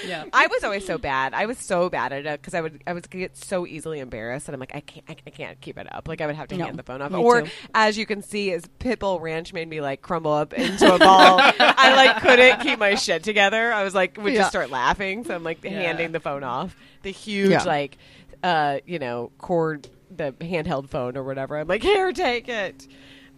yeah. 0.06 0.24
I 0.34 0.46
was 0.48 0.62
always 0.64 0.84
so 0.84 0.98
bad. 0.98 1.32
I 1.32 1.46
was 1.46 1.56
so 1.56 1.88
bad 1.88 2.12
at 2.12 2.26
it 2.26 2.40
because 2.42 2.52
I 2.52 2.60
would 2.60 2.82
I 2.86 2.92
would 2.92 3.08
get 3.08 3.38
so 3.38 3.66
easily 3.66 4.00
embarrassed, 4.00 4.48
and 4.48 4.54
I'm 4.54 4.60
like, 4.60 4.74
I 4.74 4.80
can't, 4.80 5.04
I, 5.08 5.16
I 5.26 5.30
can't 5.30 5.58
keep 5.62 5.78
it 5.78 5.90
up. 5.94 6.08
Like 6.08 6.20
I 6.20 6.26
would 6.26 6.36
have 6.36 6.48
to 6.48 6.56
No, 6.58 6.66
hand 6.66 6.78
the 6.78 6.82
phone 6.82 7.00
off. 7.00 7.10
Or 7.14 7.42
too. 7.42 7.50
as 7.74 7.96
you 7.96 8.04
can 8.04 8.20
see, 8.22 8.52
as 8.52 8.64
Pitbull 8.80 9.20
Ranch 9.22 9.54
made 9.54 9.66
me 9.68 9.80
like 9.80 10.02
crumble 10.02 10.32
up 10.32 10.52
into 10.52 10.94
a 10.94 10.98
ball. 10.98 11.38
I 11.58 11.94
like 11.96 12.20
couldn't 12.22 12.60
keep 12.60 12.78
my 12.78 12.96
shit 12.96 13.22
together. 13.24 13.72
I 13.72 13.82
was 13.82 13.94
like, 13.94 14.18
would 14.18 14.34
Yeah. 14.34 14.40
just 14.40 14.50
start 14.50 14.68
laughing. 14.70 15.24
So 15.24 15.34
I'm 15.34 15.42
like 15.42 15.64
Yeah. 15.64 15.70
handing 15.70 16.12
the 16.12 16.20
phone 16.20 16.44
off. 16.44 16.76
The 17.02 17.12
huge 17.12 17.50
Yeah. 17.50 17.62
like, 17.64 17.96
uh, 18.42 18.80
you 18.84 18.98
know, 18.98 19.30
cord, 19.38 19.88
the 20.10 20.32
handheld 20.40 20.88
phone 20.88 21.16
or 21.16 21.22
whatever. 21.24 21.56
I'm 21.58 21.68
like, 21.68 21.82
here, 21.94 22.12
take 22.12 22.48
it. 22.48 22.86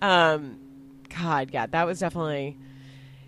Um, 0.03 0.59
God, 1.19 1.51
yeah, 1.53 1.67
that 1.67 1.87
was 1.87 1.99
definitely. 2.01 2.57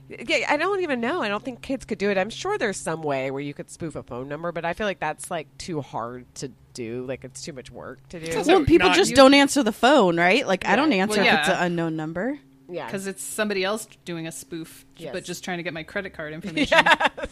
Yeah, 0.08 0.46
I 0.48 0.56
don't 0.58 0.80
even 0.82 1.00
know. 1.00 1.22
I 1.22 1.28
don't 1.28 1.42
think 1.42 1.62
kids 1.62 1.84
could 1.86 1.96
do 1.96 2.10
it. 2.10 2.18
I'm 2.18 2.28
sure 2.28 2.58
there's 2.58 2.76
some 2.76 3.02
way 3.02 3.30
where 3.30 3.40
you 3.40 3.54
could 3.54 3.70
spoof 3.70 3.96
a 3.96 4.02
phone 4.02 4.28
number, 4.28 4.52
but 4.52 4.64
I 4.64 4.74
feel 4.74 4.86
like 4.86 4.98
that's 5.00 5.30
like 5.30 5.46
too 5.56 5.80
hard 5.80 6.26
to 6.36 6.50
do. 6.74 7.06
Like 7.06 7.24
it's 7.24 7.40
too 7.40 7.54
much 7.54 7.70
work 7.70 8.06
to 8.10 8.20
do. 8.20 8.36
Also- 8.36 8.56
well, 8.58 8.64
people 8.66 8.88
not- 8.88 8.96
just 8.96 9.10
you- 9.10 9.16
don't 9.16 9.32
answer 9.32 9.62
the 9.62 9.72
phone, 9.72 10.18
right? 10.18 10.46
Like 10.46 10.66
I 10.66 10.76
don't 10.76 10.92
answer 10.92 11.20
Well, 11.22 11.32
if 11.34 11.40
it's 11.40 11.48
an 11.48 11.56
unknown 11.64 11.96
number. 11.96 12.38
yeah, 12.68 12.84
Because 12.86 13.06
it's 13.06 13.22
somebody 13.22 13.64
else 13.64 13.86
doing 14.04 14.26
a 14.26 14.32
spoof, 14.32 14.84
Yes. 14.98 15.12
but 15.14 15.24
just 15.24 15.44
trying 15.44 15.56
to 15.58 15.62
get 15.62 15.72
my 15.72 15.82
credit 15.82 16.12
card 16.12 16.32
information. 16.34 16.78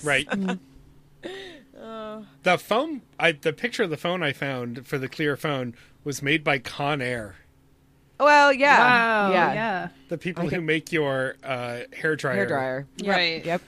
Right. 0.03 0.27
the 2.43 2.59
phone, 2.59 3.03
I 3.19 3.33
the 3.33 3.53
picture 3.53 3.83
of 3.83 3.91
the 3.91 3.97
phone 3.97 4.23
I 4.23 4.33
found 4.33 4.87
for 4.87 4.99
the 4.99 5.09
clear 5.09 5.37
phone 5.37 5.75
was 6.05 6.23
made 6.23 6.43
by 6.45 6.59
Conair, 6.59 7.35
well, 8.19 8.53
yeah, 8.53 8.79
Wow. 8.79 9.33
yeah, 9.33 9.53
Yeah. 9.55 9.89
the 10.09 10.19
people 10.19 10.45
I 10.45 10.49
who 10.49 10.61
make 10.61 10.93
your 10.93 11.37
uh, 11.43 11.81
hair 11.95 12.17
dryer. 12.17 12.35
hair 12.35 12.47
dryer, 12.47 12.87
Yep, 12.99 13.17
Right. 13.17 13.45
Yep. 13.45 13.63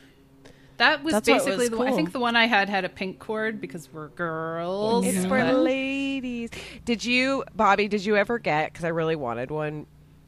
That 0.79 1.05
was 1.05 1.13
That's 1.15 1.29
what 1.29 1.35
was 1.37 1.45
basically 1.45 1.69
the 1.69 1.77
one. 1.79 1.89
I 1.89 1.93
think 1.93 2.13
the 2.13 2.19
one 2.19 2.35
I 2.35 2.47
had 2.47 2.69
had 2.69 2.85
a 2.85 2.89
pink 2.89 3.19
cord 3.19 3.61
because 3.61 3.89
we're 3.93 4.09
girls. 4.09 5.07
It's 5.07 5.25
for 5.27 5.45
ladies. 5.53 6.51
Did 6.85 7.05
you, 7.05 7.45
Bobby? 7.55 7.87
Did 7.89 8.05
you 8.05 8.17
ever 8.17 8.39
get? 8.39 8.73
Because 8.73 8.85
I 8.85 8.89
really 8.89 9.15
wanted 9.15 9.51
one. 9.51 9.87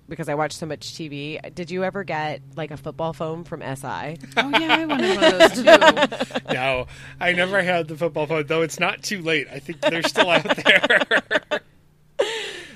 Because 0.08 0.28
I 0.28 0.34
watched 0.34 0.58
so 0.58 0.66
much 0.66 0.94
TV. 0.94 1.40
Did 1.54 1.70
you 1.70 1.82
ever 1.82 2.04
get 2.04 2.40
like 2.56 2.70
a 2.70 2.76
football 2.76 3.12
phone 3.14 3.42
from 3.44 3.62
SI? 3.62 4.18
Oh 4.36 4.50
yeah, 4.60 4.76
I 4.76 4.84
wanted 4.84 5.16
one 5.16 5.24
of 5.24 5.38
those 5.38 5.52
too. 5.64 6.38
No, 6.52 6.86
I 7.18 7.32
never 7.32 7.62
had 7.62 7.88
the 7.88 7.96
football 7.96 8.26
phone, 8.26 8.46
though 8.46 8.62
it's 8.62 8.78
not 8.78 9.02
too 9.02 9.22
late. 9.22 9.48
I 9.50 9.58
think 9.58 9.80
they're 9.80 10.02
still 10.02 10.30
out 10.30 10.44
there. 10.44 11.60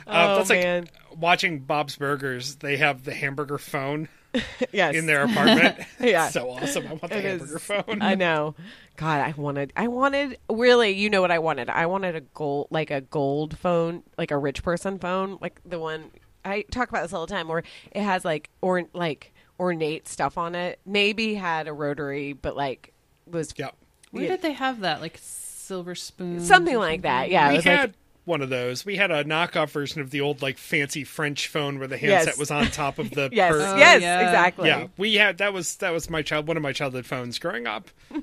uh, 0.08 0.26
Oh, 0.30 0.36
that's 0.38 0.50
man. 0.50 0.82
like 0.84 1.18
watching 1.20 1.60
Bob's 1.60 1.96
Burgers. 1.96 2.56
They 2.56 2.76
have 2.78 3.04
the 3.04 3.14
hamburger 3.14 3.58
phone 3.58 4.08
yes, 4.72 4.94
in 4.94 5.06
their 5.06 5.24
apartment. 5.24 5.78
Yeah. 6.00 6.24
It's 6.26 6.34
so 6.34 6.50
awesome. 6.50 6.86
I 6.86 6.90
want 6.94 7.08
the 7.08 7.18
It 7.18 7.24
is. 7.24 7.40
hamburger 7.40 7.58
phone. 7.58 8.02
I 8.02 8.14
know. 8.14 8.54
God, 8.96 9.20
I 9.20 9.32
wanted. 9.36 9.72
I 9.76 9.88
wanted. 9.88 10.38
Really, 10.50 10.90
you 10.90 11.08
know 11.10 11.20
what 11.20 11.30
I 11.30 11.38
wanted? 11.38 11.70
I 11.70 11.86
wanted 11.86 12.16
a 12.16 12.20
gold, 12.20 12.68
like 12.70 12.90
a 12.90 13.00
gold 13.00 13.56
phone, 13.58 14.02
like 14.16 14.30
a 14.30 14.38
rich 14.38 14.62
person 14.62 14.98
phone, 14.98 15.38
like 15.40 15.60
the 15.64 15.78
one 15.78 16.10
I 16.44 16.62
talk 16.70 16.88
about 16.88 17.02
this 17.02 17.12
all 17.12 17.26
the 17.26 17.32
time, 17.32 17.48
where 17.48 17.62
it 17.92 18.02
has 18.02 18.24
like 18.24 18.50
or 18.60 18.84
like 18.94 19.32
ornate 19.60 20.08
stuff 20.08 20.36
on 20.38 20.54
it. 20.54 20.78
Maybe 20.86 21.34
had 21.34 21.68
a 21.68 21.72
rotary, 21.72 22.32
but 22.32 22.56
like 22.56 22.92
was 23.26 23.52
yeah. 23.56 23.70
Where 24.10 24.26
did 24.28 24.42
they 24.42 24.52
have 24.52 24.80
that? 24.80 25.00
Like 25.00 25.18
silver 25.20 25.94
spoon, 25.94 26.40
something 26.40 26.76
like 26.76 27.02
that. 27.02 27.30
Yeah, 27.30 27.50
it 27.50 27.56
was 27.56 27.64
had 27.64 27.80
like 27.90 27.94
one 28.28 28.42
of 28.42 28.50
those. 28.50 28.84
We 28.86 28.96
had 28.96 29.10
a 29.10 29.24
knockoff 29.24 29.70
version 29.70 30.00
of 30.00 30.10
the 30.10 30.20
old 30.20 30.40
like 30.42 30.58
fancy 30.58 31.02
French 31.02 31.48
phone 31.48 31.78
where 31.80 31.88
the 31.88 31.98
handset 31.98 32.26
Yes. 32.34 32.38
was 32.38 32.50
on 32.52 32.66
top 32.66 32.98
of 33.00 33.10
the 33.10 33.28
yes, 33.32 33.50
per- 33.52 33.60
Oh, 33.60 33.76
yes, 33.76 34.00
yeah. 34.02 34.20
exactly. 34.20 34.68
Yeah, 34.68 34.86
we 34.96 35.14
had 35.14 35.38
that 35.38 35.52
was 35.52 35.74
that 35.76 35.90
was 35.90 36.08
my 36.08 36.22
child 36.22 36.46
one 36.46 36.56
of 36.56 36.62
my 36.62 36.72
childhood 36.72 37.06
phones 37.06 37.38
growing 37.40 37.66
up. 37.66 37.88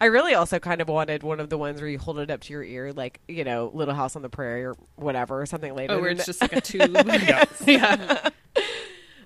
I 0.00 0.04
really 0.06 0.34
also 0.34 0.58
kind 0.58 0.82
of 0.82 0.88
wanted 0.88 1.22
one 1.22 1.40
of 1.40 1.48
the 1.48 1.56
ones 1.56 1.80
where 1.80 1.88
you 1.88 1.98
hold 1.98 2.18
it 2.18 2.30
up 2.30 2.42
to 2.42 2.52
your 2.52 2.62
ear, 2.62 2.92
like 2.92 3.18
you 3.28 3.44
know, 3.44 3.70
Little 3.72 3.94
House 3.94 4.14
on 4.14 4.20
the 4.22 4.28
Prairie 4.28 4.64
or 4.64 4.76
whatever, 4.96 5.40
or 5.40 5.46
something 5.46 5.74
later. 5.74 5.94
Oh, 5.94 6.00
where 6.00 6.10
it's 6.10 6.26
just 6.26 6.40
like 6.42 6.52
a 6.52 6.60
tube. 6.60 6.94
Yeah. 7.06 7.44
yeah. 7.66 8.28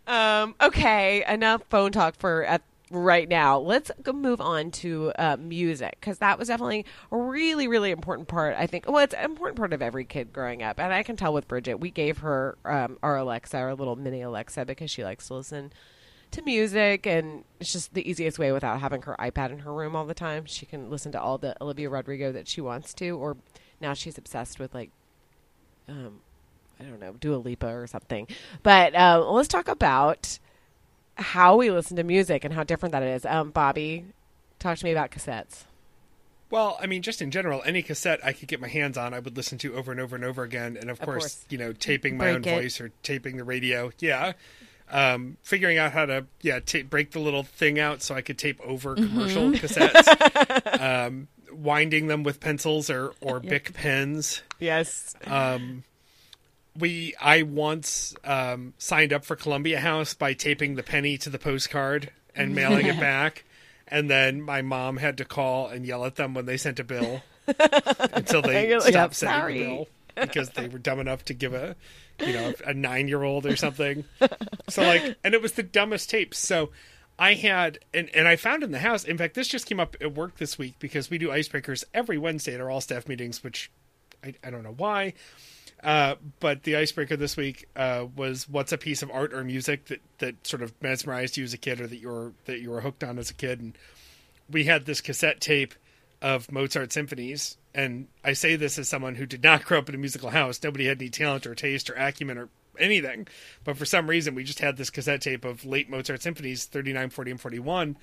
Um, 0.06 0.54
okay, 0.60 1.24
enough 1.28 1.62
phone 1.70 1.92
talk 1.92 2.16
for 2.18 2.44
at 2.44 2.62
right 2.90 3.28
now. 3.28 3.58
Let's 3.58 3.90
move 4.12 4.40
on 4.40 4.70
to 4.72 5.12
uh, 5.18 5.36
music 5.38 5.96
because 6.00 6.18
that 6.18 6.38
was 6.38 6.48
definitely 6.48 6.84
a 7.10 7.16
really, 7.16 7.68
really 7.68 7.90
important 7.90 8.28
part. 8.28 8.56
I 8.58 8.66
think. 8.66 8.88
Well, 8.88 9.02
it's 9.02 9.14
an 9.14 9.24
important 9.24 9.56
part 9.56 9.72
of 9.72 9.80
every 9.82 10.04
kid 10.04 10.32
growing 10.32 10.62
up, 10.62 10.78
and 10.78 10.92
I 10.92 11.02
can 11.02 11.16
tell 11.16 11.32
with 11.32 11.48
Bridget. 11.48 11.76
We 11.76 11.90
gave 11.90 12.18
her 12.18 12.58
um, 12.64 12.98
our 13.02 13.16
Alexa, 13.16 13.56
our 13.56 13.74
little 13.74 13.96
mini 13.96 14.22
Alexa, 14.22 14.64
because 14.64 14.90
she 14.90 15.04
likes 15.04 15.28
to 15.28 15.34
listen 15.34 15.72
to 16.32 16.42
music, 16.42 17.06
and 17.06 17.44
it's 17.58 17.72
just 17.72 17.94
the 17.94 18.08
easiest 18.08 18.38
way 18.38 18.52
without 18.52 18.80
having 18.80 19.02
her 19.02 19.16
iPad 19.18 19.50
in 19.50 19.60
her 19.60 19.72
room 19.72 19.96
all 19.96 20.06
the 20.06 20.14
time. 20.14 20.44
She 20.46 20.66
can 20.66 20.90
listen 20.90 21.12
to 21.12 21.20
all 21.20 21.38
the 21.38 21.60
Olivia 21.62 21.88
Rodrigo 21.88 22.32
that 22.32 22.48
she 22.48 22.60
wants 22.60 22.94
to, 22.94 23.10
or 23.10 23.36
now 23.80 23.94
she's 23.94 24.18
obsessed 24.18 24.58
with 24.58 24.74
like 24.74 24.90
um, 25.88 26.20
I 26.78 26.84
don't 26.84 27.00
know, 27.00 27.12
Dua 27.12 27.36
Lipa 27.36 27.68
or 27.68 27.86
something. 27.86 28.26
But 28.62 28.94
uh, 28.94 29.24
let's 29.28 29.48
talk 29.48 29.68
about 29.68 30.38
how 31.16 31.56
we 31.56 31.70
listen 31.70 31.96
to 31.96 32.02
music 32.04 32.44
and 32.44 32.52
how 32.54 32.64
different 32.64 32.92
that 32.92 33.02
is. 33.02 33.24
Um, 33.26 33.50
Bobby, 33.50 34.04
talk 34.58 34.78
to 34.78 34.84
me 34.84 34.92
about 34.92 35.10
cassettes. 35.10 35.64
Well, 36.50 36.76
I 36.80 36.86
mean, 36.86 37.02
just 37.02 37.22
in 37.22 37.30
general, 37.30 37.62
any 37.64 37.80
cassette 37.82 38.18
I 38.24 38.32
could 38.32 38.48
get 38.48 38.60
my 38.60 38.66
hands 38.68 38.98
on, 38.98 39.14
I 39.14 39.20
would 39.20 39.36
listen 39.36 39.56
to 39.58 39.74
over 39.76 39.92
and 39.92 40.00
over 40.00 40.16
and 40.16 40.24
over 40.24 40.42
again. 40.42 40.76
And 40.76 40.90
of, 40.90 40.98
Of 40.98 41.04
course, 41.06 41.22
course. 41.22 41.46
you 41.48 41.58
know, 41.58 41.72
taping 41.72 42.16
my 42.16 42.24
Break 42.24 42.34
own 42.36 42.44
it. 42.44 42.60
voice 42.62 42.80
or 42.80 42.90
taping 43.04 43.36
the 43.36 43.44
radio. 43.44 43.92
Yeah. 44.00 44.32
Um, 44.90 45.36
figuring 45.44 45.78
out 45.78 45.92
how 45.92 46.06
to, 46.06 46.26
yeah, 46.40 46.58
ta 46.58 46.80
break 46.82 47.12
the 47.12 47.20
little 47.20 47.44
thing 47.44 47.78
out 47.78 48.02
so 48.02 48.16
I 48.16 48.22
could 48.22 48.36
tape 48.38 48.60
over 48.64 48.96
commercial 48.96 49.50
cassettes. 49.52 50.80
um, 50.80 51.28
winding 51.52 52.08
them 52.08 52.24
with 52.24 52.40
pencils 52.40 52.90
or, 52.90 53.12
or 53.20 53.38
Bic 53.38 53.72
pens. 53.72 54.42
Yes. 54.58 55.14
Um, 55.26 55.84
we, 56.78 57.14
I 57.20 57.42
once 57.42 58.14
um, 58.24 58.74
signed 58.78 59.12
up 59.12 59.24
for 59.24 59.36
Columbia 59.36 59.80
House 59.80 60.14
by 60.14 60.34
taping 60.34 60.74
the 60.76 60.82
penny 60.82 61.18
to 61.18 61.30
the 61.30 61.38
postcard 61.38 62.10
and 62.34 62.54
mailing 62.54 62.86
it 62.86 62.98
back. 63.00 63.44
And 63.88 64.08
then 64.08 64.40
my 64.40 64.62
mom 64.62 64.98
had 64.98 65.18
to 65.18 65.24
call 65.24 65.68
and 65.68 65.84
yell 65.84 66.04
at 66.04 66.14
them 66.14 66.34
when 66.34 66.46
they 66.46 66.56
sent 66.56 66.78
a 66.78 66.84
bill 66.84 67.22
until 68.12 68.40
they 68.42 68.72
like, 68.72 68.82
stopped 68.82 68.94
"Yep, 68.94 69.14
sending 69.14 69.40
sorry." 69.40 69.58
the 69.58 69.64
bill 69.64 69.88
because 70.14 70.50
they 70.50 70.68
were 70.68 70.78
dumb 70.78 71.00
enough 71.00 71.24
to 71.24 71.34
give 71.34 71.54
a, 71.54 71.74
you 72.20 72.32
know, 72.32 72.52
a 72.64 72.74
nine 72.74 73.08
year 73.08 73.22
old 73.22 73.46
or 73.46 73.56
something. 73.56 74.04
So 74.68 74.82
like, 74.82 75.16
and 75.24 75.34
it 75.34 75.42
was 75.42 75.52
the 75.52 75.64
dumbest 75.64 76.10
tapes. 76.10 76.38
So 76.38 76.70
I 77.18 77.34
had, 77.34 77.80
and, 77.92 78.08
and 78.14 78.28
I 78.28 78.36
found 78.36 78.62
in 78.62 78.70
the 78.70 78.78
house. 78.78 79.02
In 79.02 79.18
fact, 79.18 79.34
this 79.34 79.48
just 79.48 79.66
came 79.66 79.80
up 79.80 79.96
at 80.00 80.14
work 80.14 80.36
this 80.36 80.58
week 80.58 80.76
because 80.78 81.10
we 81.10 81.18
do 81.18 81.28
icebreakers 81.30 81.82
every 81.92 82.16
Wednesday 82.18 82.54
at 82.54 82.60
our 82.60 82.70
all 82.70 82.80
staff 82.80 83.08
meetings, 83.08 83.42
which 83.42 83.68
I, 84.22 84.34
I 84.44 84.50
don't 84.50 84.62
know 84.62 84.74
why. 84.76 85.14
Uh, 85.82 86.16
but 86.40 86.62
the 86.64 86.76
icebreaker 86.76 87.16
this 87.16 87.36
week 87.36 87.66
uh, 87.74 88.06
was 88.14 88.48
what's 88.48 88.72
a 88.72 88.78
piece 88.78 89.02
of 89.02 89.10
art 89.10 89.32
or 89.32 89.42
music 89.42 89.86
that, 89.86 90.00
that 90.18 90.46
sort 90.46 90.62
of 90.62 90.74
mesmerized 90.82 91.36
you 91.36 91.44
as 91.44 91.54
a 91.54 91.58
kid 91.58 91.80
or 91.80 91.86
that 91.86 91.96
you 91.96 92.08
were 92.08 92.32
that 92.44 92.60
you 92.60 92.70
were 92.70 92.82
hooked 92.82 93.02
on 93.02 93.18
as 93.18 93.30
a 93.30 93.34
kid? 93.34 93.60
And 93.60 93.78
we 94.50 94.64
had 94.64 94.84
this 94.84 95.00
cassette 95.00 95.40
tape 95.40 95.74
of 96.20 96.52
Mozart 96.52 96.92
symphonies. 96.92 97.56
And 97.74 98.08
I 98.24 98.34
say 98.34 98.56
this 98.56 98.78
as 98.78 98.88
someone 98.88 99.14
who 99.14 99.26
did 99.26 99.42
not 99.42 99.64
grow 99.64 99.78
up 99.78 99.88
in 99.88 99.94
a 99.94 99.98
musical 99.98 100.30
house. 100.30 100.62
Nobody 100.62 100.86
had 100.86 101.00
any 101.00 101.10
talent 101.10 101.46
or 101.46 101.54
taste 101.54 101.88
or 101.88 101.94
acumen 101.94 102.36
or 102.36 102.48
anything. 102.78 103.28
But 103.64 103.76
for 103.76 103.84
some 103.84 104.08
reason 104.08 104.34
we 104.34 104.44
just 104.44 104.60
had 104.60 104.76
this 104.76 104.90
cassette 104.90 105.22
tape 105.22 105.44
of 105.44 105.64
late 105.64 105.88
Mozart 105.88 106.22
symphonies 106.22 106.64
39 106.66 107.10
40 107.10 107.30
and 107.32 107.40
41 107.40 107.96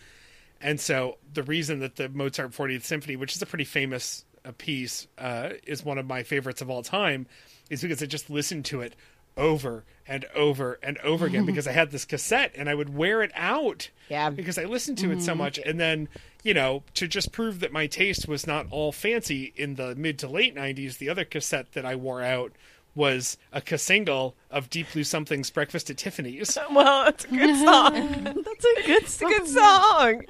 And 0.62 0.80
so 0.80 1.18
the 1.32 1.44
reason 1.44 1.80
that 1.80 1.96
the 1.96 2.10
Mozart 2.10 2.52
40th 2.52 2.84
Symphony, 2.84 3.16
which 3.16 3.36
is 3.36 3.42
a 3.42 3.46
pretty 3.46 3.66
famous 3.66 4.26
uh, 4.46 4.52
piece, 4.58 5.08
uh, 5.18 5.50
is 5.66 5.84
one 5.86 5.98
of 5.98 6.06
my 6.06 6.24
favorites 6.24 6.62
of 6.62 6.70
all 6.70 6.84
time, 6.84 7.28
is 7.70 7.82
because 7.82 8.02
I 8.02 8.06
just 8.06 8.30
listened 8.30 8.66
to 8.66 8.82
it 8.82 8.96
over 9.36 9.86
and 10.08 10.26
over 10.36 10.80
and 10.82 10.98
over 11.00 11.26
again 11.26 11.46
because 11.46 11.68
I 11.68 11.72
had 11.72 11.92
this 11.92 12.06
cassette 12.06 12.52
and 12.56 12.70
I 12.70 12.76
would 12.76 12.96
wear 12.96 13.22
it 13.22 13.32
out. 13.36 13.90
Yeah. 14.10 14.30
Because 14.30 14.58
I 14.58 14.66
listened 14.66 14.98
to 15.00 15.12
it 15.12 15.22
so 15.22 15.32
mm-hmm. 15.32 15.40
much. 15.40 15.60
And 15.60 15.80
then, 15.80 16.10
you 16.44 16.54
know, 16.54 16.84
to 16.96 17.08
just 17.08 17.32
prove 17.32 17.60
that 17.60 17.72
my 17.72 17.88
taste 17.88 18.28
was 18.28 18.48
not 18.48 18.68
all 18.72 18.92
fancy 18.92 19.54
in 19.56 19.76
the 19.76 19.96
mid 19.96 20.18
to 20.20 20.28
late 20.28 20.56
90s, 20.56 20.98
the 20.98 21.10
other 21.10 21.26
cassette 21.26 21.74
that 21.74 21.86
I 21.86 21.96
wore 21.96 22.22
out 22.22 22.54
was 22.96 23.38
a 23.54 23.78
single 23.78 24.36
of 24.50 24.72
Deep 24.72 24.88
Blue 24.92 25.04
Something's 25.04 25.52
Breakfast 25.52 25.90
at 25.92 25.98
Tiffany's. 25.98 26.58
Well, 26.72 27.08
it's 27.08 27.26
a 27.26 27.28
good 27.28 27.56
song. 27.56 27.94
That's 28.24 28.66
a 28.66 28.82
good 28.86 29.04
It's 29.04 29.22
a 29.22 29.26
good 29.26 29.48
song. 29.48 30.24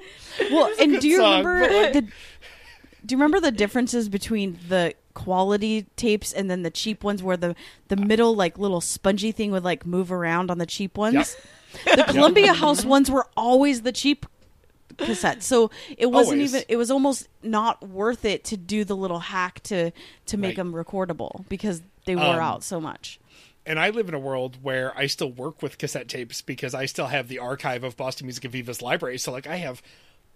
Well, 0.50 0.70
and 0.78 0.92
good 0.92 1.00
do 1.00 1.08
you 1.08 1.16
song, 1.16 1.44
remember 1.44 1.68
but, 1.68 1.92
the? 1.94 2.00
Do 3.06 3.14
you 3.14 3.16
remember 3.16 3.40
the 3.40 3.50
differences 3.50 4.08
between 4.08 4.58
the 4.68 4.94
quality 5.22 5.86
tapes 5.96 6.32
and 6.32 6.50
then 6.50 6.62
the 6.62 6.70
cheap 6.70 7.02
ones, 7.04 7.22
where 7.22 7.36
the 7.36 7.54
the 7.88 7.96
middle 7.96 8.34
like 8.36 8.58
little 8.58 8.80
spongy 8.80 9.32
thing 9.32 9.50
would 9.50 9.64
like 9.64 9.84
move 9.84 10.10
around 10.12 10.50
on 10.50 10.58
the 10.58 10.66
cheap 10.66 10.96
ones? 10.96 11.36
The 11.84 12.04
Columbia 12.08 12.52
House 12.54 12.84
ones 12.84 13.10
were 13.10 13.26
always 13.36 13.82
the 13.82 13.92
cheap 13.92 14.24
cassettes, 14.96 15.42
so 15.42 15.70
it 15.96 16.06
wasn't 16.06 16.36
Always. 16.38 16.54
even. 16.54 16.64
It 16.68 16.76
was 16.76 16.90
almost 16.90 17.28
not 17.42 17.86
worth 17.86 18.24
it 18.24 18.44
to 18.44 18.56
do 18.56 18.84
the 18.84 18.96
little 18.96 19.18
hack 19.18 19.60
to 19.64 19.90
to 20.26 20.36
make 20.36 20.50
Right. 20.50 20.56
them 20.56 20.72
recordable 20.72 21.46
because 21.48 21.82
they 22.06 22.16
wore 22.16 22.24
Um, 22.36 22.40
out 22.40 22.64
so 22.64 22.80
much. 22.80 23.20
and 23.66 23.78
I 23.78 23.90
live 23.90 24.08
in 24.08 24.14
a 24.14 24.18
world 24.18 24.58
where 24.62 24.96
I 24.96 25.06
still 25.06 25.30
work 25.30 25.62
with 25.62 25.76
cassette 25.78 26.08
tapes 26.08 26.40
because 26.40 26.74
I 26.74 26.86
still 26.86 27.08
have 27.08 27.28
the 27.28 27.38
archive 27.38 27.84
of 27.84 27.96
Boston 27.96 28.26
Music 28.26 28.44
of 28.46 28.52
Viva's 28.52 28.80
library. 28.80 29.18
So 29.18 29.30
like 29.30 29.46
I 29.46 29.56
have 29.56 29.82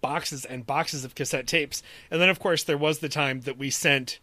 boxes 0.03 0.45
and 0.45 0.67
boxes 0.67 1.05
of 1.05 1.15
cassette 1.15 1.47
tapes. 1.47 1.83
And 2.11 2.21
then 2.21 2.29
of 2.29 2.39
course 2.41 2.63
there 2.65 2.77
was 2.77 2.99
the 2.99 3.09
time 3.09 3.41
that 3.43 3.57
we 3.57 3.71
sent 3.71 4.19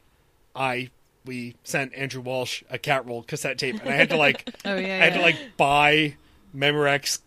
I 0.60 0.90
we 1.26 1.56
sent 1.64 1.94
Andrew 1.96 2.22
Walsh 2.22 2.64
a 2.70 2.78
cat 2.78 3.06
roll 3.06 3.24
cassette 3.24 3.58
tape 3.58 3.80
and 3.80 3.90
I 3.90 3.94
had 3.94 4.10
to 4.10 4.18
like 4.28 4.50
Oh, 4.66 4.76
yeah, 4.76 4.96
I 4.96 5.06
had 5.06 5.14
to 5.14 5.22
like 5.22 5.38
buy 5.58 6.16
Memorex 6.56 7.20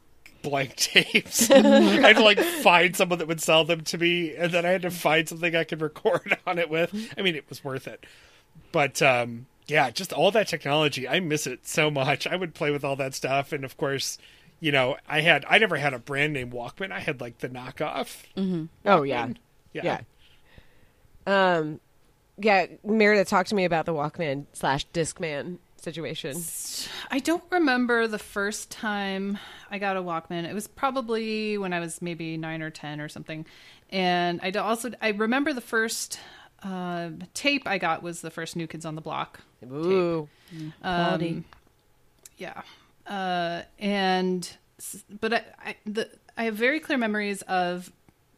blank 0.43 0.77
tapes. 0.77 1.51
I 1.51 1.57
had 1.61 2.17
to 2.17 2.23
like 2.23 2.39
find 2.39 2.95
someone 2.95 3.19
that 3.19 3.29
would 3.29 3.41
sell 3.41 3.65
them 3.65 3.81
to 3.85 3.99
me 3.99 4.37
and 4.37 4.53
then 4.53 4.67
I 4.67 4.71
had 4.71 4.83
to 4.83 4.91
find 4.91 5.29
something 5.29 5.57
I 5.57 5.65
could 5.65 5.81
record 5.81 6.37
on 6.47 6.59
it 6.59 6.69
with. 6.69 6.95
I 7.17 7.23
mean 7.23 7.35
it 7.35 7.49
was 7.49 7.65
worth 7.65 7.89
it. 7.89 8.05
But 8.71 9.01
um 9.01 9.47
yeah, 9.69 9.91
just 9.91 10.13
all 10.13 10.31
that 10.33 10.49
technology, 10.49 11.09
I 11.09 11.21
miss 11.21 11.47
it 11.47 11.67
so 11.67 11.91
much. 11.91 12.27
I 12.27 12.37
would 12.37 12.53
play 12.55 12.71
with 12.71 12.85
all 12.85 12.97
that 12.97 13.15
stuff 13.15 13.53
and 13.53 13.65
of 13.65 13.77
course, 13.77 14.19
you 14.61 14.73
know, 14.73 14.97
I 15.09 15.21
had 15.23 15.45
I 15.49 15.59
never 15.59 15.77
had 15.77 15.95
a 15.95 15.99
brand 15.99 16.33
name 16.33 16.51
Walkman. 16.51 16.93
I 16.93 17.01
had 17.01 17.21
like 17.21 17.39
the 17.39 17.49
knockoff. 17.49 18.25
Mm-hmm. 18.37 18.65
Oh 18.85 19.03
yeah. 19.05 19.29
Yeah. 19.73 19.83
Yeah. 19.85 20.01
Um, 21.57 21.81
yeah. 22.39 22.67
Meredith 22.85 23.29
talked 23.29 23.49
to 23.51 23.55
me 23.55 23.65
about 23.65 23.87
the 23.87 23.93
Walkman 23.93 24.47
slash 24.53 24.87
Discman 24.89 25.59
situation. 25.77 26.37
I 27.11 27.19
don't 27.19 27.43
remember 27.51 28.07
the 28.07 28.19
first 28.19 28.71
time 28.71 29.39
I 29.71 29.79
got 29.79 29.97
a 29.97 30.03
Walkman. 30.03 30.49
It 30.49 30.55
was 30.55 30.69
probably 30.69 31.59
when 31.59 31.73
I 31.73 31.81
was 31.81 32.01
maybe 32.01 32.37
nine 32.37 32.63
or 32.63 32.71
ten 32.71 33.01
or 33.01 33.09
something. 33.09 33.45
And 33.91 34.41
I 34.43 34.51
also 34.59 34.91
I 35.01 35.09
remember 35.11 35.53
the 35.53 35.61
first 35.61 36.19
uh, 36.63 37.11
tape 37.35 37.63
I 37.67 37.79
got 37.79 38.03
was 38.03 38.21
the 38.21 38.31
first 38.31 38.57
New 38.57 38.67
Kids 38.67 38.85
on 38.85 38.95
the 38.95 39.01
Block. 39.01 39.41
Ooh. 39.65 40.29
Quality. 40.81 41.45
Yeah, 42.39 42.63
uh, 43.07 43.63
and 43.79 44.57
but 45.21 45.35
I 45.35 45.45
I, 45.65 45.77
the, 45.87 46.11
I 46.37 46.45
have 46.45 46.55
very 46.55 46.81
clear 46.81 46.99
memories 46.99 47.43
of 47.43 47.93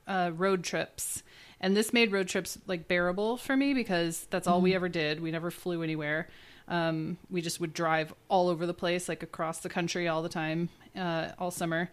uh, 0.06 0.32
road 0.34 0.64
trips, 0.64 1.22
and 1.64 1.74
this 1.74 1.94
made 1.94 2.12
road 2.12 2.28
trips 2.28 2.58
like 2.66 2.88
bearable 2.88 3.38
for 3.38 3.56
me 3.56 3.72
because 3.72 4.26
that's 4.28 4.46
all 4.46 4.60
we 4.60 4.74
ever 4.74 4.86
did. 4.86 5.18
We 5.18 5.30
never 5.30 5.50
flew 5.50 5.82
anywhere. 5.82 6.28
Um, 6.68 7.16
we 7.30 7.40
just 7.40 7.58
would 7.58 7.72
drive 7.72 8.12
all 8.28 8.50
over 8.50 8.66
the 8.66 8.74
place, 8.74 9.08
like 9.08 9.22
across 9.22 9.60
the 9.60 9.70
country 9.70 10.06
all 10.06 10.22
the 10.22 10.28
time, 10.28 10.68
uh, 10.94 11.28
all 11.38 11.50
summer, 11.50 11.90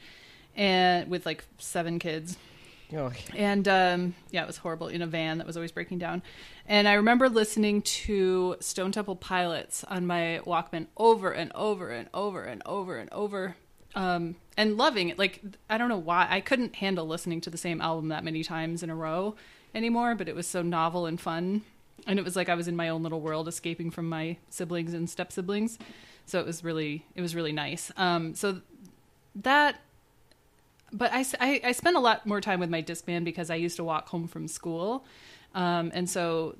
and 0.57 1.09
with 1.09 1.25
like 1.25 1.45
seven 1.57 1.99
kids. 1.99 2.35
Oh, 2.93 3.13
And 3.33 3.65
um, 3.69 4.15
yeah, 4.31 4.43
it 4.43 4.47
was 4.47 4.57
horrible 4.57 4.89
in 4.89 5.01
a 5.01 5.07
van 5.07 5.37
that 5.37 5.47
was 5.47 5.55
always 5.55 5.71
breaking 5.71 5.99
down. 5.99 6.21
And 6.67 6.85
I 6.85 6.95
remember 6.95 7.29
listening 7.29 7.81
to 7.81 8.57
Stone 8.59 8.91
Temple 8.91 9.15
Pilots 9.15 9.85
on 9.85 10.05
my 10.05 10.41
Walkman 10.45 10.87
over 10.97 11.31
and 11.31 11.49
over 11.55 11.91
and 11.91 12.09
over 12.13 12.43
and 12.43 12.61
over 12.65 12.97
and 12.97 13.09
over, 13.13 13.55
um, 13.95 14.35
and 14.57 14.75
loving 14.75 15.07
it. 15.07 15.17
Like 15.17 15.41
I 15.69 15.77
don't 15.77 15.87
know 15.87 15.97
why 15.97 16.27
I 16.29 16.41
couldn't 16.41 16.75
handle 16.75 17.07
listening 17.07 17.39
to 17.41 17.49
the 17.49 17.57
same 17.57 17.79
album 17.79 18.09
that 18.09 18.25
many 18.25 18.43
times 18.43 18.83
in 18.83 18.89
a 18.89 18.95
row 18.95 19.37
anymore, 19.73 20.15
but 20.15 20.27
it 20.27 20.35
was 20.35 20.47
so 20.47 20.61
novel 20.61 21.05
and 21.05 21.19
fun, 21.19 21.61
and 22.07 22.19
it 22.19 22.25
was 22.25 22.35
like 22.35 22.49
I 22.49 22.55
was 22.55 22.67
in 22.67 22.75
my 22.75 22.89
own 22.89 23.03
little 23.03 23.21
world, 23.21 23.47
escaping 23.47 23.91
from 23.91 24.09
my 24.09 24.37
siblings 24.49 24.93
and 24.93 25.09
step 25.09 25.31
siblings. 25.31 25.77
So 26.25 26.39
it 26.39 26.45
was 26.45 26.63
really 26.63 27.05
it 27.15 27.21
was 27.21 27.35
really 27.35 27.51
nice. 27.51 27.91
Um, 27.97 28.35
so 28.35 28.61
that 29.35 29.79
but 30.93 31.11
I, 31.13 31.25
I 31.63 31.71
spent 31.71 31.95
a 31.95 31.99
lot 31.99 32.25
more 32.25 32.41
time 32.41 32.59
with 32.59 32.69
my 32.69 32.81
Discman 32.81 33.23
because 33.23 33.49
I 33.49 33.55
used 33.55 33.77
to 33.77 33.83
walk 33.83 34.09
home 34.09 34.27
from 34.27 34.47
school. 34.47 35.05
Um, 35.55 35.91
and 35.93 36.09
so 36.09 36.57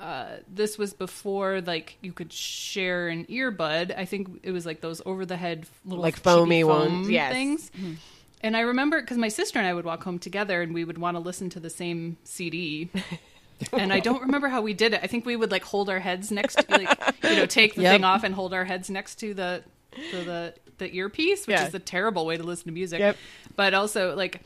uh, 0.00 0.36
this 0.48 0.78
was 0.78 0.92
before 0.94 1.60
like 1.60 1.98
you 2.00 2.12
could 2.12 2.32
share 2.32 3.08
an 3.08 3.24
earbud. 3.26 3.96
I 3.96 4.04
think 4.04 4.40
it 4.42 4.52
was 4.52 4.66
like 4.66 4.80
those 4.80 5.02
over 5.04 5.26
the 5.26 5.36
head 5.36 5.66
little 5.84 6.02
Like 6.02 6.16
foamy 6.16 6.62
foam 6.62 6.68
ones, 6.68 7.10
yes. 7.10 7.32
things. 7.32 7.70
And 8.42 8.56
I 8.56 8.60
remember 8.60 9.00
because 9.00 9.18
my 9.18 9.28
sister 9.28 9.58
and 9.58 9.68
I 9.68 9.74
would 9.74 9.84
walk 9.84 10.02
home 10.04 10.18
together 10.18 10.62
and 10.62 10.74
we 10.74 10.84
would 10.84 10.98
want 10.98 11.14
to 11.16 11.20
listen 11.20 11.48
to 11.50 11.60
the 11.60 11.70
same 11.70 12.16
CD. 12.24 12.90
and 13.72 13.92
I 13.92 14.00
don't 14.00 14.22
remember 14.22 14.48
how 14.48 14.62
we 14.62 14.74
did 14.74 14.94
it. 14.94 15.00
I 15.02 15.06
think 15.06 15.24
we 15.24 15.36
would 15.36 15.50
like 15.52 15.62
hold 15.64 15.88
our 15.88 16.00
heads 16.00 16.30
next 16.32 16.56
to 16.58 16.64
like 16.68 16.88
you 17.22 17.36
know 17.36 17.46
take 17.46 17.74
the 17.76 17.82
Yep. 17.82 17.92
thing 17.94 18.04
off 18.04 18.24
and 18.24 18.34
hold 18.34 18.52
our 18.52 18.64
heads 18.64 18.90
next 18.90 19.16
to 19.16 19.34
the 19.34 19.62
to 20.10 20.24
the 20.24 20.54
the 20.78 20.94
earpiece, 20.96 21.46
which 21.46 21.54
Yeah. 21.56 21.68
is 21.68 21.74
a 21.74 21.78
terrible 21.78 22.26
way 22.26 22.36
to 22.36 22.42
listen 22.42 22.64
to 22.66 22.72
music. 22.72 22.98
Yep. 22.98 23.16
But 23.54 23.74
also 23.74 24.16
like 24.16 24.40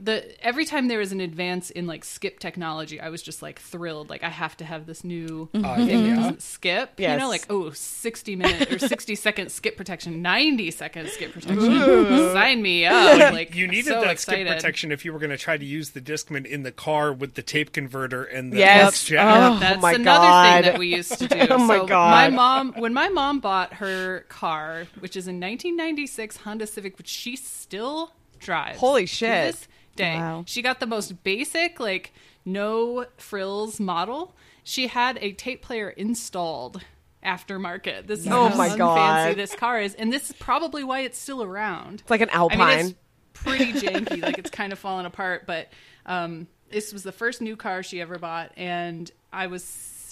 the 0.00 0.46
every 0.46 0.64
time 0.64 0.88
there 0.88 0.98
was 0.98 1.10
an 1.12 1.20
advance 1.20 1.70
in 1.70 1.86
like 1.86 2.04
skip 2.04 2.38
technology, 2.38 3.00
I 3.00 3.08
was 3.08 3.22
just 3.22 3.42
like 3.42 3.58
thrilled. 3.58 4.10
Like 4.10 4.22
I 4.22 4.28
have 4.28 4.56
to 4.58 4.64
have 4.64 4.86
this 4.86 5.02
new 5.04 5.48
Uh, 5.54 5.74
thing 5.76 6.08
that 6.08 6.16
doesn't 6.16 6.42
skip. 6.42 6.98
You 7.00 7.16
know, 7.16 7.28
like 7.28 7.46
oh, 7.50 7.70
60 7.70 8.36
minute 8.36 8.72
or 8.72 8.78
60 8.78 9.14
second 9.16 9.50
skip 9.50 9.76
protection, 9.76 10.22
90 10.22 10.70
second 10.70 11.08
skip 11.08 11.32
protection. 11.32 12.32
Sign 12.32 12.62
me 12.62 12.84
up. 12.86 13.32
Like 13.32 13.54
you 13.54 13.66
needed 13.66 13.86
so 13.86 14.00
that 14.00 14.10
excited. 14.10 14.46
skip 14.46 14.56
protection 14.56 14.92
if 14.92 15.04
you 15.04 15.12
were 15.12 15.18
going 15.18 15.30
to 15.30 15.36
try 15.38 15.56
to 15.56 15.64
use 15.64 15.90
the 15.90 16.00
Discman 16.00 16.46
in 16.46 16.62
the 16.62 16.72
car 16.72 17.12
with 17.12 17.34
the 17.34 17.42
tape 17.42 17.72
converter 17.72 18.22
and 18.24 18.52
the 18.52 18.58
Yes. 18.58 19.04
jack. 19.04 19.52
Oh, 19.52 19.58
That's 19.58 19.82
my 19.82 19.92
another 19.92 20.26
God. 20.26 20.52
thing 20.54 20.62
that 20.72 20.78
we 20.78 20.94
used 20.94 21.18
to 21.18 21.26
do. 21.28 21.38
Oh, 21.50 21.58
my 21.58 21.78
so 21.78 21.86
God. 21.86 22.10
My 22.10 22.28
mom, 22.28 22.72
when 22.76 22.92
my 22.92 23.08
mom 23.08 23.40
bought 23.40 23.74
her 23.74 24.26
car, 24.28 24.86
which 25.00 25.16
is 25.16 25.26
a 25.26 25.30
1996 25.32 26.38
Honda 26.38 26.66
Civic, 26.66 26.98
which 26.98 27.08
she 27.08 27.36
still 27.36 28.12
drives. 28.38 28.78
Holy 28.78 29.02
to 29.02 29.06
shit. 29.06 29.66
Day. 29.98 30.14
Wow. 30.16 30.44
She 30.46 30.62
got 30.62 30.80
the 30.80 30.86
most 30.86 31.22
basic, 31.22 31.78
like 31.78 32.12
no 32.44 33.04
frills 33.18 33.78
model. 33.78 34.34
She 34.64 34.86
had 34.86 35.18
a 35.20 35.32
tape 35.32 35.60
player 35.62 35.90
installed 35.90 36.80
aftermarket. 37.24 38.06
This 38.06 38.20
is 38.20 38.26
Oh 38.28 38.48
how 38.48 38.56
my 38.56 38.76
God. 38.76 39.36
this 39.36 39.54
car 39.54 39.80
is, 39.80 39.94
and 39.94 40.12
this 40.12 40.30
is 40.30 40.36
probably 40.36 40.84
why 40.84 41.00
it's 41.00 41.18
still 41.18 41.42
around. 41.42 42.00
It's 42.00 42.10
like 42.10 42.20
an 42.20 42.30
I 42.30 42.36
Alpine. 42.36 42.58
mean, 42.58 42.78
it's 42.86 42.94
pretty 43.34 43.72
janky. 43.74 44.22
like 44.22 44.38
it's 44.38 44.50
kind 44.50 44.72
of 44.72 44.78
fallen 44.78 45.04
apart. 45.06 45.46
But 45.46 45.68
um, 46.06 46.46
this 46.70 46.92
was 46.92 47.02
the 47.02 47.12
first 47.12 47.40
new 47.40 47.56
car 47.56 47.82
she 47.82 48.00
ever 48.00 48.18
bought, 48.18 48.52
and 48.56 49.10
I 49.32 49.48
was 49.48 49.62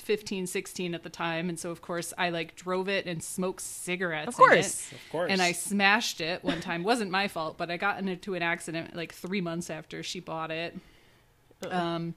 15, 0.07 0.47
16 0.47 0.95
at 0.95 1.03
the 1.03 1.11
time, 1.11 1.49
and 1.49 1.59
so 1.59 1.71
of 1.73 1.83
course 1.83 2.15
I 2.17 2.31
like 2.31 2.55
drove 2.55 2.89
it 2.89 3.07
and 3.07 3.21
smoked 3.23 3.61
cigarettes. 3.61 4.29
Of 4.29 4.41
in 4.41 4.45
it. 4.45 4.49
course. 4.55 4.93
Of 4.93 4.99
course. 5.11 5.31
And 5.33 5.43
I 5.43 5.51
smashed 5.53 6.21
it 6.21 6.45
one 6.45 6.61
time. 6.61 6.85
wasn't 6.85 7.11
my 7.11 7.27
fault, 7.27 7.59
but 7.59 7.71
I 7.71 7.77
got 7.77 7.99
into 7.99 8.35
an 8.35 8.43
accident 8.43 8.95
like 8.95 9.13
three 9.13 9.41
months 9.41 9.69
after 9.69 10.03
she 10.05 10.21
bought 10.21 10.51
it. 10.53 10.77
Um, 11.69 12.15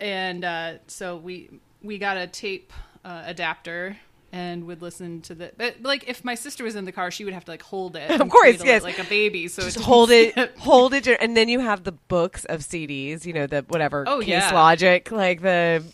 and 0.00 0.44
uh, 0.44 0.72
so 0.86 1.16
we 1.16 1.50
we 1.82 1.98
got 1.98 2.16
a 2.16 2.26
tape 2.26 2.72
uh, 3.04 3.22
adapter 3.26 3.98
and 4.32 4.64
would 4.66 4.80
listen 4.82 5.20
to 5.22 5.34
the 5.34 5.52
but 5.56 5.76
like 5.82 6.08
if 6.08 6.24
my 6.24 6.34
sister 6.34 6.64
was 6.64 6.74
in 6.74 6.84
the 6.86 6.90
car 6.92 7.10
she 7.10 7.24
would 7.24 7.34
have 7.34 7.44
to 7.44 7.52
like 7.52 7.62
hold 7.62 7.94
it 7.94 8.10
Of 8.20 8.28
course, 8.30 8.56
cradle 8.56 8.62
it 8.66 8.68
yes. 8.68 8.82
like 8.82 8.98
a 8.98 9.04
baby 9.04 9.46
so 9.48 9.62
just 9.62 9.78
hold 9.78 10.10
it, 10.10 10.34
hold 10.58 10.94
it, 10.94 11.06
and 11.06 11.36
then 11.36 11.48
you 11.48 11.60
have 11.60 11.84
the 11.84 11.92
books 11.92 12.44
of 12.46 12.60
CDs. 12.60 13.26
You 13.26 13.32
know 13.34 13.46
the 13.46 13.64
whatever 13.68 14.04
Oh, 14.08 14.20
Case 14.20 14.28
yeah. 14.28 14.52
Logic, 14.54 15.10
like 15.12 15.42
the, 15.42 15.84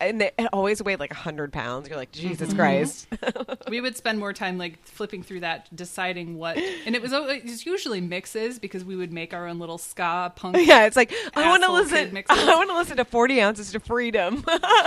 and 0.00 0.20
they, 0.20 0.30
it 0.38 0.48
always 0.52 0.82
weighed 0.82 0.98
like 1.00 1.12
hundred 1.12 1.52
pounds. 1.52 1.88
You're 1.88 1.96
like 1.98 2.12
Jesus 2.12 2.48
Mm-hmm. 2.50 2.58
Christ. 2.58 3.06
we 3.68 3.80
would 3.80 3.96
spend 3.96 4.18
more 4.18 4.32
time 4.32 4.58
like 4.58 4.84
flipping 4.86 5.22
through 5.22 5.40
that 5.40 5.74
deciding 5.74 6.36
what 6.38 6.56
and 6.58 6.94
it 6.94 7.02
was 7.02 7.12
al- 7.12 7.28
it 7.28 7.44
was 7.44 7.64
usually 7.66 8.00
mixes 8.00 8.58
because 8.58 8.84
we 8.84 8.96
would 8.96 9.12
make 9.12 9.32
our 9.34 9.46
own 9.46 9.58
little 9.58 9.78
ska 9.78 10.32
punk 10.34 10.56
yeah, 10.60 10.86
it's 10.86 10.96
like 10.96 11.12
I 11.36 11.48
want 11.48 11.62
to 11.64 11.72
listen. 11.72 12.16
I 12.28 12.54
want 12.56 12.70
to 12.70 12.76
listen 12.76 12.96
to 12.96 13.04
Forty 13.04 13.40
Ounces 13.40 13.72
to 13.72 13.80
Freedom. 13.80 14.44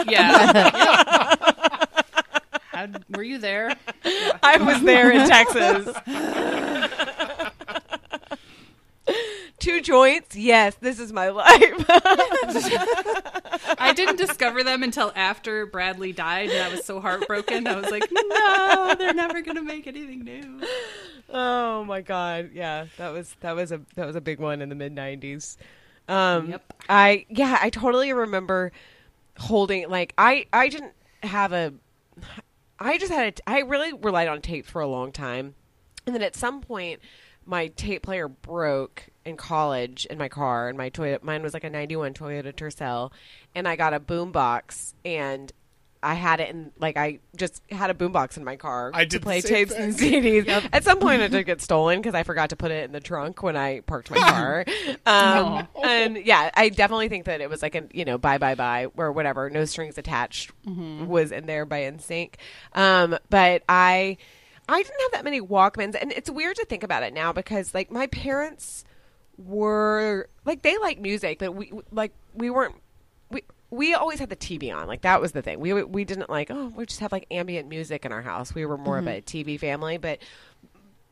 yeah 0.07 1.35
How, 2.71 2.87
were 3.11 3.23
you 3.23 3.37
there 3.37 3.75
Yeah. 4.03 4.37
I 4.41 4.57
was 4.57 4.81
there 4.83 5.11
in 5.11 5.27
Texas. 5.29 5.95
Two 9.63 9.79
joints? 9.79 10.35
Yes, 10.35 10.75
this 10.81 10.99
is 10.99 11.13
my 11.13 11.29
life. 11.29 11.85
I 13.79 13.93
didn't 13.95 14.17
discover 14.27 14.61
them 14.61 14.83
until 14.83 15.13
after 15.15 15.65
Bradley 15.65 16.11
died, 16.11 16.49
and 16.49 16.61
I 16.63 16.67
was 16.67 16.83
so 16.83 16.99
heartbroken. 16.99 17.65
I 17.65 17.79
was 17.79 17.89
like, 17.89 18.03
no, 18.11 18.93
they're 18.97 19.13
never 19.13 19.41
going 19.41 19.55
to 19.55 19.63
make 19.63 19.87
anything 19.87 20.25
new. 20.25 20.59
oh 21.29 21.85
my 21.85 22.01
god. 22.01 22.49
Yeah, 22.53 22.87
that 22.97 23.13
was 23.13 23.37
that 23.39 23.55
was 23.55 23.71
a 23.71 23.79
that 23.95 24.05
was 24.05 24.17
a 24.17 24.21
big 24.21 24.39
one 24.39 24.61
in 24.61 24.67
the 24.67 24.75
mid 24.75 24.93
90s. 24.93 25.55
Um 26.09 26.49
Yep. 26.49 26.73
I 26.89 27.25
yeah, 27.29 27.57
I 27.61 27.69
totally 27.69 28.11
remember 28.11 28.73
holding 29.39 29.89
like 29.89 30.13
I 30.17 30.45
I 30.51 30.67
didn't 30.67 30.91
have 31.23 31.53
a 31.53 31.73
I 32.79 32.97
just 32.97 33.13
had 33.13 33.39
a 33.39 33.49
I 33.49 33.59
really 33.59 33.93
relied 33.93 34.27
on 34.27 34.41
tapes 34.41 34.69
for 34.69 34.81
a 34.81 34.87
long 34.87 35.13
time. 35.13 35.55
And 36.05 36.13
then 36.13 36.21
at 36.21 36.35
some 36.35 36.59
point 36.59 36.99
my 37.45 37.67
tape 37.67 38.03
player 38.03 38.27
broke 38.27 39.05
in 39.25 39.37
college 39.37 40.05
in 40.05 40.17
my 40.17 40.29
car 40.29 40.67
and 40.69 40.77
my 40.77 40.89
Toyota 40.89 41.23
mine 41.23 41.43
was 41.43 41.53
like 41.53 41.63
a 41.63 41.69
91 41.69 42.13
Toyota 42.13 42.53
Tercel 42.53 43.11
and 43.55 43.67
I 43.67 43.75
got 43.75 43.93
a 43.93 43.99
boombox 43.99 44.93
and 45.05 45.51
I 46.01 46.15
had 46.15 46.41
it 46.41 46.49
in 46.49 46.71
like 46.77 46.97
I 46.97 47.19
just 47.35 47.61
had 47.71 47.89
a 47.89 47.93
boombox 47.93 48.35
in 48.35 48.43
my 48.43 48.57
car 48.57 48.91
I 48.93 49.03
to 49.03 49.09
did 49.09 49.21
play 49.21 49.39
same 49.39 49.49
tapes 49.49 49.71
and 49.71 49.95
thing. 49.95 50.21
CDs. 50.21 50.69
At 50.73 50.83
some 50.83 50.99
point, 50.99 51.21
it 51.21 51.31
did 51.31 51.45
get 51.45 51.61
stolen 51.61 51.99
because 51.99 52.13
I 52.13 52.23
forgot 52.23 52.49
to 52.49 52.57
put 52.57 52.71
it 52.71 52.83
in 52.83 52.91
the 52.91 52.99
trunk 52.99 53.41
when 53.41 53.55
I 53.55 53.79
parked 53.79 54.11
my 54.11 54.17
car. 54.17 54.65
Um, 55.05 55.65
and 55.81 56.17
yeah, 56.17 56.51
I 56.55 56.67
definitely 56.67 57.07
think 57.07 57.23
that 57.25 57.39
it 57.39 57.49
was 57.49 57.61
like 57.61 57.75
a 57.75 57.83
you 57.93 58.03
know 58.03 58.17
bye 58.17 58.37
bye 58.37 58.55
bye 58.55 58.87
or 58.97 59.13
whatever, 59.13 59.49
no 59.49 59.63
strings 59.63 59.97
attached 59.97 60.51
was 60.65 61.31
in 61.31 61.45
there 61.45 61.65
by 61.65 61.83
NSYNC. 61.83 62.33
Um, 62.73 63.17
but 63.29 63.63
I 63.69 64.17
I 64.67 64.81
didn't 64.81 65.01
have 65.01 65.11
that 65.13 65.23
many 65.23 65.41
Walkmans, 65.41 65.95
and 65.99 66.11
it's 66.11 66.29
weird 66.29 66.55
to 66.57 66.65
think 66.65 66.83
about 66.83 67.03
it 67.03 67.13
now 67.13 67.33
because 67.33 67.73
like 67.73 67.91
my 67.91 68.07
parents 68.07 68.85
were 69.37 70.29
like 70.45 70.61
they 70.61 70.77
like 70.77 70.99
music, 70.99 71.39
but 71.39 71.53
we 71.53 71.71
like 71.91 72.13
we 72.33 72.49
weren't 72.49 72.75
we 73.29 73.43
we 73.69 73.93
always 73.93 74.19
had 74.19 74.29
the 74.29 74.35
TV 74.35 74.73
on. 74.73 74.87
Like 74.87 75.01
that 75.01 75.19
was 75.19 75.31
the 75.31 75.41
thing. 75.41 75.59
We 75.59 75.83
we 75.83 76.05
didn't 76.05 76.29
like 76.29 76.49
oh 76.51 76.67
we 76.75 76.85
just 76.85 76.99
have 77.01 77.11
like 77.11 77.25
ambient 77.31 77.67
music 77.67 78.05
in 78.05 78.11
our 78.11 78.21
house. 78.21 78.55
We 78.55 78.65
were 78.65 78.77
more 78.77 78.97
of 78.97 79.07
a 79.07 79.21
TV 79.21 79.59
family, 79.59 79.97
but 79.97 80.19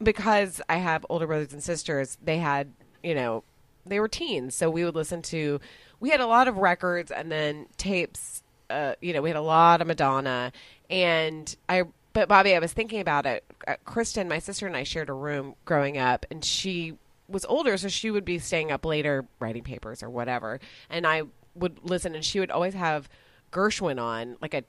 because 0.01 0.61
I 0.69 0.77
have 0.77 1.05
older 1.09 1.27
brothers 1.27 1.53
and 1.53 1.61
sisters, 1.61 2.17
they 2.23 2.37
had 2.37 2.71
you 3.03 3.15
know 3.15 3.43
they 3.85 3.99
were 3.99 4.07
teens, 4.07 4.55
so 4.55 4.69
we 4.69 4.85
would 4.85 4.95
listen 4.95 5.21
to. 5.23 5.59
We 5.99 6.09
had 6.09 6.19
a 6.19 6.25
lot 6.25 6.47
of 6.47 6.57
records 6.57 7.11
and 7.11 7.31
then 7.31 7.67
tapes. 7.77 8.43
Uh, 8.69 8.95
you 9.01 9.11
know, 9.13 9.21
we 9.21 9.29
had 9.29 9.35
a 9.35 9.41
lot 9.41 9.81
of 9.81 9.87
Madonna, 9.87 10.51
and 10.89 11.55
I. 11.67 11.83
But 12.13 12.27
Bobby, 12.27 12.55
I 12.55 12.59
was 12.59 12.73
thinking 12.73 12.99
about 12.99 13.25
it. 13.25 13.43
Uh, 13.67 13.75
Kristen, 13.85 14.27
my 14.27 14.39
sister, 14.39 14.67
and 14.67 14.75
I 14.75 14.83
shared 14.83 15.09
a 15.09 15.13
room 15.13 15.55
growing 15.65 15.97
up, 15.97 16.25
and 16.29 16.43
she 16.43 16.97
was 17.27 17.45
older, 17.45 17.77
so 17.77 17.87
she 17.87 18.11
would 18.11 18.25
be 18.25 18.39
staying 18.39 18.71
up 18.71 18.85
later 18.85 19.25
writing 19.39 19.63
papers 19.63 20.03
or 20.03 20.09
whatever, 20.09 20.59
and 20.89 21.07
I 21.07 21.23
would 21.55 21.79
listen, 21.83 22.15
and 22.15 22.23
she 22.25 22.39
would 22.39 22.51
always 22.51 22.73
have 22.73 23.09
Gershwin 23.51 24.01
on, 24.01 24.37
like 24.41 24.53
a 24.53 24.63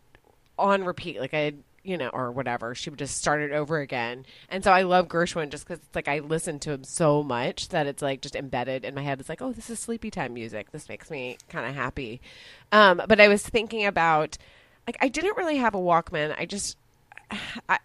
on 0.58 0.84
repeat, 0.84 1.20
like 1.20 1.34
a 1.34 1.54
you 1.84 1.98
know, 1.98 2.10
or 2.10 2.30
whatever. 2.30 2.76
She 2.76 2.90
would 2.90 2.98
just 3.00 3.18
start 3.18 3.42
it 3.42 3.50
over 3.50 3.80
again, 3.80 4.24
and 4.48 4.62
so 4.62 4.70
I 4.70 4.82
love 4.82 5.08
Gershwin 5.08 5.50
just 5.50 5.66
because 5.66 5.82
it's 5.82 5.96
like 5.96 6.06
I 6.06 6.20
listen 6.20 6.60
to 6.60 6.70
him 6.70 6.84
so 6.84 7.24
much 7.24 7.70
that 7.70 7.88
it's 7.88 8.02
like 8.02 8.20
just 8.20 8.36
embedded 8.36 8.84
in 8.84 8.94
my 8.94 9.02
head. 9.02 9.18
It's 9.18 9.28
like, 9.28 9.42
oh, 9.42 9.52
this 9.52 9.68
is 9.68 9.80
sleepy 9.80 10.10
time 10.10 10.34
music. 10.34 10.70
This 10.70 10.88
makes 10.88 11.10
me 11.10 11.38
kind 11.48 11.66
of 11.66 11.74
happy. 11.74 12.20
Um, 12.70 13.02
but 13.08 13.20
I 13.20 13.26
was 13.26 13.42
thinking 13.42 13.84
about, 13.84 14.38
like, 14.86 14.96
I 15.00 15.08
didn't 15.08 15.36
really 15.36 15.56
have 15.56 15.74
a 15.74 15.78
Walkman. 15.78 16.34
I 16.38 16.46
just 16.46 16.76
I, 17.68 17.78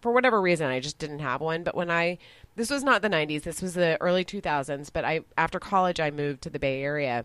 for 0.00 0.12
whatever 0.12 0.40
reason, 0.40 0.68
I 0.68 0.80
just 0.80 0.98
didn't 0.98 1.20
have 1.20 1.40
one. 1.40 1.64
But 1.64 1.74
when 1.74 1.90
I, 1.90 2.18
this 2.56 2.70
was 2.70 2.84
not 2.84 3.02
the 3.02 3.08
90s, 3.08 3.42
this 3.42 3.62
was 3.62 3.74
the 3.74 4.00
early 4.00 4.24
2000s. 4.24 4.90
But 4.92 5.04
I, 5.04 5.20
after 5.36 5.58
college, 5.58 6.00
I 6.00 6.10
moved 6.10 6.42
to 6.42 6.50
the 6.50 6.58
Bay 6.58 6.82
Area. 6.82 7.24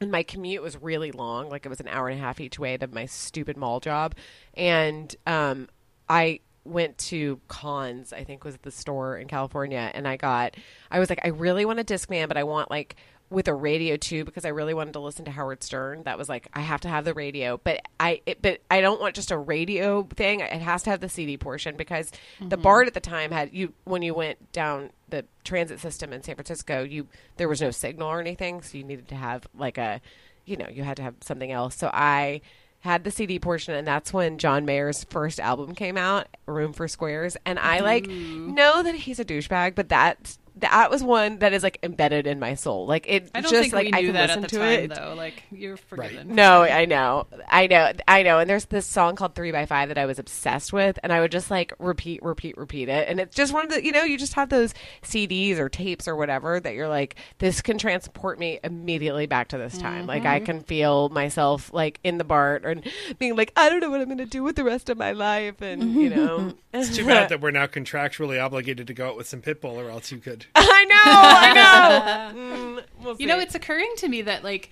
And 0.00 0.10
my 0.10 0.22
commute 0.22 0.62
was 0.62 0.80
really 0.82 1.10
long, 1.10 1.48
like 1.48 1.64
it 1.64 1.70
was 1.70 1.80
an 1.80 1.88
hour 1.88 2.08
and 2.08 2.18
a 2.18 2.22
half 2.22 2.38
each 2.38 2.58
way 2.58 2.76
to 2.76 2.86
my 2.86 3.06
stupid 3.06 3.56
mall 3.56 3.80
job. 3.80 4.14
And 4.54 5.14
um, 5.26 5.68
I 6.06 6.40
went 6.64 6.98
to 6.98 7.40
Cons, 7.48 8.12
I 8.12 8.24
think 8.24 8.44
was 8.44 8.58
the 8.58 8.70
store 8.70 9.16
in 9.16 9.28
California, 9.28 9.90
and 9.94 10.06
I 10.06 10.16
got, 10.16 10.56
I 10.90 10.98
was 10.98 11.08
like, 11.08 11.20
I 11.24 11.28
really 11.28 11.64
want 11.64 11.78
a 11.78 11.84
Discman, 11.84 12.28
but 12.28 12.36
I 12.36 12.44
want 12.44 12.70
like 12.70 12.96
with 13.28 13.48
a 13.48 13.54
radio 13.54 13.96
too 13.96 14.24
because 14.24 14.44
I 14.44 14.50
really 14.50 14.74
wanted 14.74 14.92
to 14.92 15.00
listen 15.00 15.24
to 15.24 15.30
Howard 15.30 15.62
Stern. 15.62 16.04
That 16.04 16.16
was 16.16 16.28
like 16.28 16.48
I 16.54 16.60
have 16.60 16.80
to 16.82 16.88
have 16.88 17.04
the 17.04 17.14
radio, 17.14 17.60
but 17.62 17.82
I 17.98 18.20
it, 18.26 18.40
but 18.40 18.60
I 18.70 18.80
don't 18.80 19.00
want 19.00 19.14
just 19.14 19.30
a 19.30 19.38
radio 19.38 20.04
thing. 20.04 20.40
It 20.40 20.52
has 20.52 20.82
to 20.84 20.90
have 20.90 21.00
the 21.00 21.08
CD 21.08 21.36
portion 21.36 21.76
because 21.76 22.12
the 22.38 22.56
mm-hmm. 22.56 22.62
BART 22.62 22.86
at 22.86 22.94
the 22.94 23.00
time 23.00 23.32
had 23.32 23.52
you 23.52 23.72
when 23.84 24.02
you 24.02 24.14
went 24.14 24.52
down 24.52 24.90
the 25.08 25.24
transit 25.44 25.80
system 25.80 26.12
in 26.12 26.22
San 26.22 26.36
Francisco, 26.36 26.82
you 26.84 27.08
there 27.36 27.48
was 27.48 27.60
no 27.60 27.70
signal 27.70 28.08
or 28.08 28.20
anything, 28.20 28.62
so 28.62 28.78
you 28.78 28.84
needed 28.84 29.08
to 29.08 29.16
have 29.16 29.46
like 29.56 29.78
a 29.78 30.00
you 30.44 30.56
know, 30.56 30.68
you 30.68 30.84
had 30.84 30.96
to 30.96 31.02
have 31.02 31.14
something 31.20 31.50
else. 31.50 31.74
So 31.74 31.90
I 31.92 32.40
had 32.80 33.02
the 33.02 33.10
CD 33.10 33.38
portion, 33.38 33.74
and 33.74 33.86
that's 33.86 34.12
when 34.12 34.38
John 34.38 34.64
Mayer's 34.64 35.04
first 35.04 35.40
album 35.40 35.74
came 35.74 35.98
out, 35.98 36.28
Room 36.46 36.72
for 36.72 36.86
Squares. 36.86 37.36
And 37.44 37.58
I 37.58 37.80
like 37.80 38.04
mm-hmm. 38.04 38.54
know 38.54 38.82
that 38.84 38.94
he's 38.94 39.18
a 39.18 39.24
douchebag, 39.24 39.74
but 39.74 39.88
that 39.88 40.38
that 40.58 40.90
was 40.90 41.02
one 41.02 41.38
that 41.40 41.52
is 41.52 41.62
like 41.62 41.78
embedded 41.82 42.26
in 42.26 42.40
my 42.40 42.54
soul. 42.54 42.86
Like 42.86 43.06
it 43.08 43.30
I 43.34 43.40
don't 43.40 43.50
just 43.50 43.62
think 43.62 43.74
like 43.74 43.86
we 43.86 43.92
I 43.92 44.00
knew 44.00 44.06
can 44.08 44.14
that 44.14 44.28
listen 44.28 44.44
at 44.44 44.50
the 44.50 44.56
to 44.56 44.62
time, 44.62 44.90
it. 44.90 44.94
though. 44.94 45.14
Like, 45.14 45.42
you're 45.50 45.76
forgiven. 45.76 46.34
No, 46.34 46.62
I 46.62 46.86
know, 46.86 47.26
I 47.48 47.66
know, 47.66 47.92
I 48.08 48.22
know. 48.22 48.38
And 48.38 48.48
there's 48.48 48.64
this 48.66 48.86
song 48.86 49.16
called 49.16 49.34
Three 49.34 49.52
by 49.52 49.66
Five 49.66 49.88
that 49.88 49.98
I 49.98 50.06
was 50.06 50.18
obsessed 50.18 50.72
with, 50.72 50.98
and 51.02 51.12
I 51.12 51.20
would 51.20 51.30
just 51.30 51.50
like 51.50 51.74
repeat, 51.78 52.22
repeat, 52.22 52.56
repeat 52.56 52.88
it. 52.88 53.08
And 53.08 53.20
it's 53.20 53.34
just 53.34 53.52
one 53.52 53.64
of 53.66 53.70
the, 53.70 53.84
you 53.84 53.92
know, 53.92 54.02
you 54.02 54.16
just 54.16 54.34
have 54.34 54.48
those 54.48 54.72
CDs 55.02 55.58
or 55.58 55.68
tapes 55.68 56.08
or 56.08 56.16
whatever 56.16 56.58
that 56.58 56.74
you're 56.74 56.88
like, 56.88 57.16
this 57.38 57.60
can 57.60 57.76
transport 57.76 58.38
me 58.38 58.58
immediately 58.64 59.26
back 59.26 59.48
to 59.48 59.58
this 59.58 59.76
time. 59.76 60.06
Like 60.06 60.24
I 60.24 60.38
mm-hmm. 60.38 60.46
can 60.46 60.60
feel 60.62 61.10
myself 61.10 61.72
like 61.72 62.00
in 62.02 62.16
the 62.16 62.24
BART 62.24 62.64
and 62.64 62.82
being 63.18 63.36
like, 63.36 63.52
I 63.56 63.68
don't 63.68 63.80
know 63.80 63.90
what 63.90 64.00
I'm 64.00 64.06
going 64.06 64.18
to 64.18 64.26
do 64.26 64.42
with 64.42 64.56
the 64.56 64.64
rest 64.64 64.88
of 64.88 64.96
my 64.96 65.12
life, 65.12 65.60
and 65.60 65.94
you 65.94 66.10
mm-hmm. 66.10 66.24
know, 66.24 66.54
It's 66.72 66.96
too 66.96 67.06
bad 67.06 67.28
that 67.30 67.40
we're 67.40 67.50
now 67.50 67.66
contractually 67.66 68.42
obligated 68.42 68.86
to 68.86 68.94
go 68.94 69.08
out 69.08 69.16
with 69.16 69.26
some 69.26 69.42
Pitbull, 69.42 69.76
or 69.76 69.90
else 69.90 70.12
you 70.12 70.18
could. 70.18 70.45
I 70.54 70.84
know, 70.84 70.96
I 71.04 71.52
know. 71.54 72.40
Mm, 72.56 72.84
we'll 73.02 73.16
You 73.18 73.26
know, 73.26 73.38
it's 73.38 73.54
occurring 73.54 73.92
to 73.98 74.08
me 74.08 74.22
that 74.22 74.42
like 74.44 74.70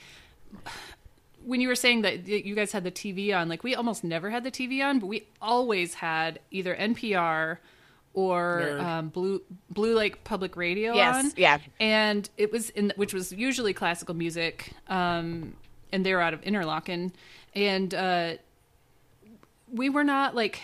when 1.44 1.60
you 1.60 1.68
were 1.68 1.74
saying 1.74 2.02
that 2.02 2.26
you 2.26 2.55
guys 2.55 2.72
had 2.72 2.84
the 2.84 2.90
TV 2.90 3.36
on, 3.36 3.48
like 3.48 3.62
we 3.62 3.74
almost 3.74 4.02
never 4.05 4.30
had 4.30 4.44
the 4.44 4.51
TV 4.51 4.82
on, 4.84 4.98
but 4.98 5.06
we 5.06 5.26
always 5.42 5.94
had 5.94 6.38
either 6.51 6.74
NPR 6.74 7.59
or 8.14 8.78
um, 8.80 9.09
Blue 9.09 9.42
Blue 9.70 9.94
Lake 9.96 10.24
Public 10.24 10.56
Radio 10.56 10.94
Yes, 10.94 11.24
on. 11.26 11.32
yeah. 11.36 11.59
and 11.80 12.28
it 12.38 12.52
was 12.52 12.70
in 12.70 12.92
which 12.96 13.12
was 13.12 13.32
usually 13.32 13.72
classical 13.74 14.14
music, 14.14 14.72
um, 14.88 15.55
and 15.92 16.06
they 16.06 16.14
were 16.14 16.20
out 16.20 16.32
of 16.32 16.40
Interlochen, 16.42 17.12
and 17.55 17.92
uh, 17.94 18.34
we 19.72 19.88
were 19.90 20.05
not 20.05 20.34
like. 20.34 20.60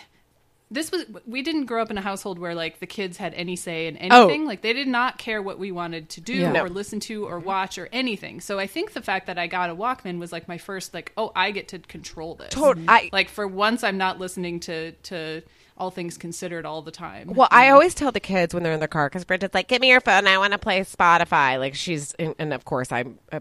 This 0.73 0.89
was 0.89 1.03
we 1.27 1.41
didn't 1.41 1.65
grow 1.65 1.81
up 1.81 1.91
in 1.91 1.97
a 1.97 2.01
household 2.01 2.39
where 2.39 2.55
like 2.55 2.79
the 2.79 2.87
kids 2.87 3.17
had 3.17 3.33
any 3.33 3.57
say 3.57 3.87
in 3.87 3.97
anything. 3.97 4.45
Like 4.45 4.61
they 4.61 4.71
did 4.71 4.87
not 4.87 5.17
care 5.17 5.41
what 5.41 5.59
we 5.59 5.69
wanted 5.71 6.07
to 6.11 6.21
do 6.21 6.33
Yeah. 6.33 6.53
No. 6.53 6.63
or 6.63 6.69
listen 6.69 7.01
to 7.01 7.25
or 7.25 7.39
watch 7.39 7.77
or 7.77 7.89
anything. 7.91 8.39
So 8.39 8.57
I 8.57 8.67
think 8.67 8.93
the 8.93 9.01
fact 9.01 9.27
that 9.27 9.37
I 9.37 9.47
got 9.47 9.69
a 9.69 9.75
Walkman 9.75 10.17
was 10.17 10.31
like 10.31 10.47
my 10.47 10.57
first 10.57 10.93
like, 10.93 11.11
oh, 11.17 11.33
I 11.35 11.51
get 11.51 11.67
to 11.69 11.79
control 11.79 12.35
this. 12.35 12.53
Tot- 12.53 12.77
I- 12.87 13.09
like 13.11 13.27
for 13.27 13.45
once 13.45 13.83
I'm 13.83 13.97
not 13.97 14.17
listening 14.17 14.61
to 14.61 14.93
to 14.93 15.41
all 15.77 15.91
things 15.91 16.17
considered 16.17 16.65
all 16.65 16.81
the 16.81 16.91
time. 16.91 17.33
Well, 17.33 17.47
I 17.51 17.69
always 17.71 17.93
tell 17.93 18.11
the 18.11 18.19
kids 18.19 18.53
when 18.53 18.63
they're 18.63 18.71
in 18.73 18.79
the 18.79 18.87
car 18.87 19.09
because 19.09 19.25
Bridget's 19.25 19.53
like, 19.53 19.67
"Give 19.67 19.81
me 19.81 19.89
your 19.89 19.99
phone. 19.99 20.25
I 20.27 20.37
want 20.37 20.53
to 20.53 20.59
play 20.59 20.79
Spotify." 20.81 21.59
Like 21.59 21.75
she's, 21.75 22.13
and, 22.13 22.33
and 22.39 22.53
of 22.53 22.65
course 22.65 22.91
I'm, 22.91 23.17
uh, 23.31 23.39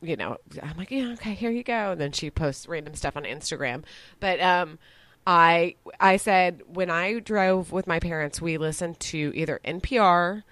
you 0.00 0.16
know, 0.16 0.36
I'm 0.62 0.76
like, 0.78 0.90
"Yeah, 0.92 1.12
okay, 1.14 1.34
here 1.34 1.50
you 1.50 1.64
go." 1.64 1.90
And 1.92 2.00
then 2.00 2.12
she 2.12 2.30
posts 2.30 2.68
random 2.68 2.94
stuff 2.94 3.16
on 3.16 3.24
Instagram. 3.24 3.82
But 4.20 4.40
um, 4.40 4.78
I 5.26 5.74
I 5.98 6.16
said 6.18 6.62
when 6.66 6.90
I 6.90 7.18
drove 7.18 7.72
with 7.72 7.86
my 7.86 7.98
parents, 7.98 8.40
we 8.40 8.58
listened 8.58 9.00
to 9.00 9.32
either 9.34 9.60
NPR, 9.64 10.42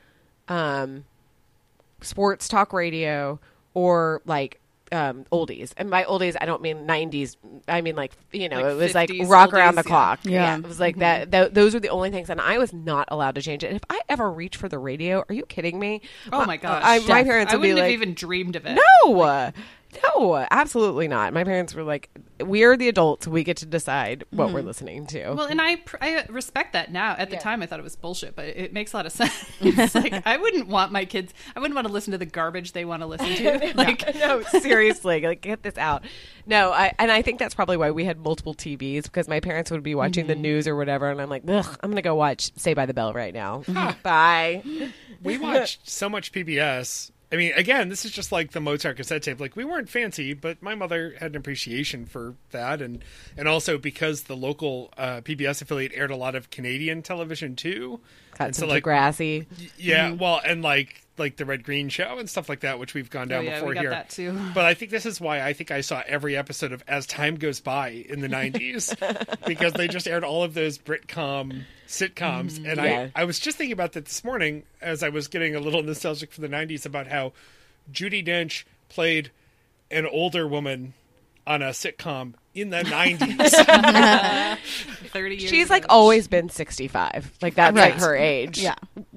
um, 0.49 1.05
sports 2.01 2.49
talk 2.49 2.73
radio, 2.73 3.39
or 3.75 4.23
like. 4.25 4.61
Um, 4.93 5.25
oldies 5.33 5.73
and 5.77 5.91
by 5.91 6.05
oldies 6.05 6.37
I 6.41 6.47
don't 6.47 6.63
mean 6.63 6.87
90s 6.87 7.37
I 7.67 7.81
mean 7.81 7.97
like 7.97 8.13
you 8.31 8.49
know 8.49 8.61
Like 8.61 8.73
it 8.73 8.77
was 8.77 8.95
like 8.95 9.09
50s 9.11 9.29
rock 9.29 9.53
around 9.53 9.75
the 9.75 9.81
yeah. 9.81 9.89
clock 9.89 10.21
Yeah. 10.23 10.31
yeah, 10.31 10.57
it 10.59 10.69
was 10.69 10.79
like 10.79 10.99
that. 10.99 11.33
Th- 11.33 11.51
those 11.51 11.75
were 11.75 11.81
the 11.81 11.89
only 11.89 12.11
things, 12.11 12.31
and 12.31 12.41
I 12.41 12.59
was 12.59 12.73
not 12.73 13.09
allowed 13.11 13.35
to 13.37 13.43
change 13.43 13.65
it. 13.65 13.69
And 13.69 13.77
if 13.77 13.83
I 13.91 14.01
ever 14.09 14.31
reach 14.31 14.57
for 14.57 14.69
the 14.69 14.79
radio, 14.79 15.25
are 15.29 15.35
you 15.35 15.47
kidding 15.47 15.81
me? 15.81 16.03
oh 16.33 16.45
my 16.45 16.59
gosh, 16.59 16.83
I, 16.85 16.99
my 17.01 17.25
parents 17.25 17.53
I 17.53 17.57
would 17.57 17.63
be 17.63 17.69
wouldn't 17.73 17.79
like, 17.87 17.93
have 17.93 18.03
even 18.03 18.15
dreamed 18.15 18.55
of 18.55 18.67
it. 18.67 18.79
"No, 19.05 19.51
no, 20.03 20.47
absolutely 20.51 21.09
not." 21.09 21.33
My 21.33 21.45
parents 21.45 21.75
were 21.75 21.83
like, 21.83 22.11
"We're 22.41 22.77
the 22.77 22.89
adults. 22.89 23.27
We 23.27 23.45
get 23.45 23.57
to 23.59 23.67
decide 23.67 24.25
what 24.31 24.53
we're 24.53 24.59
mm-hmm. 24.59 24.69
listening 24.69 25.07
to." 25.09 25.33
Well, 25.35 25.47
and 25.47 25.61
I 25.61 25.77
pr- 25.77 25.97
I 26.01 26.25
respect 26.29 26.73
that 26.73 26.93
now. 26.93 27.15
At 27.19 27.31
the 27.31 27.37
Yeah. 27.37 27.41
time, 27.41 27.63
I 27.63 27.67
thought 27.67 27.79
it 27.79 27.85
was 27.85 27.97
bullshit, 27.97 28.37
but 28.37 28.47
it 28.47 28.73
makes 28.73 28.93
a 28.93 28.97
lot 28.97 29.07
of 29.07 29.13
sense. 29.21 29.45
it's 29.61 29.95
like 29.95 30.27
I 30.27 30.37
wouldn't 30.37 30.69
want 30.69 30.93
my 30.93 31.05
kids. 31.05 31.33
I 31.55 31.61
wouldn't 31.61 31.75
want 31.75 31.87
to 31.87 31.93
listen 31.93 32.13
to 32.13 32.19
the 32.19 32.27
garbage 32.27 32.73
they 32.73 32.85
want 32.85 33.03
to 33.03 33.07
listen 33.07 33.35
to. 33.37 33.75
Like, 33.75 34.15
no, 34.15 34.43
seriously, 34.43 35.21
like 35.21 35.41
get 35.41 35.63
this 35.63 35.77
out. 35.77 36.05
No, 36.47 36.73
I 36.73 36.93
and 36.99 37.11
I 37.11 37.23
think 37.23 37.39
that's 37.39 37.55
probably 37.55 37.77
why 37.77 37.91
we 37.91 38.05
had 38.05 38.19
multiple 38.19 38.55
TVs 38.55 39.05
because 39.05 39.29
my 39.29 39.41
parents 39.41 39.71
would 39.71 39.83
be 39.83 39.95
watching 39.95 40.27
the 40.27 40.35
mm-hmm. 40.35 40.43
news 40.43 40.69
or 40.69 40.77
whatever, 40.77 41.11
and 41.11 41.21
I'm 41.21 41.29
like, 41.29 41.43
Ugh, 41.49 41.79
I'm 41.83 41.91
gonna 41.91 42.03
go 42.03 42.15
watch 42.15 42.53
Saved 42.57 42.77
by 42.77 42.87
the 42.87 42.95
Bell 42.95 43.13
right 43.13 43.35
now. 43.35 43.63
Bye. 44.03 44.63
We 45.23 45.39
watched 45.39 45.89
so 45.89 46.09
much 46.09 46.33
PBS, 46.33 47.11
I 47.35 47.37
mean, 47.37 47.53
again, 47.57 47.89
this 47.89 48.05
is 48.05 48.13
just 48.13 48.31
like 48.31 48.53
the 48.53 48.61
Mozart 48.61 48.97
cassette 48.97 49.25
tape. 49.25 49.41
Like 49.41 49.57
we 49.57 49.65
weren't 49.65 49.89
fancy, 49.89 50.35
but 50.35 50.63
my 50.63 50.77
mother 50.77 51.15
had 51.19 51.33
an 51.33 51.37
appreciation 51.37 52.07
for 52.07 52.37
that, 52.53 52.81
and 52.81 53.05
and 53.37 53.49
also 53.49 53.77
because 53.77 54.23
the 54.23 54.37
local 54.37 54.93
uh, 54.97 55.21
PBS 55.23 55.61
affiliate 55.61 55.91
aired 55.95 56.13
a 56.13 56.17
lot 56.17 56.37
of 56.37 56.51
Canadian 56.51 57.03
television 57.03 57.57
too. 57.57 57.99
Got 58.39 58.45
and 58.47 58.57
some 58.57 58.69
like 58.69 58.85
Degrassi. 58.85 59.47
yeah, 59.77 60.13
well, 60.13 60.41
and 60.47 60.63
like 60.63 61.01
like 61.19 61.37
the 61.37 61.45
Red 61.45 61.65
Green 61.65 61.89
Show 61.89 62.19
and 62.19 62.31
stuff 62.31 62.49
like 62.49 62.61
that, 62.61 62.79
which 62.79 62.95
we've 62.95 63.11
gone 63.11 63.27
Oh, 63.33 63.37
down 63.37 63.45
yeah, 63.45 63.59
before 63.61 63.75
here. 63.75 63.91
that 63.91 64.11
too. 64.11 64.39
But 64.55 64.65
I 64.65 64.75
think 64.75 64.91
this 64.93 65.07
is 65.07 65.21
why 65.21 65.41
I 65.43 65.53
think 65.55 65.71
I 65.71 65.81
saw 65.81 66.03
every 66.07 66.37
episode 66.37 66.73
of 66.73 66.83
As 66.89 67.07
Time 67.07 67.35
Goes 67.37 67.61
By 67.61 67.89
in 68.09 68.21
the 68.21 68.29
90s 68.29 68.97
because 69.47 69.73
they 69.75 69.89
just 69.89 70.07
aired 70.09 70.25
all 70.25 70.43
of 70.45 70.55
those 70.55 70.79
Britcom 70.79 71.63
sitcoms. 71.95 72.57
And 72.57 72.77
Yeah. 72.79 73.09
I, 73.15 73.23
I 73.23 73.25
was 73.25 73.39
just 73.39 73.57
thinking 73.57 73.73
about 73.73 73.93
that 73.93 74.05
this 74.05 74.23
morning 74.25 74.65
as 74.81 75.03
I 75.03 75.09
was 75.09 75.29
getting 75.29 75.55
a 75.55 75.61
little 75.61 75.83
nostalgic 75.83 76.33
for 76.33 76.41
the 76.41 76.49
90s 76.49 76.85
about 76.87 77.07
how 77.09 77.33
Judi 77.93 78.27
Dench 78.27 78.65
played 78.89 79.31
an 79.91 80.07
older 80.07 80.47
woman 80.49 80.95
on 81.47 81.61
a 81.63 81.71
sitcom 81.71 82.35
in 82.55 82.71
the 82.71 82.79
90s. 82.83 84.59
Thirty 85.13 85.37
years. 85.37 85.51
She's 85.51 85.71
like 85.71 85.85
ago. 85.85 85.95
always 85.95 86.27
been 86.29 86.49
65. 86.49 87.33
Like 87.43 87.55
that's 87.55 87.77
like 87.77 87.95
her 87.95 88.17
age. 88.17 88.59
Yeah. 88.61 88.77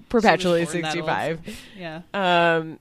Perpetually 0.09 0.65
born 0.65 0.81
that 0.81 0.97
old. 0.97 1.39
65. 1.45 1.59
Yeah. 1.77 2.01
Um, 2.13 2.79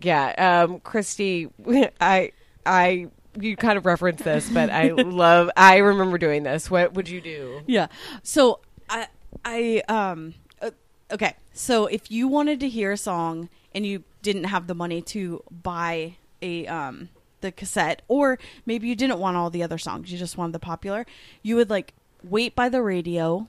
yeah. 0.00 0.64
Um, 0.64 0.80
Christy, 0.80 1.48
I, 2.00 2.32
I, 2.64 3.08
you 3.38 3.56
kind 3.56 3.76
of 3.78 3.86
referenced 3.86 4.24
this, 4.24 4.48
but 4.50 4.70
I 4.70 4.88
love. 4.92 5.50
I 5.56 5.78
remember 5.78 6.18
doing 6.18 6.42
this. 6.44 6.70
What 6.70 6.94
would 6.94 7.08
you 7.08 7.20
do? 7.20 7.60
Yeah. 7.66 7.88
So 8.22 8.60
I 8.88 9.06
I 9.44 9.82
um 9.88 10.34
uh, 10.60 10.70
okay. 11.12 11.34
So 11.52 11.86
if 11.86 12.10
you 12.10 12.28
wanted 12.28 12.60
to 12.60 12.68
hear 12.68 12.92
a 12.92 12.96
song 12.96 13.48
and 13.74 13.84
you 13.84 14.04
didn't 14.22 14.44
have 14.44 14.66
the 14.66 14.74
money 14.74 15.02
to 15.02 15.42
buy 15.50 16.16
a 16.42 16.66
um 16.66 17.08
the 17.40 17.52
cassette 17.52 18.02
or 18.08 18.38
maybe 18.66 18.88
you 18.88 18.96
didn't 18.96 19.18
want 19.18 19.36
all 19.36 19.50
the 19.50 19.62
other 19.62 19.78
songs, 19.78 20.10
you 20.10 20.18
just 20.18 20.36
wanted 20.36 20.52
the 20.52 20.58
popular, 20.58 21.06
you 21.42 21.56
would 21.56 21.70
like 21.70 21.94
wait 22.22 22.54
by 22.54 22.68
the 22.68 22.82
radio 22.82 23.48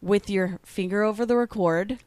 with 0.00 0.28
your 0.28 0.58
finger 0.64 1.02
over 1.02 1.24
the 1.24 1.36
record 1.36 1.90
and 1.92 2.00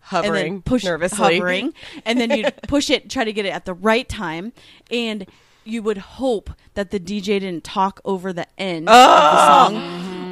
Hovering, 0.00 0.54
then 0.54 0.62
push 0.62 0.84
nervously, 0.84 1.36
hovering, 1.36 1.74
and 2.04 2.20
then 2.20 2.30
you 2.30 2.44
push 2.68 2.90
it, 2.90 3.10
try 3.10 3.22
to 3.22 3.32
get 3.32 3.44
it 3.44 3.50
at 3.50 3.64
the 3.66 3.74
right 3.74 4.08
time, 4.08 4.52
and 4.90 5.26
you 5.62 5.82
would 5.82 5.98
hope 5.98 6.50
that 6.74 6.90
the 6.90 6.98
DJ 6.98 7.38
didn't 7.38 7.64
talk 7.64 8.00
over 8.04 8.32
the 8.32 8.46
end 8.58 8.88
of 8.88 8.94
the 8.94 9.46
song, 9.46 9.74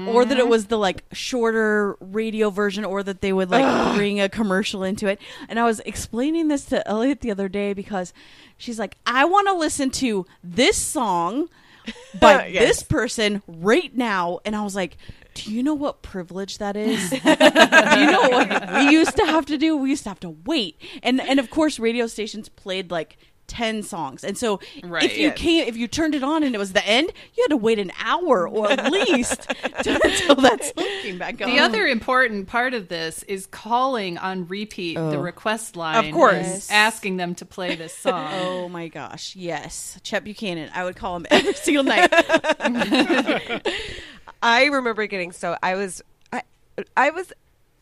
or 0.09 0.25
that 0.25 0.39
it 0.39 0.49
was 0.49 0.67
the 0.67 0.79
like 0.79 1.05
shorter 1.13 1.97
radio 2.01 2.51
version, 2.51 2.85
or 2.85 3.03
that 3.03 3.21
they 3.21 3.33
would 3.33 3.51
like 3.51 3.97
bring 3.97 4.21
a 4.21 4.29
commercial 4.29 4.83
into 4.83 5.07
it. 5.07 5.21
And 5.49 5.59
I 5.59 5.65
was 5.65 5.81
explaining 5.81 6.49
this 6.49 6.65
to 6.67 6.87
Elliot 6.89 7.21
the 7.21 7.31
other 7.31 7.49
day 7.49 7.73
because 7.73 8.13
she's 8.57 8.79
like, 8.79 8.97
"I 9.07 9.25
want 9.25 9.49
to 9.49 9.55
listen 9.55 9.91
to 9.91 10.27
this 10.43 10.77
song." 10.77 11.49
by 12.21 12.49
Yes. 12.49 12.63
this 12.69 12.83
person 12.83 13.41
right 13.49 13.97
now 13.97 14.41
and 14.45 14.55
i 14.55 14.63
was 14.63 14.77
like 14.77 14.99
do 15.33 15.51
you 15.51 15.63
know 15.63 15.73
what 15.73 16.03
privilege 16.03 16.59
that 16.59 16.77
is 16.77 17.09
do 17.11 17.17
you 17.17 18.11
know 18.13 18.29
what 18.29 18.73
we 18.75 18.91
used 18.91 19.17
to 19.17 19.25
have 19.25 19.47
to 19.47 19.57
do 19.57 19.75
we 19.75 19.89
used 19.89 20.03
to 20.03 20.11
have 20.11 20.21
to 20.21 20.37
wait 20.45 20.77
and 21.03 21.19
and 21.19 21.41
of 21.41 21.49
course 21.49 21.79
radio 21.79 22.07
stations 22.07 22.51
played 22.51 22.91
like 22.91 23.17
10 23.49 23.83
songs 23.83 24.23
and 24.25 24.39
so 24.39 24.61
Right. 24.85 25.03
if 25.03 25.17
you 25.19 25.29
Yes. 25.29 25.39
came 25.39 25.67
if 25.69 25.77
you 25.77 25.89
turned 25.89 26.15
it 26.15 26.23
on 26.23 26.43
and 26.45 26.55
it 26.55 26.59
was 26.59 26.73
the 26.75 26.87
end 26.87 27.11
you 27.37 27.43
had 27.43 27.51
to 27.51 27.57
wait 27.57 27.79
an 27.79 27.91
hour 28.03 28.47
or 28.49 28.71
at 28.71 28.93
least 28.93 29.43
to, 29.83 30.01
until 30.05 30.37
that 30.37 30.63
song 30.77 30.87
came 31.03 31.19
back 31.19 31.41
on 31.43 31.51
The 31.51 31.59
other 31.59 31.87
important 31.87 32.47
part 32.47 32.75
of 32.75 32.89
this 32.89 33.23
is 33.25 33.47
calling 33.47 34.17
on 34.19 34.47
repeat 34.47 34.95
the 34.95 35.17
Oh. 35.17 35.21
request 35.21 35.75
line. 35.77 36.05
Of 36.07 36.15
course. 36.15 36.35
Yes. 36.37 36.71
Asking 36.71 37.17
them 37.17 37.35
to 37.37 37.45
play 37.45 37.75
this 37.75 37.97
song. 37.99 38.29
oh 38.35 38.69
my 38.69 38.89
gosh 38.89 39.35
yes 39.35 39.99
chet 40.05 40.23
buchanan 40.25 40.71
i 40.75 40.85
would 40.85 40.95
call 40.97 41.17
him 41.17 41.27
every 41.31 41.55
single 41.55 41.85
night 41.85 42.09
I 44.43 44.67
remember 44.67 45.07
getting 45.07 45.33
so 45.33 45.57
I 45.63 45.75
was 45.75 46.03
I 46.33 46.43
I 46.97 47.11
was 47.11 47.33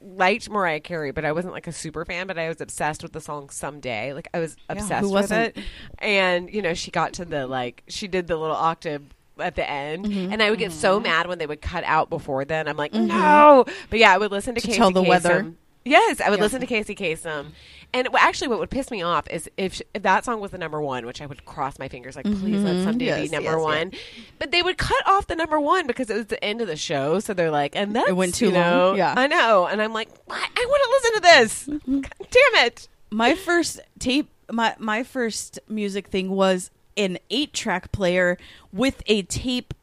liked 0.01 0.49
Mariah 0.51 0.81
Carey, 0.81 1.11
but 1.11 1.25
I 1.25 1.33
wasn't 1.33 1.53
like 1.55 1.67
a 1.67 1.73
super 1.73 2.05
fan. 2.05 2.27
But 2.27 2.39
I 2.39 2.49
was 2.49 2.61
obsessed 2.61 3.03
with 3.03 3.13
the 3.13 3.21
song 3.21 3.51
"Someday." 3.51 4.13
Like 4.13 4.29
I 4.35 4.39
was 4.41 4.57
obsessed 4.69 5.07
who 5.07 5.13
with 5.13 5.33
it. 5.33 5.57
And 5.99 6.53
you 6.53 6.63
know, 6.63 6.75
she 6.75 6.91
got 6.91 7.13
to 7.15 7.25
the 7.25 7.47
like 7.47 7.83
she 7.89 8.09
did 8.09 8.27
the 8.27 8.37
little 8.37 8.57
octave 8.57 9.03
at 9.39 9.55
the 9.55 9.69
end, 9.69 10.07
Mm-hmm. 10.07 10.33
and 10.33 10.43
I 10.43 10.49
would 10.51 10.59
get 10.59 10.73
so 10.73 10.99
mad 10.99 11.27
when 11.27 11.39
they 11.39 11.47
would 11.47 11.61
cut 11.61 11.85
out 11.85 12.09
before 12.09 12.45
then. 12.47 12.69
I'm 12.69 12.77
like, 12.79 12.95
no. 12.95 13.67
But 13.91 13.99
yeah, 13.99 14.13
I 14.15 14.17
would 14.19 14.31
listen 14.31 14.55
to, 14.55 14.61
To 14.63 14.67
Casey 14.67 14.79
tell 14.79 14.91
the 14.91 15.03
Kasem. 15.03 15.09
weather. 15.09 15.53
Yes, 15.85 16.21
I 16.21 16.31
would 16.31 16.41
listen 16.41 16.61
to 16.61 16.67
Casey 16.67 16.95
Kasem. 16.95 17.49
And 17.93 18.09
actually, 18.19 18.49
what 18.49 18.59
would 18.59 18.71
piss 18.71 18.91
me 18.91 19.03
off 19.03 19.27
is 19.31 19.49
if, 19.57 19.75
sh- 19.75 19.83
if 19.95 20.03
that 20.03 20.25
song 20.25 20.41
was 20.41 20.51
the 20.51 20.59
number 20.59 20.81
one, 20.81 21.07
which 21.07 21.23
I 21.23 21.27
would 21.27 21.45
cross 21.45 21.79
my 21.79 21.89
fingers, 21.89 22.15
like, 22.17 22.25
please 22.25 22.63
let 22.63 22.83
someday 22.85 23.07
Mm-hmm. 23.07 23.23
Yes, 23.23 23.31
be 23.31 23.37
number 23.37 23.51
yes, 23.53 23.61
one. 23.61 23.93
But 24.39 24.51
they 24.51 24.63
would 24.63 24.77
cut 24.79 25.07
off 25.07 25.27
the 25.29 25.37
number 25.37 25.59
one 25.61 25.87
because 25.87 26.11
it 26.11 26.15
was 26.15 26.27
the 26.27 26.43
end 26.45 26.61
of 26.61 26.67
the 26.67 26.77
show. 26.77 27.21
So 27.21 27.33
they're 27.35 27.51
like, 27.51 27.77
and 27.77 27.95
that's, 27.95 28.13
went 28.13 28.35
too 28.35 28.47
you 28.47 28.53
know, 28.53 28.89
long. 28.89 28.97
Yeah. 28.97 29.15
I 29.17 29.27
know. 29.27 29.67
And 29.67 29.81
I'm 29.81 29.93
like, 29.93 30.09
I, 30.29 30.49
I 30.57 30.67
want 30.69 30.83
to 30.83 30.91
listen 30.91 31.13
to 31.15 31.21
this. 31.21 31.67
Mm-hmm. 31.69 32.01
God 32.01 32.29
damn 32.31 32.67
it. 32.67 32.89
my 33.11 33.35
first 33.35 33.81
tape 33.99 34.31
my 34.51 34.75
my 34.79 35.03
first 35.03 35.59
music 35.69 36.09
thing 36.09 36.31
was 36.31 36.71
an 36.97 37.19
8 37.31 37.53
track 37.53 37.93
player 37.93 38.39
with 38.73 39.03
a 39.07 39.23
tape 39.23 39.75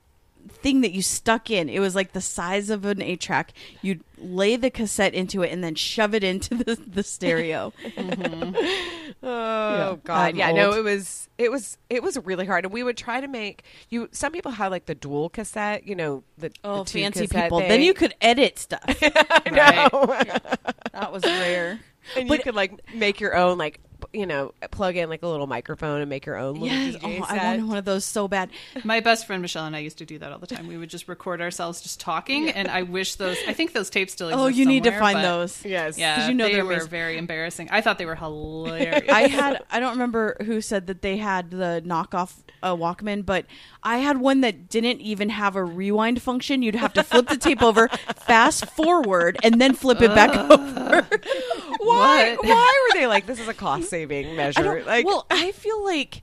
thing 0.64 0.82
that 0.82 0.92
you 0.94 1.02
stuck 1.04 1.52
in. 1.52 1.70
It 1.70 1.80
was 1.80 1.94
like 1.94 2.14
the 2.14 2.22
size 2.22 2.70
of 2.72 2.86
an 2.86 3.02
8 3.02 3.20
track 3.20 3.54
you'd 3.82 4.02
lay 4.18 4.56
the 4.56 4.70
cassette 4.72 5.14
into 5.14 5.44
it 5.44 5.52
and 5.52 5.64
then 5.64 5.76
shove 5.76 6.16
it 6.16 6.24
into 6.24 6.56
the, 6.56 6.76
the 6.88 7.04
stereo. 7.04 7.72
Mm-hmm. 7.84 8.56
Oh 9.26 9.92
Yeah, 9.92 9.96
God, 10.04 10.30
I'm 10.30 10.36
yeah, 10.36 10.52
no, 10.52 10.74
it 10.74 10.84
was 10.84 11.30
it 11.38 11.52
was 11.52 11.78
it 11.90 12.04
was 12.04 12.18
really 12.26 12.46
hard, 12.46 12.66
and 12.66 12.74
we 12.74 12.84
would 12.84 12.98
try 12.98 13.22
to 13.22 13.28
make 13.28 13.64
you. 13.90 14.10
Some 14.12 14.32
people 14.32 14.52
had 14.52 14.68
like 14.72 14.86
the 14.86 14.96
dual 14.96 15.30
cassette, 15.30 15.88
you 15.88 15.96
know, 15.96 16.24
the 16.38 16.52
oh 16.64 16.80
the 16.80 16.90
two 16.90 17.00
fancy 17.02 17.22
cassette 17.28 17.44
people. 17.46 17.60
Then 17.60 17.82
you 17.82 17.94
could 17.94 18.14
edit 18.22 18.60
stuff. 18.60 18.82
I 18.88 19.50
know. 19.50 20.08
that 20.94 21.12
was 21.12 21.24
rare. 21.24 21.80
And 22.18 22.28
But- 22.28 22.40
you 22.40 22.44
could 22.44 22.56
like 22.56 22.94
make 22.94 23.20
your 23.22 23.36
own 23.36 23.58
like 23.58 23.76
p- 23.76 23.93
you 24.14 24.26
know 24.26 24.54
plug 24.72 24.96
in 24.96 25.10
like 25.10 25.24
a 25.24 25.28
little 25.28 25.48
microphone 25.48 26.00
and 26.02 26.10
make 26.10 26.26
your 26.26 26.38
own 26.38 26.54
little 26.54 26.68
yes 26.68 26.96
DJ 26.98 27.20
oh, 27.22 27.26
set. 27.26 27.42
i 27.42 27.46
wanted 27.48 27.68
one 27.68 27.78
of 27.78 27.86
those 27.86 28.06
so 28.06 28.28
bad 28.28 28.50
My 28.84 29.00
best 29.00 29.26
friend 29.28 29.42
Michelle 29.42 29.66
and 29.66 29.76
I 29.76 29.80
used 29.80 29.98
to 29.98 30.06
do 30.06 30.20
that 30.20 30.32
all 30.32 30.40
the 30.40 30.48
time. 30.48 30.68
We 30.68 30.78
would 30.78 30.90
just 30.90 31.08
record 31.08 31.42
ourselves 31.42 31.82
just 31.82 32.00
talking, 32.00 32.50
and 32.50 32.68
I 32.68 32.84
wish 32.84 33.16
those. 33.16 33.38
I 33.48 33.54
think 33.54 33.74
those 33.74 33.90
tapes 33.90 34.14
still 34.14 34.28
exist. 34.30 34.44
oh 34.44 34.48
you 34.48 34.66
need 34.66 34.84
to 34.84 34.92
find 35.00 35.24
those 35.24 35.66
yes, 35.66 35.98
Yeah, 35.98 36.16
'Cause 36.16 36.30
you 36.30 36.36
know 36.36 36.48
they 36.48 36.62
were 36.62 36.74
amazing. 36.74 36.90
very 36.90 37.18
embarrassing. 37.18 37.70
I 37.72 37.82
thought 37.82 37.98
they 37.98 38.06
were 38.06 38.16
hilarious. 38.16 39.10
I 39.10 39.28
had 39.28 39.64
I 39.72 39.80
don't 39.80 39.92
remember 39.94 40.38
who 40.46 40.62
said 40.62 40.88
that 40.88 41.02
they 41.02 41.18
had 41.18 41.52
the 41.52 41.82
knockoff 41.86 42.36
uh, 42.62 42.76
Walkman, 42.76 43.26
but 43.26 43.46
I 43.84 43.98
had 43.98 44.20
one 44.22 44.42
that 44.42 44.70
didn't 44.70 45.02
even 45.02 45.30
have 45.30 45.56
a 45.56 45.64
rewind 45.64 46.22
function. 46.22 46.62
You'd 46.62 46.76
have 46.76 46.94
to 46.94 47.04
flip 47.04 47.28
the 47.28 47.38
tape 47.38 47.62
over, 47.62 47.90
fast 48.16 48.66
forward, 48.72 49.38
and 49.44 49.60
then 49.60 49.74
flip 49.74 50.02
it 50.02 50.16
back 50.16 50.34
over. 50.36 51.02
Why? 51.80 52.36
What? 52.36 52.46
Why 52.46 52.88
were 52.94 53.00
they 53.00 53.08
like 53.08 53.26
this 53.26 53.40
is 53.40 53.48
a 53.48 53.54
cost 53.54 53.90
saving 53.90 54.36
measure? 54.36 54.84
Like, 54.86 55.06
well, 55.06 55.26
I 55.30 55.52
feel 55.54 55.84
like 55.84 56.22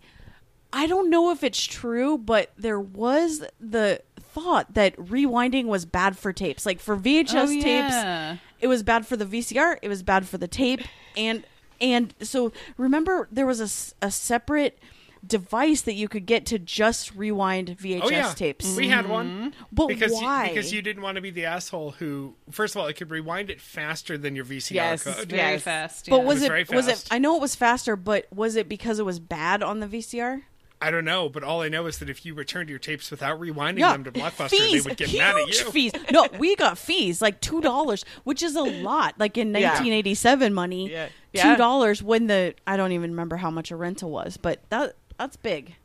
I 0.72 0.86
don't 0.86 1.10
know 1.10 1.30
if 1.32 1.42
it's 1.44 1.62
true, 1.64 2.16
but 2.16 2.50
there 2.56 2.80
was 2.80 3.44
the 3.60 4.00
thought 4.20 4.74
that 4.74 4.96
rewinding 4.96 5.66
was 5.66 5.84
bad 5.84 6.16
for 6.16 6.32
tapes. 6.32 6.64
Like 6.64 6.80
for 6.80 6.96
VHS 6.96 7.34
Oh, 7.34 7.46
tapes, 7.48 7.64
yeah. 7.92 8.36
it 8.60 8.68
was 8.68 8.82
bad 8.82 9.06
for 9.06 9.16
the 9.16 9.26
VCR, 9.26 9.76
it 9.82 9.88
was 9.88 10.02
bad 10.02 10.26
for 10.28 10.38
the 10.38 10.48
tape, 10.48 10.80
and 11.16 11.44
and 11.80 12.14
so 12.22 12.52
remember 12.76 13.28
there 13.32 13.46
was 13.46 13.60
a, 14.02 14.06
a 14.06 14.10
separate 14.10 14.78
device 15.26 15.82
that 15.82 15.92
you 15.94 16.08
could 16.08 16.26
get 16.26 16.46
to 16.46 16.58
just 16.58 17.14
rewind 17.14 17.76
VHS 17.78 18.00
oh 18.02 18.08
yeah, 18.10 18.32
tapes. 18.34 18.74
we 18.76 18.88
had 18.88 19.08
one. 19.08 19.28
Mm-hmm. 19.28 19.48
But 19.72 19.88
because 19.88 20.12
why? 20.12 20.44
You, 20.44 20.48
because 20.54 20.72
you 20.72 20.82
didn't 20.82 21.02
want 21.02 21.16
to 21.16 21.20
be 21.20 21.30
the 21.30 21.44
asshole 21.44 21.92
who, 21.92 22.34
first 22.50 22.74
of 22.74 22.80
all, 22.80 22.86
it 22.88 22.94
could 22.94 23.10
rewind 23.10 23.50
it 23.50 23.60
faster 23.60 24.16
than 24.16 24.34
your 24.34 24.44
VCR 24.44 24.70
Yes, 24.74 25.02
could. 25.04 25.28
very 25.30 25.52
Yes. 25.52 25.62
fast. 25.62 26.06
but 26.08 26.16
yeah. 26.18 26.24
was 26.24 26.40
was 26.40 26.50
it 26.50 26.70
was 26.70 26.88
it? 26.88 27.08
I 27.10 27.18
know 27.18 27.36
it 27.36 27.40
was 27.42 27.54
faster, 27.54 27.96
but 27.96 28.26
was 28.34 28.56
it 28.56 28.68
because 28.68 28.98
it 28.98 29.04
was 29.04 29.18
bad 29.20 29.62
on 29.62 29.80
the 29.80 29.86
VCR? 29.86 30.42
I 30.82 30.90
don't 30.90 31.04
know, 31.04 31.28
but 31.28 31.42
all 31.44 31.60
I 31.60 31.68
know 31.68 31.84
is 31.84 31.98
that 31.98 32.08
if 32.08 32.24
you 32.24 32.32
returned 32.32 32.70
your 32.70 32.78
tapes 32.78 33.10
without 33.10 33.38
rewinding 33.38 33.80
Yeah, 33.80 33.92
them 33.92 34.04
to 34.04 34.12
Blockbuster, 34.12 34.48
fees, 34.48 34.82
they 34.82 34.88
would 34.88 34.96
get 34.96 35.08
huge 35.08 35.18
mad 35.20 35.36
at 35.36 35.48
you. 35.48 35.70
fees. 35.70 35.92
No, 36.10 36.26
we 36.38 36.56
got 36.56 36.78
fees 36.78 37.20
like 37.20 37.42
two 37.42 37.60
dollars, 37.60 38.02
which 38.24 38.42
is 38.42 38.56
a 38.56 38.62
lot. 38.62 39.14
Like 39.18 39.36
in 39.36 39.48
Yeah. 39.48 39.72
1987 39.72 40.54
money, 40.54 40.90
Yeah. 40.90 41.06
two 41.08 41.12
Yeah. 41.48 41.56
dollars 41.56 42.02
when 42.02 42.28
the 42.28 42.54
I 42.66 42.78
don't 42.78 42.92
even 42.92 43.10
remember 43.10 43.36
how 43.36 43.50
much 43.50 43.70
a 43.70 43.76
rental 43.76 44.10
was, 44.10 44.38
but 44.38 44.62
that 44.70 44.96
that's 45.20 45.36
big. 45.36 45.76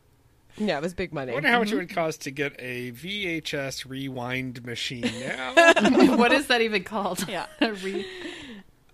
yeah, 0.57 0.77
it 0.77 0.81
was 0.81 0.93
big 0.93 1.13
money. 1.13 1.31
I 1.31 1.35
wonder 1.35 1.49
how 1.49 1.59
much 1.59 1.71
it 1.71 1.75
would 1.75 1.89
cost 1.93 2.21
to 2.21 2.31
get 2.31 2.55
a 2.59 2.91
VHS 2.93 3.87
rewind 3.87 4.65
machine 4.65 5.01
now. 5.19 5.53
what 6.15 6.31
is 6.31 6.47
that 6.47 6.61
even 6.61 6.83
called? 6.83 7.27
Yeah. 7.27 7.45
Re- 7.61 8.05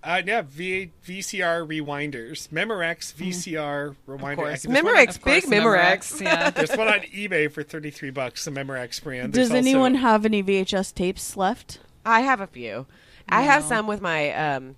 uh, 0.04 0.20
yeah, 0.26 0.42
v- 0.42 0.92
VCR 1.06 1.68
rewinders, 1.68 2.48
Memorex 2.50 3.14
VCR 3.14 3.96
rewinder. 4.08 4.36
course. 4.36 4.64
There's 4.64 4.84
one- 4.84 4.96
Memorex, 4.96 5.16
of 5.18 5.24
big 5.24 5.44
Memorex. 5.44 6.20
Yeah. 6.22 6.50
There's 6.50 6.76
one 6.76 6.88
on 6.88 7.02
eBay 7.02 7.52
for 7.52 7.62
33 7.62 8.10
bucks, 8.10 8.44
the 8.46 8.50
Memorex 8.52 9.04
brand. 9.04 9.34
Does 9.34 9.50
There's 9.50 9.60
also- 9.60 9.70
anyone 9.70 9.94
have 9.96 10.26
any 10.26 10.42
VHS 10.42 10.96
tapes 10.96 11.38
left? 11.38 11.78
I 12.04 12.22
have 12.22 12.42
a 12.42 12.48
few. 12.48 12.88
I 13.30 13.44
have 13.44 13.64
some 13.64 13.86
with 13.86 14.02
my 14.02 14.32
um 14.34 14.76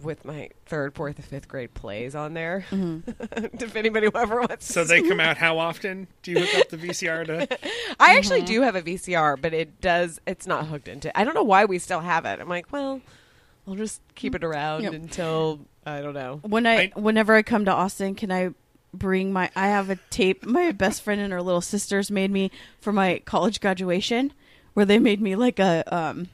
with 0.00 0.24
my 0.24 0.50
third, 0.66 0.94
fourth, 0.94 1.16
and 1.16 1.24
fifth 1.24 1.48
grade 1.48 1.74
plays 1.74 2.14
on 2.14 2.34
there. 2.34 2.64
if 2.72 3.74
anybody 3.76 4.08
ever 4.14 4.40
wants, 4.40 4.66
So 4.72 4.82
to 4.82 4.88
they 4.88 5.02
come 5.02 5.20
out 5.20 5.36
how 5.36 5.58
often? 5.58 6.06
Do 6.22 6.30
you 6.32 6.40
hook 6.40 6.60
up 6.60 6.68
the 6.68 6.76
VCR 6.76 7.26
to? 7.26 7.58
I 8.00 8.16
actually 8.16 8.42
do 8.42 8.62
have 8.62 8.76
a 8.76 8.82
VCR, 8.82 9.40
but 9.40 9.52
it 9.52 9.80
does. 9.80 10.20
It's 10.26 10.46
not 10.46 10.66
hooked 10.66 10.88
into. 10.88 11.16
I 11.18 11.24
don't 11.24 11.34
know 11.34 11.42
why 11.42 11.64
we 11.64 11.78
still 11.78 12.00
have 12.00 12.24
it. 12.26 12.40
I'm 12.40 12.48
like, 12.48 12.70
well, 12.72 13.00
I'll 13.66 13.74
just 13.74 14.00
keep 14.14 14.34
it 14.34 14.44
around 14.44 14.82
Yep. 14.84 14.92
until 14.92 15.60
I 15.84 16.00
don't 16.00 16.14
know. 16.14 16.40
When 16.42 16.66
I, 16.66 16.74
I- 16.76 16.92
whenever 17.00 17.34
I 17.34 17.42
come 17.42 17.64
to 17.64 17.72
Austin, 17.72 18.14
can 18.14 18.30
I 18.30 18.50
bring 18.94 19.32
my? 19.32 19.50
I 19.56 19.68
have 19.68 19.90
a 19.90 19.96
tape. 20.10 20.44
My 20.46 20.70
best 20.72 21.02
friend 21.02 21.20
and 21.20 21.32
her 21.32 21.42
little 21.42 21.60
sisters 21.60 22.10
made 22.10 22.30
me 22.30 22.50
for 22.80 22.92
my 22.92 23.20
college 23.24 23.60
graduation, 23.60 24.32
where 24.74 24.86
they 24.86 24.98
made 24.98 25.20
me 25.20 25.34
like 25.36 25.58
a 25.58 25.82
um, 25.94 26.28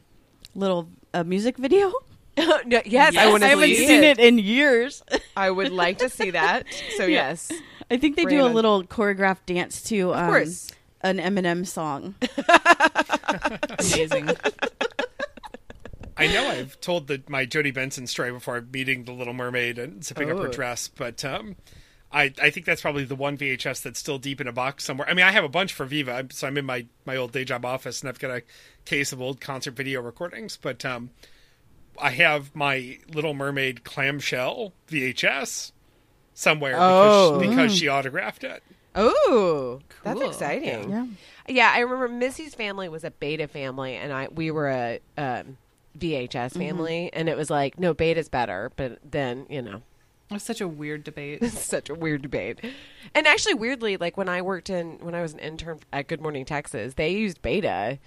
little 0.54 0.88
a 1.12 1.24
music 1.24 1.56
video. 1.56 1.92
No, 2.66 2.80
yes, 2.84 3.16
I 3.16 3.26
I 3.30 3.38
haven't 3.48 3.64
see 3.68 3.86
seen 3.86 4.02
it 4.04 4.18
in 4.18 4.38
years. 4.38 5.02
I 5.36 5.50
would 5.50 5.72
like 5.72 5.98
to 5.98 6.08
see 6.08 6.30
that. 6.30 6.66
So 6.96 7.04
yes, 7.06 7.52
I 7.90 7.96
think 7.96 8.16
they 8.16 8.24
Bring 8.24 8.36
do 8.38 8.42
a 8.42 8.46
on. 8.48 8.54
little 8.54 8.82
choreographed 8.84 9.46
dance 9.46 9.82
to 9.84 10.14
um, 10.14 10.20
of 10.20 10.26
course. 10.28 10.70
an 11.02 11.18
Eminem 11.18 11.66
song. 11.66 12.14
Amazing. 13.78 14.30
I 16.16 16.28
know 16.28 16.46
I've 16.48 16.80
told 16.80 17.08
the, 17.08 17.22
my 17.28 17.44
Jodi 17.44 17.72
Benson 17.72 18.06
story 18.06 18.30
before 18.30 18.60
meeting 18.72 19.04
the 19.04 19.12
Little 19.12 19.34
Mermaid 19.34 19.78
and 19.78 20.04
zipping 20.04 20.30
up 20.30 20.38
her 20.38 20.46
Oh. 20.48 20.52
dress, 20.52 20.86
but 20.88 21.24
um, 21.24 21.56
I 22.12 22.32
I 22.40 22.50
think 22.50 22.66
that's 22.66 22.80
probably 22.80 23.04
the 23.04 23.16
one 23.16 23.36
VHS 23.36 23.82
that's 23.82 23.98
still 23.98 24.18
deep 24.18 24.40
in 24.40 24.46
a 24.46 24.52
box 24.52 24.84
somewhere. 24.84 25.08
I 25.08 25.14
mean, 25.14 25.26
I 25.26 25.32
have 25.32 25.44
a 25.44 25.48
bunch 25.48 25.72
for 25.72 25.84
Viva, 25.86 26.26
so 26.30 26.46
I'm 26.46 26.56
in 26.56 26.64
my 26.64 26.86
my 27.04 27.16
old 27.16 27.32
day 27.32 27.44
job 27.44 27.64
office, 27.64 28.00
and 28.00 28.08
I've 28.08 28.18
got 28.20 28.30
a 28.30 28.42
case 28.84 29.12
of 29.12 29.20
old 29.20 29.40
concert 29.40 29.74
video 29.74 30.00
recordings. 30.00 30.56
But 30.56 30.84
um, 30.84 31.10
I 32.00 32.10
have 32.10 32.54
my 32.54 32.98
Little 33.12 33.34
Mermaid 33.34 33.84
clamshell 33.84 34.72
VHS 34.88 35.72
somewhere 36.34 36.76
Oh. 36.78 37.38
because 37.38 37.50
because 37.50 37.76
she 37.76 37.88
autographed 37.88 38.44
it. 38.44 38.62
Oh, 38.96 39.80
that's 40.04 40.20
exciting. 40.20 40.90
Yeah. 40.90 41.06
Yeah, 41.48 41.72
I 41.74 41.80
remember 41.80 42.08
Missy's 42.08 42.54
family 42.54 42.88
was 42.88 43.04
a 43.04 43.10
beta 43.10 43.48
family, 43.48 43.96
and 43.96 44.12
I 44.12 44.28
we 44.28 44.50
were 44.50 44.68
a 44.70 45.00
um, 45.18 45.58
VHS 45.98 46.56
family, 46.56 47.10
and 47.12 47.28
it 47.28 47.36
was 47.36 47.50
like, 47.50 47.78
no, 47.78 47.92
beta's 47.92 48.28
better. 48.28 48.72
But 48.76 48.98
then, 49.08 49.46
you 49.50 49.60
know, 49.60 49.82
It 50.30 50.34
was 50.34 50.42
such 50.42 50.60
a 50.60 50.68
weird 50.68 51.04
debate. 51.04 51.44
such 51.52 51.90
a 51.90 51.94
weird 51.94 52.22
debate. 52.22 52.60
And 53.14 53.26
actually, 53.26 53.54
weirdly, 53.54 53.96
like 53.96 54.16
when 54.16 54.28
I 54.28 54.42
worked 54.42 54.70
in 54.70 54.98
when 55.00 55.14
I 55.14 55.22
was 55.22 55.32
an 55.34 55.40
intern 55.40 55.80
at 55.92 56.06
Good 56.06 56.20
Morning 56.22 56.44
Texas, 56.44 56.94
they 56.94 57.10
used 57.10 57.42
beta, 57.42 57.98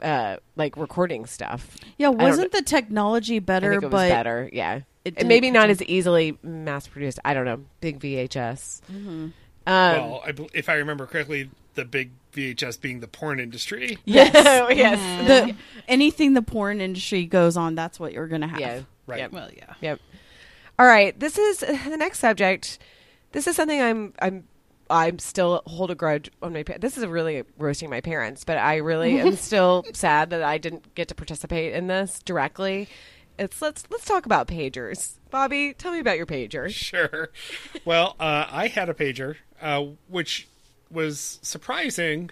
uh, 0.00 0.36
like 0.56 0.76
recording 0.76 1.26
stuff. 1.26 1.76
Yeah, 1.98 2.08
wasn't 2.08 2.52
the 2.52 2.62
technology 2.62 3.36
I 3.36 3.40
better? 3.40 3.70
think 3.72 3.82
it 3.84 3.86
was 3.86 3.92
but 3.92 4.08
better. 4.08 4.50
Yeah, 4.52 4.80
it 5.04 5.14
and 5.16 5.28
maybe 5.28 5.50
didn't 5.50 5.70
as 5.70 5.82
easily 5.82 6.38
mass 6.42 6.86
produced. 6.86 7.18
I 7.24 7.34
don't 7.34 7.44
know. 7.44 7.64
Big 7.80 8.00
VHS. 8.00 8.80
Mm-hmm. 8.90 9.08
Um, 9.08 9.32
well, 9.66 10.22
I, 10.24 10.32
if 10.54 10.68
I 10.68 10.74
remember 10.74 11.06
correctly, 11.06 11.50
the 11.74 11.84
big 11.84 12.10
VHS 12.32 12.80
being 12.80 13.00
the 13.00 13.08
porn 13.08 13.40
industry. 13.40 13.98
yes, 14.04 14.32
yes. 14.76 15.28
the 15.28 15.56
anything 15.88 16.34
the 16.34 16.42
porn 16.42 16.80
industry 16.80 17.24
goes 17.26 17.56
on, 17.56 17.74
that's 17.74 17.98
what 17.98 18.12
you're 18.12 18.28
gonna 18.28 18.48
have. 18.48 18.60
Yeah. 18.60 18.80
Right. 19.06 19.20
Yep. 19.20 19.32
Well, 19.32 19.50
yeah. 19.56 19.74
Yep. 19.80 20.00
All 20.78 20.86
right. 20.86 21.18
This 21.18 21.38
is 21.38 21.62
uh, 21.62 21.78
the 21.88 21.96
next 21.96 22.18
subject. 22.18 22.78
This 23.32 23.46
is 23.46 23.56
something 23.56 23.80
I'm 23.80 24.12
I'm 24.20 24.44
I'm 24.88 25.18
still 25.18 25.62
hold 25.66 25.90
a 25.90 25.94
grudge 25.94 26.30
on 26.42 26.52
my. 26.52 26.62
pa- 26.62 26.74
This 26.78 26.96
is 26.96 27.04
really 27.06 27.42
roasting 27.58 27.90
my 27.90 28.00
parents, 28.00 28.44
but 28.44 28.58
I 28.58 28.76
really 28.76 29.18
am 29.20 29.34
still 29.36 29.84
sad 29.92 30.30
that 30.30 30.42
I 30.42 30.58
didn't 30.58 30.94
get 30.94 31.08
to 31.08 31.14
participate 31.14 31.72
in 31.74 31.86
this 31.88 32.20
directly. 32.22 32.88
It's 33.38 33.60
let's 33.60 33.84
let's 33.90 34.04
talk 34.04 34.24
about 34.26 34.48
pagers. 34.48 35.14
Bobby, 35.30 35.74
tell 35.74 35.92
me 35.92 35.98
about 35.98 36.16
your 36.16 36.26
pager. 36.26 36.70
Sure. 36.70 37.30
Well, 37.84 38.16
uh, 38.20 38.46
I 38.50 38.68
had 38.68 38.88
a 38.88 38.94
pager, 38.94 39.36
uh, 39.60 39.84
which 40.08 40.48
was 40.90 41.38
surprising 41.42 42.30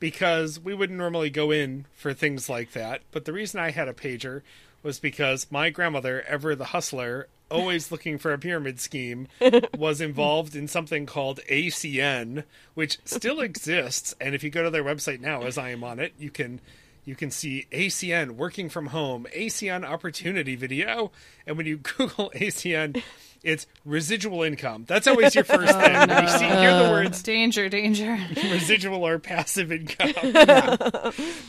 because 0.00 0.58
we 0.58 0.74
wouldn't 0.74 0.98
normally 0.98 1.30
go 1.30 1.50
in 1.52 1.86
for 1.94 2.12
things 2.12 2.48
like 2.48 2.72
that. 2.72 3.02
But 3.12 3.24
the 3.24 3.32
reason 3.32 3.60
I 3.60 3.70
had 3.70 3.88
a 3.88 3.92
pager 3.94 4.42
was 4.82 4.98
because 4.98 5.46
my 5.50 5.70
grandmother, 5.70 6.24
ever 6.26 6.54
the 6.54 6.66
hustler, 6.66 7.28
always 7.50 7.92
looking 7.92 8.18
for 8.18 8.32
a 8.32 8.38
pyramid 8.38 8.80
scheme, 8.80 9.28
was 9.78 10.00
involved 10.00 10.56
in 10.56 10.66
something 10.68 11.06
called 11.06 11.40
ACN, 11.50 12.44
which 12.74 12.98
still 13.04 13.40
exists. 13.40 14.14
And 14.20 14.34
if 14.34 14.42
you 14.42 14.50
go 14.50 14.62
to 14.62 14.70
their 14.70 14.84
website 14.84 15.20
now, 15.20 15.42
as 15.42 15.58
I 15.58 15.70
am 15.70 15.84
on 15.84 15.98
it, 15.98 16.14
you 16.18 16.30
can 16.30 16.60
you 17.04 17.16
can 17.16 17.32
see 17.32 17.66
ACN 17.72 18.32
working 18.32 18.68
from 18.68 18.86
home, 18.86 19.26
ACN 19.36 19.84
opportunity 19.84 20.54
video, 20.54 21.10
and 21.46 21.56
when 21.56 21.66
you 21.66 21.76
Google 21.96 22.30
ACN, 22.34 23.02
it's 23.42 23.66
residual 23.84 24.42
income. 24.42 24.84
That's 24.86 25.08
always 25.08 25.34
your 25.34 25.44
first 25.44 25.74
oh, 25.76 25.80
thing. 25.80 26.08
When 26.08 26.22
you 26.22 26.28
see 26.30 26.44
hear 26.44 26.82
the 26.84 26.90
words 26.90 27.22
Danger, 27.22 27.68
danger. 27.68 28.18
residual 28.50 29.04
or 29.04 29.18
passive 29.18 29.72
income. 29.72 30.12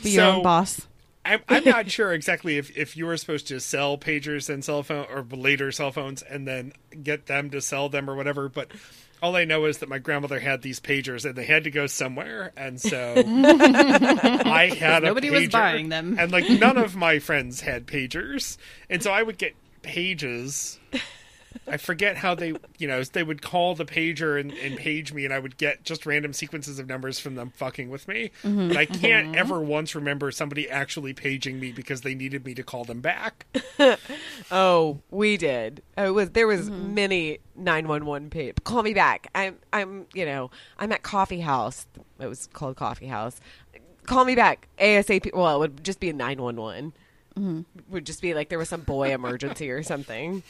Be 0.02 0.10
your 0.10 0.24
own 0.24 0.42
boss. 0.42 0.86
I'm, 1.24 1.40
I'm 1.48 1.64
not 1.64 1.90
sure 1.90 2.12
exactly 2.12 2.58
if, 2.58 2.76
if 2.76 2.96
you 2.96 3.06
were 3.06 3.16
supposed 3.16 3.48
to 3.48 3.60
sell 3.60 3.96
pagers 3.96 4.52
and 4.52 4.64
cell 4.64 4.82
phone 4.82 5.06
or 5.10 5.22
later 5.30 5.72
cell 5.72 5.90
phones 5.90 6.22
and 6.22 6.46
then 6.46 6.72
get 7.02 7.26
them 7.26 7.50
to 7.50 7.60
sell 7.60 7.88
them 7.88 8.10
or 8.10 8.14
whatever, 8.14 8.48
but 8.48 8.70
all 9.22 9.36
I 9.36 9.44
know 9.44 9.64
is 9.64 9.78
that 9.78 9.88
my 9.88 9.98
grandmother 9.98 10.38
had 10.38 10.60
these 10.60 10.80
pagers 10.80 11.24
and 11.24 11.34
they 11.34 11.46
had 11.46 11.64
to 11.64 11.70
go 11.70 11.86
somewhere, 11.86 12.52
and 12.58 12.78
so 12.78 13.14
I 13.26 14.74
had 14.78 15.02
a 15.02 15.06
Nobody 15.06 15.30
was 15.30 15.48
buying 15.48 15.88
them. 15.88 16.16
and 16.18 16.30
like 16.30 16.48
none 16.50 16.76
of 16.76 16.94
my 16.94 17.18
friends 17.20 17.62
had 17.62 17.86
pagers, 17.86 18.58
and 18.90 19.02
so 19.02 19.10
I 19.10 19.22
would 19.22 19.38
get 19.38 19.54
pages. 19.80 20.78
I 21.66 21.76
forget 21.76 22.16
how 22.16 22.34
they, 22.34 22.54
you 22.78 22.88
know, 22.88 23.02
they 23.02 23.22
would 23.22 23.42
call 23.42 23.74
the 23.74 23.84
pager 23.84 24.38
and, 24.38 24.52
and 24.52 24.76
page 24.76 25.12
me, 25.12 25.24
and 25.24 25.32
I 25.32 25.38
would 25.38 25.56
get 25.56 25.84
just 25.84 26.06
random 26.06 26.32
sequences 26.32 26.78
of 26.78 26.86
numbers 26.86 27.18
from 27.18 27.34
them 27.34 27.50
fucking 27.50 27.90
with 27.90 28.08
me. 28.08 28.30
Mm-hmm. 28.42 28.68
But 28.68 28.76
I 28.76 28.86
can't 28.86 29.28
mm-hmm. 29.28 29.38
ever 29.38 29.60
once 29.60 29.94
remember 29.94 30.30
somebody 30.30 30.68
actually 30.68 31.12
paging 31.12 31.60
me 31.60 31.72
because 31.72 32.02
they 32.02 32.14
needed 32.14 32.44
me 32.44 32.54
to 32.54 32.62
call 32.62 32.84
them 32.84 33.00
back. 33.00 33.46
Oh, 34.50 35.00
we 35.10 35.36
did. 35.36 35.82
Oh, 35.96 36.06
It 36.06 36.10
was 36.10 36.30
there 36.30 36.46
was 36.46 36.68
mm-hmm. 36.68 36.94
many 36.94 37.38
nine 37.56 37.88
one 37.88 38.04
one 38.06 38.30
page. 38.30 38.56
Call 38.64 38.82
me 38.82 38.94
back. 38.94 39.28
I'm 39.34 39.56
I'm 39.72 40.06
you 40.14 40.24
know 40.24 40.50
I'm 40.78 40.92
at 40.92 41.02
coffee 41.02 41.40
house. 41.40 41.86
It 42.20 42.26
was 42.26 42.48
called 42.52 42.76
coffee 42.76 43.06
house. 43.06 43.40
Call 44.06 44.24
me 44.24 44.34
back 44.34 44.68
ASAP. 44.78 45.34
Well, 45.34 45.56
it 45.56 45.58
would 45.58 45.84
just 45.84 46.00
be 46.00 46.10
a 46.10 46.12
nine 46.12 46.40
one 46.40 46.56
one. 46.56 46.92
Would 47.90 48.06
just 48.06 48.22
be 48.22 48.34
like 48.34 48.48
there 48.48 48.58
was 48.58 48.68
some 48.68 48.82
boy 48.82 49.12
emergency 49.12 49.70
or 49.70 49.82
something. 49.82 50.42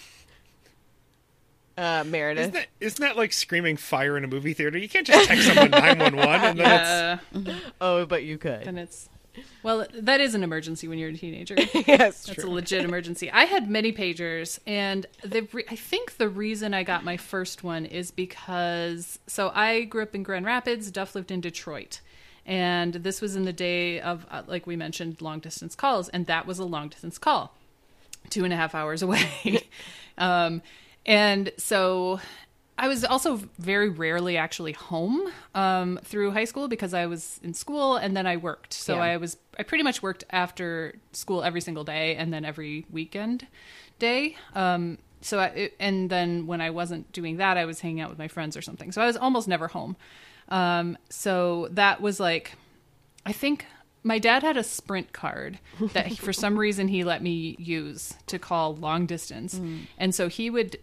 Uh, 1.76 2.04
Meredith. 2.06 2.40
Isn't 2.40 2.54
that, 2.54 2.66
isn't 2.80 3.00
that 3.02 3.16
like 3.16 3.32
screaming 3.32 3.76
fire 3.76 4.16
in 4.16 4.24
a 4.24 4.28
movie 4.28 4.52
theater? 4.52 4.78
You 4.78 4.88
can't 4.88 5.06
just 5.06 5.26
text 5.26 5.46
someone 5.48 5.70
911 5.72 6.50
and 6.50 6.58
then 6.60 6.80
it's. 6.80 7.48
Uh, 7.50 7.54
oh, 7.80 8.06
but 8.06 8.22
you 8.22 8.38
could. 8.38 8.64
then 8.64 8.78
it's 8.78 9.08
well, 9.62 9.86
that 9.92 10.20
is 10.20 10.34
an 10.34 10.42
emergency 10.42 10.88
when 10.88 10.98
you're 10.98 11.10
a 11.10 11.14
teenager. 11.14 11.56
yes. 11.86 12.24
That's 12.24 12.44
a 12.44 12.50
legit 12.50 12.84
emergency. 12.84 13.30
I 13.30 13.44
had 13.44 13.68
many 13.68 13.92
pagers, 13.92 14.58
and 14.66 15.06
the 15.24 15.48
re- 15.52 15.64
I 15.68 15.76
think 15.76 16.18
the 16.18 16.28
reason 16.28 16.74
I 16.74 16.82
got 16.82 17.04
my 17.04 17.16
first 17.16 17.64
one 17.64 17.86
is 17.86 18.10
because 18.10 19.18
so 19.26 19.50
I 19.54 19.84
grew 19.84 20.02
up 20.02 20.14
in 20.14 20.22
Grand 20.22 20.46
Rapids. 20.46 20.90
Duff 20.90 21.14
lived 21.14 21.30
in 21.30 21.40
Detroit, 21.40 22.00
and 22.46 22.94
this 22.94 23.20
was 23.20 23.36
in 23.36 23.44
the 23.44 23.52
day 23.52 24.00
of 24.00 24.26
uh, 24.30 24.42
like 24.46 24.66
we 24.66 24.76
mentioned 24.76 25.20
long 25.20 25.40
distance 25.40 25.74
calls, 25.74 26.08
and 26.10 26.26
that 26.26 26.46
was 26.46 26.58
a 26.58 26.64
long 26.64 26.88
distance 26.88 27.18
call, 27.18 27.54
two 28.30 28.44
and 28.44 28.52
a 28.52 28.56
half 28.56 28.74
hours 28.74 29.02
away, 29.02 29.66
um, 30.18 30.62
and 31.06 31.52
so. 31.56 32.20
I 32.76 32.88
was 32.88 33.04
also 33.04 33.36
very 33.56 33.88
rarely 33.88 34.36
actually 34.36 34.72
home 34.72 35.30
um, 35.54 36.00
through 36.02 36.32
high 36.32 36.44
school 36.44 36.66
because 36.66 36.92
I 36.92 37.06
was 37.06 37.38
in 37.44 37.54
school 37.54 37.94
and 37.94 38.16
then 38.16 38.26
I 38.26 38.36
worked. 38.36 38.74
So 38.74 38.96
Yeah. 38.96 39.02
I 39.02 39.16
was 39.16 39.36
I 39.56 39.62
pretty 39.62 39.84
much 39.84 40.02
worked 40.02 40.24
after 40.30 40.96
school 41.12 41.44
every 41.44 41.60
single 41.60 41.84
day 41.84 42.16
and 42.16 42.32
then 42.32 42.44
every 42.44 42.84
weekend 42.90 43.46
day. 44.00 44.36
Um, 44.56 44.98
so 45.20 45.38
I, 45.38 45.70
and 45.78 46.10
then 46.10 46.48
when 46.48 46.60
I 46.60 46.70
wasn't 46.70 47.12
doing 47.12 47.36
that, 47.36 47.56
I 47.56 47.64
was 47.64 47.78
hanging 47.78 48.00
out 48.00 48.10
with 48.10 48.18
my 48.18 48.26
friends 48.26 48.56
or 48.56 48.62
something. 48.62 48.90
So 48.90 49.00
I 49.00 49.06
was 49.06 49.16
almost 49.16 49.46
never 49.46 49.68
home. 49.68 49.96
Um, 50.48 50.98
so 51.10 51.68
that 51.70 52.00
was 52.00 52.18
like, 52.18 52.56
I 53.24 53.30
think 53.32 53.66
my 54.02 54.18
dad 54.18 54.42
had 54.42 54.56
a 54.56 54.64
Sprint 54.64 55.12
card 55.12 55.60
that 55.92 56.08
he, 56.08 56.16
for 56.16 56.32
some 56.32 56.58
reason 56.66 56.88
he 56.88 57.04
let 57.04 57.22
me 57.22 57.54
use 57.60 58.14
to 58.26 58.40
call 58.40 58.74
long 58.74 59.06
distance, 59.06 59.60
and 59.96 60.12
so 60.12 60.28
he 60.28 60.50
would 60.50 60.76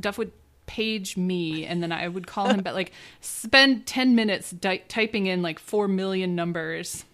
Duff 0.00 0.18
would 0.18 0.32
page 0.66 1.16
me 1.16 1.64
and 1.64 1.82
then 1.82 1.92
I 1.92 2.08
would 2.08 2.26
call 2.26 2.48
him 2.48 2.60
but 2.60 2.74
like 2.74 2.90
spend 3.20 3.86
10 3.86 4.16
minutes 4.16 4.50
di- 4.50 4.82
typing 4.88 5.26
in 5.26 5.40
like 5.40 5.60
4 5.60 5.86
million 5.86 6.34
numbers 6.34 7.04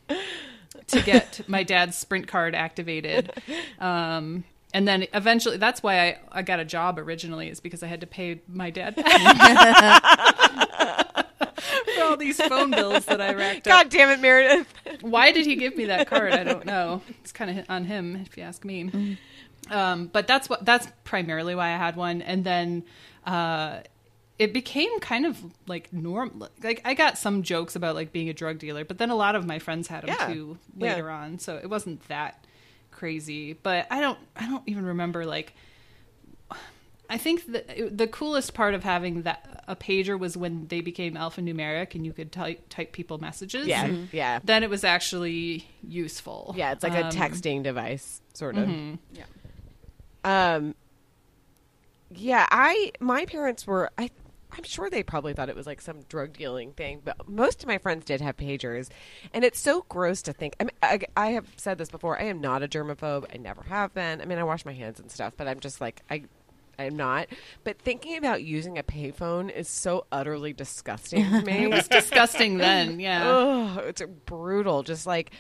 to 0.86 1.02
get 1.02 1.42
my 1.48 1.62
dad's 1.62 1.96
sprint 1.96 2.28
card 2.28 2.54
activated. 2.54 3.32
Um, 3.78 4.44
and 4.74 4.88
then 4.88 5.06
eventually, 5.12 5.58
that's 5.58 5.82
why 5.82 6.00
I, 6.00 6.18
I 6.30 6.42
got 6.42 6.58
a 6.58 6.64
job 6.64 6.98
originally, 6.98 7.50
is 7.50 7.60
because 7.60 7.82
I 7.82 7.88
had 7.88 8.00
to 8.00 8.06
pay 8.06 8.40
my 8.48 8.70
dad 8.70 8.94
all 12.12 12.16
these 12.18 12.40
phone 12.40 12.70
bills 12.70 13.04
that 13.06 13.20
I 13.20 13.34
racked 13.34 13.66
up. 13.66 13.72
God 13.84 13.88
damn 13.90 14.10
it, 14.10 14.20
Meredith. 14.20 14.72
Why 15.00 15.32
did 15.32 15.46
he 15.46 15.56
give 15.56 15.76
me 15.76 15.86
that 15.86 16.06
card? 16.06 16.32
I 16.32 16.44
don't 16.44 16.64
know. 16.64 17.02
It's 17.20 17.32
kind 17.32 17.58
of 17.58 17.66
on 17.68 17.84
him, 17.84 18.16
if 18.16 18.36
you 18.36 18.42
ask 18.44 18.64
me. 18.64 19.18
Um, 19.70 20.06
but 20.06 20.26
that's 20.26 20.48
what 20.48 20.64
that's 20.64 20.86
primarily 21.04 21.54
why 21.54 21.68
I 21.68 21.76
had 21.76 21.96
one, 21.96 22.20
and 22.22 22.44
then 22.44 22.84
uh, 23.26 23.78
it 24.38 24.52
became 24.52 24.98
kind 25.00 25.24
of 25.24 25.38
like 25.66 25.92
normal. 25.92 26.48
Like 26.62 26.82
I 26.84 26.94
got 26.94 27.16
some 27.16 27.42
jokes 27.42 27.76
about 27.76 27.94
like 27.94 28.12
being 28.12 28.28
a 28.28 28.32
drug 28.34 28.58
dealer, 28.58 28.84
but 28.84 28.98
then 28.98 29.10
a 29.10 29.14
lot 29.16 29.34
of 29.36 29.46
my 29.46 29.58
friends 29.60 29.86
had 29.88 30.02
them 30.02 30.16
Yeah. 30.18 30.32
too 30.34 30.58
Yeah. 30.76 30.94
later 30.94 31.10
on, 31.10 31.38
so 31.38 31.56
it 31.56 31.70
wasn't 31.70 32.06
that 32.08 32.44
crazy. 32.90 33.52
But 33.52 33.86
I 33.90 34.00
don't 34.00 34.18
I 34.36 34.46
don't 34.48 34.64
even 34.66 34.84
remember 34.86 35.24
like. 35.24 35.54
I 37.12 37.18
think 37.18 37.44
the 37.52 37.90
the 37.92 38.06
coolest 38.06 38.54
part 38.54 38.72
of 38.74 38.82
having 38.82 39.22
that 39.22 39.62
a 39.68 39.76
pager 39.76 40.18
was 40.18 40.34
when 40.36 40.66
they 40.68 40.80
became 40.80 41.14
alphanumeric 41.14 41.94
and 41.94 42.06
you 42.06 42.12
could 42.14 42.32
type 42.32 42.64
type 42.70 42.92
people 42.92 43.18
messages. 43.18 43.66
Yeah, 43.66 43.94
yeah, 44.12 44.40
Then 44.42 44.62
it 44.62 44.70
was 44.70 44.82
actually 44.82 45.66
useful. 45.86 46.54
yeah. 46.56 46.72
It's 46.72 46.82
like 46.82 46.94
a 46.94 47.06
Um, 47.06 47.12
texting 47.12 47.62
device, 47.62 48.22
sort 48.32 48.56
of. 48.56 48.66
Yeah. 49.12 49.24
Um. 50.24 50.74
Yeah, 52.14 52.46
I 52.50 52.92
my 53.00 53.26
parents 53.26 53.66
were 53.66 53.90
I. 53.98 54.10
I'm 54.54 54.64
sure 54.64 54.90
they 54.90 55.02
probably 55.02 55.32
thought 55.32 55.48
it 55.48 55.56
was 55.56 55.66
like 55.66 55.80
some 55.80 56.02
drug 56.10 56.34
dealing 56.36 56.72
thing, 56.72 57.00
but 57.02 57.26
most 57.28 57.62
of 57.62 57.68
my 57.68 57.78
friends 57.78 58.04
did 58.04 58.20
have 58.20 58.36
pagers, 58.36 58.90
and 59.32 59.44
it's 59.44 59.58
so 59.58 59.86
gross 59.88 60.20
to 60.22 60.32
think. 60.34 60.54
I 60.60 60.64
mean, 60.64 60.72
I, 60.82 61.00
I 61.16 61.26
have 61.32 61.46
said 61.56 61.78
this 61.78 61.88
before. 61.88 62.18
I 62.20 62.24
am 62.24 62.40
not 62.42 62.62
a 62.62 62.68
germaphobe. 62.68 63.24
I 63.34 63.38
never 63.38 63.62
have 63.62 63.94
been. 63.94 64.20
I 64.20 64.26
mean, 64.26 64.36
I 64.38 64.44
wash 64.44 64.66
my 64.66 64.74
hands 64.74 65.00
and 65.00 65.10
stuff, 65.10 65.32
but 65.38 65.48
I'm 65.48 65.60
just 65.60 65.80
like 65.80 66.02
I. 66.10 66.24
I'm 66.78 66.96
not. 66.96 67.28
But 67.64 67.78
thinking 67.78 68.16
about 68.16 68.42
using 68.42 68.78
a 68.78 68.82
payphone 68.82 69.54
is 69.54 69.68
so 69.68 70.06
utterly 70.10 70.52
disgusting 70.52 71.24
to 71.24 71.42
me. 71.42 71.52
It 71.64 71.70
was 71.70 71.88
disgusting 71.88 72.58
then. 72.58 72.98
Yeah. 72.98 73.22
oh, 73.24 73.78
it's 73.80 74.02
brutal. 74.26 74.82
Just 74.82 75.06
like 75.06 75.32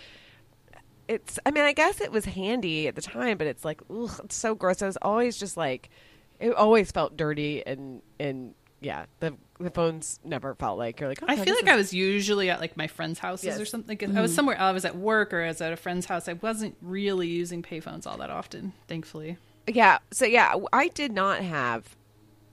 it's. 1.08 1.38
I 1.44 1.50
mean, 1.50 1.64
I 1.64 1.72
guess 1.72 2.00
it 2.00 2.12
was 2.12 2.24
handy 2.24 2.88
at 2.88 2.94
the 2.94 3.02
time, 3.02 3.38
but 3.38 3.46
it's 3.46 3.64
like, 3.64 3.80
ugh, 3.90 4.20
it's 4.24 4.36
so 4.36 4.54
gross. 4.54 4.82
I 4.82 4.86
was 4.86 4.98
always 5.00 5.36
just 5.36 5.56
like, 5.56 5.90
it 6.38 6.54
always 6.54 6.92
felt 6.92 7.16
dirty 7.16 7.64
and 7.66 8.02
and 8.20 8.54
yeah, 8.82 9.06
the 9.20 9.34
the 9.58 9.70
phones 9.70 10.18
never 10.24 10.54
felt 10.54 10.76
like 10.76 11.00
you're 11.00 11.08
like. 11.08 11.22
Oh, 11.22 11.26
I 11.28 11.36
feel 11.36 11.54
like 11.54 11.64
is- 11.64 11.70
I 11.70 11.76
was 11.76 11.94
usually 11.94 12.50
at 12.50 12.60
like 12.60 12.76
my 12.76 12.88
friends' 12.88 13.18
houses 13.18 13.46
Yes. 13.46 13.60
or 13.60 13.64
something. 13.64 13.96
I 14.00 14.06
mm-hmm. 14.06 14.20
was 14.20 14.34
somewhere. 14.34 14.60
I 14.60 14.72
was 14.72 14.84
at 14.84 14.96
work 14.96 15.32
or 15.32 15.42
I 15.42 15.48
was 15.48 15.60
at 15.60 15.72
a 15.72 15.76
friend's 15.76 16.06
house. 16.06 16.28
I 16.28 16.34
wasn't 16.34 16.76
really 16.82 17.28
using 17.28 17.62
payphones 17.62 18.06
all 18.06 18.18
that 18.18 18.30
often, 18.30 18.72
thankfully. 18.88 19.38
Yeah. 19.66 19.98
So 20.12 20.24
yeah, 20.24 20.54
I 20.72 20.88
did 20.88 21.12
not 21.12 21.40
have 21.40 21.96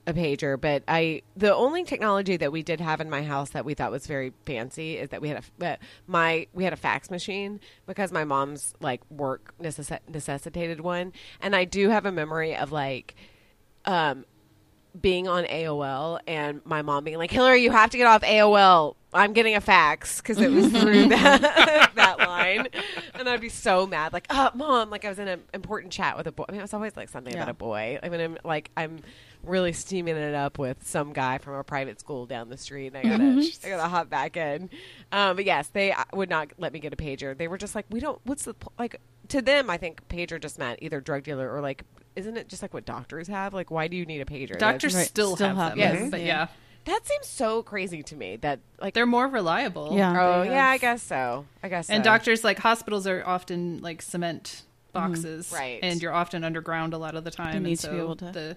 a 0.06 0.14
pager, 0.14 0.60
but 0.60 0.82
I 0.88 1.22
the 1.36 1.54
only 1.54 1.84
technology 1.84 2.36
that 2.36 2.52
we 2.52 2.62
did 2.62 2.80
have 2.80 3.00
in 3.00 3.10
my 3.10 3.22
house 3.22 3.50
that 3.50 3.64
we 3.64 3.74
thought 3.74 3.90
was 3.90 4.06
very 4.06 4.32
fancy 4.46 4.96
is 4.96 5.10
that 5.10 5.20
we 5.20 5.28
had 5.28 5.44
a 5.60 5.78
my 6.06 6.46
we 6.52 6.64
had 6.64 6.72
a 6.72 6.76
fax 6.76 7.10
machine 7.10 7.60
because 7.86 8.12
my 8.12 8.24
mom's 8.24 8.74
like 8.80 9.02
work 9.10 9.54
necess- 9.60 10.00
necessitated 10.08 10.80
one, 10.80 11.12
and 11.40 11.54
I 11.54 11.64
do 11.64 11.90
have 11.90 12.06
a 12.06 12.12
memory 12.12 12.56
of 12.56 12.72
like 12.72 13.14
um 13.84 14.24
being 14.98 15.28
on 15.28 15.44
AOL 15.44 16.18
and 16.26 16.60
my 16.64 16.82
mom 16.82 17.04
being 17.04 17.18
like, 17.18 17.30
Hillary, 17.30 17.62
you 17.62 17.70
have 17.70 17.90
to 17.90 17.96
get 17.96 18.06
off 18.06 18.22
AOL. 18.22 18.96
I'm 19.12 19.32
getting 19.32 19.56
a 19.56 19.60
fax 19.60 20.20
because 20.20 20.38
it 20.40 20.50
was 20.52 20.68
through 20.68 21.08
that, 21.08 21.92
that 21.96 22.18
line. 22.20 22.68
And 23.14 23.28
I'd 23.28 23.40
be 23.40 23.48
so 23.48 23.86
mad. 23.86 24.12
Like, 24.12 24.26
oh, 24.30 24.50
mom, 24.54 24.90
like 24.90 25.04
I 25.04 25.08
was 25.08 25.18
in 25.18 25.28
an 25.28 25.42
important 25.52 25.92
chat 25.92 26.16
with 26.16 26.26
a 26.26 26.32
boy. 26.32 26.44
I 26.48 26.52
mean, 26.52 26.60
it 26.60 26.62
was 26.62 26.74
always 26.74 26.96
like 26.96 27.08
something 27.08 27.34
about 27.34 27.48
a 27.48 27.54
boy. 27.54 27.98
I 28.02 28.08
mean, 28.08 28.20
I'm 28.20 28.38
like, 28.44 28.70
I'm 28.76 29.00
really 29.42 29.72
steaming 29.72 30.16
it 30.16 30.34
up 30.34 30.58
with 30.58 30.86
some 30.86 31.12
guy 31.12 31.38
from 31.38 31.54
a 31.54 31.64
private 31.64 31.98
school 31.98 32.26
down 32.26 32.50
the 32.50 32.56
street. 32.58 32.88
And 32.94 32.98
I 32.98 33.02
gotta, 33.02 33.50
I 33.64 33.68
gotta 33.68 33.88
hop 33.88 34.10
back 34.10 34.36
in. 34.36 34.70
Um, 35.12 35.34
but 35.36 35.44
yes, 35.44 35.68
they 35.68 35.92
uh, 35.92 36.04
would 36.12 36.28
not 36.30 36.48
let 36.58 36.72
me 36.72 36.78
get 36.78 36.92
a 36.92 36.96
pager. 36.96 37.36
They 37.36 37.48
were 37.48 37.58
just 37.58 37.74
like, 37.74 37.86
we 37.90 38.00
don't, 38.00 38.20
what's 38.24 38.44
the, 38.44 38.54
po-" 38.54 38.72
like, 38.78 39.00
to 39.28 39.40
them, 39.42 39.70
I 39.70 39.76
think 39.76 40.06
pager 40.08 40.40
just 40.40 40.58
meant 40.58 40.78
either 40.82 41.00
drug 41.00 41.24
dealer 41.24 41.50
or 41.52 41.60
like, 41.60 41.84
isn't 42.16 42.36
it 42.36 42.48
just 42.48 42.62
like 42.62 42.74
what 42.74 42.84
doctors 42.84 43.28
have? 43.28 43.54
Like, 43.54 43.70
why 43.70 43.88
do 43.88 43.96
you 43.96 44.04
need 44.04 44.20
a 44.20 44.24
pager? 44.24 44.58
Doctors 44.58 44.94
Right. 44.94 45.06
still, 45.06 45.36
Still 45.36 45.48
have, 45.54 45.56
have 45.56 45.76
them, 45.78 45.96
them. 45.96 46.10
but 46.10 46.20
Yeah. 46.20 46.26
yeah, 46.26 46.46
That 46.84 47.06
seems 47.06 47.26
so 47.26 47.62
crazy 47.62 48.02
to 48.04 48.16
me. 48.16 48.36
That 48.36 48.60
like 48.80 48.94
they're 48.94 49.06
more 49.06 49.28
reliable. 49.28 49.92
Yeah. 49.96 50.16
oh 50.38 50.44
They 50.44 50.50
yeah, 50.50 50.68
I 50.68 50.78
guess 50.78 51.02
so. 51.02 51.46
I 51.62 51.68
guess 51.68 51.86
so. 51.88 51.92
And 51.94 52.04
so. 52.04 52.10
doctors, 52.10 52.42
like 52.44 52.58
hospitals, 52.58 53.06
are 53.06 53.22
often 53.26 53.80
like 53.82 54.02
cement 54.02 54.62
boxes, 54.92 55.52
Right. 55.52 55.78
And 55.82 56.02
you're 56.02 56.12
often 56.12 56.42
underground 56.42 56.94
a 56.94 56.98
lot 56.98 57.14
of 57.14 57.22
the 57.24 57.30
time. 57.30 57.56
and 57.56 57.64
need 57.64 57.76
to 57.76 57.82
so 57.82 57.92
be 57.92 57.98
able 57.98 58.16
to- 58.16 58.32
The 58.32 58.56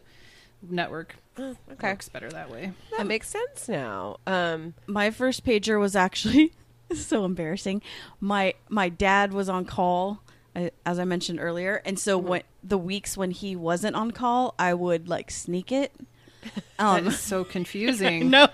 network 0.67 1.15
Oh, 1.37 1.55
okay, 1.73 1.89
works 1.89 2.09
better 2.09 2.29
that 2.29 2.49
way. 2.49 2.71
that 2.97 3.05
makes 3.07 3.27
sense 3.29 3.67
now. 3.67 4.17
Um, 4.25 4.73
my 4.87 5.11
first 5.11 5.43
pager 5.45 5.79
was 5.79 5.95
actually 5.95 6.53
so 6.95 7.25
embarrassing. 7.25 7.81
My 8.19 8.53
my 8.69 8.87
dad 8.89 9.33
was 9.33 9.49
on 9.49 9.65
call 9.65 10.21
uh, 10.55 10.69
as 10.85 10.99
I 10.99 11.05
mentioned 11.05 11.39
earlier, 11.39 11.81
and 11.85 11.97
so 11.99 12.19
Mm-hmm. 12.19 12.27
when 12.29 12.41
the 12.63 12.77
weeks 12.77 13.17
when 13.17 13.31
he 13.31 13.55
wasn't 13.55 13.95
on 13.95 14.11
call, 14.11 14.53
I 14.57 14.73
would 14.73 15.07
like 15.09 15.29
sneak 15.31 15.71
it. 15.71 15.91
That 16.77 16.85
Um, 16.85 17.07
is 17.07 17.19
so 17.19 17.43
confusing. 17.43 18.29
no, 18.31 18.47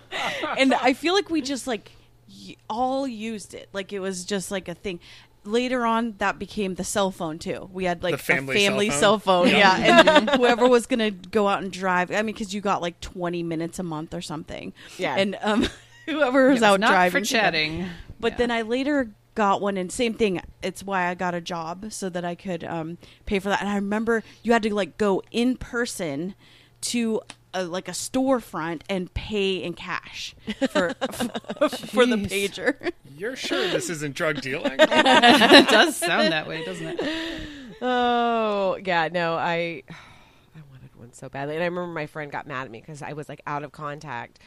and 0.58 0.74
I 0.74 0.94
feel 0.94 1.14
like 1.14 1.30
we 1.30 1.42
just 1.42 1.68
like 1.68 1.92
y- 2.30 2.56
all 2.70 3.08
used 3.08 3.54
it. 3.54 3.70
Like 3.74 3.92
it 3.94 4.00
was 4.00 4.26
just 4.26 4.52
like 4.52 4.68
a 4.68 4.74
thing. 4.76 5.00
Later 5.46 5.86
on, 5.86 6.16
that 6.18 6.38
became 6.38 6.76
the 6.76 6.84
cell 6.84 7.12
phone 7.12 7.40
too. 7.40 7.70
We 7.72 7.86
had 7.86 8.04
like 8.04 8.12
The 8.12 8.18
family 8.18 8.58
a 8.58 8.60
family 8.70 8.90
cell 8.90 9.00
cell 9.00 9.20
phone? 9.20 9.48
phone, 9.48 9.56
yeah. 9.58 10.10
And 10.10 10.30
whoever 10.38 10.68
was 10.68 10.86
gonna 10.86 11.12
go 11.12 11.48
out 11.48 11.64
and 11.64 11.72
drive, 11.72 12.12
I 12.12 12.22
mean, 12.22 12.34
because 12.36 12.54
you 12.54 12.60
got 12.62 12.82
like 12.82 13.00
twenty 13.00 13.42
minutes 13.42 13.80
a 13.80 13.84
month 13.84 14.14
or 14.14 14.22
something. 14.22 14.74
Yeah. 14.98 15.16
and 15.16 15.38
um, 15.42 15.68
whoever 16.06 16.50
was 16.50 16.58
It 16.58 16.62
was 16.62 16.64
out 16.64 16.80
not 16.82 16.90
driving 16.92 17.24
for 17.24 17.26
chatting. 17.26 17.88
But 18.20 18.34
Yeah. 18.34 18.38
then 18.38 18.52
I 18.52 18.62
later 18.64 19.12
got 19.34 19.62
one, 19.62 19.78
and 19.78 19.90
same 19.90 20.14
thing. 20.14 20.42
It's 20.62 20.84
why 20.84 21.08
I 21.08 21.14
got 21.16 21.34
a 21.34 21.40
job 21.42 21.86
so 21.94 22.10
that 22.10 22.26
I 22.26 22.36
could 22.36 22.66
um, 22.66 22.98
pay 23.26 23.40
for 23.40 23.48
that. 23.48 23.62
And 23.62 23.70
I 23.70 23.76
remember 23.76 24.24
you 24.44 24.52
had 24.52 24.62
to 24.64 24.76
like 24.76 24.98
go 24.98 25.24
in 25.32 25.56
person 25.56 26.36
to 26.82 27.22
a, 27.54 27.64
like 27.64 27.88
a 27.88 27.92
storefront 27.92 28.82
and 28.90 29.14
pay 29.14 29.56
in 29.56 29.74
cash 29.74 30.36
for 30.70 30.94
for 31.70 32.06
the 32.06 32.18
pager. 32.18 32.92
You're 33.18 33.36
sure 33.36 33.68
this 33.70 33.90
isn't 33.90 34.16
drug 34.16 34.42
dealing? 34.42 34.76
it 34.80 35.70
does 35.70 35.96
sound 35.96 36.32
that 36.32 36.48
way, 36.48 36.64
doesn't 36.64 37.00
it? 37.00 37.48
oh 37.82 38.78
yeah, 38.84 39.10
no, 39.12 39.36
I 39.36 39.84
I 39.90 40.62
wanted 40.72 40.96
one 40.96 41.14
so 41.14 41.30
badly, 41.30 41.56
and 41.56 41.64
I 41.64 41.68
remember 41.68 41.94
my 41.94 42.08
friend 42.08 42.32
got 42.32 42.48
mad 42.48 42.66
at 42.66 42.72
me 42.72 42.82
because 42.82 43.02
I 43.02 43.14
was 43.14 43.30
like 43.30 43.42
out 43.48 43.64
of 43.64 43.72
contact, 43.72 44.40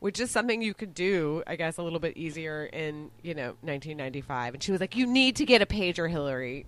which 0.00 0.20
is 0.20 0.30
something 0.30 0.62
you 0.62 0.74
could 0.74 0.94
do, 0.94 1.42
I 1.46 1.56
guess, 1.56 1.76
a 1.78 1.82
little 1.82 2.00
bit 2.00 2.16
easier 2.16 2.66
in 2.66 3.10
you 3.22 3.34
know 3.34 3.56
1995. 3.62 4.54
And 4.54 4.62
she 4.62 4.72
was 4.72 4.80
like, 4.80 4.96
"You 4.96 5.06
need 5.06 5.36
to 5.36 5.44
get 5.44 5.62
a 5.62 5.66
pager, 5.66 6.10
Hillary." 6.10 6.66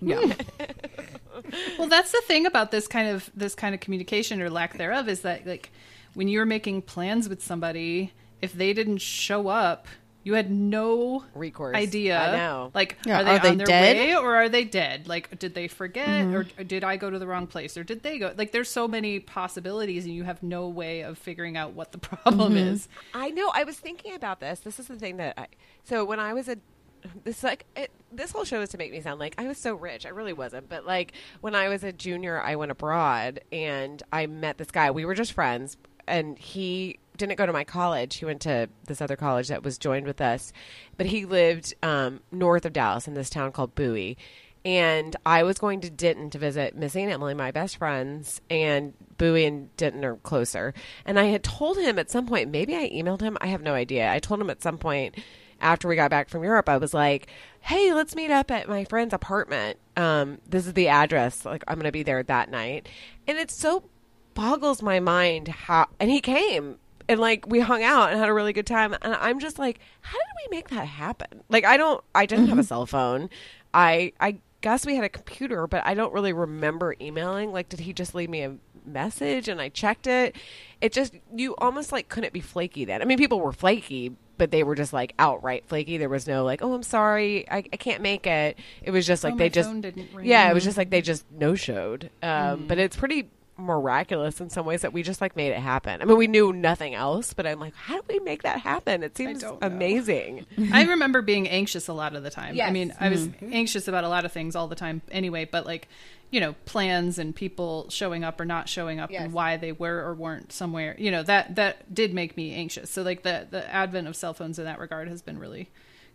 Yeah. 0.00 0.32
well, 1.78 1.88
that's 1.88 2.12
the 2.12 2.22
thing 2.26 2.46
about 2.46 2.70
this 2.70 2.86
kind 2.86 3.08
of 3.08 3.30
this 3.34 3.54
kind 3.54 3.74
of 3.74 3.80
communication 3.80 4.40
or 4.40 4.50
lack 4.50 4.76
thereof 4.78 5.08
is 5.08 5.20
that 5.22 5.46
like 5.46 5.70
when 6.14 6.28
you're 6.28 6.46
making 6.46 6.82
plans 6.82 7.28
with 7.28 7.42
somebody, 7.42 8.12
if 8.42 8.52
they 8.52 8.72
didn't 8.72 8.98
show 8.98 9.48
up, 9.48 9.86
you 10.28 10.34
had 10.34 10.50
no 10.50 11.24
Recourse. 11.34 11.74
idea. 11.74 12.20
I 12.20 12.36
know. 12.36 12.70
Like, 12.74 12.98
Yeah, 13.06 13.20
are 13.20 13.24
they 13.24 13.30
are 13.30 13.38
they 13.38 13.48
on 13.48 13.56
their 13.56 13.66
dead? 13.66 13.96
way 13.96 14.14
or 14.14 14.36
are 14.36 14.48
they 14.48 14.64
dead? 14.64 15.08
Like, 15.08 15.38
did 15.38 15.54
they 15.54 15.68
forget 15.68 16.06
mm-hmm. 16.06 16.34
or, 16.34 16.46
or 16.58 16.64
did 16.64 16.84
I 16.84 16.96
go 16.96 17.08
to 17.08 17.18
the 17.18 17.26
wrong 17.26 17.46
place 17.46 17.78
or 17.78 17.84
did 17.84 18.02
they 18.02 18.18
go? 18.18 18.34
Like, 18.36 18.52
there's 18.52 18.68
so 18.68 18.86
many 18.86 19.20
possibilities, 19.20 20.04
and 20.04 20.14
you 20.14 20.24
have 20.24 20.42
no 20.42 20.68
way 20.68 21.00
of 21.00 21.16
figuring 21.16 21.56
out 21.56 21.72
what 21.72 21.92
the 21.92 21.98
problem 22.10 22.54
mm-hmm. 22.54 22.74
is. 22.74 22.88
I 23.14 23.30
know. 23.30 23.50
I 23.54 23.64
was 23.64 23.78
thinking 23.78 24.14
about 24.14 24.40
this. 24.40 24.60
This 24.60 24.78
is 24.78 24.88
the 24.88 24.96
thing 24.96 25.16
that 25.16 25.38
I. 25.38 25.46
So 25.84 26.04
when 26.04 26.20
I 26.20 26.34
was 26.34 26.48
a, 26.48 26.58
this 27.24 27.42
like 27.42 27.66
it, 27.76 27.90
this 28.12 28.32
whole 28.32 28.44
show 28.44 28.60
is 28.60 28.70
to 28.70 28.78
make 28.78 28.92
me 28.92 29.00
sound 29.00 29.20
like 29.20 29.34
I 29.38 29.46
was 29.46 29.58
so 29.58 29.74
rich. 29.74 30.06
I 30.06 30.10
really 30.10 30.32
wasn't. 30.32 30.68
But 30.68 30.86
like 30.86 31.12
when 31.40 31.54
I 31.54 31.68
was 31.68 31.84
a 31.84 31.92
junior, 31.92 32.40
I 32.40 32.56
went 32.56 32.70
abroad 32.70 33.40
and 33.52 34.02
I 34.12 34.26
met 34.26 34.58
this 34.58 34.70
guy. 34.70 34.90
We 34.90 35.04
were 35.04 35.14
just 35.14 35.32
friends, 35.32 35.76
and 36.06 36.38
he 36.38 36.98
didn't 37.16 37.36
go 37.36 37.46
to 37.46 37.52
my 37.52 37.64
college. 37.64 38.16
He 38.16 38.24
went 38.24 38.40
to 38.42 38.68
this 38.86 39.00
other 39.02 39.16
college 39.16 39.48
that 39.48 39.62
was 39.62 39.76
joined 39.76 40.06
with 40.06 40.20
us, 40.20 40.52
but 40.96 41.06
he 41.06 41.24
lived 41.24 41.74
um, 41.82 42.20
north 42.30 42.64
of 42.64 42.72
Dallas 42.72 43.08
in 43.08 43.14
this 43.14 43.30
town 43.30 43.52
called 43.52 43.74
Bowie. 43.74 44.16
And 44.64 45.16
I 45.24 45.44
was 45.44 45.58
going 45.58 45.80
to 45.82 45.90
Denton 45.90 46.30
to 46.30 46.38
visit 46.38 46.76
Missy 46.76 47.02
and 47.02 47.12
Emily, 47.12 47.32
my 47.32 47.52
best 47.52 47.76
friends, 47.76 48.40
and 48.50 48.92
Bowie 49.16 49.44
and 49.46 49.74
Denton 49.76 50.04
are 50.04 50.16
closer. 50.16 50.74
And 51.04 51.18
I 51.18 51.24
had 51.26 51.42
told 51.42 51.78
him 51.78 51.98
at 51.98 52.10
some 52.10 52.26
point, 52.26 52.50
maybe 52.50 52.76
I 52.76 52.90
emailed 52.90 53.20
him, 53.20 53.38
I 53.40 53.46
have 53.46 53.62
no 53.62 53.74
idea. 53.74 54.10
I 54.10 54.18
told 54.18 54.40
him 54.40 54.50
at 54.50 54.62
some 54.62 54.78
point 54.78 55.16
after 55.60 55.88
we 55.88 55.96
got 55.96 56.10
back 56.10 56.28
from 56.28 56.44
Europe, 56.44 56.68
I 56.68 56.76
was 56.76 56.94
like, 56.94 57.28
"Hey, 57.60 57.92
let's 57.92 58.14
meet 58.14 58.30
up 58.30 58.50
at 58.50 58.68
my 58.68 58.84
friend's 58.84 59.14
apartment. 59.14 59.78
Um, 59.96 60.38
this 60.48 60.66
is 60.66 60.74
the 60.74 60.88
address. 60.88 61.44
Like, 61.44 61.64
I'm 61.68 61.76
going 61.76 61.84
to 61.84 61.92
be 61.92 62.02
there 62.02 62.22
that 62.22 62.50
night." 62.50 62.88
And 63.26 63.38
it 63.38 63.50
so 63.50 63.84
boggles 64.34 64.82
my 64.82 65.00
mind 65.00 65.48
how. 65.48 65.88
And 65.98 66.10
he 66.10 66.20
came, 66.20 66.78
and 67.08 67.18
like 67.20 67.46
we 67.48 67.60
hung 67.60 67.82
out 67.82 68.10
and 68.10 68.18
had 68.18 68.28
a 68.28 68.34
really 68.34 68.52
good 68.52 68.66
time. 68.66 68.94
And 69.02 69.14
I'm 69.14 69.40
just 69.40 69.58
like, 69.58 69.80
how 70.00 70.18
did 70.18 70.50
we 70.50 70.56
make 70.56 70.68
that 70.70 70.86
happen? 70.86 71.42
Like, 71.48 71.64
I 71.64 71.76
don't. 71.76 72.02
I 72.14 72.26
didn't 72.26 72.48
have 72.48 72.58
a 72.58 72.62
cell 72.64 72.86
phone. 72.86 73.30
I 73.74 74.12
I 74.20 74.38
guess 74.60 74.84
we 74.84 74.96
had 74.96 75.04
a 75.04 75.08
computer, 75.08 75.66
but 75.66 75.86
I 75.86 75.94
don't 75.94 76.12
really 76.12 76.32
remember 76.32 76.94
emailing. 77.00 77.52
Like, 77.52 77.68
did 77.68 77.80
he 77.80 77.92
just 77.92 78.14
leave 78.14 78.30
me 78.30 78.42
a 78.42 78.56
message 78.84 79.48
and 79.48 79.60
I 79.60 79.68
checked 79.68 80.06
it? 80.06 80.36
It 80.80 80.92
just 80.92 81.14
you 81.34 81.54
almost 81.56 81.92
like 81.92 82.08
couldn't 82.08 82.32
be 82.32 82.40
flaky 82.40 82.84
then. 82.84 83.02
I 83.02 83.04
mean, 83.04 83.18
people 83.18 83.40
were 83.40 83.52
flaky 83.52 84.16
but 84.38 84.50
they 84.50 84.62
were 84.62 84.74
just 84.74 84.92
like 84.92 85.12
outright 85.18 85.64
flaky. 85.66 85.98
There 85.98 86.08
was 86.08 86.26
no 86.26 86.44
like, 86.44 86.62
oh, 86.62 86.72
I'm 86.72 86.82
sorry, 86.82 87.48
I, 87.50 87.58
I 87.58 87.76
can't 87.76 88.00
make 88.00 88.26
it. 88.26 88.56
It 88.82 88.90
was 88.92 89.06
just 89.06 89.24
like 89.24 89.34
Oh, 89.34 89.36
they 89.36 89.48
just 89.50 89.68
phone 89.68 89.80
didn't 89.82 90.08
ring. 90.14 90.26
yeah, 90.26 90.50
it 90.50 90.54
was 90.54 90.64
just 90.64 90.76
like 90.78 90.90
they 90.90 91.02
just 91.02 91.24
no 91.30 91.54
showed. 91.54 92.10
Um, 92.22 92.28
Mm. 92.60 92.68
But 92.68 92.78
it's 92.78 92.96
pretty 92.96 93.28
miraculous 93.60 94.40
in 94.40 94.48
some 94.50 94.64
ways 94.64 94.82
that 94.82 94.92
we 94.92 95.02
just 95.02 95.20
like 95.20 95.34
made 95.36 95.50
it 95.50 95.58
happen. 95.58 96.00
I 96.00 96.04
mean, 96.04 96.16
we 96.16 96.28
knew 96.28 96.52
nothing 96.52 96.94
else, 96.94 97.34
but 97.34 97.46
I'm 97.46 97.58
like, 97.58 97.74
how 97.74 97.96
do 97.96 98.04
we 98.08 98.20
make 98.20 98.42
that 98.44 98.60
happen? 98.60 99.02
It 99.02 99.16
seems 99.16 99.40
don't 99.42 99.58
amazing. 99.62 100.46
I 100.72 100.84
remember 100.84 101.22
being 101.22 101.48
anxious 101.48 101.88
a 101.88 101.92
lot 101.92 102.14
of 102.14 102.22
the 102.22 102.30
time. 102.30 102.50
I 102.50 102.56
Yes. 102.56 102.72
mean, 102.72 102.94
I 103.00 103.08
was 103.08 103.28
anxious 103.42 103.88
about 103.88 104.04
a 104.04 104.08
lot 104.08 104.24
of 104.24 104.32
things 104.32 104.54
all 104.56 104.68
the 104.68 104.76
time 104.76 105.02
anyway, 105.10 105.44
but 105.44 105.66
like, 105.66 105.88
you 106.30 106.40
know, 106.40 106.54
plans 106.66 107.18
and 107.18 107.34
people 107.34 107.86
showing 107.88 108.22
up 108.24 108.38
or 108.40 108.44
not 108.44 108.68
showing 108.68 109.00
up 109.00 109.10
Yes. 109.10 109.22
and 109.22 109.32
why 109.32 109.56
they 109.56 109.72
were 109.72 109.98
or 110.04 110.14
weren't 110.14 110.52
somewhere, 110.52 110.94
you 110.98 111.10
know, 111.10 111.22
that 111.22 111.56
that 111.56 111.94
did 111.94 112.12
make 112.12 112.36
me 112.36 112.52
anxious. 112.54 112.90
So 112.90 113.02
like 113.02 113.22
the 113.22 113.46
the 113.50 113.66
advent 113.74 114.06
of 114.08 114.14
cell 114.16 114.34
phones 114.34 114.58
in 114.58 114.64
that 114.66 114.78
regard 114.78 115.08
has 115.08 115.22
been 115.22 115.38
really 115.38 115.70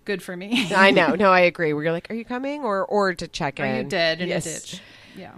good 0.05 0.21
for 0.21 0.35
me. 0.37 0.67
I 0.75 0.91
know. 0.91 1.15
No, 1.15 1.31
I 1.31 1.39
agree. 1.51 1.73
Where 1.73 1.83
you're 1.83 1.93
like, 1.93 2.11
are 2.11 2.15
you 2.15 2.25
coming 2.25 2.61
or 2.63 2.85
or 2.85 3.13
to 3.15 3.27
check 3.27 3.59
Are 3.59 3.65
in? 3.65 3.75
you 3.77 3.83
dead 3.89 4.21
in 4.21 4.29
Yes. 4.29 4.45
a 4.45 4.53
ditch? 4.53 4.81
Yeah. 5.17 5.33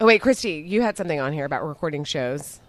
Oh 0.00 0.06
wait, 0.06 0.20
Christy, 0.22 0.64
you 0.66 0.82
had 0.82 0.96
something 0.96 1.20
on 1.20 1.32
here 1.32 1.44
about 1.44 1.62
recording 1.66 2.04
shows. 2.04 2.60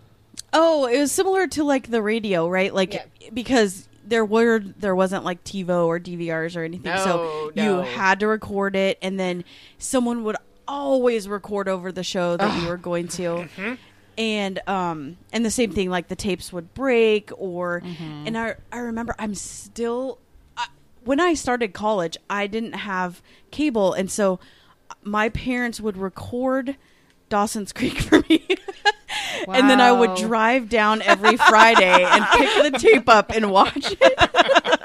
Oh, 0.53 0.85
it 0.85 0.99
was 0.99 1.11
similar 1.11 1.47
to 1.47 1.63
like 1.63 1.89
the 1.91 2.01
radio, 2.01 2.47
right? 2.49 2.73
Like 2.73 2.93
Yeah. 2.93 3.05
because 3.33 3.87
there 4.05 4.23
were 4.23 4.59
there 4.59 4.95
wasn't 4.95 5.25
like 5.25 5.43
TiVo 5.43 5.85
or 5.87 5.99
DVRs 5.99 6.55
or 6.55 6.63
anything, 6.63 6.91
No, 6.93 7.03
so 7.03 7.51
no. 7.55 7.63
you 7.63 7.81
had 7.85 8.19
to 8.21 8.27
record 8.27 8.75
it, 8.75 8.97
and 9.01 9.19
then 9.19 9.43
someone 9.77 10.23
would 10.23 10.37
always 10.67 11.27
record 11.27 11.67
over 11.67 11.91
the 11.91 12.03
show 12.03 12.37
that 12.37 12.61
you 12.61 12.67
were 12.67 12.77
going 12.77 13.07
to. 13.09 13.21
Mm-hmm. 13.21 13.73
And 14.17 14.59
um 14.67 15.17
and 15.31 15.45
the 15.45 15.51
same 15.51 15.71
thing 15.71 15.89
like 15.89 16.07
the 16.07 16.15
tapes 16.15 16.51
would 16.51 16.73
break 16.73 17.29
or 17.37 17.81
Mm-hmm. 17.81 18.27
and 18.27 18.37
I 18.37 18.55
I 18.71 18.79
remember 18.79 19.13
I'm 19.19 19.35
still 19.35 20.17
I, 20.57 20.67
when 21.03 21.19
I 21.19 21.35
started 21.35 21.73
college 21.73 22.17
I 22.29 22.47
didn't 22.47 22.73
have 22.73 23.21
cable 23.51 23.93
and 23.93 24.09
so 24.09 24.39
my 25.03 25.29
parents 25.29 25.79
would 25.79 25.97
record 25.97 26.77
Dawson's 27.29 27.71
Creek 27.73 27.99
for 28.01 28.21
me. 28.29 28.47
And 29.47 29.69
then 29.69 29.79
I 29.81 29.91
would 29.91 30.15
drive 30.15 30.67
down 30.69 31.01
every 31.03 31.37
Friday 31.37 32.03
and 32.03 32.25
pick 32.33 32.71
the 32.71 32.79
tape 32.79 33.07
up 33.09 33.31
and 33.31 33.51
watch 33.51 33.95
it. 34.01 34.13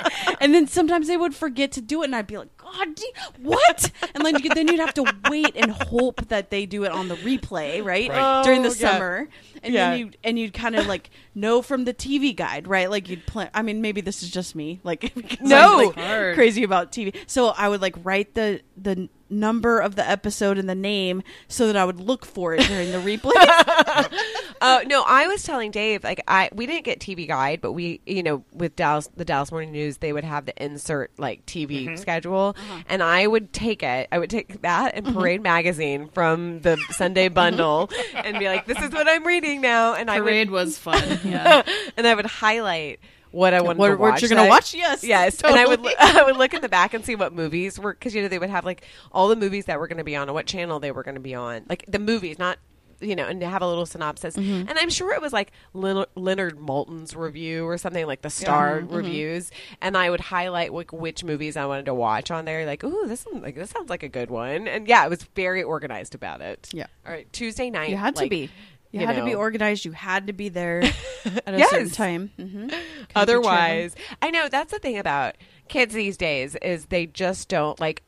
and 0.43 0.53
then 0.55 0.67
sometimes 0.67 1.07
they 1.09 1.17
would 1.17 1.35
forget 1.35 1.73
to 1.73 1.81
do 1.81 2.03
it, 2.03 2.07
and 2.07 2.17
I'd 2.17 2.27
be 2.27 2.37
like, 2.37 2.55
"God, 2.59 2.95
d- 2.95 3.13
what?" 3.39 3.91
And 4.15 4.27
then 4.27 4.43
you, 4.43 4.51
then 4.55 4.69
you'd 4.69 4.81
have 4.81 4.93
to 4.95 5.05
wait 5.31 5.57
and 5.57 5.71
hope 5.71 6.29
that 6.29 6.51
they 6.51 6.67
do 6.67 6.85
it 6.85 6.91
on 6.93 7.09
the 7.09 7.17
replay, 7.17 7.83
right, 7.83 8.11
Right. 8.11 8.43
during 8.45 8.63
the 8.63 8.69
Oh, 8.69 8.75
yeah. 8.77 8.91
summer. 8.93 9.29
And 9.63 9.73
Yeah. 9.73 9.91
then 9.91 9.99
you 9.99 10.11
and 10.25 10.39
you'd 10.39 10.53
kind 10.53 10.77
of 10.77 10.87
like 10.87 11.09
know 11.35 11.63
from 11.63 11.85
the 11.85 11.95
TV 11.95 12.35
guide, 12.37 12.67
right? 12.69 12.91
Like 12.91 13.09
you'd 13.09 13.25
plan. 13.27 13.49
I 13.55 13.63
mean, 13.63 13.81
maybe 13.81 14.01
this 14.01 14.23
is 14.23 14.31
just 14.31 14.55
me, 14.55 14.81
like 14.85 15.13
No. 15.41 15.93
Like, 15.97 16.35
crazy 16.35 16.65
about 16.65 16.93
TV. 16.93 17.15
So 17.27 17.49
I 17.57 17.69
would 17.69 17.81
like 17.81 17.95
write 18.03 18.35
the 18.35 18.61
the 18.77 19.09
number 19.33 19.81
of 19.81 19.97
the 19.97 20.09
episode 20.09 20.59
and 20.59 20.69
the 20.69 20.75
name 20.75 21.23
so 21.49 21.67
that 21.67 21.77
I 21.77 21.85
would 21.85 22.01
look 22.01 22.25
for 22.25 22.55
it 22.55 22.67
during 22.67 22.93
the 22.93 22.99
replay. 22.99 23.33
Uh, 24.63 24.81
no, 24.87 25.03
I 25.05 25.27
was 25.27 25.43
telling 25.43 25.73
Dave 25.73 26.05
like 26.05 26.23
I 26.29 26.49
we 26.53 26.67
didn't 26.67 26.85
get 26.85 27.01
TV 27.01 27.27
Guide, 27.27 27.61
but 27.61 27.73
we 27.73 28.01
you 28.07 28.23
know 28.23 28.45
with 28.53 28.77
Dallas 28.77 29.11
the 29.17 29.25
Dallas 29.25 29.51
Morning 29.51 29.73
News 29.73 29.97
they 29.97 30.13
would 30.13 30.23
have 30.23 30.47
the 30.47 30.65
insert 30.65 31.11
like 31.19 31.45
TV 31.47 31.87
mm-hmm. 31.87 31.97
schedule, 31.97 32.55
uh-huh. 32.57 32.83
and 32.89 33.03
I 33.03 33.27
would 33.27 33.53
take 33.53 33.83
it. 33.83 34.07
I 34.13 34.21
would 34.21 34.31
take 34.31 34.63
that 34.63 34.95
and 34.95 35.05
mm-hmm. 35.05 35.19
Parade 35.19 35.43
magazine 35.43 36.09
from 36.11 36.61
the 36.61 36.77
Sunday 36.91 37.27
mm-hmm. 37.27 37.35
bundle 37.35 37.91
and 38.15 38.39
be 38.39 38.47
like, 38.47 38.67
"This 38.67 38.81
is 38.81 38.93
what 38.93 39.09
I'm 39.09 39.27
reading 39.27 39.63
now," 39.63 39.95
and 39.95 40.09
I 40.09 40.21
Parade 40.21 40.49
would 40.49 40.61
was 40.61 40.79
fun. 40.79 41.19
Yeah. 41.25 41.65
and 41.97 42.07
I 42.07 42.15
would 42.15 42.27
highlight 42.27 43.01
what 43.33 43.53
I 43.55 43.61
wanted 43.61 43.79
What- 43.79 43.89
to 43.89 43.97
what 43.97 44.11
watch. 44.13 44.23
you're 44.23 44.29
gonna 44.29 44.43
I- 44.43 44.49
watch? 44.49 44.75
Yes, 44.75 45.03
yes. 45.03 45.41
And 45.43 45.57
I 45.57 45.67
would. 45.67 45.81
I 45.99 46.23
would 46.23 46.37
look 46.37 46.55
in 46.55 46.61
the 46.63 46.69
back 46.69 46.95
and 46.95 47.05
see 47.05 47.17
what 47.17 47.33
movies 47.33 47.79
were 47.79 47.93
because 47.95 48.15
you 48.15 48.23
know 48.23 48.29
they 48.29 48.39
would 48.39 48.51
have 48.51 48.65
like 48.65 48.83
all 49.11 49.29
the 49.29 49.37
movies 49.37 49.65
that 49.67 49.79
were 49.81 49.89
going 49.89 49.99
to 49.99 50.05
be 50.05 50.15
on 50.17 50.29
and 50.29 50.35
what 50.35 50.47
channel 50.47 50.79
they 50.81 50.93
were 50.93 51.03
going 51.03 51.15
to 51.17 51.21
be 51.21 51.35
on, 51.35 51.65
like 51.69 51.85
the 51.89 51.99
movies, 51.99 52.39
not 52.39 52.59
you 53.01 53.17
know, 53.17 53.27
and 53.27 53.41
to 53.41 53.49
have 53.49 53.63
a 53.63 53.67
little 53.67 53.85
synopsis. 53.85 54.37
Mm-hmm. 54.37 54.69
And 54.69 54.79
I'm 54.79 54.89
sure 54.89 55.13
it 55.13 55.21
was 55.21 55.33
like 55.33 55.51
Leonard, 55.75 56.07
Leonard 56.15 56.57
Maltin's 56.61 57.17
review 57.17 57.67
or 57.67 57.77
something 57.77 58.07
like 58.07 58.23
the 58.23 58.31
star 58.31 58.81
Mm-hmm. 58.81 58.95
reviews, 58.95 59.51
and 59.81 59.97
I 59.97 60.09
would 60.09 60.21
highlight 60.21 60.73
like 60.73 60.93
which 60.93 61.25
movies 61.25 61.57
I 61.57 61.67
wanted 61.67 61.87
to 61.87 61.95
watch 61.95 62.31
on 62.31 62.45
there. 62.45 62.65
Like, 62.65 62.85
ooh, 62.85 63.09
this 63.09 63.25
one, 63.25 63.43
like 63.43 63.57
this 63.57 63.71
sounds 63.71 63.91
like 63.91 64.05
a 64.05 64.09
good 64.09 64.31
one. 64.31 64.69
And 64.69 64.87
yeah, 64.87 65.05
it 65.05 65.11
was 65.11 65.25
very 65.35 65.65
organized 65.65 66.15
about 66.15 66.41
it. 66.43 66.69
Yeah. 66.73 66.87
All 67.05 67.13
right, 67.13 67.27
Tuesday 67.33 67.71
night. 67.71 67.91
You 67.91 67.97
had 67.97 68.15
to 68.17 68.29
be. 68.29 68.51
You, 68.93 69.01
you 69.01 69.07
had 69.07 69.17
to 69.17 69.25
be 69.25 69.35
organized. 69.35 69.85
You 69.85 69.93
had 69.93 70.27
to 70.29 70.33
be 70.33 70.49
there 70.51 70.83
at 71.47 71.55
a 71.55 71.59
Yes. 71.59 71.71
certain 71.71 71.91
time. 71.91 72.31
hmm 72.39 72.69
Otherwise, 73.15 73.95
I 74.21 74.31
know 74.31 74.49
that's 74.49 74.73
the 74.73 74.79
thing 74.79 74.99
about 74.99 75.37
kids 75.69 75.95
these 75.95 76.17
days 76.17 76.57
is 76.57 76.87
they 76.87 77.07
just 77.07 77.49
don't 77.49 77.79
like. 77.81 78.03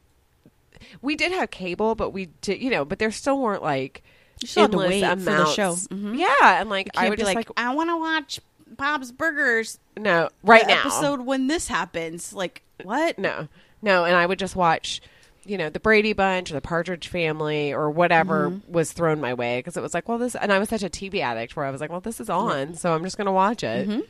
We 1.03 1.17
did 1.17 1.33
have 1.33 1.51
cable, 1.51 1.95
but 1.95 2.11
we 2.11 2.27
did, 2.43 2.61
you 2.61 2.71
know, 2.71 2.85
but 2.85 2.99
there 2.99 3.11
still 3.11 3.39
weren't 3.41 3.63
like 3.63 4.03
You 4.41 4.49
still 4.49 4.65
had 4.65 4.73
to 4.73 4.79
endless 4.81 4.89
wait 5.03 5.19
for 5.19 5.25
the 5.25 5.31
amounts. 5.31 5.55
show. 5.55 5.73
Mhm. 5.95 6.19
Yeah, 6.19 6.61
and 6.61 6.69
like 6.71 6.91
I 6.97 7.09
would 7.09 7.19
just 7.19 7.27
like, 7.35 7.49
like, 7.49 7.51
I 7.57 7.75
want 7.75 7.91
to 7.91 7.97
watch 7.97 8.41
Bob's 8.67 9.13
Burgers. 9.13 9.79
no, 9.97 10.29
right 10.43 10.67
now, 10.67 10.81
episode 10.81 11.21
when 11.23 11.47
this 11.47 11.69
happens. 11.69 12.33
Like 12.33 12.63
what? 12.83 13.19
no, 13.19 13.49
no, 13.83 14.05
and 14.05 14.15
I 14.17 14.27
would 14.27 14.39
just 14.39 14.57
watch. 14.57 15.01
You 15.47 15.59
know 15.59 15.69
the 15.71 15.81
Brady 15.81 16.13
Bunch 16.13 16.51
or 16.51 16.55
the 16.55 16.61
Partridge 16.61 17.09
Family 17.09 17.73
or 17.73 17.91
whatever 17.91 18.51
Mm-hmm. 18.51 18.73
was 18.73 18.93
thrown 18.93 19.21
my 19.21 19.35
way 19.35 19.59
because 19.59 19.77
it 19.77 19.83
was 19.83 19.93
like, 19.95 20.09
well, 20.09 20.19
this, 20.19 20.35
and 20.35 20.53
I 20.53 20.59
was 20.59 20.69
such 20.69 20.83
a 20.83 20.89
TV 20.89 21.21
addict 21.21 21.55
where 21.57 21.65
I 21.67 21.71
was 21.71 21.81
like, 21.81 21.91
well, 21.91 22.01
this 22.01 22.21
is 22.21 22.31
on, 22.31 22.75
so 22.75 22.95
I'm 22.95 23.05
just 23.05 23.17
gonna 23.19 23.33
watch 23.33 23.63
it. 23.63 23.89
Mm-hmm. 23.89 24.01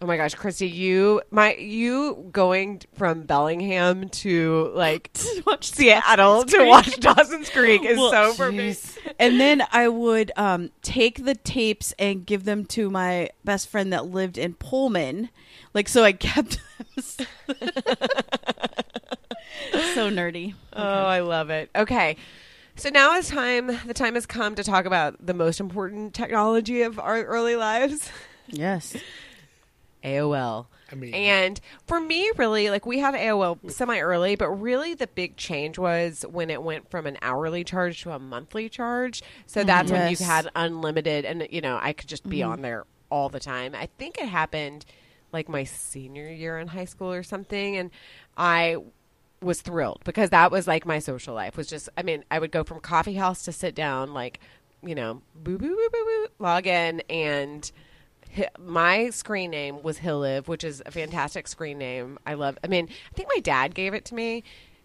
Oh 0.00 0.06
my 0.06 0.16
gosh, 0.16 0.34
Christy, 0.34 0.66
you 0.68 1.22
my 1.30 1.54
you 1.54 2.28
going 2.32 2.82
from 2.94 3.22
Bellingham 3.22 4.08
to 4.08 4.72
like 4.74 5.12
to 5.14 5.42
watch 5.46 5.70
Seattle 5.70 6.42
to 6.44 6.64
watch 6.66 6.98
Dawson's 6.98 7.48
Creek 7.50 7.84
is 7.84 7.96
Well, 7.98 8.10
so 8.10 8.32
for 8.32 8.50
me. 8.50 8.74
and 9.20 9.38
then 9.38 9.62
I 9.70 9.86
would 9.88 10.32
um, 10.36 10.70
take 10.82 11.24
the 11.24 11.36
tapes 11.36 11.94
and 12.00 12.26
give 12.26 12.44
them 12.44 12.64
to 12.66 12.90
my 12.90 13.30
best 13.44 13.68
friend 13.68 13.92
that 13.92 14.06
lived 14.06 14.38
in 14.38 14.54
Pullman. 14.54 15.28
Like, 15.72 15.88
so 15.88 16.02
I 16.02 16.12
kept 16.12 16.58
them. 17.16 17.26
So 20.10 20.14
nerdy. 20.14 20.54
Oh, 20.72 20.82
I 20.82 21.20
love 21.20 21.50
it. 21.50 21.70
Okay. 21.74 22.16
So 22.76 22.88
now 22.88 23.16
it's 23.16 23.28
time 23.28 23.66
the 23.86 23.94
time 23.94 24.14
has 24.14 24.26
come 24.26 24.54
to 24.54 24.64
talk 24.64 24.86
about 24.86 25.24
the 25.24 25.34
most 25.34 25.60
important 25.60 26.14
technology 26.14 26.82
of 26.82 26.98
our 26.98 27.22
early 27.24 27.56
lives. 27.56 28.10
Yes. 28.48 28.96
AOL. 30.04 30.66
I 30.90 30.94
mean- 30.94 31.14
and 31.14 31.60
for 31.86 32.00
me, 32.00 32.30
really, 32.36 32.68
like 32.70 32.84
we 32.84 32.98
had 32.98 33.14
AOL 33.14 33.70
semi 33.70 34.00
early, 34.00 34.34
but 34.34 34.50
really 34.50 34.94
the 34.94 35.06
big 35.06 35.36
change 35.36 35.78
was 35.78 36.26
when 36.28 36.50
it 36.50 36.62
went 36.62 36.90
from 36.90 37.06
an 37.06 37.16
hourly 37.22 37.64
charge 37.64 38.02
to 38.02 38.10
a 38.10 38.18
monthly 38.18 38.68
charge. 38.68 39.22
So 39.46 39.60
mm-hmm. 39.60 39.68
that's 39.68 39.90
when 39.90 40.10
you 40.10 40.16
had 40.18 40.50
unlimited, 40.54 41.24
and 41.24 41.46
you 41.50 41.60
know, 41.60 41.78
I 41.80 41.92
could 41.92 42.08
just 42.08 42.28
be 42.28 42.42
on 42.42 42.54
mm-hmm. 42.54 42.62
there 42.62 42.84
all 43.10 43.28
the 43.28 43.40
time. 43.40 43.74
I 43.74 43.88
think 43.96 44.18
it 44.18 44.26
happened 44.26 44.84
like 45.32 45.48
my 45.48 45.64
senior 45.64 46.28
year 46.28 46.58
in 46.58 46.66
high 46.66 46.84
school 46.84 47.12
or 47.12 47.22
something, 47.22 47.76
and 47.76 47.90
I 48.36 48.76
was 49.42 49.60
thrilled 49.60 50.00
because 50.04 50.30
that 50.30 50.50
was 50.50 50.66
like 50.66 50.86
my 50.86 50.98
social 50.98 51.34
life 51.34 51.56
was 51.56 51.66
just 51.66 51.88
I 51.96 52.02
mean, 52.02 52.24
I 52.30 52.38
would 52.38 52.52
go 52.52 52.64
from 52.64 52.80
coffee 52.80 53.14
house 53.14 53.44
to 53.44 53.52
sit 53.52 53.74
down 53.74 54.14
like, 54.14 54.40
you 54.82 54.94
know, 54.94 55.22
boo 55.34 55.58
boo 55.58 55.68
boo 55.68 55.88
boo 55.92 56.04
boo 56.04 56.26
log 56.38 56.66
in 56.66 57.00
and 57.10 57.70
my 58.58 59.10
screen 59.10 59.50
name 59.50 59.82
was 59.82 59.98
Hilliv, 59.98 60.48
which 60.48 60.64
is 60.64 60.82
a 60.86 60.90
fantastic 60.90 61.46
screen 61.46 61.78
name. 61.78 62.18
I 62.26 62.34
love 62.34 62.58
I 62.64 62.66
mean, 62.66 62.88
I 63.10 63.14
think 63.14 63.28
my 63.34 63.40
dad 63.40 63.74
gave 63.74 63.94
it 63.94 64.04
to 64.06 64.14
me. 64.14 64.44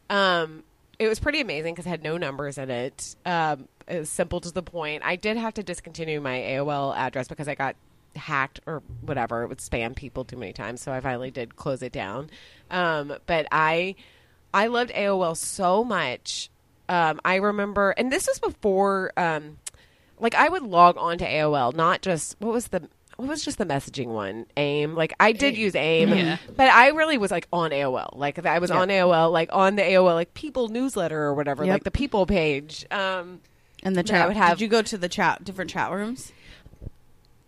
Um 0.09 0.63
it 0.99 1.07
was 1.07 1.19
pretty 1.19 1.41
amazing 1.41 1.73
because 1.73 1.85
it 1.85 1.89
had 1.89 2.03
no 2.03 2.17
numbers 2.17 2.57
in 2.57 2.69
it. 2.69 3.15
Um, 3.25 3.67
it 3.87 3.99
was 3.99 4.09
simple 4.09 4.41
to 4.41 4.51
the 4.51 4.63
point. 4.63 5.03
I 5.05 5.15
did 5.15 5.37
have 5.37 5.53
to 5.55 5.63
discontinue 5.63 6.19
my 6.19 6.39
AOL 6.39 6.95
address 6.95 7.27
because 7.27 7.47
I 7.47 7.55
got 7.55 7.75
hacked 8.15 8.59
or 8.65 8.81
whatever. 9.01 9.43
It 9.43 9.47
would 9.47 9.59
spam 9.59 9.95
people 9.95 10.25
too 10.25 10.37
many 10.37 10.53
times, 10.53 10.81
so 10.81 10.91
I 10.91 10.99
finally 10.99 11.31
did 11.31 11.55
close 11.55 11.81
it 11.81 11.91
down. 11.91 12.29
Um, 12.71 13.13
but 13.27 13.47
I, 13.51 13.95
I 14.57 14.67
loved 14.67 14.91
AOL 14.93 15.35
so 15.37 15.83
much. 15.83 16.49
Um, 16.89 17.19
I 17.25 17.35
remember, 17.35 17.91
and 17.91 18.11
this 18.11 18.27
was 18.27 18.39
before, 18.39 19.11
um, 19.17 19.57
like 20.19 20.33
I 20.35 20.49
would 20.49 20.63
log 20.63 20.97
on 20.97 21.17
to 21.19 21.25
AOL, 21.27 21.73
not 21.75 22.01
just 22.01 22.35
what 22.39 22.53
was 22.53 22.67
the 22.69 22.87
what 23.17 23.27
was 23.29 23.43
just 23.43 23.57
the 23.57 23.65
messaging 23.65 24.09
one 24.09 24.45
aim 24.57 24.93
like 24.93 25.11
i 25.19 25.31
did 25.31 25.57
use 25.57 25.73
aim 25.73 26.09
Yeah. 26.09 26.37
but 26.55 26.69
i 26.71 26.89
really 26.89 27.17
was 27.17 27.31
like 27.31 27.47
on 27.51 27.71
aol 27.71 28.15
like 28.15 28.37
i 28.45 28.59
was 28.59 28.69
on 28.69 28.89
aol 28.89 29.31
like 29.31 29.49
on 29.51 29.75
the 29.75 29.81
aol 29.81 30.13
like 30.13 30.35
people 30.35 30.67
newsletter 30.67 31.19
or 31.23 31.33
whatever 31.33 31.65
Yep. 31.65 31.73
like 31.73 31.83
the 31.83 31.89
people 31.89 32.27
page 32.27 32.85
um 32.91 33.41
And 33.81 33.95
the 33.95 34.03
Then 34.03 34.15
I 34.15 34.19
chat. 34.19 34.27
would 34.27 34.37
have- 34.37 34.57
Did 34.59 34.61
you 34.65 34.67
go 34.67 34.83
to 34.83 34.97
the 34.99 35.09
chat 35.09 35.43
different 35.43 35.71
chat 35.71 35.91
rooms? 35.91 36.31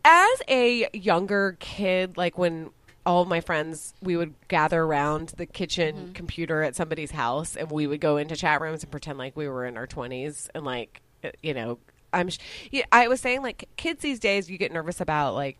as 0.03 0.41
a 0.47 0.87
younger 0.93 1.55
kid, 1.59 2.17
like 2.17 2.35
when 2.37 2.71
all 3.05 3.21
of 3.21 3.27
my 3.27 3.41
friends, 3.41 3.93
we 4.01 4.17
would 4.17 4.33
gather 4.47 4.81
around 4.81 5.29
the 5.37 5.45
kitchen 5.45 5.95
mm-hmm. 5.95 6.11
computer 6.13 6.61
at 6.61 6.75
somebody's 6.75 7.11
house 7.11 7.55
and 7.55 7.71
we 7.71 7.87
would 7.87 8.01
go 8.01 8.17
into 8.17 8.35
chat 8.35 8.61
rooms 8.61 8.83
and 8.83 8.91
pretend 8.91 9.17
like 9.17 9.35
we 9.35 9.47
were 9.47 9.65
in 9.65 9.77
our 9.77 9.87
20s 9.87 10.49
and 10.53 10.65
like, 10.65 11.01
uh, 11.23 11.29
you 11.41 11.53
know, 11.53 11.79
I'm, 12.11 12.29
sh- 12.29 12.39
yeah, 12.71 12.85
I 12.91 13.07
was 13.07 13.21
saying 13.21 13.41
like 13.41 13.69
kids 13.77 14.01
these 14.01 14.19
days, 14.19 14.49
you 14.49 14.57
get 14.57 14.71
nervous 14.71 14.99
about 15.01 15.33
like 15.33 15.57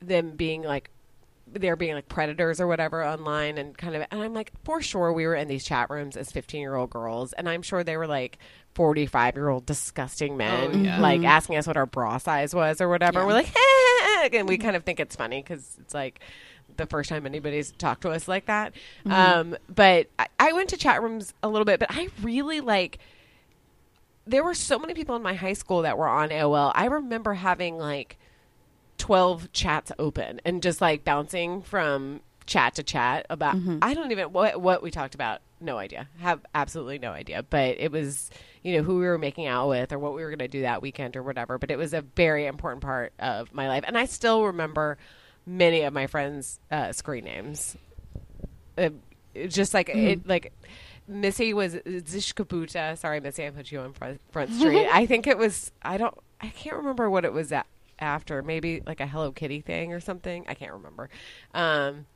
them 0.00 0.32
being 0.32 0.62
like 0.62 0.90
they're 1.54 1.76
being 1.76 1.94
like 1.94 2.08
predators 2.08 2.60
or 2.60 2.66
whatever 2.66 3.04
online 3.04 3.58
and 3.58 3.76
kind 3.76 3.94
of 3.94 4.06
and 4.10 4.22
I'm 4.22 4.32
like 4.32 4.52
for 4.64 4.80
sure 4.80 5.12
we 5.12 5.26
were 5.26 5.34
in 5.34 5.48
these 5.48 5.64
chat 5.64 5.90
rooms 5.90 6.16
as 6.16 6.30
15 6.32 6.60
year 6.60 6.74
old 6.74 6.90
girls 6.90 7.32
and 7.34 7.48
I'm 7.48 7.62
sure 7.62 7.84
they 7.84 7.96
were 7.96 8.06
like 8.06 8.38
45 8.74 9.36
year 9.36 9.48
old 9.48 9.66
disgusting 9.66 10.36
men 10.36 10.70
Oh, 10.72 10.78
yeah. 10.78 11.00
like 11.00 11.18
mm-hmm. 11.18 11.26
asking 11.26 11.56
us 11.56 11.66
what 11.66 11.76
our 11.76 11.86
bra 11.86 12.18
size 12.18 12.54
was 12.54 12.80
or 12.80 12.88
whatever 12.88 13.20
Yeah. 13.20 13.26
we're 13.26 13.32
like 13.34 13.54
and 14.32 14.48
we 14.48 14.56
mm-hmm. 14.56 14.64
kind 14.64 14.76
of 14.76 14.84
think 14.84 15.00
it's 15.00 15.16
funny 15.16 15.42
because 15.42 15.76
it's 15.80 15.94
like 15.94 16.20
the 16.76 16.86
first 16.86 17.08
time 17.08 17.26
anybody's 17.26 17.72
talked 17.72 18.02
to 18.02 18.10
us 18.10 18.28
like 18.28 18.46
that 18.46 18.72
um 19.06 19.56
but 19.74 20.08
I, 20.18 20.26
I 20.38 20.52
went 20.52 20.68
to 20.70 20.76
chat 20.76 21.02
rooms 21.02 21.34
a 21.42 21.48
little 21.48 21.64
bit 21.64 21.80
but 21.80 21.88
I 21.90 22.08
really 22.22 22.60
like 22.60 22.98
there 24.26 24.44
were 24.44 24.54
so 24.54 24.78
many 24.78 24.94
people 24.94 25.16
in 25.16 25.22
my 25.22 25.34
high 25.34 25.52
school 25.52 25.82
that 25.82 25.98
were 25.98 26.08
on 26.08 26.28
AOL. 26.28 26.72
I 26.74 26.86
remember 26.86 27.34
having 27.34 27.78
like 27.78 28.18
12 28.98 29.52
chats 29.52 29.90
open 29.98 30.40
and 30.44 30.62
just 30.62 30.80
like 30.80 31.04
bouncing 31.04 31.62
from 31.62 32.20
chat 32.46 32.74
to 32.74 32.82
chat 32.82 33.26
about 33.30 33.56
I 33.82 33.94
don't 33.94 34.10
even 34.12 34.32
what 34.32 34.60
what 34.60 34.82
we 34.82 34.90
talked 34.90 35.14
about. 35.14 35.40
No 35.60 35.78
idea. 35.78 36.08
Have 36.18 36.40
absolutely 36.54 36.98
no 36.98 37.10
idea. 37.12 37.42
But 37.42 37.78
it 37.78 37.90
was, 37.92 38.30
you 38.62 38.76
know, 38.76 38.82
who 38.82 38.98
we 38.98 39.06
were 39.06 39.18
making 39.18 39.46
out 39.46 39.68
with 39.68 39.92
or 39.92 39.98
what 39.98 40.14
we 40.14 40.22
were 40.22 40.28
going 40.28 40.38
to 40.40 40.48
do 40.48 40.62
that 40.62 40.82
weekend 40.82 41.16
or 41.16 41.22
whatever, 41.22 41.58
but 41.58 41.70
it 41.70 41.78
was 41.78 41.92
a 41.94 42.02
very 42.02 42.46
important 42.46 42.82
part 42.82 43.12
of 43.18 43.52
my 43.52 43.68
life. 43.68 43.84
And 43.86 43.96
I 43.96 44.06
still 44.06 44.44
remember 44.44 44.98
many 45.46 45.82
of 45.82 45.92
my 45.92 46.06
friends' 46.06 46.58
uh, 46.70 46.92
screen 46.92 47.24
names. 47.24 47.76
Uh, 48.76 48.90
just 49.48 49.74
like 49.74 49.88
it 49.88 50.26
like 50.26 50.52
Missy 51.08 51.52
was 51.54 51.74
Zishkabuta. 51.74 52.96
Sorry, 52.96 53.20
Missy, 53.20 53.46
I 53.46 53.50
put 53.50 53.72
you 53.72 53.80
on 53.80 53.92
front, 53.92 54.20
front 54.30 54.52
street. 54.52 54.88
I 54.92 55.06
think 55.06 55.26
it 55.26 55.38
was. 55.38 55.72
I 55.82 55.96
don't. 55.96 56.16
I 56.40 56.48
can't 56.48 56.76
remember 56.76 57.08
what 57.08 57.24
it 57.24 57.32
was 57.32 57.52
a 57.52 57.64
after. 57.98 58.42
Maybe 58.42 58.82
like 58.86 59.00
a 59.00 59.06
Hello 59.06 59.32
Kitty 59.32 59.60
thing 59.60 59.92
or 59.92 60.00
something. 60.00 60.44
I 60.48 60.54
can't 60.54 60.72
remember. 60.72 61.10
Um, 61.54 62.06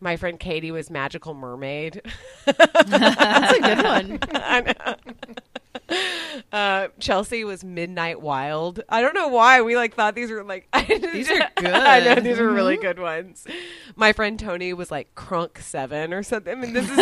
my 0.00 0.16
friend 0.16 0.38
Katie 0.38 0.70
was 0.70 0.90
Magical 0.90 1.34
Mermaid. 1.34 2.02
That's 2.44 3.58
a 3.58 3.60
good 3.60 3.84
one. 3.84 4.18
I 4.34 4.60
know. 4.60 4.94
Uh, 6.52 6.88
Chelsea 7.00 7.44
was 7.44 7.64
Midnight 7.64 8.20
Wild. 8.20 8.80
I 8.90 9.00
don't 9.00 9.14
know 9.14 9.28
why 9.28 9.62
we 9.62 9.74
like 9.74 9.94
thought 9.94 10.14
these 10.14 10.30
were 10.30 10.44
like 10.44 10.68
These 10.88 11.30
are 11.30 11.50
good. 11.56 11.72
I 11.72 12.00
know 12.00 12.16
these 12.20 12.38
are 12.38 12.50
really 12.50 12.76
good 12.76 12.98
ones. 12.98 13.46
My 13.96 14.12
friend 14.12 14.38
Tony 14.38 14.74
was 14.74 14.90
like 14.90 15.14
Crunk 15.14 15.58
Seven 15.58 16.12
or 16.12 16.22
something. 16.22 16.52
I 16.52 16.60
mean, 16.60 16.72
this 16.74 16.84
is 16.90 16.96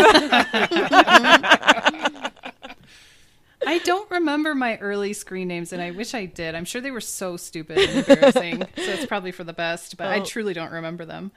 I 3.67 3.79
don't 3.85 4.11
remember 4.11 4.55
my 4.55 4.77
early 4.79 5.13
screen 5.15 5.49
names, 5.49 5.73
and 5.73 5.81
I 5.81 5.91
wish 5.91 6.15
I 6.15 6.27
did. 6.27 6.55
I'm 6.55 6.65
sure 6.65 6.81
they 6.81 6.91
were 6.91 7.01
so 7.01 7.37
stupid 7.37 7.79
and 7.79 7.99
embarrassing, 8.09 8.61
so 8.77 8.83
it's 8.93 9.07
probably 9.07 9.33
for 9.33 9.43
the 9.45 9.53
best. 9.55 9.97
But 9.97 10.09
I 10.09 10.21
truly 10.21 10.53
don't 10.55 10.71
remember 10.73 11.05
them. 11.05 11.33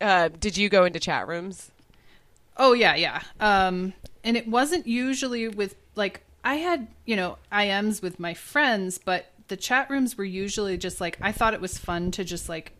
uh, 0.00 0.28
did 0.28 0.56
you 0.56 0.68
go 0.68 0.84
into 0.84 0.98
chat 1.00 1.28
rooms? 1.28 1.70
Oh 2.56 2.72
yeah, 2.72 2.94
yeah. 2.96 3.22
Um, 3.40 3.92
and 4.24 4.36
it 4.36 4.48
wasn't 4.48 4.86
usually 4.86 5.48
with 5.48 5.76
like 5.94 6.22
I 6.46 6.54
had 6.54 6.86
you 7.04 7.16
know 7.16 7.36
IMs 7.52 8.00
with 8.00 8.18
my 8.20 8.32
friends, 8.34 8.98
but 8.98 9.26
the 9.48 9.56
chat 9.56 9.90
rooms 9.90 10.16
were 10.16 10.24
usually 10.24 10.78
just 10.78 11.00
like 11.00 11.18
I 11.20 11.32
thought 11.32 11.52
it 11.54 11.60
was 11.60 11.76
fun 11.76 12.12
to 12.12 12.24
just 12.24 12.48
like 12.48 12.72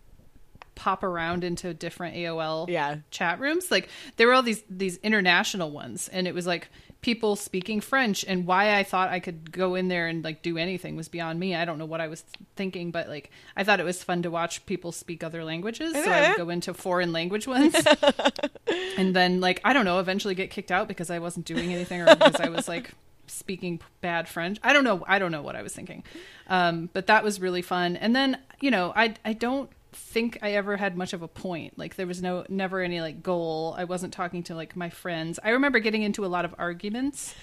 pop 0.76 1.02
around 1.02 1.42
into 1.42 1.72
different 1.74 2.14
AOL 2.16 2.68
Yeah. 2.68 2.96
chat 3.10 3.40
rooms. 3.40 3.70
Like 3.70 3.88
there 4.16 4.26
were 4.28 4.34
all 4.34 4.42
these 4.42 4.62
these 4.70 4.98
international 4.98 5.70
ones, 5.72 6.08
and 6.08 6.28
it 6.28 6.34
was 6.34 6.46
like 6.46 6.68
people 7.02 7.34
speaking 7.36 7.80
French. 7.80 8.24
And 8.26 8.46
why 8.46 8.76
I 8.78 8.82
thought 8.82 9.10
I 9.10 9.20
could 9.20 9.50
go 9.52 9.74
in 9.74 9.88
there 9.88 10.06
and 10.06 10.22
like 10.24 10.42
do 10.42 10.58
anything 10.58 10.94
was 10.96 11.08
beyond 11.08 11.38
me. 11.40 11.54
I 11.54 11.64
don't 11.64 11.78
know 11.78 11.86
what 11.86 12.00
I 12.00 12.08
was 12.08 12.22
thinking, 12.56 12.90
but 12.90 13.08
like 13.08 13.30
I 13.56 13.64
thought 13.64 13.80
it 13.80 13.84
was 13.84 14.02
fun 14.04 14.22
to 14.22 14.30
watch 14.30 14.64
people 14.66 14.92
speak 14.92 15.24
other 15.24 15.42
languages. 15.44 15.92
So 15.92 16.10
I 16.10 16.28
would 16.28 16.36
go 16.36 16.50
into 16.50 16.72
foreign 16.74 17.12
language 17.12 17.46
ones, 17.48 17.74
and 18.96 19.14
then 19.14 19.40
like 19.40 19.60
I 19.64 19.72
don't 19.72 19.84
know, 19.84 19.98
eventually 19.98 20.34
get 20.34 20.50
kicked 20.50 20.70
out 20.72 20.88
because 20.88 21.10
I 21.10 21.18
wasn't 21.18 21.46
doing 21.46 21.72
anything 21.72 22.00
or 22.02 22.14
because 22.14 22.36
I 22.40 22.48
was 22.48 22.68
like 22.68 22.90
speaking 23.28 23.80
bad 24.00 24.28
French. 24.28 24.58
I 24.62 24.72
don't 24.72 24.84
know. 24.84 25.04
I 25.06 25.18
don't 25.18 25.32
know 25.32 25.42
what 25.42 25.56
I 25.56 25.62
was 25.62 25.74
thinking. 25.74 26.04
Um, 26.48 26.90
but 26.92 27.06
that 27.08 27.24
was 27.24 27.40
really 27.40 27.62
fun. 27.62 27.96
And 27.96 28.14
then 28.14 28.38
you 28.60 28.70
know, 28.70 28.92
I 28.94 29.14
I 29.24 29.32
don't 29.32 29.70
think 29.92 30.38
I 30.42 30.52
ever 30.52 30.76
had 30.76 30.96
much 30.96 31.12
of 31.12 31.22
a 31.22 31.28
point. 31.28 31.78
Like 31.78 31.96
there 31.96 32.06
was 32.06 32.22
no 32.22 32.44
never 32.48 32.80
any 32.80 33.00
like 33.00 33.22
goal. 33.22 33.74
I 33.78 33.84
wasn't 33.84 34.12
talking 34.12 34.42
to 34.44 34.54
like 34.54 34.76
my 34.76 34.90
friends. 34.90 35.38
I 35.42 35.50
remember 35.50 35.78
getting 35.78 36.02
into 36.02 36.24
a 36.24 36.28
lot 36.28 36.44
of 36.44 36.54
arguments 36.58 37.34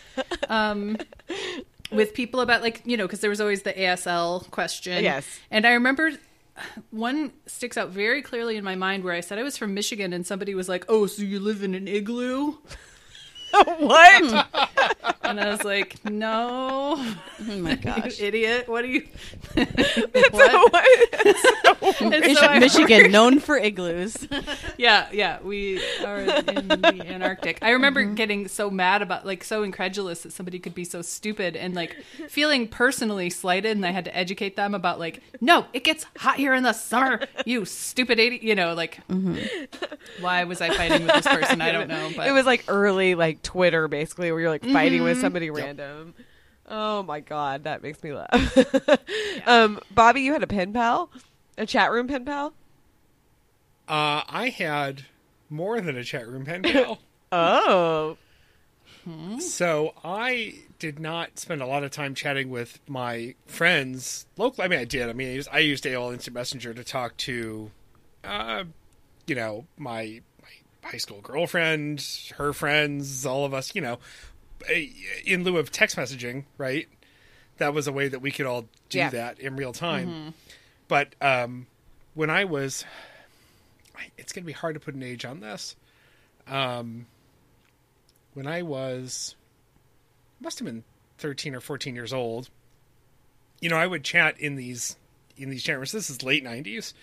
um 0.50 0.98
with 1.92 2.14
people 2.14 2.42
about 2.42 2.62
like, 2.62 2.82
you 2.86 2.98
know, 2.98 3.06
because 3.06 3.22
there 3.22 3.30
was 3.30 3.42
always 3.42 3.64
the 3.64 3.74
ASL 3.74 4.50
question. 4.52 5.04
Yes. 5.04 5.26
And 5.52 5.66
I 5.66 5.74
remember 5.74 6.12
one 6.92 7.32
sticks 7.48 7.78
out 7.78 7.90
very 7.90 8.22
clearly 8.22 8.58
in 8.58 8.64
my 8.64 8.76
mind 8.76 9.04
where 9.04 9.14
I 9.14 9.22
said 9.22 9.40
I 9.40 9.44
was 9.44 9.58
from 9.58 9.74
Michigan 9.74 10.14
and 10.14 10.26
somebody 10.26 10.54
was 10.54 10.70
like, 10.70 10.86
"Oh, 10.88 11.08
so 11.08 11.24
you 11.24 11.40
live 11.40 11.64
in 11.64 11.74
an 11.74 11.88
igloo?" 11.88 12.56
what? 13.80 14.48
And 15.24 15.40
I 15.40 15.50
was 15.50 15.64
like, 15.64 16.04
"No, 16.06 16.96
Oh 17.50 17.58
my 17.58 17.76
gosh. 17.82 18.20
you 18.20 18.28
idiot! 18.28 18.68
What 18.68 18.84
are 18.84 18.88
you?" 18.88 19.08
What? 20.32 20.86
So 21.94 22.60
Michigan, 22.60 23.12
known 23.12 23.40
for 23.40 23.58
igloos. 23.58 24.28
yeah, 24.78 25.08
yeah, 25.12 25.40
we 25.42 25.82
are 26.04 26.20
in 26.22 26.68
the 26.68 27.06
Antarctic. 27.08 27.60
I 27.62 27.72
remember 27.72 28.04
mm-hmm. 28.04 28.16
getting 28.16 28.48
so 28.48 28.70
mad 28.70 29.02
about, 29.02 29.26
like, 29.26 29.44
so 29.44 29.64
incredulous 29.64 30.24
that 30.24 30.34
somebody 30.34 30.60
could 30.60 30.74
be 30.74 30.86
so 30.86 31.02
stupid 31.02 31.56
and, 31.56 31.76
like, 31.76 31.96
feeling 32.30 32.68
personally 32.68 33.30
slighted. 33.30 33.76
And 33.76 33.86
I 33.86 33.92
had 33.92 34.06
to 34.06 34.16
educate 34.16 34.56
them 34.56 34.74
about, 34.74 35.00
like, 35.00 35.22
no, 35.42 35.66
it 35.74 35.84
gets 35.84 36.06
hot 36.18 36.38
here 36.38 36.54
in 36.54 36.64
the 36.64 36.74
summer, 36.74 37.22
you 37.46 37.66
stupid 37.66 38.20
idiot. 38.20 38.44
You 38.44 38.56
know, 38.56 38.74
like, 38.74 39.00
mm-hmm. 39.08 40.24
why 40.24 40.44
was 40.46 40.62
I 40.62 40.70
fighting 40.70 41.06
with 41.06 41.16
this 41.16 41.28
person? 41.28 41.62
I 41.62 41.72
don't 41.72 41.88
know. 41.88 42.12
But 42.16 42.28
it 42.28 42.32
was 42.32 42.46
like 42.46 42.64
early 42.68 43.16
like 43.16 43.42
Twitter 43.42 43.88
basically 43.88 44.32
where 44.32 44.42
you're 44.42 44.50
like 44.50 44.64
fighting 44.64 45.04
with 45.04 45.13
somebody 45.16 45.50
random. 45.50 46.14
Oh 46.68 47.04
my 47.04 47.20
god, 47.20 47.66
that 47.66 47.84
makes 47.84 48.02
me 48.04 48.14
laugh. 48.14 48.58
um, 49.46 49.80
Bobby, 49.92 50.22
you 50.22 50.34
had 50.34 50.44
a 50.44 50.48
pen 50.48 50.74
pal, 50.74 51.10
a 51.58 51.66
chat 51.66 51.92
room 51.92 52.08
pen 52.08 52.26
pal. 52.26 52.54
Uh, 53.88 54.24
I 54.28 54.54
had 54.56 55.06
more 55.50 55.82
than 55.82 55.98
a 55.98 56.04
chat 56.04 56.28
room 56.28 56.46
pen 56.46 56.64
pal. 56.64 57.00
Oh, 57.36 58.18
so 59.40 59.94
I 60.04 60.56
did 60.80 61.00
not 61.00 61.38
spend 61.38 61.62
a 61.62 61.66
lot 61.66 61.84
of 61.84 61.92
time 61.92 62.16
chatting 62.16 62.50
with 62.50 62.80
my 62.88 63.36
friends 63.48 64.26
locally. 64.38 64.66
I 64.66 64.68
mean, 64.70 64.80
I 64.80 64.86
did. 64.86 65.10
I 65.10 65.14
mean, 65.14 65.30
I 65.30 65.34
used, 65.34 65.50
I 65.52 65.60
used 65.60 65.84
AOL 65.84 66.14
Instant 66.14 66.36
Messenger 66.36 66.74
to 66.76 66.84
talk 66.84 67.18
to, 67.18 67.72
uh, 68.24 68.64
you 69.28 69.36
know, 69.36 69.66
my 69.78 70.22
my 70.42 70.90
high 70.90 70.98
school 70.98 71.22
girlfriend, 71.22 72.06
her 72.38 72.54
friends, 72.54 73.26
all 73.26 73.46
of 73.46 73.54
us. 73.54 73.76
You 73.76 73.82
know, 73.82 74.00
in 75.26 75.44
lieu 75.44 75.58
of 75.58 75.72
text 75.72 75.96
messaging, 75.98 76.46
right? 76.58 76.88
That 77.58 77.74
was 77.74 77.88
a 77.88 77.92
way 77.92 78.08
that 78.08 78.20
we 78.20 78.32
could 78.32 78.46
all 78.46 78.66
do 78.90 78.98
Yeah. 78.98 79.10
that 79.10 79.40
in 79.40 79.56
real 79.56 79.74
time. 79.74 80.34
But 80.88 81.16
um, 81.22 81.68
when 82.14 82.30
I 82.30 82.46
was, 82.46 82.84
it's 84.18 84.34
going 84.34 84.44
to 84.44 84.48
be 84.48 84.54
hard 84.54 84.74
to 84.76 84.80
put 84.80 84.96
an 84.96 85.04
age 85.04 85.24
on 85.26 85.40
this. 85.40 85.76
Um, 86.48 87.06
when 88.34 88.48
I 88.48 88.62
was, 88.64 89.36
must 90.42 90.60
have 90.60 90.66
been 90.66 90.84
thirteen 91.18 91.56
or 91.56 91.62
fourteen 91.62 91.96
years 91.96 92.12
old. 92.12 92.50
You 93.62 93.70
know, 93.70 93.78
I 93.78 93.88
would 93.88 94.04
chat 94.04 94.40
in 94.40 94.56
these 94.56 94.98
in 95.38 95.50
these 95.50 95.64
chat 95.64 95.78
rooms. 95.78 95.92
This 95.92 96.10
is 96.10 96.22
late 96.24 96.44
nineties, 96.44 96.94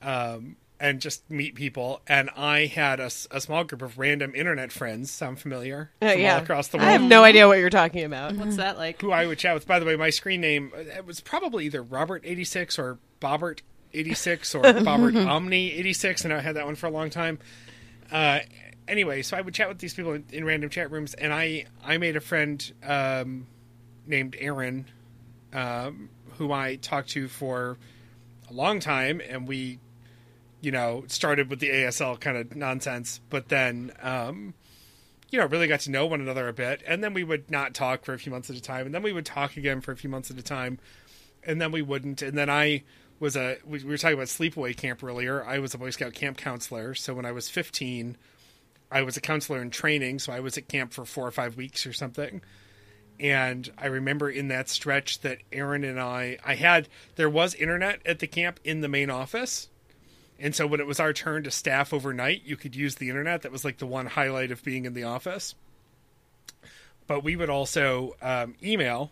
um, 0.00 0.56
and 0.80 1.00
just 1.00 1.30
meet 1.30 1.54
people. 1.54 2.00
And 2.06 2.30
I 2.36 2.66
had 2.66 3.00
a 3.00 3.10
small 3.10 3.64
group 3.64 3.82
of 3.82 3.98
random 3.98 4.34
internet 4.34 4.72
friends. 4.72 5.10
Sound 5.10 5.38
familiar? 5.38 5.90
Uh, 6.02 6.12
From 6.12 6.20
yeah. 6.20 6.34
all 6.36 6.42
across 6.42 6.68
the 6.68 6.78
world. 6.78 6.88
I 6.88 6.92
have 6.92 7.02
no 7.02 7.22
idea 7.24 7.46
what 7.46 7.58
you're 7.58 7.70
talking 7.70 8.04
about. 8.04 8.34
what's 8.34 8.56
that 8.56 8.76
like? 8.76 9.00
who 9.00 9.12
I 9.12 9.26
would 9.26 9.38
chat 9.38 9.54
with. 9.54 9.66
By 9.66 9.78
the 9.78 9.86
way, 9.86 9.96
my 9.96 10.10
screen 10.10 10.40
name 10.40 10.72
uh, 10.76 10.80
it 10.80 11.06
was 11.06 11.20
probably 11.20 11.66
either 11.66 11.82
Robert 11.82 12.22
eighty 12.24 12.44
six 12.44 12.78
or 12.78 12.98
Bobbert 13.20 13.60
eighty 13.92 14.14
six 14.14 14.54
or 14.54 14.62
Bobbert 14.62 15.16
Omni 15.26 15.72
eighty 15.72 15.92
six, 15.92 16.24
and 16.24 16.32
I 16.32 16.40
had 16.40 16.56
that 16.56 16.66
one 16.66 16.74
for 16.74 16.86
a 16.86 16.90
long 16.90 17.10
time. 17.10 17.38
Uh, 18.10 18.40
anyway, 18.86 19.22
so 19.22 19.36
I 19.36 19.40
would 19.40 19.54
chat 19.54 19.68
with 19.68 19.78
these 19.78 19.94
people 19.94 20.12
in, 20.12 20.24
in 20.30 20.44
random 20.44 20.70
chat 20.70 20.90
rooms, 20.90 21.14
and 21.14 21.32
I 21.32 21.66
I 21.84 21.98
made 21.98 22.16
a 22.16 22.20
friend 22.20 22.72
um, 22.82 23.46
named 24.06 24.36
Erin, 24.38 24.86
um, 25.52 26.10
who 26.36 26.52
I 26.52 26.76
talked 26.76 27.10
to 27.10 27.28
for 27.28 27.78
a 28.50 28.52
long 28.52 28.80
time, 28.80 29.20
and 29.26 29.48
we, 29.48 29.78
you 30.64 30.72
know, 30.72 31.04
started 31.08 31.50
with 31.50 31.60
the 31.60 31.68
ASL 31.68 32.18
kind 32.18 32.36
of 32.36 32.56
nonsense, 32.56 33.20
but 33.30 33.48
then. 33.48 33.92
Um, 34.00 34.54
you 35.30 35.40
know, 35.40 35.46
really 35.46 35.66
got 35.66 35.80
to 35.80 35.90
know 35.90 36.06
one 36.06 36.20
another 36.20 36.46
a 36.46 36.52
bit. 36.52 36.80
And 36.86 37.02
then 37.02 37.12
we 37.12 37.24
would 37.24 37.50
not 37.50 37.74
talk 37.74 38.04
for 38.04 38.14
a 38.14 38.18
few 38.20 38.30
months 38.30 38.50
at 38.50 38.56
a 38.56 38.62
time. 38.62 38.86
And 38.86 38.94
then 38.94 39.02
we 39.02 39.12
would 39.12 39.26
talk 39.26 39.56
again 39.56 39.80
for 39.80 39.90
a 39.90 39.96
few 39.96 40.08
months 40.08 40.30
at 40.30 40.38
a 40.38 40.42
time. 40.42 40.78
And 41.42 41.60
then 41.60 41.72
we 41.72 41.82
wouldn't. 41.82 42.22
And 42.22 42.38
then 42.38 42.48
I 42.48 42.84
was 43.18 43.34
a, 43.34 43.58
we 43.64 43.80
we 43.80 43.90
were 43.90 43.98
talking 43.98 44.14
about 44.14 44.28
sleepaway 44.28 44.76
camp 44.76 45.02
earlier. 45.02 45.44
I 45.44 45.58
was 45.58 45.74
a 45.74 45.78
Boy 45.78 45.90
Scout 45.90 46.14
camp 46.14 46.36
counselor. 46.36 46.94
So 46.94 47.14
when 47.14 47.26
I 47.26 47.32
was 47.32 47.48
15, 47.48 48.16
I 48.92 49.02
was 49.02 49.16
a 49.16 49.20
counselor 49.20 49.60
in 49.60 49.70
training. 49.70 50.20
So 50.20 50.32
I 50.32 50.38
was 50.38 50.56
at 50.56 50.68
camp 50.68 50.92
for 50.92 51.04
four 51.04 51.26
or 51.26 51.32
five 51.32 51.56
weeks 51.56 51.84
or 51.84 51.92
something. 51.92 52.40
And 53.18 53.72
I 53.76 53.86
remember 53.86 54.30
in 54.30 54.48
that 54.48 54.68
stretch 54.68 55.20
that 55.22 55.38
Erin 55.50 55.82
and 55.82 56.00
I, 56.00 56.38
I 56.44 56.54
had, 56.54 56.88
there 57.16 57.30
was 57.30 57.54
internet 57.54 58.00
at 58.06 58.20
the 58.20 58.28
camp 58.28 58.60
in 58.62 58.82
the 58.82 58.88
main 58.88 59.10
office. 59.10 59.68
And 60.44 60.54
so 60.54 60.66
when 60.66 60.78
it 60.78 60.86
was 60.86 61.00
our 61.00 61.14
turn 61.14 61.44
to 61.44 61.50
staff 61.50 61.94
overnight, 61.94 62.42
you 62.44 62.58
could 62.58 62.76
use 62.76 62.96
the 62.96 63.08
internet. 63.08 63.40
That 63.42 63.50
was 63.50 63.64
like 63.64 63.78
the 63.78 63.86
one 63.86 64.04
highlight 64.04 64.50
of 64.50 64.62
being 64.62 64.84
in 64.84 64.92
the 64.92 65.04
office. 65.04 65.54
But 67.06 67.24
we 67.24 67.34
would 67.34 67.48
also 67.48 68.14
um, 68.20 68.54
email, 68.62 69.10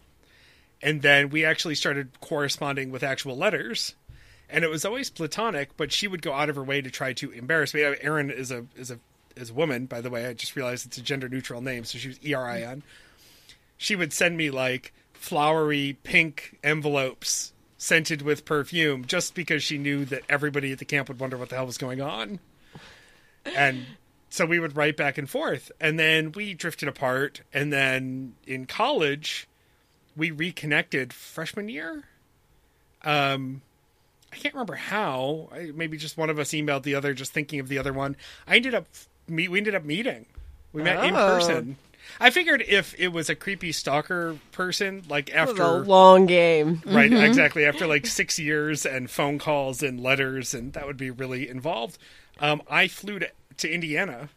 and 0.82 1.00
then 1.00 1.30
we 1.30 1.42
actually 1.42 1.74
started 1.74 2.20
corresponding 2.20 2.90
with 2.90 3.02
actual 3.02 3.34
letters. 3.34 3.94
And 4.50 4.62
it 4.62 4.68
was 4.68 4.84
always 4.84 5.08
platonic, 5.08 5.74
but 5.78 5.90
she 5.90 6.06
would 6.06 6.20
go 6.20 6.34
out 6.34 6.50
of 6.50 6.56
her 6.56 6.62
way 6.62 6.82
to 6.82 6.90
try 6.90 7.14
to 7.14 7.30
embarrass 7.30 7.72
me. 7.72 7.80
Erin 7.80 8.30
is 8.30 8.50
a 8.50 8.66
is 8.76 8.90
a 8.90 8.98
is 9.34 9.48
a 9.48 9.54
woman, 9.54 9.86
by 9.86 10.02
the 10.02 10.10
way. 10.10 10.26
I 10.26 10.34
just 10.34 10.54
realized 10.54 10.84
it's 10.84 10.98
a 10.98 11.02
gender 11.02 11.30
neutral 11.30 11.62
name, 11.62 11.84
so 11.84 11.96
she 11.96 12.08
was 12.08 12.20
E 12.22 12.34
R 12.34 12.46
I 12.46 12.60
N. 12.60 12.82
She 13.78 13.96
would 13.96 14.12
send 14.12 14.36
me 14.36 14.50
like 14.50 14.92
flowery 15.14 15.96
pink 16.02 16.58
envelopes 16.62 17.54
scented 17.82 18.22
with 18.22 18.44
perfume 18.44 19.04
just 19.04 19.34
because 19.34 19.60
she 19.60 19.76
knew 19.76 20.04
that 20.04 20.22
everybody 20.28 20.70
at 20.70 20.78
the 20.78 20.84
camp 20.84 21.08
would 21.08 21.18
wonder 21.18 21.36
what 21.36 21.48
the 21.48 21.56
hell 21.56 21.66
was 21.66 21.78
going 21.78 22.00
on. 22.00 22.38
And 23.44 23.84
so 24.30 24.46
we 24.46 24.60
would 24.60 24.76
write 24.76 24.96
back 24.96 25.18
and 25.18 25.28
forth. 25.28 25.72
And 25.80 25.98
then 25.98 26.30
we 26.30 26.54
drifted 26.54 26.88
apart. 26.88 27.40
And 27.52 27.72
then 27.72 28.34
in 28.46 28.66
college, 28.66 29.48
we 30.16 30.30
reconnected 30.30 31.12
freshman 31.12 31.68
year. 31.68 32.04
Um, 33.02 33.62
I 34.32 34.36
can't 34.36 34.54
remember 34.54 34.76
how. 34.76 35.48
I, 35.52 35.72
maybe 35.74 35.96
just 35.96 36.16
one 36.16 36.30
of 36.30 36.38
us 36.38 36.50
emailed 36.50 36.84
the 36.84 36.94
other, 36.94 37.14
just 37.14 37.32
thinking 37.32 37.58
of 37.58 37.66
the 37.66 37.78
other 37.78 37.92
one. 37.92 38.16
I 38.46 38.54
ended 38.56 38.74
up 38.76 38.86
meet. 39.26 39.50
We 39.50 39.58
ended 39.58 39.74
up 39.74 39.84
meeting. 39.84 40.26
We 40.72 40.84
met 40.84 41.04
in 41.04 41.14
Oh. 41.16 41.16
person. 41.36 41.76
I 42.20 42.30
figured 42.30 42.64
if 42.66 42.94
it 42.98 43.08
was 43.08 43.28
a 43.28 43.34
creepy 43.34 43.72
stalker 43.72 44.38
person, 44.52 45.02
like 45.08 45.32
after 45.34 45.62
a 45.62 45.78
long 45.78 46.26
game. 46.26 46.82
right 46.84 47.12
exactly. 47.12 47.64
After 47.64 47.86
like 47.86 48.06
six 48.06 48.38
years 48.38 48.84
and 48.86 49.10
phone 49.10 49.38
calls 49.38 49.82
and 49.82 50.00
letters 50.00 50.54
and 50.54 50.72
that 50.72 50.86
would 50.86 50.96
be 50.96 51.10
really 51.10 51.48
involved. 51.48 51.98
Um, 52.40 52.62
i 52.68 52.88
flew 52.88 53.18
to, 53.18 53.30
to 53.58 53.70
indiana 53.70 54.30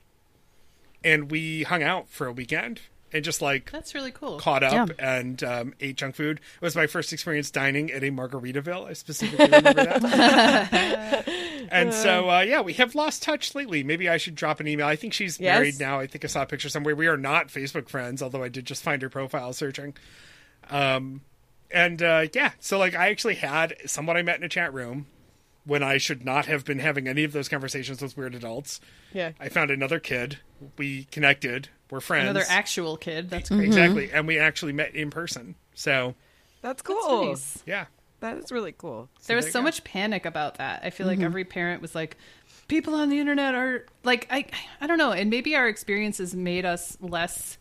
and 1.03 1.31
we 1.31 1.63
hung 1.63 1.81
out 1.81 2.09
for 2.09 2.27
a 2.27 2.31
weekend 2.33 2.81
and 3.15 3.23
just 3.23 3.41
like 3.41 3.71
That's 3.71 3.95
really 3.95 4.11
cool. 4.11 4.37
caught 4.39 4.61
up 4.63 4.89
Yeah. 4.89 5.19
and 5.19 5.41
um, 5.43 5.73
ate 5.79 5.95
junk 5.95 6.15
food. 6.15 6.37
It 6.39 6.61
was 6.61 6.75
my 6.75 6.85
first 6.85 7.13
experience 7.13 7.49
dining 7.49 7.91
at 7.91 8.03
a 8.03 8.11
margaritaville. 8.11 8.85
I 8.87 8.93
specifically 8.93 9.45
remember 9.45 9.73
that. 9.73 11.27
And 11.71 11.91
so 11.93 12.29
uh, 12.29 12.41
yeah 12.41 12.61
we 12.61 12.73
have 12.73 12.93
lost 12.93 13.23
touch 13.23 13.55
lately. 13.55 13.83
Maybe 13.83 14.07
i 14.07 14.17
should 14.17 14.35
drop 14.35 14.59
an 14.59 14.67
email. 14.67 14.85
I 14.85 14.95
think 14.95 15.13
she's 15.13 15.39
Yes. 15.39 15.55
married 15.57 15.79
now. 15.79 15.99
I 15.99 16.05
think 16.07 16.23
i 16.23 16.27
saw 16.27 16.43
a 16.43 16.45
picture 16.45 16.69
somewhere. 16.69 16.95
We 16.95 17.07
are 17.07 17.17
not 17.17 17.47
facebook 17.47 17.89
friends 17.89 18.21
although 18.21 18.43
i 18.43 18.49
did 18.49 18.65
just 18.65 18.83
find 18.83 19.01
her 19.01 19.09
profile 19.09 19.51
searching. 19.53 19.95
Um, 20.69 21.21
and 21.71 22.01
uh, 22.03 22.27
yeah, 22.33 22.51
so 22.59 22.77
like 22.77 22.95
I 22.95 23.09
actually 23.09 23.35
had 23.35 23.75
someone 23.87 24.15
I 24.17 24.21
met 24.21 24.37
in 24.37 24.43
a 24.43 24.49
chat 24.49 24.73
room 24.73 25.07
when 25.65 25.83
I 25.83 25.97
should 25.97 26.23
not 26.23 26.45
have 26.45 26.63
been 26.63 26.79
having 26.79 27.07
any 27.07 27.23
of 27.23 27.31
those 27.31 27.49
conversations 27.49 28.01
with 28.01 28.15
weird 28.15 28.35
adults. 28.35 28.79
Yeah. 29.13 29.31
I 29.39 29.49
found 29.49 29.71
another 29.71 29.99
kid. 29.99 30.39
We 30.77 31.05
connected. 31.05 31.69
We're 31.89 31.99
friends. 31.99 32.29
Another 32.29 32.45
actual 32.47 32.97
kid. 32.97 33.29
That's 33.29 33.49
great. 33.49 33.65
exactly, 33.65 34.07
mm-hmm. 34.07 34.17
and 34.17 34.27
we 34.27 34.39
actually 34.39 34.73
met 34.73 34.95
in 34.95 35.09
person. 35.09 35.55
So 35.73 36.15
That's 36.61 36.81
That's 36.81 36.81
cool. 36.81 37.27
nice. 37.27 37.63
yeah, 37.65 37.85
That 38.21 38.37
is 38.37 38.51
really 38.51 38.71
cool. 38.71 39.09
There 39.27 39.35
was 39.35 39.45
there 39.45 39.51
so 39.51 39.59
go. 39.59 39.63
much 39.63 39.83
panic 39.83 40.25
about 40.25 40.55
that. 40.55 40.81
I 40.83 40.89
feel 40.89 41.07
like 41.07 41.17
mm-hmm. 41.17 41.25
every 41.25 41.45
parent 41.45 41.81
was 41.81 41.93
like, 41.93 42.17
people 42.67 42.95
on 42.95 43.09
the 43.09 43.19
internet 43.19 43.53
are 43.53 43.85
like, 44.03 44.27
I, 44.31 44.45
I 44.81 44.87
don't 44.87 44.97
know, 44.97 45.11
and 45.11 45.29
maybe 45.29 45.55
our 45.55 45.67
experiences 45.67 46.35
made 46.35 46.65
us 46.65 46.97
less 47.01 47.57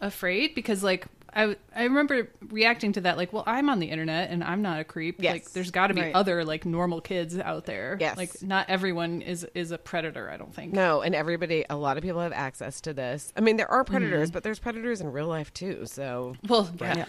afraid 0.00 0.54
because 0.54 0.82
like. 0.82 1.06
I, 1.36 1.54
I 1.74 1.84
remember 1.84 2.28
reacting 2.48 2.92
to 2.94 3.02
that 3.02 3.16
like 3.18 3.32
well 3.32 3.44
i'm 3.46 3.68
on 3.68 3.78
the 3.78 3.86
internet 3.90 4.30
and 4.30 4.42
i'm 4.42 4.62
not 4.62 4.80
a 4.80 4.84
creep 4.84 5.16
Yes. 5.22 5.32
like 5.32 5.50
there's 5.52 5.70
got 5.70 5.88
to 5.88 5.94
be 5.94 6.00
Right. 6.00 6.14
other 6.14 6.44
like 6.44 6.64
normal 6.64 7.00
kids 7.02 7.38
out 7.38 7.66
there 7.66 7.98
Yes. 8.00 8.16
like 8.16 8.42
not 8.42 8.70
everyone 8.70 9.20
is 9.22 9.46
is 9.54 9.70
a 9.70 9.76
predator 9.78 10.30
i 10.30 10.36
don't 10.38 10.54
think 10.54 10.72
No, 10.72 11.02
and 11.02 11.14
everybody, 11.14 11.64
a 11.68 11.76
lot 11.76 11.96
of 11.98 12.02
people 12.02 12.20
have 12.22 12.32
access 12.32 12.80
to 12.82 12.94
this. 12.94 13.32
I 13.36 13.40
mean, 13.40 13.56
there 13.56 13.70
are 13.70 13.84
predators, 13.84 14.30
but 14.30 14.42
there's 14.42 14.58
predators 14.58 15.00
in 15.00 15.12
real 15.12 15.26
life 15.28 15.52
too. 15.52 15.84
So, 15.86 16.36
well 16.48 16.70
yeah, 16.80 17.04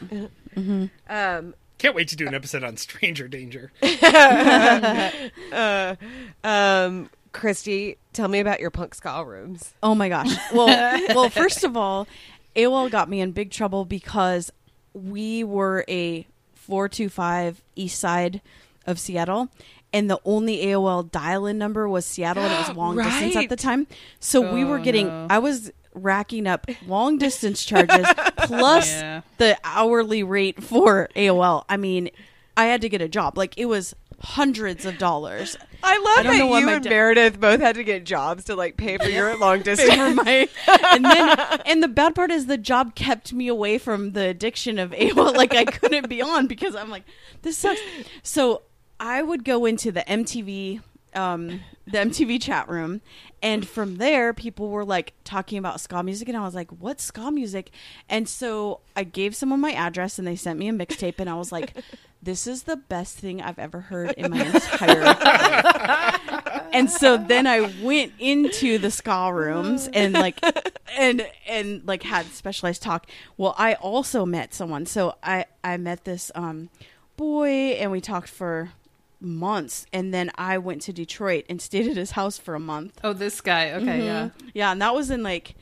um, 1.10 1.56
can't 1.78 1.96
wait 1.96 2.08
to 2.10 2.16
do 2.16 2.28
an 2.28 2.34
episode 2.34 2.64
on 2.64 2.76
stranger 2.78 3.28
danger. 3.28 3.72
um, 6.44 7.10
Christy, 7.34 7.98
tell 8.14 8.28
me 8.28 8.40
about 8.40 8.60
your 8.60 8.72
punk 8.72 8.96
ska 8.96 9.24
rooms. 9.26 9.74
Oh 9.84 9.94
my 9.96 10.10
gosh. 10.10 10.36
Well, 10.54 10.68
well, 11.16 11.30
first 11.30 11.64
of 11.64 11.78
all, 11.78 12.08
AOL 12.58 12.90
got 12.92 13.08
me 13.10 13.22
in 13.22 13.32
big 13.32 13.52
trouble 13.52 13.86
because 13.86 14.52
we 14.94 15.44
were 15.44 15.86
a 15.88 16.26
425 16.56 17.64
east 17.76 18.00
side 18.00 18.42
of 18.86 19.00
Seattle 19.00 19.50
and 19.94 20.10
the 20.10 20.20
only 20.26 20.58
AOL 20.66 21.10
dial-in 21.12 21.58
number 21.58 21.88
was 21.88 22.06
Seattle 22.06 22.44
and 22.44 22.54
it 22.54 22.68
was 22.68 22.76
long 22.78 22.98
distance 22.98 23.36
at 23.36 23.50
the 23.50 23.56
time. 23.56 23.88
So 24.20 24.54
we 24.54 24.64
were 24.64 24.80
Oh, 24.80 24.84
getting 24.84 25.08
no. 25.08 25.28
I 25.30 25.40
was 25.40 25.72
racking 25.94 26.46
up 26.48 26.68
long 26.86 27.18
distance 27.18 27.64
charges 27.64 28.06
plus 28.38 28.90
Yeah. 28.90 29.22
the 29.38 29.58
hourly 29.64 30.24
rate 30.24 30.62
for 30.64 31.10
AOL. 31.16 31.64
I 31.70 31.78
mean, 31.78 32.10
I 32.56 32.66
had 32.66 32.82
to 32.82 32.90
get 32.90 33.02
a 33.02 33.08
job. 33.08 33.38
Like 33.38 33.58
it 33.58 33.66
was 33.66 33.96
hundreds 34.20 34.86
of 34.86 34.98
dollars. 34.98 35.58
I 35.84 35.98
love 35.98 36.18
I 36.18 36.24
don't 36.24 36.32
that 36.34 36.40
know 36.40 36.48
what 36.48 36.60
you 36.62 36.70
and 36.70 36.84
da- 36.84 36.90
Meredith 36.90 37.40
both 37.40 37.60
had 37.60 37.76
to 37.76 37.84
get 37.84 38.04
jobs 38.04 38.46
to 38.46 38.56
like 38.56 38.76
pay 38.78 38.98
for 38.98 39.10
your 39.10 39.38
long 39.40 39.62
distance. 39.62 40.16
my 40.16 40.50
and 40.92 41.06
then 41.06 41.62
and 41.66 41.84
the 41.84 41.88
bad 41.88 42.16
part 42.16 42.32
is 42.32 42.48
the 42.48 42.58
job 42.58 42.96
kept 42.96 43.32
me 43.34 43.48
away 43.48 43.78
from 43.78 44.14
the 44.14 44.28
addiction 44.28 44.80
of 44.80 44.92
AOL 44.92 45.36
like 45.36 45.54
I 45.54 45.66
couldn't 45.66 46.10
be 46.10 46.22
on 46.22 46.48
because 46.48 46.76
I'm 46.76 46.90
like 46.90 47.04
this 47.44 47.58
sucks. 47.58 47.80
So 48.24 48.64
I 49.00 49.22
would 49.22 49.44
go 49.44 49.66
into 49.66 49.92
the 49.92 50.02
MTV 50.02 50.82
um 51.16 51.62
the 51.86 52.00
MTV 52.00 52.42
chat 52.42 52.68
room 52.68 53.02
and 53.42 53.66
from 53.68 53.96
there 53.98 54.34
people 54.34 54.70
were 54.70 54.84
like 54.84 55.14
talking 55.24 55.58
about 55.58 55.80
ska 55.80 56.04
music 56.04 56.28
and 56.28 56.36
I 56.36 56.42
was 56.42 56.56
like 56.56 56.70
what's 56.72 57.04
ska 57.04 57.32
music 57.32 57.72
and 58.10 58.28
so 58.28 58.82
I 58.96 59.04
gave 59.04 59.36
someone 59.36 59.62
my 59.62 59.72
address 59.72 60.18
and 60.20 60.28
they 60.28 60.36
sent 60.36 60.60
me 60.60 60.68
a 60.68 60.74
mixtape 60.74 61.20
and 61.20 61.30
I 61.30 61.36
was 61.36 61.52
like 61.52 61.74
this 62.22 62.48
is 62.48 62.64
the 62.64 62.76
best 62.76 63.18
thing 63.18 63.42
I've 63.42 63.60
ever 63.60 63.80
heard 63.82 64.12
in 64.12 64.32
my 64.32 64.44
entire 64.46 65.04
life 65.04 66.70
and 66.74 66.90
so 66.90 67.18
then 67.18 67.48
I 67.48 67.72
went 67.82 68.14
into 68.20 68.78
the 68.78 68.92
ska 68.92 69.32
rooms 69.34 69.88
and 69.94 70.14
like 70.14 70.40
and 70.98 71.26
and 71.48 71.86
like 71.88 72.04
had 72.04 72.26
specialized 72.28 72.82
talk. 72.82 73.08
Well, 73.38 73.56
I 73.58 73.76
also 73.76 74.26
met 74.26 74.54
someone. 74.54 74.86
So 74.86 75.16
I 75.24 75.46
I 75.64 75.78
met 75.78 76.04
this 76.06 76.32
um 76.36 76.70
boy 77.16 77.48
and 77.80 77.92
we 77.92 78.02
talked 78.02 78.30
for 78.30 78.72
months 79.20 79.86
and 79.92 80.14
then 80.14 80.30
I 80.36 80.58
went 80.60 80.82
to 80.84 80.94
Detroit 80.94 81.46
and 81.50 81.62
stayed 81.62 81.88
at 81.88 81.98
his 81.98 82.12
house 82.12 82.38
for 82.38 82.54
a 82.56 82.60
month. 82.60 83.00
oh 83.04 83.14
this 83.14 83.42
guy 83.42 83.72
okay 83.74 84.04
yeah 84.06 84.30
Yeah, 84.54 84.72
and 84.72 84.82
that 84.82 84.94
was 84.94 85.10
in 85.10 85.24
like 85.24 85.56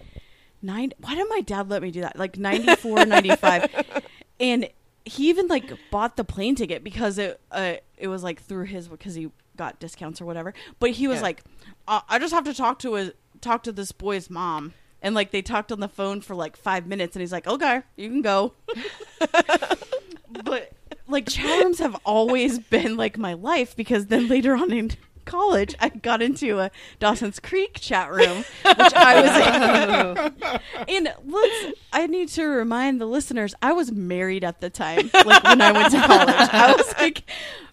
nine 0.61 0.91
why 0.99 1.15
did 1.15 1.27
my 1.29 1.41
dad 1.41 1.69
let 1.69 1.81
me 1.81 1.91
do 1.91 2.01
that? 2.01 2.17
Like 2.17 2.37
94, 2.37 3.05
95. 3.05 4.01
And 4.39 4.67
he 5.05 5.29
even 5.29 5.47
like 5.47 5.71
bought 5.91 6.17
the 6.17 6.23
plane 6.23 6.55
ticket 6.55 6.83
because 6.83 7.17
it 7.17 7.39
uh, 7.51 7.75
it 7.97 8.07
was 8.07 8.23
like 8.23 8.41
through 8.41 8.65
his 8.65 8.87
because 8.87 9.15
he 9.15 9.29
got 9.55 9.79
discounts 9.79 10.19
or 10.19 10.25
whatever. 10.25 10.53
But 10.79 10.91
he 10.91 11.07
was 11.07 11.17
Yeah. 11.17 11.23
like, 11.23 11.43
uh, 11.87 12.01
I 12.09 12.19
just 12.19 12.33
have 12.33 12.43
to 12.45 12.53
talk 12.53 12.79
to 12.79 12.95
his 12.95 13.11
talk 13.41 13.63
to 13.63 13.71
this 13.71 13.91
boy's 13.91 14.29
mom. 14.29 14.73
And 15.01 15.13
like 15.13 15.29
they 15.31 15.43
talked 15.43 15.71
on 15.71 15.79
the 15.79 15.87
phone 15.87 16.21
for 16.21 16.33
like 16.35 16.57
five 16.57 16.87
minutes, 16.87 17.15
and 17.15 17.21
he's 17.21 17.31
like, 17.31 17.45
"Okay, 17.45 17.83
you 17.95 18.09
can 18.09 18.21
go." 18.23 18.53
but 20.43 20.71
like 21.07 21.29
chat 21.29 21.63
rooms 21.63 21.79
have 21.79 21.95
always 22.05 22.57
been 22.59 22.97
like 22.97 23.17
my 23.17 23.33
life 23.33 23.75
because 23.75 24.07
then 24.07 24.27
later 24.27 24.55
on 24.55 24.71
in 24.73 24.91
college, 25.25 25.75
I 25.79 25.89
got 25.89 26.21
into 26.21 26.59
a 26.59 26.71
Dawson's 26.99 27.39
Creek 27.39 27.79
chat 27.79 28.11
room, 28.11 28.37
which 28.63 28.93
I 28.95 29.21
was 29.21 30.37
in. 30.47 30.85
and 30.87 31.13
let's, 31.25 31.79
I 31.91 32.07
need 32.07 32.29
to 32.29 32.45
remind 32.45 33.01
the 33.01 33.05
listeners, 33.05 33.53
I 33.61 33.73
was 33.73 33.91
married 33.91 34.43
at 34.43 34.61
the 34.61 34.69
time, 34.69 35.09
like 35.13 35.43
when 35.43 35.61
I 35.61 35.71
went 35.71 35.91
to 35.91 36.01
college. 36.01 36.49
I 36.51 36.73
was 36.75 36.93
like 36.97 37.23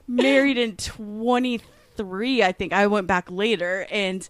married 0.08 0.58
in 0.58 0.76
23, 0.76 2.42
I 2.42 2.52
think. 2.52 2.72
I 2.72 2.86
went 2.86 3.06
back 3.06 3.30
later, 3.30 3.86
and 3.90 4.28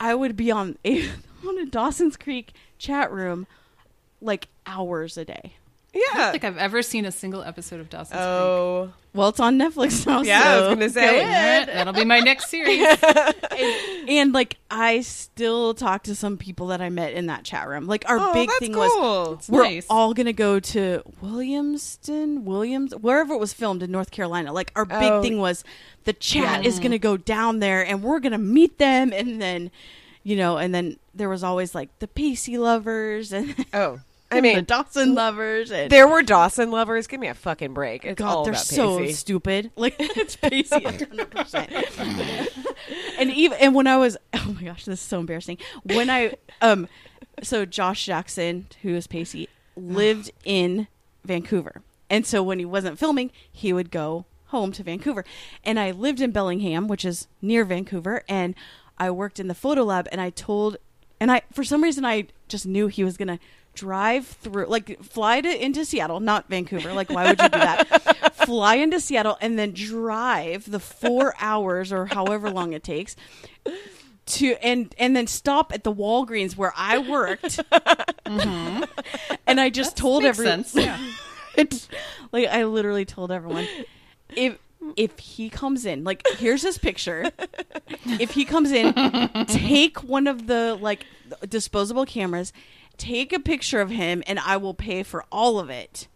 I 0.00 0.14
would 0.14 0.36
be 0.36 0.50
on 0.50 0.78
a, 0.84 1.08
on 1.46 1.58
a 1.58 1.66
Dawson's 1.66 2.16
Creek 2.16 2.52
chat 2.78 3.12
room 3.12 3.46
like 4.20 4.48
hours 4.66 5.16
a 5.16 5.24
day. 5.24 5.54
I 5.94 6.16
don't 6.16 6.32
think 6.32 6.44
I've 6.44 6.58
ever 6.58 6.82
seen 6.82 7.04
a 7.04 7.12
single 7.12 7.42
episode 7.42 7.80
of 7.80 7.88
Dawson's 7.90 8.18
Creek. 8.18 8.20
Oh, 8.22 8.92
Well, 9.14 9.28
it's 9.28 9.40
on 9.40 9.58
Netflix 9.58 10.06
now. 10.06 10.22
Yeah, 10.24 10.42
I 10.44 10.54
was 10.56 10.64
so 10.64 10.74
gonna 10.74 10.88
say. 10.90 11.18
go 11.18 11.20
ahead. 11.24 11.68
that'll 11.68 11.92
be 11.92 12.04
my 12.04 12.18
next 12.20 12.48
series. 12.50 12.84
and, 13.02 14.08
and, 14.08 14.32
like 14.32 14.56
I 14.70 15.02
still 15.02 15.74
talk 15.74 16.02
to 16.04 16.14
some 16.14 16.36
people 16.36 16.68
that 16.68 16.80
I 16.80 16.90
met 16.90 17.12
in 17.12 17.26
that 17.26 17.44
chat 17.44 17.68
room. 17.68 17.86
Like 17.86 18.04
our 18.08 18.18
oh, 18.18 18.32
big 18.34 18.48
that's 18.48 18.58
thing 18.58 18.76
was 18.76 18.90
cool. 18.92 19.40
we're 19.48 19.62
nice. 19.64 19.86
all 19.88 20.14
gonna 20.14 20.32
go 20.32 20.58
to 20.60 21.02
Williamston, 21.22 22.42
Williams, 22.42 22.94
wherever 22.96 23.34
it 23.34 23.38
was 23.38 23.52
filmed 23.52 23.82
in 23.82 23.90
North 23.90 24.10
Carolina. 24.10 24.52
Like 24.52 24.72
our 24.76 24.84
big 24.84 25.12
Oh. 25.12 25.22
thing 25.22 25.38
was 25.38 25.64
the 26.04 26.12
chat 26.12 26.66
is 26.66 26.80
gonna 26.80 26.98
go 26.98 27.16
down 27.16 27.60
there 27.60 27.84
and 27.86 28.02
we're 28.02 28.20
gonna 28.20 28.38
meet 28.38 28.78
them, 28.78 29.12
and 29.12 29.40
then 29.40 29.70
you 30.22 30.36
know, 30.36 30.56
and 30.56 30.74
then 30.74 30.98
there 31.14 31.28
was 31.28 31.44
always 31.44 31.74
like 31.74 31.96
the 31.98 32.08
Pacey 32.08 32.56
lovers 32.58 33.32
and 33.32 33.54
Oh, 33.72 34.00
I 34.34 34.40
the 34.40 34.42
mean, 34.42 34.64
Dawson 34.64 35.14
lovers 35.14 35.70
and. 35.70 35.90
there 35.90 36.06
were 36.06 36.22
Dawson 36.22 36.70
lovers. 36.70 37.06
Give 37.06 37.20
me 37.20 37.28
a 37.28 37.34
fucking 37.34 37.74
break. 37.74 38.04
It's 38.04 38.18
God, 38.18 38.28
all 38.28 38.44
they're 38.44 38.52
about 38.52 38.64
so 38.64 38.98
Pacey. 38.98 39.12
stupid. 39.14 39.70
Like 39.76 39.96
it's 39.98 40.36
Pacey, 40.36 40.80
hundred 40.84 41.30
percent. 41.30 41.72
and 43.18 43.30
even 43.30 43.58
and 43.58 43.74
when 43.74 43.86
I 43.86 43.96
was 43.96 44.16
oh 44.32 44.54
my 44.54 44.62
gosh, 44.62 44.84
this 44.84 45.00
is 45.00 45.06
so 45.06 45.20
embarrassing. 45.20 45.58
When 45.84 46.10
I 46.10 46.34
um 46.60 46.88
so 47.42 47.64
Josh 47.64 48.06
Jackson, 48.06 48.66
who 48.82 48.90
is 48.94 49.06
Pacey, 49.06 49.48
lived 49.76 50.30
in 50.44 50.88
Vancouver. 51.24 51.82
And 52.10 52.26
so 52.26 52.42
when 52.42 52.58
he 52.58 52.64
wasn't 52.64 52.98
filming, 52.98 53.30
he 53.50 53.72
would 53.72 53.90
go 53.90 54.26
home 54.46 54.72
to 54.72 54.82
Vancouver. 54.82 55.24
And 55.64 55.80
I 55.80 55.90
lived 55.90 56.20
in 56.20 56.30
Bellingham, 56.30 56.86
which 56.86 57.04
is 57.04 57.26
near 57.42 57.64
Vancouver, 57.64 58.22
and 58.28 58.54
I 58.98 59.10
worked 59.10 59.40
in 59.40 59.48
the 59.48 59.54
photo 59.54 59.82
lab 59.82 60.06
and 60.12 60.20
I 60.20 60.30
told 60.30 60.76
and 61.18 61.32
I 61.32 61.42
for 61.52 61.64
some 61.64 61.82
reason 61.82 62.04
I 62.04 62.26
just 62.48 62.66
knew 62.66 62.86
he 62.86 63.02
was 63.04 63.16
going 63.16 63.28
to 63.28 63.38
drive 63.74 64.26
through 64.26 64.66
like 64.66 65.02
fly 65.02 65.40
to 65.40 65.64
into 65.64 65.84
Seattle, 65.84 66.20
not 66.20 66.48
Vancouver. 66.48 66.92
Like 66.92 67.10
why 67.10 67.28
would 67.28 67.40
you 67.40 67.48
do 67.48 67.58
that? 67.58 68.34
fly 68.46 68.76
into 68.76 69.00
Seattle 69.00 69.36
and 69.40 69.58
then 69.58 69.72
drive 69.72 70.70
the 70.70 70.80
4 70.80 71.34
hours 71.38 71.92
or 71.92 72.06
however 72.06 72.50
long 72.50 72.72
it 72.72 72.84
takes 72.84 73.16
to 74.26 74.56
and 74.62 74.94
and 74.98 75.14
then 75.14 75.26
stop 75.26 75.72
at 75.72 75.84
the 75.84 75.92
Walgreens 75.92 76.56
where 76.56 76.72
I 76.76 76.98
worked. 76.98 77.60
Mm-hmm. 78.24 78.84
And 79.46 79.60
I 79.60 79.68
just 79.68 79.96
told 79.96 80.22
Makes 80.22 80.38
everyone 80.38 80.64
sense. 80.64 80.86
Yeah. 80.86 80.98
it's 81.56 81.88
like 82.32 82.46
I 82.48 82.64
literally 82.64 83.04
told 83.04 83.30
everyone 83.30 83.66
if 84.34 84.58
if 84.96 85.18
he 85.18 85.48
comes 85.48 85.86
in, 85.86 86.04
like 86.04 86.26
here's 86.36 86.62
his 86.62 86.78
picture. 86.78 87.30
If 88.06 88.32
he 88.32 88.44
comes 88.44 88.70
in, 88.70 88.92
take 89.46 90.02
one 90.02 90.26
of 90.26 90.46
the 90.46 90.78
like 90.80 91.06
disposable 91.48 92.06
cameras, 92.06 92.52
take 92.96 93.32
a 93.32 93.38
picture 93.40 93.80
of 93.80 93.90
him, 93.90 94.22
and 94.26 94.38
I 94.38 94.56
will 94.56 94.74
pay 94.74 95.02
for 95.02 95.24
all 95.32 95.58
of 95.58 95.70
it. 95.70 96.08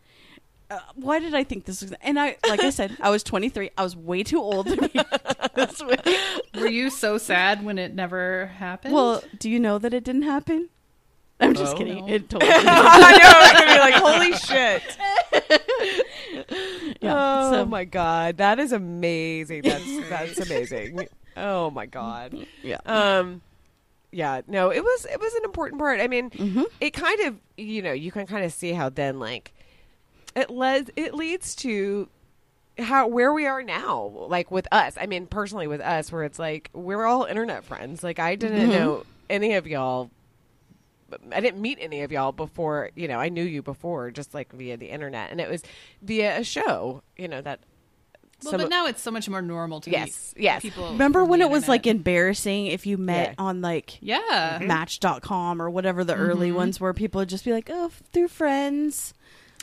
Uh, 0.70 0.78
why 0.96 1.18
did 1.18 1.34
I 1.34 1.44
think 1.44 1.64
this 1.64 1.80
was? 1.80 1.92
And 2.02 2.20
I, 2.20 2.36
like 2.46 2.62
I 2.62 2.68
said, 2.70 2.94
I 3.00 3.08
was 3.08 3.22
23. 3.22 3.70
I 3.78 3.82
was 3.82 3.96
way 3.96 4.22
too 4.22 4.38
old 4.40 4.66
to 4.66 4.76
be 4.88 5.00
this 5.54 5.80
way. 5.82 5.96
Were 6.54 6.66
you 6.66 6.90
so 6.90 7.16
sad 7.16 7.64
when 7.64 7.78
it 7.78 7.94
never 7.94 8.46
happened? 8.58 8.92
Well, 8.92 9.22
do 9.38 9.48
you 9.48 9.58
know 9.58 9.78
that 9.78 9.94
it 9.94 10.04
didn't 10.04 10.22
happen? 10.22 10.68
I'm 11.40 11.54
just 11.54 11.74
Oh, 11.74 11.78
kidding. 11.78 12.04
no. 12.06 12.12
It 12.12 12.28
totally. 12.30 12.50
I 12.52 13.12
know. 13.12 13.28
I 13.28 13.40
was 13.42 13.52
gonna 13.52 13.72
be 13.72 13.78
like, 13.78 13.94
holy 13.94 14.32
shit. 14.36 14.98
Yeah, 17.00 17.14
Oh 17.14 17.52
so- 17.52 17.64
my 17.66 17.84
god, 17.84 18.36
that 18.38 18.58
is 18.58 18.72
amazing. 18.72 19.62
That's 19.62 20.08
that's 20.08 20.38
amazing. 20.40 21.08
Oh 21.36 21.70
my 21.70 21.86
god. 21.86 22.46
Yeah. 22.62 22.78
Um, 22.84 23.40
yeah. 24.12 24.40
No, 24.46 24.70
it 24.70 24.82
was 24.82 25.06
it 25.06 25.20
was 25.20 25.32
an 25.34 25.44
important 25.44 25.78
part. 25.80 26.00
I 26.00 26.08
mean, 26.08 26.30
Mhm. 26.30 26.64
it 26.80 26.90
kind 26.92 27.20
of 27.20 27.36
you 27.56 27.82
know 27.82 27.92
you 27.92 28.10
can 28.12 28.26
kind 28.26 28.44
of 28.44 28.52
see 28.52 28.72
how 28.72 28.88
then 28.88 29.18
like 29.18 29.52
it 30.34 30.50
led 30.50 30.90
it 30.96 31.14
leads 31.14 31.54
to 31.56 32.08
how 32.78 33.08
where 33.08 33.32
we 33.32 33.44
are 33.46 33.62
now 33.64 34.04
like 34.28 34.52
with 34.52 34.68
us 34.70 34.96
i 35.00 35.04
mean 35.04 35.26
personally 35.26 35.66
with 35.66 35.80
us 35.80 36.12
where 36.12 36.22
it's 36.22 36.38
like 36.38 36.70
we're 36.72 37.04
all 37.04 37.24
internet 37.24 37.64
friends 37.64 38.04
like 38.04 38.20
i 38.20 38.36
didn't 38.36 38.68
know 38.70 39.04
any 39.28 39.54
of 39.54 39.66
y'all 39.66 40.10
I 41.32 41.40
didn't 41.40 41.60
meet 41.62 41.78
any 41.80 42.02
of 42.02 42.12
y'all 42.12 42.32
before, 42.32 42.90
you 42.94 43.08
know, 43.08 43.18
I 43.18 43.30
knew 43.30 43.42
you 43.42 43.62
before 43.62 44.10
just 44.10 44.34
like 44.34 44.52
via 44.52 44.76
the 44.76 44.90
internet 44.90 45.30
and 45.30 45.40
it 45.40 45.48
was 45.48 45.62
via 46.02 46.38
a 46.40 46.44
show, 46.44 47.02
you 47.16 47.28
know, 47.28 47.40
that 47.40 47.60
well, 48.42 48.52
some 48.52 48.60
but 48.60 48.70
now 48.70 48.86
it's 48.86 49.02
so 49.02 49.10
much 49.10 49.28
more 49.28 49.42
normal 49.42 49.80
to 49.82 49.90
Yes, 49.90 50.32
meet 50.36 50.44
yes. 50.44 50.62
people. 50.62 50.90
Remember 50.92 51.24
when 51.24 51.40
it 51.42 51.50
was 51.50 51.68
like 51.68 51.86
embarrassing 51.86 52.66
if 52.66 52.86
you 52.86 52.96
met 52.96 53.30
Yeah. 53.30 53.34
on 53.38 53.60
like 53.60 53.98
yeah. 54.00 54.60
Match.com 54.64 55.60
or 55.60 55.68
whatever 55.70 56.04
the 56.04 56.14
early 56.14 56.52
ones 56.52 56.80
where 56.80 56.92
people 56.94 57.20
would 57.20 57.28
just 57.28 57.44
be 57.44 57.52
like, 57.52 57.68
oh, 57.72 57.90
through 58.12 58.28
friends. 58.28 59.14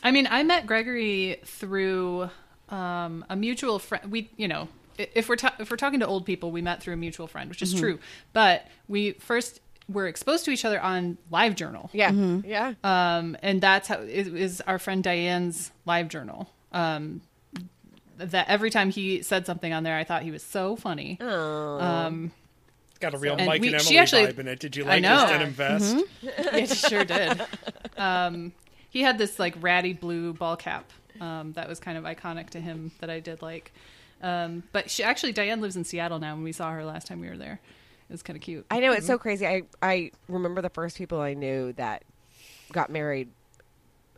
I 0.03 0.11
mean, 0.11 0.27
I 0.30 0.43
met 0.43 0.65
Gregory 0.68 1.38
through 1.45 2.30
um, 2.69 3.26
a 3.30 3.35
mutual 3.35 3.80
friend. 3.80 4.11
We, 4.11 4.30
you 4.38 4.47
know, 4.47 4.68
if 4.97 5.30
we're 5.30 5.35
ta- 5.35 5.56
if 5.60 5.72
we're 5.72 5.77
talking 5.77 5.99
to 6.02 6.07
old 6.07 6.26
people, 6.26 6.52
we 6.52 6.61
met 6.61 6.81
through 6.81 6.93
a 6.93 6.97
mutual 6.97 7.27
friend, 7.27 7.49
which 7.49 7.61
is 7.61 7.73
true. 7.73 7.99
But 8.34 8.68
we 8.88 9.14
first 9.14 9.61
were 9.88 10.07
exposed 10.07 10.45
to 10.45 10.52
each 10.52 10.65
other 10.65 10.81
on 10.81 11.15
live 11.30 11.53
journal 11.53 11.91
yeah. 11.93 12.10
Yeah. 12.43 12.73
um, 12.84 13.38
and 13.43 13.61
that's 13.61 13.88
how 13.88 13.99
it 13.99 14.10
is 14.10 14.60
our 14.61 14.80
friend 14.80 15.03
Diane's 15.03 15.72
live 15.85 16.07
journal. 16.10 16.49
Um, 16.72 17.22
that 18.17 18.47
every 18.49 18.69
time 18.69 18.89
he 18.91 19.21
said 19.21 19.45
something 19.45 19.71
on 19.73 19.83
there, 19.83 19.97
I 19.97 20.03
thought 20.03 20.21
he 20.23 20.31
was 20.31 20.43
so 20.43 20.75
funny. 20.75 21.19
Um, 21.21 22.31
Got 22.99 23.13
a 23.13 23.17
real 23.17 23.35
And 23.35 23.45
Mike 23.45 23.61
we- 23.61 23.73
and 23.73 23.81
she 23.81 23.97
Emily 23.97 23.99
actually- 23.99 24.33
vibe 24.33 24.39
in 24.39 24.47
it. 24.47 24.59
Did 24.59 24.75
you 24.75 24.85
like 24.85 25.01
know. 25.01 25.19
his 25.19 25.29
denim 25.29 25.49
vest? 25.51 25.97
yeah, 26.21 26.57
he 26.59 26.65
sure 26.67 27.03
did. 27.03 27.41
Um, 27.97 28.53
he 28.89 29.01
had 29.01 29.17
this 29.17 29.37
like 29.37 29.55
ratty 29.61 29.93
blue 29.93 30.33
ball 30.33 30.55
cap 30.55 30.89
um, 31.19 31.51
that 31.53 31.67
was 31.67 31.79
kind 31.79 31.97
of 31.97 32.05
iconic 32.05 32.51
to 32.51 32.59
him 32.61 32.91
that 32.99 33.09
I 33.09 33.19
did 33.19 33.41
like. 33.41 33.73
Um, 34.21 34.63
but 34.71 34.89
she 34.89 35.03
actually 35.03 35.33
Diane 35.33 35.59
lives 35.61 35.75
in 35.75 35.83
Seattle 35.83 36.19
now, 36.19 36.33
and 36.33 36.43
we 36.43 36.53
saw 36.53 36.71
her 36.71 36.85
last 36.85 37.05
time 37.07 37.19
we 37.19 37.27
were 37.29 37.37
there. 37.37 37.59
It 38.09 38.13
was 38.13 38.23
kind 38.23 38.37
of 38.37 38.41
cute. 38.41 38.65
I 38.71 38.79
know 38.79 38.91
it's 38.93 39.05
so 39.07 39.17
crazy. 39.17 39.45
I 39.45 39.63
I 39.81 40.11
remember 40.29 40.61
the 40.61 40.69
first 40.69 40.97
people 40.97 41.19
I 41.19 41.33
knew 41.33 41.73
that 41.73 42.03
got 42.71 42.89
married 42.89 43.27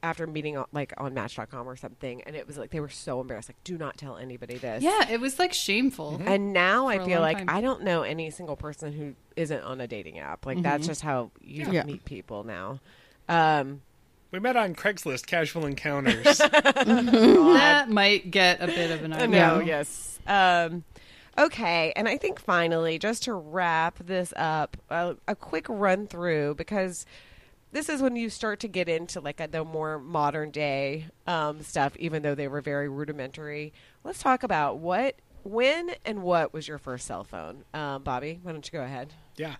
after 0.03 0.27
meeting 0.27 0.57
on, 0.57 0.65
like 0.71 0.93
on 0.97 1.13
Match.com 1.13 1.67
or 1.67 1.75
something, 1.75 2.21
and 2.23 2.35
it 2.35 2.47
was 2.47 2.57
like 2.57 2.71
they 2.71 2.79
were 2.79 2.89
so 2.89 3.19
embarrassed. 3.21 3.49
Like, 3.49 3.63
do 3.63 3.77
not 3.77 3.97
tell 3.97 4.17
anybody 4.17 4.57
this. 4.57 4.83
yeah, 4.83 5.09
it 5.09 5.19
was 5.19 5.39
like 5.39 5.53
shameful. 5.53 6.21
And 6.25 6.53
now 6.53 6.87
I 6.87 6.97
For 6.97 7.01
a 7.01 7.05
feel 7.05 7.21
like 7.21 7.37
time. 7.37 7.49
I 7.49 7.61
don't 7.61 7.83
know 7.83 8.03
any 8.03 8.29
single 8.29 8.55
person 8.55 8.93
who 8.93 9.13
isn't 9.35 9.61
on 9.63 9.81
a 9.81 9.87
dating 9.87 10.19
app. 10.19 10.45
Like 10.45 10.61
that's 10.61 10.81
Mm-hmm. 10.83 10.87
just 10.91 11.01
how 11.01 11.31
you 11.41 11.71
Yeah. 11.71 11.83
meet 11.83 12.05
people 12.05 12.43
now. 12.43 12.79
Um, 13.29 13.81
We 14.31 14.39
met 14.39 14.55
on 14.55 14.75
Craigslist 14.75 15.25
casual 15.27 15.65
encounters. 15.65 16.37
That 16.87 17.89
might 17.89 18.31
get 18.31 18.61
a 18.61 18.67
bit 18.67 18.91
of 18.91 19.03
an 19.03 19.13
eye. 19.13 19.25
No, 19.25 19.59
yes. 19.59 20.19
Um, 20.27 20.83
okay, 21.37 21.93
and 21.95 22.07
I 22.07 22.17
think 22.17 22.39
finally, 22.39 22.99
just 22.99 23.23
to 23.23 23.33
wrap 23.33 23.97
this 23.99 24.33
up, 24.35 24.77
a, 24.89 25.15
a 25.27 25.35
quick 25.35 25.65
run 25.69 26.07
through 26.07 26.55
because 26.55 27.05
this 27.71 27.89
is 27.89 28.01
when 28.01 28.15
you 28.15 28.29
start 28.29 28.59
to 28.61 28.67
get 28.67 28.87
into 28.89 29.19
like 29.19 29.39
a, 29.39 29.47
the 29.47 29.63
more 29.63 29.99
modern 29.99 30.51
day 30.51 31.07
um, 31.25 31.61
stuff, 31.63 31.95
even 31.97 32.21
though 32.23 32.35
they 32.35 32.47
were 32.47 32.61
very 32.61 32.89
rudimentary. 32.89 33.73
Let's 34.03 34.19
talk 34.19 34.43
about 34.43 34.77
what, 34.79 35.15
when, 35.43 35.91
and 36.05 36.23
what 36.23 36.53
was 36.53 36.67
your 36.67 36.77
first 36.77 37.05
cell 37.07 37.23
phone, 37.23 37.63
um, 37.73 38.03
Bobby? 38.03 38.39
Why 38.43 38.51
don't 38.51 38.65
you 38.65 38.71
go 38.79 38.83
ahead? 38.83 39.13
yeah. 39.37 39.55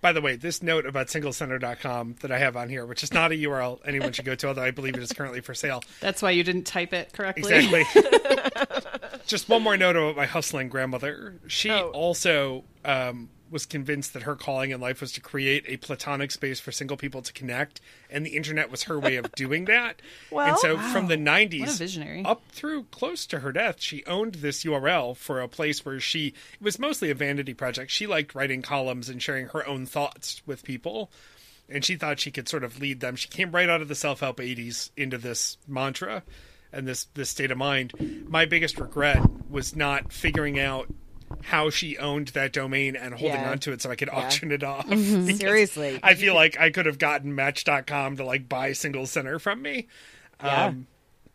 By 0.00 0.12
the 0.12 0.20
way, 0.20 0.34
this 0.34 0.62
note 0.64 0.84
about 0.84 1.06
singlecenter.com 1.06 2.16
that 2.22 2.32
I 2.32 2.38
have 2.38 2.56
on 2.56 2.68
here, 2.68 2.84
which 2.84 3.04
is 3.04 3.12
not 3.12 3.30
a 3.30 3.36
URL 3.36 3.78
anyone 3.86 4.12
should 4.12 4.24
go 4.24 4.34
to, 4.34 4.48
although 4.48 4.62
I 4.64 4.72
believe 4.72 4.96
it 4.96 5.02
is 5.02 5.12
currently 5.12 5.40
for 5.40 5.54
sale. 5.54 5.80
That's 6.00 6.20
why 6.20 6.32
you 6.32 6.42
didn't 6.42 6.64
type 6.64 6.92
it 6.92 7.12
correctly. 7.12 7.54
Exactly. 7.54 7.84
Just 9.26 9.48
one 9.48 9.62
more 9.62 9.76
note 9.76 9.94
about 9.96 10.16
my 10.16 10.26
hustling 10.26 10.68
grandmother. 10.68 11.36
She 11.46 11.70
Oh. 11.70 11.90
also 11.90 12.64
um, 12.84 13.30
was 13.52 13.66
convinced 13.66 14.14
that 14.14 14.22
her 14.22 14.34
calling 14.34 14.70
in 14.70 14.80
life 14.80 15.00
was 15.00 15.12
to 15.12 15.20
create 15.20 15.64
a 15.68 15.76
platonic 15.76 16.30
space 16.30 16.58
for 16.58 16.72
single 16.72 16.96
people 16.96 17.22
to 17.22 17.32
connect, 17.32 17.80
and 18.10 18.26
the 18.26 18.36
internet 18.36 18.70
was 18.70 18.84
her 18.84 18.98
way 18.98 19.16
of 19.16 19.30
doing 19.36 19.66
that. 19.66 20.00
Well- 20.30 20.48
and 20.48 20.58
so 20.58 20.78
from 20.78 21.06
the 21.08 21.16
90s 21.16 21.78
visionary. 21.78 22.24
up 22.24 22.42
through 22.48 22.84
close 22.84 23.26
to 23.26 23.40
her 23.40 23.52
death, 23.52 23.76
she 23.80 24.04
owned 24.06 24.36
this 24.36 24.64
URL 24.64 25.16
for 25.16 25.40
a 25.40 25.48
place 25.48 25.84
where 25.84 26.00
she, 26.00 26.28
it 26.28 26.62
was 26.62 26.78
mostly 26.78 27.10
a 27.10 27.14
vanity 27.14 27.54
project. 27.54 27.90
She 27.90 28.06
liked 28.06 28.34
writing 28.34 28.62
columns 28.62 29.08
and 29.08 29.22
sharing 29.22 29.46
her 29.48 29.66
own 29.66 29.86
thoughts 29.86 30.42
with 30.46 30.64
people 30.64 31.10
and 31.68 31.84
she 31.84 31.96
thought 31.96 32.20
she 32.20 32.30
could 32.30 32.48
sort 32.48 32.64
of 32.64 32.80
lead 32.80 33.00
them. 33.00 33.16
She 33.16 33.28
came 33.28 33.50
right 33.52 33.68
out 33.68 33.80
of 33.80 33.88
the 33.88 33.94
self 33.94 34.20
help 34.20 34.38
'80s 34.38 34.90
into 34.96 35.16
this 35.16 35.56
mantra 35.66 36.22
and 36.72 36.86
this 36.86 37.04
this 37.14 37.30
state 37.30 37.50
of 37.50 37.58
mind. 37.58 37.92
My 38.28 38.44
biggest 38.44 38.78
regret 38.78 39.20
was 39.48 39.76
not 39.76 40.12
figuring 40.12 40.58
out 40.58 40.92
how 41.42 41.70
she 41.70 41.98
owned 41.98 42.28
that 42.28 42.52
domain 42.52 42.96
and 42.96 43.14
holding 43.14 43.40
Yeah. 43.40 43.50
onto 43.50 43.72
it 43.72 43.82
so 43.82 43.90
I 43.90 43.96
could 43.96 44.08
Yeah. 44.12 44.18
auction 44.20 44.52
it 44.52 44.62
off. 44.62 44.86
Mm-hmm. 44.86 45.30
Seriously. 45.36 45.98
I 46.02 46.14
feel 46.14 46.34
like 46.34 46.58
I 46.58 46.70
could 46.70 46.86
have 46.86 46.98
gotten 46.98 47.34
Match.com 47.34 48.16
to 48.18 48.24
like 48.24 48.48
buy 48.48 48.72
Single 48.72 49.06
Center 49.06 49.38
from 49.38 49.62
me. 49.62 49.88
Yeah. 50.42 50.66
Um, 50.66 50.86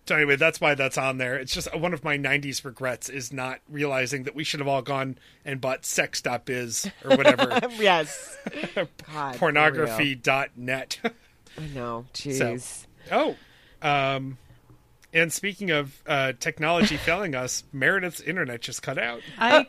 so 0.07 0.15
anyway, 0.15 0.37
that's 0.37 0.61
why 0.61 0.73
that's 0.73 0.97
on 0.97 1.17
there. 1.17 1.35
It's 1.35 1.53
just 1.53 1.73
one 1.75 1.93
of 1.93 2.01
my 2.05 2.17
'90s 2.17 2.63
regrets 2.63 3.09
is 3.09 3.33
not 3.33 3.59
realizing 3.69 4.23
that 4.23 4.35
we 4.35 4.45
should 4.45 4.61
have 4.61 4.67
all 4.67 4.81
gone 4.81 5.17
and 5.43 5.59
bought 5.59 5.85
sex.biz 5.85 6.89
or 7.03 7.17
whatever 7.17 7.59
yes. 7.77 8.37
God, 8.75 9.35
for 9.35 9.51
pornography.net. 9.51 10.99
I 11.57 11.61
know. 11.75 12.05
Jeez. 12.13 12.85
oh, 13.11 13.35
um, 13.81 14.37
and 15.13 15.33
speaking 15.33 15.71
of 15.71 16.01
uh, 16.07 16.33
technology 16.39 16.95
failing 16.97 17.35
us, 17.35 17.63
Meredith's 17.73 18.21
internet 18.21 18.61
just 18.61 18.81
cut 18.81 18.97
out. 18.97 19.21
I 19.37 19.67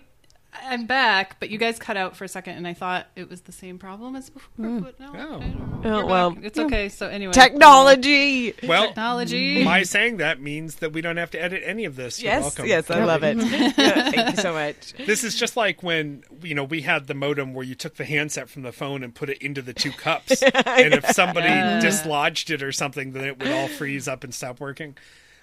I'm 0.65 0.87
back, 0.87 1.39
but 1.41 1.51
you 1.51 1.59
guys 1.59 1.79
cut 1.79 1.97
out 1.97 2.17
for 2.17 2.25
a 2.25 2.29
second, 2.29 2.57
and 2.57 2.67
I 2.67 2.75
thought 2.75 3.07
it 3.17 3.29
was 3.29 3.43
the 3.43 3.53
same 3.53 3.79
problem 3.79 4.17
as 4.17 4.31
before. 4.31 4.51
Hmm. 4.57 4.79
But 4.81 4.99
no, 5.01 5.13
Oh. 5.15 5.19
I 5.19 5.23
don't 5.49 5.83
know. 5.83 6.01
Oh, 6.01 6.07
well, 6.07 6.31
back. 6.33 6.45
it's 6.45 6.59
okay. 6.59 6.89
So 6.89 7.07
anyway, 7.09 7.33
Technology. 7.33 8.55
Well, 8.67 8.87
technology. 8.89 9.65
my 9.65 9.83
saying 9.83 10.19
that 10.19 10.41
means 10.41 10.77
that 10.77 10.93
we 10.93 11.01
don't 11.01 11.17
have 11.17 11.31
to 11.33 11.43
edit 11.43 11.63
any 11.65 11.85
of 11.85 11.97
this. 11.97 12.21
You're 12.23 12.33
Yes, 12.33 12.43
welcome. 12.43 12.67
yes, 12.67 12.91
I 12.91 13.05
love 13.05 13.23
it. 13.23 13.39
Thank 13.75 14.37
you 14.37 14.43
so 14.43 14.53
much. 14.53 14.95
This 15.07 15.25
is 15.25 15.35
just 15.35 15.57
like 15.57 15.83
when 15.83 16.25
you 16.43 16.55
know 16.55 16.65
we 16.65 16.83
had 16.83 17.07
the 17.07 17.15
modem 17.15 17.55
where 17.55 17.65
you 17.65 17.75
took 17.75 17.97
the 17.97 18.05
handset 18.05 18.49
from 18.49 18.63
the 18.63 18.73
phone 18.73 19.03
and 19.03 19.15
put 19.15 19.31
it 19.31 19.39
into 19.39 19.63
the 19.63 19.73
two 19.73 19.91
cups, 19.93 20.43
and 20.43 20.95
if 20.95 21.07
somebody 21.11 21.49
dislodged 21.81 22.51
it 22.51 22.63
or 22.63 22.73
something, 22.73 23.13
then 23.13 23.25
it 23.25 23.39
would 23.39 23.51
all 23.51 23.69
freeze 23.69 24.09
up 24.09 24.25
and 24.25 24.35
stop 24.35 24.61
working. 24.61 24.97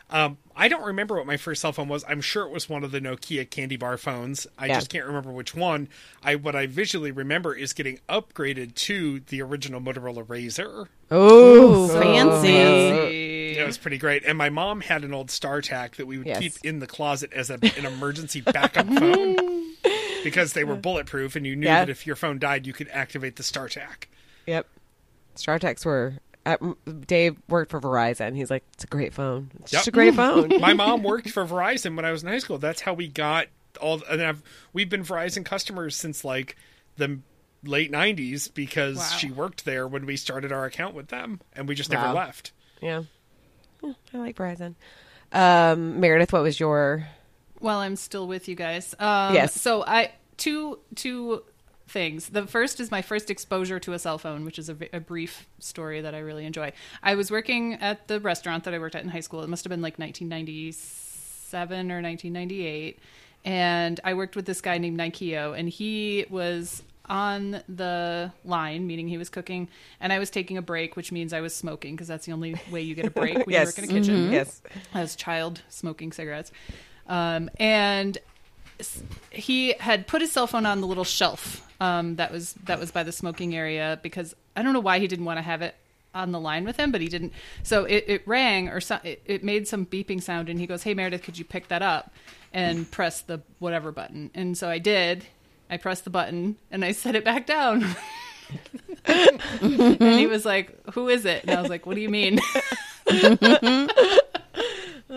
Um, 0.10 0.38
I 0.56 0.68
don't 0.68 0.84
remember 0.86 1.16
what 1.16 1.26
my 1.26 1.36
first 1.38 1.62
cell 1.62 1.72
phone 1.74 1.88
was. 1.88 2.06
I'm 2.08 2.22
sure 2.22 2.46
it 2.46 2.52
was 2.52 2.70
one 2.70 2.84
of 2.84 2.92
the 2.92 3.02
Nokia 3.02 3.50
candy 3.50 3.76
bar 3.76 3.98
phones. 3.98 4.46
I 4.58 4.68
Yeah. 4.68 4.76
just 4.76 4.90
can't 4.90 5.06
remember 5.06 5.32
which 5.32 5.56
one. 5.56 5.90
I 6.24 6.36
what 6.36 6.56
I 6.56 6.68
visually 6.68 7.12
remember 7.12 7.56
is 7.56 7.74
getting 7.74 8.00
upgraded 8.08 8.76
to 8.76 9.22
the 9.22 9.42
original 9.42 9.82
Motorola 9.82 10.24
RAZR. 10.26 10.88
Oh, 11.12 11.88
fancy. 11.88 13.58
It 13.58 13.66
was 13.66 13.78
pretty 13.78 13.98
great. 13.98 14.24
And 14.26 14.38
my 14.38 14.50
mom 14.50 14.82
had 14.82 15.04
an 15.04 15.14
old 15.14 15.30
StarTAC 15.30 15.96
that 15.96 16.06
we 16.06 16.18
would 16.20 16.28
Yes. 16.28 16.40
keep 16.40 16.54
in 16.64 16.80
the 16.80 16.88
closet 16.88 17.34
as 17.34 17.50
a, 17.50 17.56
an 17.78 17.86
emergency 17.86 18.42
backup 18.42 18.88
phone 18.88 19.36
because 20.24 20.54
they 20.54 20.64
were 20.64 20.76
bulletproof, 20.76 21.36
and 21.36 21.46
you 21.48 21.56
knew 21.56 21.66
Yeah. 21.68 21.80
that 21.80 21.90
if 21.90 22.06
your 22.06 22.16
phone 22.16 22.38
died, 22.40 22.68
you 22.68 22.74
could 22.74 22.90
activate 22.90 23.38
the 23.38 23.44
StarTAC. 23.44 24.06
Yep. 24.46 24.68
StarTACs 25.36 25.86
were. 25.86 26.16
At, 26.46 26.62
Dave 27.08 27.38
worked 27.50 27.72
for 27.72 27.82
Verizon. 27.82 28.36
He's 28.36 28.52
like, 28.52 28.64
it's 28.74 28.84
a 28.84 28.88
great 28.88 29.14
phone. 29.14 29.52
It's 29.62 29.72
just 29.72 29.88
a 29.88 29.92
great 29.92 30.14
phone. 30.16 30.50
my 30.62 30.74
mom 30.74 31.02
worked 31.04 31.30
for 31.32 31.46
Verizon 31.46 31.96
when 31.96 32.06
I 32.06 32.12
was 32.12 32.22
in 32.24 32.30
high 32.30 32.38
school. 32.40 32.58
That's 32.60 32.82
how 32.82 32.94
we 32.94 33.08
got 33.08 33.48
all. 33.82 34.02
And 34.10 34.22
I've, 34.22 34.44
we've 34.72 34.90
been 34.90 35.04
Verizon 35.04 35.44
customers 35.44 35.96
since 35.96 36.24
like 36.24 36.56
the 36.98 37.20
late 37.64 37.92
'90s 37.92 38.54
because 38.54 38.98
Wow. 38.98 39.04
she 39.18 39.32
worked 39.32 39.66
there 39.66 39.88
when 39.88 40.06
we 40.06 40.18
started 40.18 40.52
our 40.52 40.66
account 40.66 40.94
with 40.94 41.08
them, 41.08 41.42
and 41.54 41.68
we 41.68 41.74
just 41.76 41.90
never 41.90 42.06
Wow. 42.08 42.14
left. 42.14 42.52
yeah. 42.82 43.04
Yeah, 43.84 43.94
I 44.14 44.18
like 44.18 44.38
Verizon. 44.38 44.76
Um, 45.32 46.00
Meredith, 46.00 46.32
what 46.34 46.44
was 46.44 46.60
your? 46.60 47.08
Well, 47.60 47.80
I'm 47.80 47.96
still 47.96 48.28
with 48.28 48.48
you 48.48 48.56
guys. 48.56 48.94
Um, 49.00 49.34
Yes. 49.34 49.60
So 49.60 49.84
I 49.86 50.12
two 50.38 50.80
two 50.96 51.44
things. 51.88 52.30
The 52.30 52.48
first 52.48 52.80
is 52.80 52.90
my 52.92 53.02
first 53.02 53.30
exposure 53.30 53.80
to 53.80 53.94
a 53.94 54.00
cell 54.00 54.18
phone, 54.18 54.44
which 54.46 54.58
is 54.60 54.70
a 54.70 54.74
brief 55.00 55.48
story 55.60 56.02
that 56.02 56.16
I 56.16 56.20
really 56.20 56.46
enjoy. 56.46 56.74
I 57.04 57.16
was 57.16 57.30
working 57.32 57.76
at 57.76 58.08
the 58.08 58.20
restaurant 58.20 58.64
that 58.64 58.74
I 58.74 58.80
worked 58.80 58.96
at 58.96 59.04
in 59.04 59.10
high 59.10 59.20
school. 59.20 59.42
It 59.44 59.50
must 59.50 59.64
have 59.64 59.70
been 59.70 59.82
like 59.82 60.00
1997 60.00 61.92
or 61.92 62.02
1998, 62.02 63.00
and 63.44 64.00
I 64.04 64.14
worked 64.14 64.36
with 64.36 64.46
this 64.46 64.62
guy 64.62 64.78
named 64.78 65.00
Nikeo, 65.00 65.58
and 65.58 65.70
he 65.70 66.26
was 66.30 66.84
on 67.08 67.62
the 67.70 68.32
line, 68.44 68.88
meaning 68.88 69.08
he 69.08 69.18
was 69.20 69.30
cooking, 69.30 69.68
and 70.00 70.12
I 70.12 70.18
was 70.18 70.32
taking 70.32 70.58
a 70.58 70.62
break, 70.64 70.96
which 70.96 71.12
means 71.12 71.34
I 71.34 71.42
was 71.42 71.56
smoking 71.56 71.94
because 71.96 72.08
that's 72.08 72.26
the 72.26 72.32
only 72.32 72.56
way 72.72 72.82
you 72.82 72.96
get 72.96 73.06
a 73.06 73.12
break 73.12 73.46
when 73.46 73.56
you 73.56 73.60
work 73.64 73.78
in 73.78 73.84
a 73.84 73.88
kitchen 73.88 74.32
Yes. 74.32 74.62
as 74.94 75.16
child 75.16 75.62
smoking 75.70 76.12
cigarettes. 76.12 76.52
Um, 77.08 77.52
and 77.60 78.18
he 79.32 79.74
had 79.74 80.08
put 80.08 80.22
his 80.22 80.32
cell 80.32 80.48
phone 80.48 80.66
on 80.66 80.82
the 80.82 80.88
little 80.88 81.04
shelf 81.04 81.66
um, 81.80 82.16
that 82.16 82.32
was 82.32 82.54
that 82.66 82.80
was 82.80 82.92
by 82.92 83.04
the 83.04 83.12
smoking 83.12 83.56
area 83.56 84.00
because 84.02 84.36
I 84.56 84.62
don't 84.62 84.74
know 84.74 84.80
why 84.80 85.00
he 85.00 85.08
didn't 85.08 85.26
want 85.26 85.38
to 85.38 85.42
have 85.44 85.62
it 85.62 85.76
on 86.14 86.32
the 86.32 86.40
line 86.40 86.64
with 86.64 86.78
him, 86.78 86.92
but 86.92 87.02
he 87.02 87.10
didn't. 87.10 87.34
So 87.64 87.84
it, 87.84 88.06
it 88.08 88.24
rang 88.26 88.70
or 88.70 88.80
so, 88.80 89.00
it, 89.04 89.22
it 89.26 89.44
made 89.44 89.68
some 89.68 89.86
beeping 89.86 90.24
sound, 90.24 90.50
and 90.50 90.60
he 90.60 90.68
goes, 90.68 90.84
"Hey 90.84 90.94
Meredith, 90.94 91.24
could 91.24 91.38
you 91.38 91.46
pick 91.46 91.68
that 91.68 91.82
up 91.82 92.14
and 92.54 92.90
press 92.90 93.22
the 93.22 93.42
whatever 93.60 93.92
button?" 93.92 94.32
And 94.34 94.58
so 94.58 94.70
I 94.70 94.80
did. 94.80 95.26
I 95.70 95.78
pressed 95.78 96.04
the 96.04 96.10
button 96.12 96.58
and 96.72 96.86
I 96.86 96.92
set 96.94 97.16
it 97.16 97.26
back 97.26 97.46
down. 97.46 97.84
and 99.06 99.42
he 100.02 100.28
was 100.28 100.46
like, 100.46 100.78
"Who 100.94 101.10
is 101.10 101.26
it?" 101.26 101.44
And 101.44 101.52
I 101.52 101.62
was 101.62 101.70
like, 101.70 101.86
"What 101.86 101.96
do 101.96 102.02
you 102.02 102.10
mean?" 102.10 102.40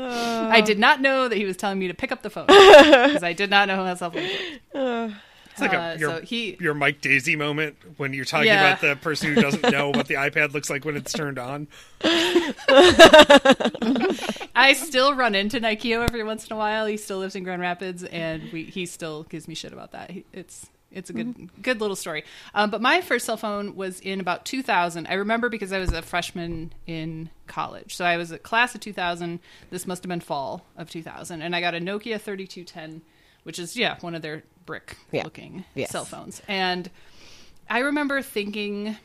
I 0.09 0.61
did 0.61 0.79
not 0.79 1.01
know 1.01 1.29
that 1.29 1.37
he 1.37 1.45
was 1.45 1.57
telling 1.57 1.79
me 1.79 1.89
to 1.89 1.95
pick 1.95 2.11
up 2.13 2.23
the 2.23 2.31
phone 2.31 2.47
because 2.47 3.23
I 3.23 3.33
did 3.33 3.51
not 3.51 3.69
know 3.69 3.77
how 3.77 3.85
that 3.85 3.99
cell 3.99 4.11
phone. 4.11 5.15
It's 5.51 5.63
like 5.63 5.75
Uh, 5.75 5.95
a, 5.97 5.99
your, 5.99 6.11
so 6.11 6.21
he- 6.23 6.57
your 6.61 6.73
Mike 6.73 7.01
Daisey 7.01 7.37
moment 7.37 7.75
when 7.97 8.13
you're 8.13 8.25
talking 8.25 8.47
Yeah. 8.47 8.65
about 8.69 8.81
the 8.81 8.95
person 8.95 9.35
who 9.35 9.43
doesn't 9.43 9.69
know 9.73 9.91
what 9.91 10.07
the 10.07 10.15
iPad 10.27 10.53
looks 10.55 10.71
like 10.71 10.85
when 10.85 10.97
it's 10.97 11.13
turned 11.13 11.37
on. 11.37 11.67
I 14.55 14.73
still 14.77 15.15
run 15.15 15.35
into 15.35 15.61
Nikeo 15.61 16.05
every 16.05 16.23
once 16.23 16.47
in 16.47 16.53
a 16.53 16.57
while. 16.57 16.87
He 16.87 16.97
still 16.97 17.19
lives 17.19 17.35
in 17.35 17.43
Grand 17.45 17.61
Rapids, 17.61 18.05
and 18.05 18.53
we, 18.53 18.65
he 18.65 18.87
still 18.87 19.25
gives 19.25 19.49
me 19.49 19.55
shit 19.57 19.73
about 19.73 19.91
that. 19.93 20.11
He, 20.13 20.25
it's 20.33 20.67
it's 20.91 21.11
a 21.11 21.13
good 21.13 21.51
good 21.63 21.81
little 21.81 21.97
story. 21.97 22.25
Um, 22.55 22.71
but 22.71 22.81
my 22.81 23.01
first 23.01 23.27
cell 23.27 23.37
phone 23.37 23.77
was 23.77 24.01
in 24.01 24.21
about 24.21 24.45
2000. 24.45 25.07
I 25.07 25.15
remember 25.15 25.49
because 25.49 25.73
I 25.73 25.79
was 25.79 25.93
a 25.93 26.03
freshman 26.03 26.73
in 26.87 27.31
college, 27.47 27.95
so 27.95 28.05
I 28.05 28.17
was 28.17 28.31
a 28.31 28.39
class 28.39 28.75
of 28.75 28.81
2000. 28.81 29.41
This 29.71 29.87
must 29.87 30.03
have 30.03 30.09
been 30.09 30.21
fall 30.21 30.65
of 30.77 30.89
2000, 30.91 31.43
and 31.43 31.55
I 31.55 31.61
got 31.61 31.75
a 31.75 31.79
Nokia 31.79 32.21
3210, 32.21 33.03
which 33.43 33.59
is 33.59 33.77
yeah 33.77 33.97
one 34.01 34.15
of 34.15 34.23
their 34.23 34.45
brick 34.67 34.97
Yeah. 35.13 35.25
looking 35.25 35.65
Yes. 35.75 35.91
cell 35.91 36.05
phones, 36.05 36.41
and 36.49 36.91
I 37.71 37.81
remember 37.81 38.23
thinking 38.23 38.97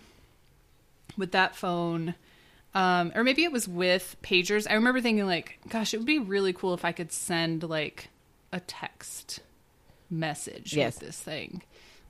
with 1.17 1.31
that 1.33 1.55
phone 1.55 2.15
um, 2.75 3.11
or 3.13 3.23
maybe 3.23 3.43
it 3.43 3.51
was 3.51 3.67
with 3.67 4.15
pagers 4.23 4.65
i 4.67 4.73
remember 4.73 4.99
thinking 4.99 5.27
like 5.27 5.59
gosh 5.69 5.93
it 5.93 5.97
would 5.97 6.07
be 6.07 6.17
really 6.17 6.53
cool 6.53 6.73
if 6.73 6.83
i 6.83 6.91
could 6.91 7.11
send 7.11 7.61
like 7.61 8.07
a 8.51 8.59
text 8.61 9.39
message 10.09 10.73
Yes. 10.75 10.95
with 10.95 11.05
this 11.07 11.19
thing 11.19 11.61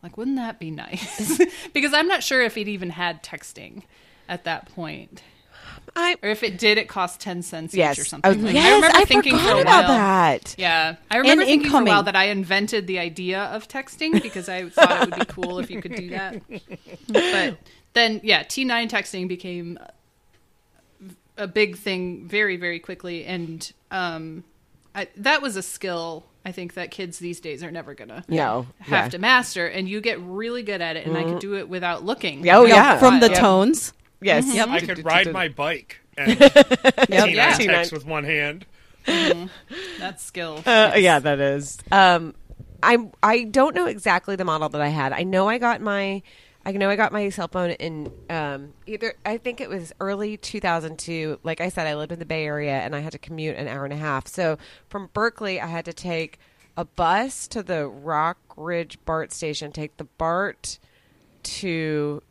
like 0.04 0.18
wouldn't 0.18 0.36
that 0.38 0.60
be 0.60 0.70
nice? 0.70 1.42
Because 1.74 1.94
i'm 1.94 2.08
not 2.08 2.22
sure 2.24 2.42
if 2.44 2.58
it 2.58 2.68
even 2.68 2.92
had 2.92 3.24
texting 3.24 3.84
at 4.30 4.44
that 4.44 4.74
point. 4.74 5.24
I 5.96 6.16
or 6.24 6.30
if 6.30 6.44
it 6.44 6.58
did 6.58 6.78
it 6.78 6.88
cost 6.88 7.20
10 7.20 7.42
cents 7.42 7.74
yes. 7.74 7.98
each 7.98 8.02
or 8.04 8.06
something. 8.06 8.30
Was- 8.36 8.44
Like, 8.44 8.54
yes, 8.54 8.66
i 8.66 8.76
remember 8.76 8.98
I 8.98 9.06
thinking 9.06 9.34
forgot 9.38 9.50
for 9.52 9.58
a 9.58 9.62
about 9.62 9.88
that. 9.88 10.56
yeah, 10.58 10.96
I 11.12 11.18
remember 11.18 11.46
thinking 11.46 11.70
for 11.72 11.82
a 11.82 11.84
while 11.84 12.04
that 12.04 12.16
I 12.16 12.26
invented 12.26 12.88
the 12.88 13.00
idea 13.00 13.42
of 13.46 13.68
texting 13.68 14.22
because 14.22 14.48
I 14.50 14.70
thought 14.70 15.04
it 15.04 15.10
would 15.10 15.20
be 15.20 15.26
cool 15.26 15.60
if 15.60 15.70
you 15.70 15.82
could 15.82 15.96
do 15.96 16.10
that. 16.12 16.42
But 17.10 17.58
then, 17.94 18.22
yeah, 18.24 18.44
T9 18.44 18.90
texting 18.90 19.28
became 19.28 19.78
a 21.38 21.48
big 21.48 21.78
thing 21.78 22.28
very, 22.28 22.58
very 22.58 22.80
quickly, 22.80 23.26
and 23.26 23.72
um, 23.92 24.44
I, 24.96 25.08
that 25.18 25.42
was 25.42 25.56
a 25.56 25.64
skill 25.64 26.26
I 26.46 26.52
think 26.52 26.74
that 26.74 26.92
kids 26.92 27.20
these 27.20 27.40
days 27.40 27.64
are 27.64 27.72
never 27.72 27.94
gonna 27.94 28.24
No. 28.28 28.68
have 28.80 28.90
yeah. 28.90 29.02
Mm-hmm. 29.04 29.10
to 29.12 29.18
master, 29.20 29.68
and 29.68 29.88
you 29.88 30.02
get 30.02 30.20
really 30.20 30.62
good 30.64 30.82
at 30.82 30.98
it. 30.98 31.06
And 31.08 31.18
I 31.18 31.24
could 31.24 31.40
do 31.40 31.56
it 31.56 31.70
without 31.70 32.04
looking. 32.04 32.48
Oh, 32.50 32.66
yeah. 32.66 32.98
From 33.00 33.20
the 33.22 33.30
Yep. 33.30 33.38
tones. 33.40 33.94
Yes. 34.22 34.54
Yep. 34.54 34.68
I 34.70 34.80
could 34.82 35.06
ride 35.06 35.32
my 35.32 35.48
bike 35.48 36.00
and 36.18 36.40
Yep. 36.40 37.10
Yeah. 37.10 37.56
text 37.58 37.92
with 37.94 38.06
one 38.06 38.24
hand. 38.26 38.66
that's 40.00 40.24
skill. 40.24 40.62
Uh, 40.66 40.94
Yeah, 40.98 41.20
that 41.20 41.40
is. 41.40 41.78
Um, 41.92 42.34
I 42.82 42.98
I 43.22 43.44
don't 43.46 43.76
know 43.76 43.86
exactly 43.86 44.36
the 44.36 44.46
model 44.46 44.70
that 44.70 44.82
I 44.82 44.90
had. 44.90 45.14
I 45.14 45.24
know 45.24 45.48
I 45.48 45.58
got 45.58 45.82
my 45.82 46.22
I 46.66 46.72
know 46.72 46.90
I 46.90 46.96
got 46.96 47.12
my 47.12 47.30
cell 47.30 47.50
phone 47.50 47.72
in 47.72 48.12
um, 48.30 48.74
either 48.86 49.16
I 49.26 49.38
think 49.38 49.60
it 49.60 49.70
was 49.70 49.92
early 50.00 50.38
2002. 50.38 51.40
Like 51.44 51.60
I 51.60 51.70
said, 51.70 51.88
I 51.88 51.96
lived 51.96 52.14
in 52.14 52.20
the 52.20 52.26
Bay 52.26 52.46
Area 52.46 52.80
and 52.80 52.96
I 52.96 53.00
had 53.00 53.12
to 53.12 53.18
commute 53.18 53.58
an 53.58 53.68
hour 53.68 53.84
and 53.84 53.94
a 53.94 53.98
half. 53.98 54.28
So 54.28 54.58
from 54.88 55.10
Berkeley, 55.14 55.60
I 55.60 55.68
had 55.68 55.84
to 55.86 55.94
take 55.94 56.40
a 56.78 56.86
bus 56.86 57.48
to 57.50 57.64
the 57.64 57.88
Rock 57.88 58.38
Ridge 58.56 58.98
BART 59.06 59.34
station, 59.34 59.72
take 59.72 59.98
the 59.98 60.06
BART 60.06 60.80
to 61.44 62.24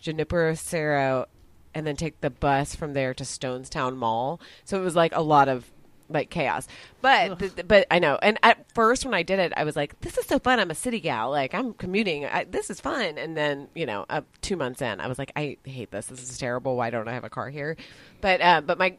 Junipero 0.00 0.54
Serra, 0.54 1.28
and 1.72 1.86
then 1.86 1.94
take 1.96 2.20
the 2.22 2.30
bus 2.30 2.74
from 2.74 2.92
there 2.92 3.14
to 3.14 3.22
Stonestown 3.22 3.96
Mall. 3.96 4.40
So 4.64 4.80
it 4.80 4.84
was 4.84 4.96
like 4.96 5.14
a 5.14 5.22
lot 5.22 5.48
of 5.48 5.70
like 6.08 6.30
chaos. 6.30 6.66
But 7.00 7.38
th- 7.38 7.54
th- 7.54 7.68
but 7.68 7.86
I 7.90 7.98
know. 7.98 8.18
And 8.22 8.38
at 8.42 8.70
first 8.74 9.04
when 9.04 9.14
I 9.14 9.22
did 9.22 9.38
it, 9.38 9.52
I 9.56 9.64
was 9.64 9.76
like, 9.76 10.00
"This 10.00 10.18
is 10.18 10.26
so 10.26 10.38
fun! 10.38 10.60
I'm 10.60 10.70
a 10.70 10.74
city 10.74 11.00
gal. 11.00 11.30
Like 11.30 11.54
I'm 11.54 11.72
commuting. 11.74 12.26
I, 12.26 12.44
this 12.44 12.70
is 12.70 12.80
fun." 12.80 13.18
And 13.18 13.36
then 13.36 13.68
you 13.74 13.86
know, 13.86 14.06
uh, 14.08 14.22
two 14.40 14.56
months 14.56 14.82
in, 14.82 15.00
I 15.00 15.06
was 15.08 15.18
like, 15.18 15.32
"I 15.36 15.56
hate 15.64 15.90
this. 15.90 16.06
This 16.06 16.22
is 16.22 16.38
terrible. 16.38 16.76
Why 16.76 16.90
don't 16.90 17.08
I 17.08 17.12
have 17.14 17.24
a 17.24 17.30
car 17.30 17.50
here?" 17.50 17.76
But 18.20 18.40
uh, 18.40 18.60
but 18.60 18.78
my 18.78 18.96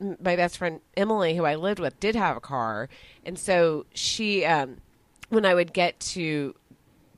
my 0.00 0.36
best 0.36 0.58
friend 0.58 0.80
Emily, 0.96 1.36
who 1.36 1.44
I 1.44 1.56
lived 1.56 1.78
with, 1.78 2.00
did 2.00 2.16
have 2.16 2.36
a 2.36 2.40
car, 2.40 2.88
and 3.24 3.38
so 3.38 3.86
she, 3.92 4.44
um, 4.44 4.78
when 5.28 5.44
I 5.44 5.54
would 5.54 5.72
get 5.72 6.00
to 6.00 6.54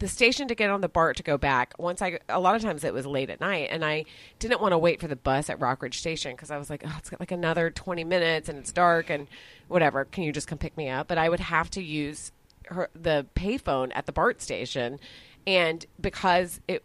the 0.03 0.09
station 0.09 0.49
to 0.49 0.55
get 0.57 0.69
on 0.69 0.81
the 0.81 0.89
BART 0.89 1.17
to 1.19 1.23
go 1.23 1.39
back, 1.39 1.75
once 1.79 2.03
I, 2.03 2.19
a 2.29 2.41
lot 2.41 2.57
of 2.57 2.63
times 2.63 2.83
it 2.83 2.93
was 2.93 3.07
late 3.07 3.31
at 3.31 3.41
night, 3.41 3.69
and 3.71 3.85
I 3.85 4.05
didn't 4.41 4.61
want 4.61 4.73
to 4.73 4.79
wait 4.79 5.01
for 5.01 5.07
the 5.07 5.15
bus 5.15 5.49
at 5.49 5.61
Rockridge 5.61 5.95
Station 5.95 6.33
because 6.33 6.51
I 6.51 6.59
was 6.59 6.69
like, 6.69 6.83
oh, 6.85 6.95
it's 6.99 7.09
got 7.09 7.21
like 7.21 7.31
another 7.31 7.71
twenty 7.71 8.03
minutes 8.03 8.49
and 8.49 8.59
it's 8.59 8.73
dark 8.73 9.11
and 9.11 9.29
whatever. 9.69 10.05
Can 10.05 10.25
you 10.25 10.33
just 10.33 10.49
come 10.49 10.59
pick 10.59 10.77
me 10.77 10.89
up? 10.89 11.07
But 11.07 11.19
I 11.19 11.29
would 11.29 11.39
have 11.39 11.71
to 11.71 11.83
use 11.83 12.33
her 12.67 12.91
the 12.95 13.27
payphone 13.37 13.93
at 13.95 14.07
the 14.07 14.13
BART 14.13 14.43
station, 14.43 14.99
and 15.47 15.87
because 16.01 16.61
it 16.67 16.85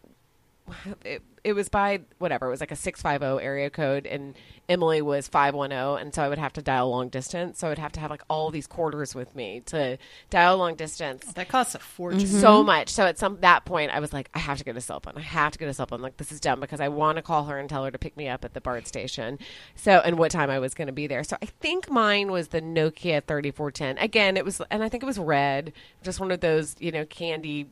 it, 1.03 1.23
it 1.48 1.56
was 1.56 1.69
by 1.69 2.02
whatever 2.18 2.48
it 2.48 2.49
was 2.49 2.60
like 2.60 2.72
a 2.72 2.76
650 2.76 3.41
area 3.41 3.69
code 3.69 4.06
and 4.06 4.36
emily 4.68 5.02
was 5.02 5.30
510 5.30 6.06
and 6.06 6.14
so 6.14 6.22
i 6.22 6.28
would 6.28 6.38
have 6.38 6.52
to 6.52 6.61
dial 6.61 6.90
long 6.90 7.07
distance. 7.07 7.60
So 7.60 7.68
i 7.68 7.69
would 7.69 7.78
have 7.78 7.94
to 7.94 8.02
have 8.02 8.11
like 8.11 8.22
all 8.30 8.52
these 8.52 8.68
quarters 8.68 9.15
with 9.15 9.34
me 9.34 9.61
to 9.68 9.98
dial 10.30 10.57
long 10.57 10.76
distance. 10.76 11.24
Oh, 11.30 11.32
that 11.36 11.48
costs 11.48 11.74
a 11.74 11.80
fortune. 11.80 12.19
Mm-hmm. 12.19 12.41
so 12.41 12.64
much. 12.64 12.90
So 12.90 13.06
at 13.06 13.18
some 13.18 13.38
that 13.40 13.64
point 13.64 13.91
i 13.91 14.02
was 14.02 14.11
like 14.11 14.30
i 14.34 14.40
have 14.40 14.57
to 14.57 14.65
get 14.65 14.76
a 14.76 14.82
cell 14.82 14.99
phone. 14.99 15.14
I 15.15 15.22
have 15.22 15.53
to 15.53 15.60
get 15.60 15.69
a 15.69 15.74
cell 15.74 15.86
phone. 15.86 16.02
Like 16.02 16.18
this 16.18 16.34
is 16.34 16.41
dumb 16.41 16.60
because 16.60 16.82
i 16.82 16.90
want 16.90 17.15
to 17.15 17.22
call 17.22 17.45
her 17.45 17.57
and 17.57 17.69
tell 17.69 17.86
her 17.86 17.91
to 17.91 17.98
pick 17.98 18.18
me 18.18 18.28
up 18.28 18.44
at 18.44 18.53
the 18.53 18.60
bart 18.60 18.86
station. 18.86 19.40
So 19.76 20.02
and 20.03 20.18
what 20.18 20.32
time 20.32 20.49
i 20.49 20.60
was 20.60 20.74
going 20.74 20.88
to 20.88 20.94
be 20.94 21.07
there. 21.07 21.24
So 21.24 21.38
i 21.41 21.45
think 21.45 21.90
mine 21.90 22.30
was 22.30 22.49
the 22.49 22.61
nokia 22.61 23.24
3410 23.26 23.98
again 23.99 24.36
it 24.36 24.44
was 24.44 24.61
and 24.69 24.84
i 24.84 24.90
think 24.90 25.02
it 25.02 25.06
was 25.06 25.18
red. 25.18 25.72
Just 26.03 26.19
one 26.19 26.32
of 26.32 26.41
those 26.41 26.76
you 26.80 26.91
know 26.91 27.06
candy 27.06 27.68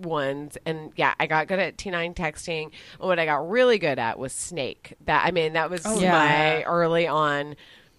ones 0.00 0.56
and 0.64 0.92
yeah 0.96 1.14
i 1.18 1.26
got 1.26 1.48
good 1.48 1.58
at 1.58 1.76
t9 1.76 2.14
texting 2.14 2.64
and 2.64 3.08
what 3.08 3.18
i 3.18 3.24
got 3.24 3.48
really 3.48 3.78
good 3.78 3.98
at 3.98 4.18
was 4.18 4.32
snake 4.32 4.94
that 5.04 5.24
i 5.24 5.30
mean 5.30 5.54
that 5.54 5.70
was 5.70 5.84
yeah. 6.00 6.12
my 6.12 6.62
early 6.64 7.06
on 7.06 7.56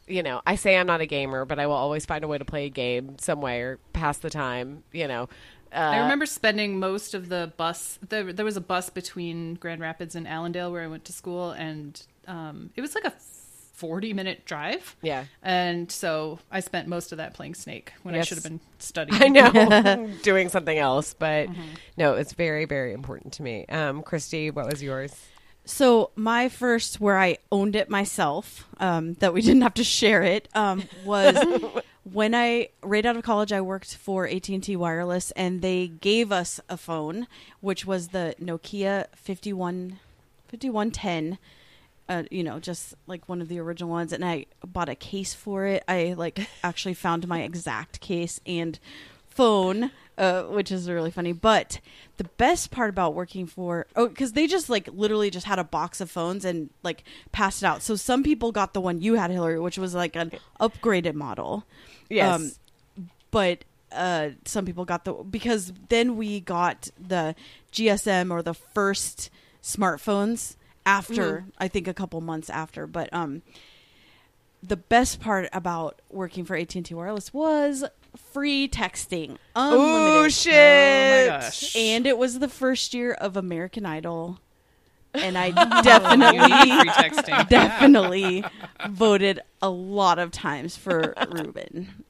you 0.10 0.24
know, 0.24 0.42
I 0.46 0.56
say 0.56 0.76
I'm 0.76 0.88
not 0.88 1.02
a 1.02 1.06
gamer, 1.06 1.46
but 1.46 1.60
I 1.60 1.68
will 1.68 1.76
always 1.76 2.06
find 2.06 2.24
a 2.24 2.28
way 2.28 2.40
to 2.40 2.46
play 2.46 2.66
a 2.66 2.70
game 2.70 3.18
some 3.20 3.42
way 3.42 3.62
or 3.62 3.78
pass 3.94 4.18
the 4.18 4.30
time. 4.30 4.84
You 4.92 5.08
know, 5.08 5.30
uh, 5.72 5.76
I 5.76 6.00
remember 6.00 6.26
spending 6.26 6.80
most 6.80 7.14
of 7.14 7.30
the 7.30 7.54
bus. 7.56 8.00
There, 8.08 8.34
there 8.34 8.46
was 8.46 8.58
a 8.58 8.62
bus 8.62 8.90
between 8.90 9.54
Grand 9.56 9.82
Rapids 9.82 10.16
and 10.16 10.28
Allendale 10.28 10.72
where 10.72 10.84
I 10.84 10.88
went 10.88 11.06
to 11.06 11.14
school, 11.14 11.52
and 11.52 12.02
um, 12.28 12.72
it 12.76 12.82
was 12.82 12.96
like 12.96 13.06
a 13.06 13.14
forty-minute 13.80 14.46
drive. 14.46 14.96
Yeah. 15.02 15.26
and 15.42 15.92
so 15.92 16.40
I 16.52 16.60
spent 16.60 16.88
most 16.88 17.12
of 17.12 17.18
that 17.18 17.34
playing 17.34 17.56
Snake 17.56 17.94
when 18.04 18.14
I 18.16 18.22
should 18.22 18.38
have 18.38 18.44
been 18.44 18.60
studying. 18.80 19.22
I 19.22 19.28
know 19.28 20.08
doing 20.24 20.50
something 20.50 20.78
else, 20.78 21.14
but 21.14 21.48
Mm-hmm. 21.50 21.62
no, 21.98 22.14
it's 22.14 22.34
very 22.34 22.66
very 22.66 22.94
important 22.94 23.34
to 23.34 23.44
me. 23.44 23.66
Um, 23.68 24.02
Christy, 24.04 24.52
what 24.52 24.66
was 24.70 24.84
yours? 24.84 25.14
So 25.66 26.10
my 26.16 26.50
first, 26.50 27.00
where 27.00 27.20
I 27.20 27.38
owned 27.52 27.76
it 27.76 27.90
myself, 27.92 28.68
um, 28.80 29.14
that 29.16 29.34
we 29.34 29.42
didn't 29.42 29.62
have 29.62 29.76
to 29.76 29.84
share 29.84 30.24
it, 30.24 30.48
um, 30.56 30.84
was 31.06 31.38
when 32.12 32.34
I 32.34 32.70
right 32.82 33.06
out 33.06 33.16
of 33.18 33.24
college. 33.24 33.52
I 33.54 33.62
worked 33.62 33.96
for 33.96 34.26
AT 34.28 34.50
and 34.50 34.64
T 34.64 34.76
Wireless, 34.76 35.30
and 35.32 35.62
they 35.62 35.88
gave 35.88 36.32
us 36.32 36.60
a 36.70 36.76
phone, 36.78 37.28
which 37.62 37.86
was 37.86 38.08
the 38.08 38.34
Nokia 38.42 39.06
51, 39.16 40.00
5110. 40.48 41.38
Uh, 42.10 42.24
you 42.32 42.44
know, 42.44 42.60
just 42.60 42.96
like 43.06 43.30
one 43.30 43.40
of 43.40 43.48
the 43.50 43.60
original 43.60 43.90
ones, 43.90 44.12
and 44.12 44.26
I 44.26 44.48
bought 44.66 44.90
a 44.90 44.96
case 44.96 45.36
for 45.36 45.66
it. 45.68 45.84
I 45.88 46.16
like 46.18 46.50
actually 46.64 46.96
found 46.96 47.28
my 47.28 47.44
exact 47.44 48.02
case 48.02 48.42
and 48.48 48.80
phone, 49.28 49.92
uh, 50.18 50.44
which 50.44 50.72
is 50.72 50.90
really 50.90 51.12
funny. 51.12 51.32
But 51.32 51.80
the 52.18 52.24
best 52.24 52.72
part 52.72 52.90
about 52.90 53.14
working 53.14 53.46
for 53.46 53.86
oh, 53.96 54.08
because 54.08 54.34
they 54.34 54.48
just 54.48 54.70
like 54.70 54.90
literally 54.92 55.30
just 55.30 55.46
had 55.46 55.60
a 55.60 55.64
box 55.64 56.02
of 56.02 56.10
phones 56.10 56.46
and 56.46 56.72
like 56.84 57.04
passed 57.32 57.64
it 57.64 57.66
out. 57.68 57.82
So 57.84 57.96
some 57.96 58.24
people 58.24 58.52
got 58.52 58.74
the 58.74 58.82
one 58.82 59.02
you 59.02 59.14
had, 59.14 59.32
Hillary, 59.32 59.60
which 59.60 59.78
was 59.78 59.94
like 59.94 60.16
an 60.16 60.32
upgraded 60.60 61.14
model. 61.14 61.64
Yes. 62.10 62.40
Um, 62.98 63.06
but 63.32 63.64
uh, 63.92 64.30
some 64.46 64.66
people 64.66 64.84
got 64.84 65.06
the 65.06 65.14
because 65.14 65.74
then 65.90 66.18
we 66.18 66.40
got 66.40 66.90
the 67.00 67.36
GSM 67.72 68.32
or 68.32 68.42
the 68.42 68.54
first 68.54 69.30
smartphones 69.62 70.56
after 70.90 71.46
I 71.58 71.68
think 71.68 71.88
a 71.88 71.94
couple 71.94 72.20
months 72.22 72.50
after. 72.50 72.88
But 72.88 73.14
um, 73.14 73.42
the 74.64 74.78
best 74.78 75.20
part 75.20 75.48
about 75.54 76.02
working 76.10 76.46
for 76.46 76.56
AT 76.56 76.76
and 76.76 76.86
T 76.86 76.94
Wireless 76.94 77.34
was 77.34 77.84
free 78.32 78.68
texting, 78.68 79.38
unlimited. 79.56 80.26
Oh 80.26 80.28
shit! 80.30 81.30
Oh 81.30 81.40
my. 81.40 81.52
And 81.76 82.08
it 82.08 82.18
was 82.18 82.40
the 82.40 82.50
first 82.50 82.94
year 82.94 83.14
of 83.14 83.38
American 83.38 83.86
Idol, 83.86 84.40
and 85.14 85.38
I 85.38 85.52
definitely 85.84 86.40
free 86.40 86.90
texting. 86.90 87.48
definitely 87.50 88.44
voted 88.90 89.40
a 89.62 89.70
lot 89.70 90.18
of 90.20 90.32
times 90.32 90.76
for 90.76 91.14
Ruben. 91.30 91.88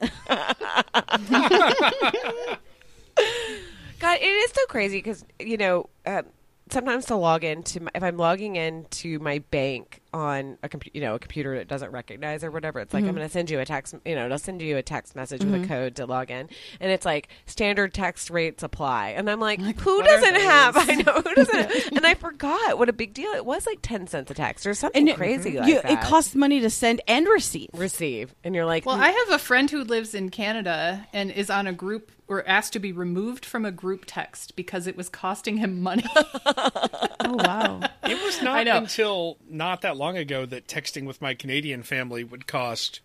God, 4.00 4.18
it 4.18 4.24
is 4.24 4.50
so 4.52 4.64
crazy 4.68 4.98
because 4.98 5.24
you 5.38 5.58
know 5.58 5.90
um, 6.06 6.24
sometimes 6.70 7.06
to 7.06 7.16
log 7.16 7.44
into 7.44 7.80
my, 7.80 7.90
if 7.94 8.02
I'm 8.02 8.16
logging 8.16 8.56
into 8.56 9.18
my 9.18 9.38
bank 9.50 9.99
on 10.12 10.58
a 10.62 10.68
computer, 10.68 10.96
you 10.96 11.02
know, 11.02 11.14
a 11.14 11.18
computer 11.18 11.56
that 11.58 11.68
doesn't 11.68 11.90
recognize 11.90 12.44
or 12.44 12.50
whatever, 12.50 12.80
it's 12.80 12.92
like 12.92 13.02
mm-hmm. 13.02 13.10
I'm 13.10 13.16
going 13.16 13.26
to 13.26 13.32
send 13.32 13.50
you 13.50 13.60
a 13.60 13.64
text, 13.64 13.94
you 14.04 14.14
know, 14.14 14.26
it'll 14.26 14.38
send 14.38 14.62
you 14.62 14.76
a 14.76 14.82
text 14.82 15.14
message 15.14 15.44
with 15.44 15.54
a 15.54 15.58
mm-hmm. 15.58 15.68
code 15.68 15.96
to 15.96 16.06
log 16.06 16.30
in, 16.30 16.48
and 16.80 16.92
it's 16.92 17.04
like 17.04 17.28
standard 17.46 17.94
text 17.94 18.30
rates 18.30 18.62
apply, 18.62 19.10
and 19.10 19.30
I'm 19.30 19.40
like, 19.40 19.60
who 19.60 20.02
doesn't 20.02 20.36
have? 20.36 20.76
I 20.76 20.94
know 20.96 21.12
who 21.14 21.34
doesn't, 21.34 21.92
and 21.96 22.06
I 22.06 22.14
forgot 22.14 22.78
what 22.78 22.88
a 22.88 22.92
big 22.92 23.14
deal 23.14 23.30
it 23.32 23.44
was, 23.44 23.66
like 23.66 23.78
ten 23.82 24.06
cents 24.06 24.30
a 24.30 24.34
text 24.34 24.66
or 24.66 24.74
something 24.74 25.00
And 25.00 25.08
it- 25.08 25.16
crazy 25.16 25.50
mm-hmm. 25.50 25.58
like 25.60 25.68
you, 25.68 25.82
that. 25.82 25.90
it 25.90 26.00
costs 26.00 26.34
money 26.34 26.60
to 26.60 26.70
send 26.70 27.00
and 27.06 27.26
receive. 27.26 27.70
receive, 27.74 28.34
and 28.44 28.54
you're 28.54 28.66
like, 28.66 28.86
Well, 28.86 28.96
hmm. 28.96 29.02
I 29.02 29.10
have 29.10 29.30
a 29.30 29.38
friend 29.38 29.70
who 29.70 29.84
lives 29.84 30.14
in 30.14 30.30
Canada 30.30 31.06
and 31.12 31.30
is 31.30 31.50
on 31.50 31.66
a 31.66 31.72
group 31.72 32.12
or 32.30 32.46
asked 32.46 32.72
to 32.72 32.78
be 32.78 32.92
removed 32.92 33.44
from 33.44 33.64
a 33.64 33.72
group 33.72 34.04
text 34.06 34.54
because 34.54 34.86
it 34.86 34.96
was 34.96 35.08
costing 35.08 35.58
him 35.58 35.82
money. 35.82 36.04
Oh 37.22 37.34
wow! 37.34 37.80
It 38.02 38.20
was 38.24 38.42
not 38.42 38.66
until 38.66 39.36
not 39.48 39.82
that 39.82 39.96
long 40.00 40.16
ago 40.16 40.44
that 40.46 40.66
texting 40.66 41.04
with 41.06 41.20
my 41.22 41.34
Canadian 41.34 41.82
family 41.84 42.24
would 42.24 42.46
cost 42.46 43.00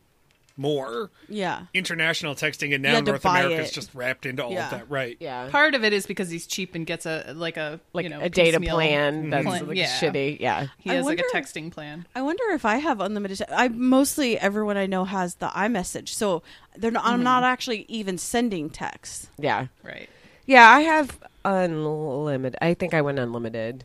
more. 0.57 1.11
Yeah, 1.27 1.65
International 1.73 2.33
texting, 2.33 2.73
and 2.73 2.81
now 2.81 3.01
North 3.01 3.23
buy 3.23 3.41
America's 3.41 3.71
it. 3.71 3.73
just 3.73 3.93
wrapped 3.93 4.25
into 4.25 4.41
all 4.41 4.53
Yeah. 4.53 4.63
of 4.65 4.71
that, 4.71 4.89
right? 4.89 5.17
yeah, 5.19 5.49
Part 5.51 5.75
of 5.75 5.83
it 5.83 5.91
is 5.91 6.05
because 6.05 6.29
he's 6.29 6.47
cheap 6.47 6.75
and 6.75 6.85
gets 6.85 7.05
a 7.05 7.33
like 7.35 7.57
a 7.57 7.81
like 7.91 8.03
you 8.05 8.09
know 8.09 8.21
a 8.21 8.29
data 8.29 8.61
plan 8.61 9.29
that's 9.29 9.45
plan. 9.45 9.67
like 9.67 9.77
Yeah. 9.77 9.87
shitty, 9.99 10.39
yeah. 10.39 10.67
He 10.77 10.91
I 10.91 10.93
has 10.93 11.05
like 11.05 11.19
a 11.19 11.23
texting 11.35 11.71
plan. 11.73 12.07
I 12.15 12.21
wonder 12.21 12.43
if 12.51 12.63
I 12.63 12.77
have 12.77 13.01
unlimited. 13.01 13.39
te- 13.39 13.53
I 13.53 13.67
mostly 13.67 14.39
everyone 14.39 14.77
I 14.77 14.85
know 14.85 15.03
has 15.03 15.35
the 15.35 15.47
iMessage, 15.49 16.07
so 16.09 16.41
they're 16.77 16.89
not, 16.89 17.03
I'm 17.03 17.15
mm-hmm. 17.15 17.23
not 17.23 17.43
actually 17.43 17.85
even 17.89 18.17
sending 18.17 18.69
texts. 18.69 19.27
Yeah. 19.37 19.67
Right. 19.83 20.09
Yeah, 20.45 20.69
I 20.69 20.79
have 20.81 21.19
unlimited. 21.43 22.57
I 22.61 22.75
think 22.75 22.93
I 22.93 23.01
went 23.01 23.19
unlimited, 23.19 23.83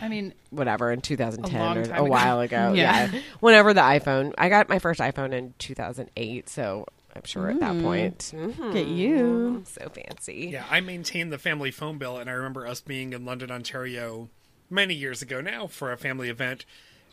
I 0.00 0.08
mean, 0.08 0.34
whatever, 0.50 0.90
in 0.92 1.00
2010 1.00 1.60
A 1.60 1.64
or 1.80 1.82
a 1.82 1.84
ago. 1.84 2.04
while 2.04 2.40
ago. 2.40 2.72
Yeah. 2.76 3.10
yeah. 3.12 3.20
Whenever 3.40 3.74
the 3.74 3.80
iPhone, 3.80 4.32
I 4.38 4.48
got 4.48 4.68
my 4.68 4.78
first 4.78 5.00
iPhone 5.00 5.32
in 5.32 5.54
2008, 5.58 6.48
so 6.48 6.86
I'm 7.14 7.22
sure 7.24 7.50
at 7.50 7.60
that 7.60 7.80
point. 7.82 8.32
Mhm. 8.34 8.72
Get 8.72 8.86
you. 8.88 9.62
So 9.66 9.88
fancy. 9.88 10.50
Yeah, 10.52 10.64
I 10.70 10.80
maintained 10.80 11.32
the 11.32 11.38
family 11.38 11.70
phone 11.70 11.98
bill, 11.98 12.18
and 12.18 12.28
I 12.28 12.34
remember 12.34 12.66
us 12.66 12.80
being 12.80 13.12
in 13.12 13.24
London, 13.24 13.50
Ontario, 13.50 14.28
many 14.70 14.94
years 14.94 15.22
ago 15.22 15.40
now 15.40 15.66
for 15.66 15.92
a 15.92 15.96
family 15.96 16.28
event, 16.28 16.64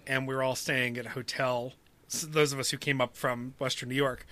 and 0.07 0.27
we 0.27 0.35
were 0.35 0.43
all 0.43 0.55
staying 0.55 0.97
at 0.97 1.05
a 1.05 1.09
hotel. 1.09 1.73
So 2.07 2.27
those 2.27 2.51
of 2.53 2.59
us 2.59 2.71
who 2.71 2.77
came 2.77 2.99
up 3.01 3.15
from 3.15 3.53
Western 3.59 3.89
New 3.89 3.95
York, 3.95 4.25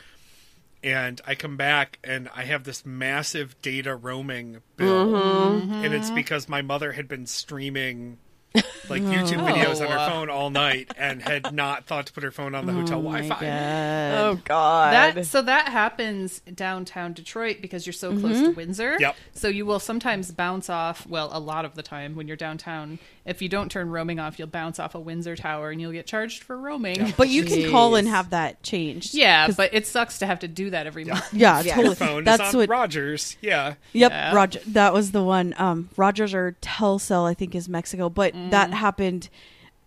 and 0.83 1.21
I 1.25 1.35
come 1.35 1.57
back 1.57 1.99
and 2.03 2.29
I 2.35 2.43
have 2.43 2.63
this 2.63 2.85
massive 2.85 3.61
data 3.61 3.95
roaming 3.95 4.61
bill, 4.77 5.07
mm-hmm. 5.07 5.73
and 5.73 5.93
it's 5.93 6.11
because 6.11 6.49
my 6.49 6.61
mother 6.61 6.91
had 6.91 7.07
been 7.07 7.25
streaming 7.25 8.17
like 8.89 9.01
mm-hmm. 9.01 9.11
YouTube 9.11 9.47
videos 9.47 9.79
on 9.81 9.87
her 9.87 9.97
oh. 9.99 10.09
phone 10.09 10.29
all 10.29 10.49
night 10.49 10.91
and 10.97 11.21
had 11.21 11.53
not 11.53 11.85
thought 11.85 12.07
to 12.07 12.13
put 12.13 12.23
her 12.23 12.31
phone 12.31 12.53
on 12.53 12.65
the 12.65 12.73
hotel 12.73 12.99
oh 12.99 13.03
Wi-Fi. 13.03 14.13
Oh, 14.17 14.39
God. 14.43 14.93
that 14.93 15.25
so 15.25 15.41
that 15.41 15.69
happens 15.69 16.41
downtown 16.53 17.13
Detroit 17.13 17.57
because 17.61 17.85
you're 17.85 17.93
so 17.93 18.17
close 18.17 18.39
to 18.39 18.47
mm-hmm. 18.47 18.57
Windsor. 18.57 18.97
Yep. 18.99 19.15
So 19.33 19.47
you 19.47 19.65
will 19.65 19.79
sometimes 19.79 20.31
bounce 20.31 20.69
off. 20.69 21.07
Well, 21.07 21.29
a 21.31 21.39
lot 21.39 21.63
of 21.63 21.75
the 21.75 21.83
time 21.83 22.15
when 22.15 22.27
you're 22.27 22.37
downtown, 22.37 22.99
if 23.25 23.41
you 23.41 23.49
don't 23.49 23.69
turn 23.69 23.89
roaming 23.89 24.19
off, 24.19 24.39
you'll 24.39 24.47
bounce 24.47 24.79
off 24.79 24.95
a 24.95 24.99
Windsor 24.99 25.35
tower 25.35 25.69
and 25.69 25.79
you'll 25.79 25.91
get 25.91 26.07
charged 26.07 26.43
for 26.43 26.57
roaming. 26.57 27.13
But 27.17 27.29
you 27.29 27.43
can 27.43 27.69
call 27.69 27.95
and 27.95 28.07
have 28.07 28.31
that 28.31 28.63
changed. 28.63 29.13
Yeah, 29.13 29.49
but 29.55 29.73
it 29.73 29.85
sucks 29.87 30.17
to 30.19 30.25
have 30.25 30.39
to 30.39 30.47
do 30.47 30.69
that 30.71 30.87
every 30.87 31.05
month. 31.05 31.31
yeah, 31.33 31.61
Yeah. 31.61 31.75
totally. 31.75 31.95
Her 31.95 32.05
phone 32.05 32.23
That's 32.23 32.49
is 32.49 32.55
on 32.55 32.59
what. 32.61 32.69
Rogers. 32.69 33.37
Yeah. 33.41 33.75
Yep, 33.93 34.11
Yeah. 34.11 34.33
Roger. 34.35 34.59
That 34.67 34.93
was 34.93 35.11
the 35.11 35.23
one. 35.23 35.53
Um, 35.57 35.89
Rogers 35.97 36.33
or 36.33 36.55
Telcel, 36.61 37.25
I 37.29 37.33
think, 37.33 37.53
is 37.55 37.69
Mexico, 37.69 38.09
but 38.09 38.33
that 38.51 38.73
happened 38.73 39.29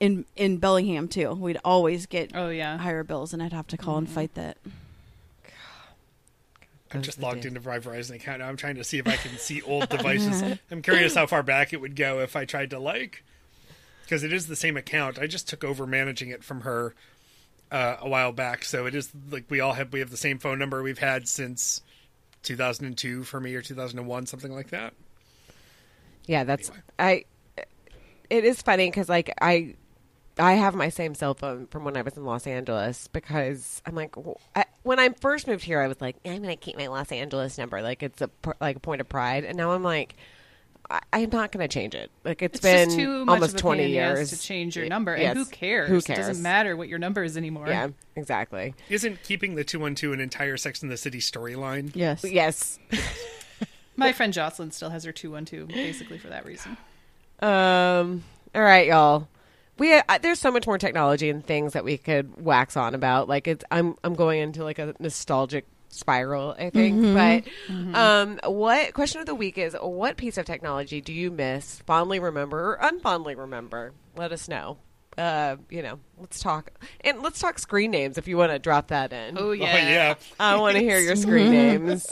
in 0.00 0.24
in 0.36 0.58
Bellingham 0.58 1.08
too. 1.08 1.32
We'd 1.34 1.58
always 1.64 2.06
get 2.06 2.32
Oh 2.34 2.50
yeah. 2.50 2.78
higher 2.78 3.04
bills, 3.04 3.32
and 3.32 3.42
I'd 3.42 3.52
have 3.52 3.66
to 3.68 3.76
call 3.76 3.98
and 3.98 4.08
fight 4.08 4.34
that. 4.34 4.56
I'm 6.94 7.02
just 7.02 7.20
logged 7.20 7.44
into 7.44 7.60
my 7.60 7.78
Verizon 7.78 8.14
account 8.14 8.40
now. 8.40 8.48
I'm 8.48 8.56
trying 8.56 8.76
to 8.76 8.84
see 8.84 8.98
if 8.98 9.06
I 9.08 9.16
can 9.16 9.36
see 9.36 9.62
old 9.62 9.88
devices. 9.90 10.58
I'm 10.70 10.82
curious 10.82 11.14
how 11.14 11.26
far 11.26 11.42
back 11.42 11.72
it 11.72 11.80
would 11.80 11.96
go 11.96 12.20
if 12.20 12.36
I 12.36 12.44
tried 12.44 12.70
to 12.70 12.78
like, 12.78 13.24
because 14.02 14.22
it 14.22 14.32
is 14.32 14.46
the 14.46 14.56
same 14.56 14.76
account. 14.76 15.18
I 15.18 15.26
just 15.26 15.48
took 15.48 15.64
over 15.64 15.86
managing 15.86 16.28
it 16.28 16.44
from 16.44 16.60
her 16.62 16.94
uh, 17.70 17.96
a 18.00 18.08
while 18.08 18.32
back, 18.32 18.64
so 18.64 18.86
it 18.86 18.94
is 18.94 19.10
like 19.30 19.44
we 19.48 19.60
all 19.60 19.72
have 19.72 19.92
we 19.92 19.98
have 19.98 20.10
the 20.10 20.16
same 20.16 20.38
phone 20.38 20.58
number 20.58 20.82
we've 20.82 20.98
had 20.98 21.26
since 21.28 21.82
2002 22.44 23.24
for 23.24 23.40
me 23.40 23.54
or 23.54 23.62
2001, 23.62 24.26
something 24.26 24.52
like 24.52 24.70
that. 24.70 24.94
Yeah, 26.26 26.44
that's 26.44 26.70
I. 26.98 27.24
It 28.30 28.44
is 28.44 28.62
funny 28.62 28.88
because 28.88 29.08
like 29.08 29.32
I, 29.40 29.74
I 30.38 30.54
have 30.54 30.74
my 30.74 30.88
same 30.88 31.14
cell 31.14 31.34
phone 31.34 31.66
from 31.66 31.84
when 31.84 31.96
I 31.96 32.02
was 32.02 32.16
in 32.16 32.24
Los 32.24 32.46
Angeles 32.46 33.08
because 33.08 33.82
I'm 33.84 33.94
like 33.94 34.14
I 34.54 34.63
when 34.84 35.00
I 35.00 35.08
first 35.20 35.48
moved 35.48 35.64
here 35.64 35.80
I 35.80 35.88
was 35.88 36.00
like 36.00 36.14
I'm 36.24 36.40
gonna 36.42 36.54
keep 36.56 36.76
my 36.78 36.86
Los 36.86 37.10
Angeles 37.10 37.58
number 37.58 37.82
like 37.82 38.02
it's 38.04 38.22
a 38.22 38.30
like 38.60 38.76
a 38.76 38.80
point 38.80 39.00
of 39.00 39.08
pride 39.08 39.44
and 39.44 39.56
now 39.56 39.72
I'm 39.72 39.82
like 39.82 40.14
I, 40.90 41.00
I'm 41.14 41.30
not 41.30 41.50
gonna 41.50 41.66
change 41.66 41.94
it 41.94 42.10
like 42.24 42.42
It's 42.42 42.60
been 42.60 42.90
too 42.90 43.24
much 43.24 43.34
almost 43.36 43.54
of 43.54 43.58
a 43.58 43.62
20 43.62 43.78
pain 43.78 43.86
in 43.86 43.92
the 43.92 43.98
ass 44.00 44.16
years 44.18 44.30
to 44.30 44.38
change 44.40 44.76
your 44.76 44.84
Y- 44.84 44.88
number, 44.90 45.16
yes. 45.16 45.30
and 45.30 45.38
who 45.38 45.44
cares? 45.46 45.88
Who 45.88 45.96
It 45.96 46.04
cares? 46.04 46.26
doesn't 46.26 46.42
matter 46.42 46.76
what 46.76 46.88
your 46.88 46.98
number 46.98 47.24
is 47.24 47.36
anymore. 47.38 47.66
Yeah, 47.68 47.88
exactly. 48.16 48.74
Isn't 48.90 49.22
keeping 49.22 49.54
the 49.54 49.64
212 49.64 50.12
an 50.12 50.20
entire 50.20 50.58
Sex 50.58 50.82
in 50.82 50.90
the 50.90 50.98
City 50.98 51.20
storyline? 51.20 51.90
Yes. 51.94 52.22
Yes. 52.22 52.78
My 53.96 54.12
friend 54.12 54.32
Jocelyn 54.32 54.72
still 54.72 54.90
has 54.90 55.04
her 55.04 55.12
two 55.12 55.30
one 55.30 55.46
two, 55.46 55.64
basically 55.66 56.18
for 56.18 56.28
that 56.28 56.44
reason. 56.44 56.76
Um. 57.40 58.22
All 58.54 58.62
right, 58.62 58.86
y'all. 58.86 59.28
We 59.78 59.94
uh, 59.94 60.02
there's 60.22 60.38
so 60.40 60.50
much 60.50 60.66
more 60.66 60.78
technology 60.78 61.28
and 61.30 61.44
things 61.44 61.72
that 61.72 61.84
we 61.84 61.98
could 61.98 62.40
wax 62.44 62.76
on 62.76 62.94
about. 62.94 63.28
Like 63.28 63.48
it's 63.48 63.64
I'm 63.70 63.96
I'm 64.04 64.14
going 64.14 64.40
into 64.40 64.62
like 64.64 64.78
a 64.78 64.94
nostalgic 65.00 65.66
spiral. 65.88 66.54
I 66.58 66.70
think. 66.70 67.00
Mm-hmm. 67.00 67.92
But 67.92 67.98
um, 67.98 68.40
what 68.44 68.94
question 68.94 69.20
of 69.20 69.26
the 69.26 69.34
week 69.34 69.58
is 69.58 69.76
what 69.80 70.16
piece 70.16 70.38
of 70.38 70.46
technology 70.46 71.00
do 71.00 71.12
you 71.12 71.30
miss, 71.30 71.80
fondly 71.86 72.18
remember, 72.20 72.74
or 72.74 72.78
unfondly 72.78 73.36
remember? 73.36 73.92
Let 74.16 74.30
us 74.32 74.48
know. 74.48 74.78
uh, 75.18 75.56
you 75.70 75.82
know, 75.82 75.98
let's 76.18 76.40
talk 76.40 76.70
and 77.02 77.22
let's 77.22 77.38
talk 77.40 77.58
screen 77.58 77.90
names 77.92 78.18
if 78.18 78.26
you 78.28 78.36
want 78.36 78.52
to 78.52 78.58
drop 78.58 78.88
that 78.88 79.12
in. 79.12 79.38
Oh 79.38 79.48
Oh 79.48 79.52
yeah. 79.52 79.88
yeah. 79.88 80.14
I 80.40 80.56
want 80.56 80.76
to 80.76 80.82
hear 80.82 80.98
your 81.00 81.16
screen 81.24 81.50
names. 81.50 82.06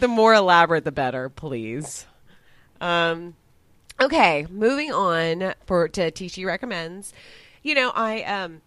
The 0.00 0.08
more 0.08 0.34
elaborate, 0.34 0.84
the 0.84 0.92
better, 0.92 1.28
please. 1.28 2.06
Um, 2.80 3.34
okay, 4.00 4.46
moving 4.50 4.92
on 4.92 5.54
for 5.66 5.88
to 5.88 6.10
Tishi 6.10 6.44
recommends. 6.44 7.12
You 7.62 7.74
know, 7.74 7.90
I 7.94 8.22
um 8.22 8.60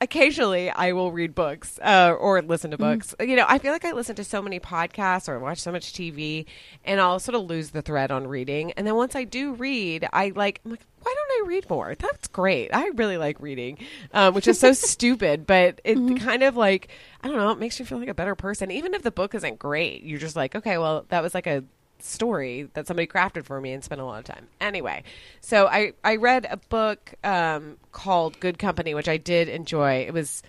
occasionally 0.00 0.70
I 0.70 0.92
will 0.92 1.12
read 1.12 1.34
books 1.34 1.78
uh, 1.82 2.14
or 2.18 2.40
listen 2.42 2.70
to 2.70 2.78
books. 2.78 3.14
You 3.20 3.36
know, 3.36 3.44
I 3.48 3.58
feel 3.58 3.72
like 3.72 3.84
I 3.84 3.92
listen 3.92 4.16
to 4.16 4.24
so 4.24 4.40
many 4.40 4.60
podcasts 4.60 5.28
or 5.28 5.38
watch 5.38 5.58
so 5.58 5.72
much 5.72 5.92
TV, 5.92 6.46
and 6.84 7.00
I'll 7.00 7.18
sort 7.18 7.34
of 7.34 7.48
lose 7.48 7.70
the 7.70 7.82
thread 7.82 8.10
on 8.10 8.26
reading. 8.26 8.72
And 8.72 8.86
then 8.86 8.94
once 8.94 9.14
I 9.14 9.24
do 9.24 9.54
read, 9.54 10.08
I 10.12 10.32
like, 10.34 10.60
I'm 10.64 10.72
like, 10.72 10.80
why 11.02 11.14
don't 11.14 11.44
I 11.44 11.48
read 11.48 11.68
more? 11.68 11.94
That's 11.98 12.28
great. 12.28 12.70
I 12.72 12.88
really 12.94 13.16
like 13.18 13.40
reading, 13.40 13.78
um, 14.12 14.34
which 14.34 14.48
is 14.48 14.58
so 14.58 14.72
stupid, 14.74 15.46
but 15.46 15.80
it 15.84 15.96
kind 16.20 16.42
of 16.42 16.56
like 16.56 16.88
I 17.22 17.28
don't 17.28 17.36
know, 17.36 17.50
it 17.50 17.58
makes 17.58 17.78
you 17.80 17.86
feel 17.86 17.98
like 17.98 18.08
a 18.08 18.14
better 18.14 18.34
person. 18.34 18.70
Even 18.70 18.94
if 18.94 19.02
the 19.02 19.10
book 19.10 19.34
isn't 19.34 19.58
great, 19.58 20.02
you're 20.02 20.20
just 20.20 20.36
like, 20.36 20.54
okay, 20.54 20.78
well, 20.78 21.04
that 21.08 21.22
was 21.22 21.34
like 21.34 21.46
a 21.46 21.64
story 22.00 22.68
that 22.74 22.86
somebody 22.86 23.06
crafted 23.06 23.44
for 23.44 23.60
me 23.60 23.72
and 23.72 23.82
spent 23.82 24.00
a 24.00 24.04
lot 24.04 24.18
of 24.18 24.24
time. 24.24 24.48
Anyway, 24.60 25.02
so 25.40 25.66
I 25.66 25.92
I 26.04 26.16
read 26.16 26.46
a 26.50 26.56
book 26.56 27.14
um, 27.24 27.76
called 27.92 28.40
Good 28.40 28.58
Company, 28.58 28.94
which 28.94 29.08
I 29.08 29.16
did 29.16 29.48
enjoy. 29.48 30.04
It 30.06 30.12
was 30.12 30.42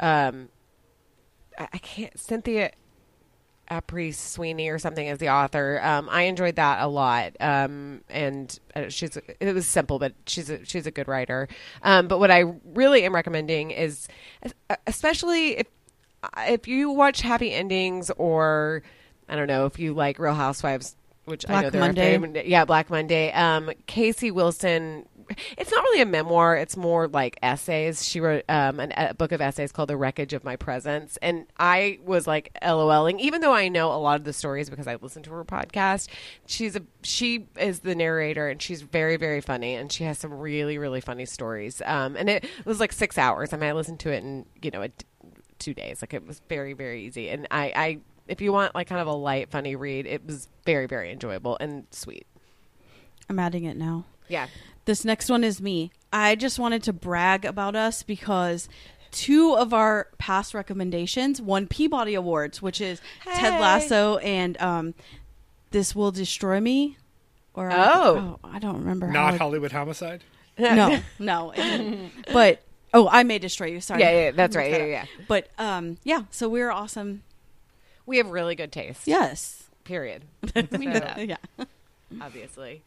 um, 0.00 0.48
I, 1.58 1.68
I 1.72 1.78
can't 1.78 2.18
Cynthia 2.18 2.72
D'Aprix 3.70 4.14
Sweeney 4.14 4.68
or 4.68 4.78
something 4.78 5.08
as 5.08 5.18
the 5.18 5.30
author. 5.30 5.80
Um, 5.82 6.08
I 6.10 6.22
enjoyed 6.22 6.56
that 6.56 6.82
a 6.82 6.88
lot, 6.88 7.36
um, 7.40 8.02
and 8.10 8.58
uh, 8.74 8.88
she's 8.88 9.16
it 9.40 9.54
was 9.54 9.66
simple, 9.66 9.98
but 9.98 10.14
she's 10.26 10.50
a, 10.50 10.64
she's 10.64 10.86
a 10.86 10.90
good 10.90 11.08
writer. 11.08 11.48
Um, 11.82 12.08
but 12.08 12.18
what 12.18 12.30
I 12.30 12.44
really 12.74 13.04
am 13.04 13.14
recommending 13.14 13.70
is, 13.70 14.08
especially 14.86 15.58
if 15.58 15.66
if 16.38 16.68
you 16.68 16.90
watch 16.90 17.20
Happy 17.22 17.52
Endings 17.52 18.10
or 18.16 18.82
I 19.28 19.36
don't 19.36 19.46
know 19.48 19.66
if 19.66 19.78
you 19.78 19.94
like 19.94 20.18
Real 20.18 20.34
Housewives, 20.34 20.96
which 21.24 21.48
I 21.48 21.62
know 21.62 21.70
Black 21.70 21.80
Monday. 21.80 22.18
favorite- 22.18 22.46
yeah, 22.46 22.64
Black 22.64 22.90
Monday. 22.90 23.32
Um, 23.32 23.70
Casey 23.86 24.30
Wilson. 24.30 25.06
It's 25.56 25.70
not 25.70 25.82
really 25.84 26.02
a 26.02 26.06
memoir. 26.06 26.56
It's 26.56 26.76
more 26.76 27.06
like 27.08 27.38
essays. 27.42 28.04
She 28.06 28.20
wrote 28.20 28.44
um, 28.50 28.80
an, 28.80 28.92
a 28.96 29.14
book 29.14 29.32
of 29.32 29.40
essays 29.40 29.72
called 29.72 29.88
"The 29.88 29.96
Wreckage 29.96 30.34
of 30.34 30.44
My 30.44 30.56
Presence," 30.56 31.16
and 31.22 31.46
I 31.58 32.00
was 32.04 32.26
like 32.26 32.50
LOLing, 32.60 33.18
even 33.20 33.40
though 33.40 33.54
I 33.54 33.68
know 33.68 33.92
a 33.92 33.96
lot 33.96 34.16
of 34.16 34.24
the 34.24 34.32
stories 34.32 34.68
because 34.68 34.86
I 34.86 34.96
listened 34.96 35.24
to 35.26 35.30
her 35.30 35.44
podcast. 35.44 36.08
She's 36.44 36.76
a 36.76 36.82
she 37.02 37.46
is 37.58 37.80
the 37.80 37.94
narrator, 37.94 38.48
and 38.48 38.60
she's 38.60 38.82
very 38.82 39.16
very 39.16 39.40
funny, 39.40 39.74
and 39.76 39.90
she 39.90 40.04
has 40.04 40.18
some 40.18 40.34
really 40.34 40.76
really 40.76 41.00
funny 41.00 41.24
stories. 41.24 41.80
Um, 41.86 42.16
and 42.16 42.28
it 42.28 42.44
was 42.66 42.80
like 42.80 42.92
six 42.92 43.16
hours. 43.16 43.52
I 43.52 43.56
mean, 43.56 43.70
I 43.70 43.72
listened 43.72 44.00
to 44.00 44.10
it 44.12 44.24
in 44.24 44.44
you 44.60 44.70
know 44.72 44.82
a, 44.82 44.90
two 45.58 45.72
days. 45.72 46.02
Like 46.02 46.12
it 46.12 46.26
was 46.26 46.42
very 46.48 46.72
very 46.74 47.04
easy, 47.04 47.30
and 47.30 47.46
I, 47.50 47.72
I 47.74 47.98
if 48.28 48.40
you 48.40 48.52
want 48.52 48.74
like 48.74 48.86
kind 48.88 49.00
of 49.00 49.06
a 49.06 49.12
light 49.12 49.50
funny 49.50 49.76
read, 49.76 50.06
it 50.06 50.26
was 50.26 50.48
very 50.64 50.86
very 50.86 51.10
enjoyable 51.12 51.56
and 51.60 51.86
sweet. 51.90 52.26
I'm 53.28 53.38
adding 53.38 53.64
it 53.64 53.76
now. 53.76 54.04
Yeah. 54.28 54.48
This 54.84 55.04
next 55.04 55.28
one 55.30 55.44
is 55.44 55.60
me. 55.60 55.92
I 56.12 56.34
just 56.34 56.58
wanted 56.58 56.82
to 56.84 56.92
brag 56.92 57.44
about 57.44 57.76
us 57.76 58.02
because 58.02 58.68
two 59.10 59.54
of 59.54 59.72
our 59.72 60.08
past 60.18 60.54
recommendations 60.54 61.40
won 61.40 61.66
Peabody 61.66 62.14
Awards, 62.14 62.60
which 62.60 62.80
is 62.80 63.00
Hey. 63.24 63.38
Ted 63.40 63.60
Lasso 63.60 64.16
and 64.18 64.60
um, 64.60 64.94
This 65.70 65.94
Will 65.94 66.10
Destroy 66.10 66.60
Me. 66.60 66.96
Or 67.54 67.70
Oh. 67.72 68.38
I 68.42 68.58
don't 68.58 68.78
remember. 68.78 69.06
how 69.06 69.12
Not 69.12 69.34
it- 69.34 69.38
Hollywood 69.40 69.72
homicide. 69.72 70.24
No, 70.58 70.98
no. 71.18 71.52
but 72.32 72.62
oh, 72.92 73.08
I 73.08 73.22
may 73.22 73.38
destroy 73.38 73.68
you. 73.68 73.80
Sorry. 73.80 74.00
Yeah, 74.00 74.10
yeah, 74.10 74.30
that's 74.32 74.54
right. 74.54 74.70
Yeah, 74.70 74.84
yeah. 74.84 75.04
But 75.26 75.48
um, 75.58 75.96
yeah. 76.04 76.24
So 76.30 76.48
we're 76.48 76.70
awesome. 76.70 77.22
We 78.06 78.18
have 78.18 78.28
really 78.28 78.54
good 78.54 78.72
taste. 78.72 79.06
Yes. 79.06 79.68
Period. 79.84 80.24
We 80.54 80.86
know 80.86 80.92
that. 81.00 81.26
yeah. 81.28 81.64
Obviously. 82.20 82.82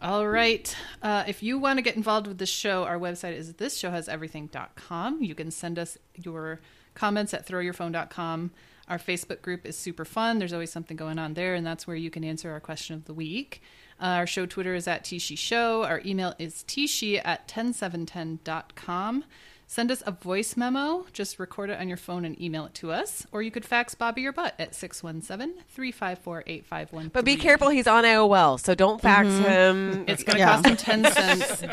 All 0.00 0.26
right. 0.26 0.74
Uh, 1.02 1.24
if 1.26 1.42
you 1.42 1.58
want 1.58 1.78
to 1.78 1.82
get 1.82 1.96
involved 1.96 2.26
with 2.26 2.38
the 2.38 2.46
show, 2.46 2.84
our 2.84 2.98
website 2.98 3.34
is 3.34 3.52
thisshowhaseverything.com. 3.54 5.22
You 5.22 5.34
can 5.34 5.50
send 5.50 5.78
us 5.78 5.96
your 6.14 6.60
comments 6.94 7.32
at 7.32 7.46
throwyourphone.com. 7.46 8.50
Our 8.88 8.98
Facebook 8.98 9.42
group 9.42 9.66
is 9.66 9.76
super 9.76 10.04
fun. 10.04 10.38
There's 10.38 10.52
always 10.52 10.70
something 10.70 10.96
going 10.96 11.18
on 11.18 11.34
there, 11.34 11.54
and 11.54 11.66
that's 11.66 11.86
where 11.86 11.96
you 11.96 12.10
can 12.10 12.24
answer 12.24 12.50
our 12.52 12.60
question 12.60 12.94
of 12.94 13.06
the 13.06 13.14
week. 13.14 13.62
Uh, 14.00 14.20
our 14.20 14.26
show 14.26 14.46
Twitter 14.46 14.74
is 14.74 14.86
at 14.86 15.04
Tishi 15.04 15.36
Show. 15.36 15.82
Our 15.84 16.02
email 16.04 16.34
is 16.38 16.62
tishi 16.68 17.20
at 17.24 17.48
10710.com. 17.48 19.24
Send 19.68 19.90
us 19.90 20.02
a 20.06 20.12
voice 20.12 20.56
memo. 20.56 21.06
Just 21.12 21.38
record 21.40 21.70
it 21.70 21.80
on 21.80 21.88
your 21.88 21.96
phone 21.96 22.24
and 22.24 22.40
email 22.40 22.66
it 22.66 22.74
to 22.74 22.92
us. 22.92 23.26
Or 23.32 23.42
you 23.42 23.50
could 23.50 23.64
fax 23.64 23.94
Bobby 23.94 24.22
your 24.22 24.32
butt 24.32 24.54
at 24.60 24.74
617 24.74 25.64
354 25.68 26.44
8513. 26.46 27.10
But 27.12 27.24
be 27.24 27.36
careful, 27.36 27.68
he's 27.70 27.86
on 27.88 28.04
AOL, 28.04 28.60
so 28.60 28.74
don't 28.74 29.00
fax 29.00 29.26
mm-hmm. 29.28 29.42
him. 29.44 30.04
It's 30.06 30.22
going 30.22 30.34
to 30.34 30.38
Yeah. 30.38 30.62
cost 30.62 30.66
him 30.66 30.76
10 30.76 31.04
cents 31.12 31.64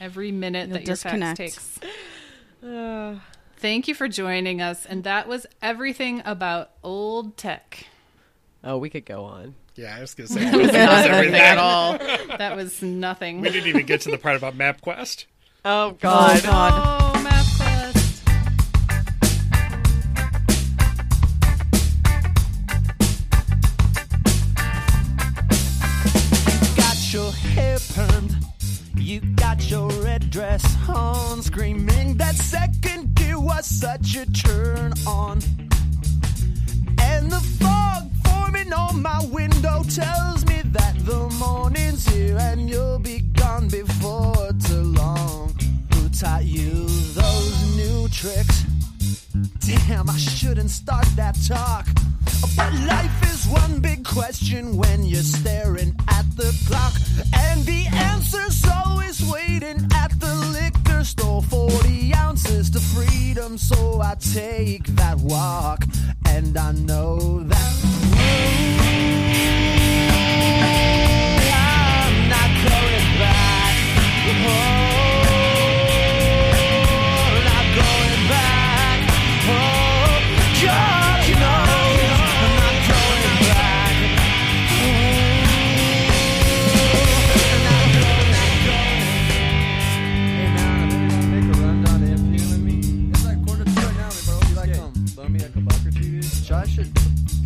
every 0.00 0.32
minute 0.32 0.68
You'll 0.68 0.78
that 0.78 0.86
your 0.86 0.94
disconnect. 0.94 1.38
fax 1.38 1.78
takes. 1.80 1.80
Thank 3.58 3.88
you 3.88 3.94
for 3.94 4.08
joining 4.08 4.60
us. 4.60 4.84
And 4.84 5.04
that 5.04 5.28
was 5.28 5.46
everything 5.62 6.20
about 6.24 6.70
old 6.82 7.36
tech. 7.36 7.86
oh, 8.62 8.76
we 8.78 8.90
could 8.90 9.04
go 9.06 9.24
on. 9.24 9.54
Yeah, 9.76 9.96
I 9.96 10.00
was 10.00 10.14
gonna 10.14 10.28
say 10.28 10.40
that 10.44 10.56
was 10.56 10.70
everything. 11.06 11.34
at 11.40 11.58
all. 11.58 11.98
That 12.38 12.56
was 12.56 12.82
nothing. 12.82 13.40
We 13.40 13.50
didn't 13.50 13.68
even 13.68 13.86
get 13.86 14.02
to 14.02 14.10
the 14.10 14.18
part 14.18 14.36
about 14.36 14.56
MapQuest. 14.56 15.24
Oh 15.66 15.88
Oh 15.88 15.96
God. 15.98 16.42
God. 16.42 17.14
Oh, 17.16 17.18
MapQuest. 17.20 18.20
got 26.76 27.12
your 27.12 27.32
hair 27.32 27.76
permed. 27.78 28.34
You 28.96 29.20
got 29.36 29.70
your 29.70 29.88
red 30.04 30.30
dress 30.30 30.64
on, 30.88 31.42
screaming 31.42 32.16
that 32.18 32.34
second 32.34 33.14
gear 33.14 33.38
was 33.38 33.66
such 33.66 34.16
a 34.16 34.26
turn 34.32 34.92
on. 35.06 35.40
And 37.00 37.30
the 37.30 37.40
fog 37.60 38.10
forming 38.44 38.72
on 38.72 39.00
my 39.00 39.24
window 39.32 39.82
tells 39.84 40.44
me 40.46 40.60
that 40.66 40.94
the 41.04 41.28
morning's 41.38 42.06
here 42.08 42.36
and 42.38 42.68
you'll 42.68 42.98
be 42.98 43.20
gone 43.20 43.68
before 43.68 44.50
too 44.66 44.82
long. 44.82 45.54
Who 45.94 46.08
taught 46.10 46.44
you 46.44 46.86
those 47.14 47.76
new 47.76 48.08
tricks? 48.08 48.64
Damn, 49.34 50.08
I 50.08 50.16
shouldn't 50.16 50.70
start 50.70 51.06
that 51.16 51.36
talk. 51.48 51.88
But 52.56 52.72
life 52.86 53.32
is 53.32 53.48
one 53.48 53.80
big 53.80 54.04
question 54.04 54.76
when 54.76 55.04
you're 55.04 55.22
staring 55.22 55.96
at 56.08 56.24
the 56.36 56.56
clock. 56.68 56.92
And 57.34 57.64
the 57.64 57.86
answer's 57.88 58.64
always 58.64 59.20
waiting 59.28 59.88
at 59.92 60.12
the 60.20 60.34
liquor 60.54 61.02
store. 61.02 61.42
40 61.42 62.14
ounces 62.14 62.70
to 62.70 62.78
freedom, 62.78 63.58
so 63.58 64.00
I 64.00 64.14
take 64.14 64.86
that 64.96 65.18
walk. 65.18 65.84
And 66.26 66.56
I 66.56 66.70
know 66.72 67.40
that. 67.42 67.72
Ooh, 67.84 68.54
I'm 71.52 72.28
not 72.28 72.50
going 72.68 73.18
back. 73.18 73.74
Oh. 74.46 74.73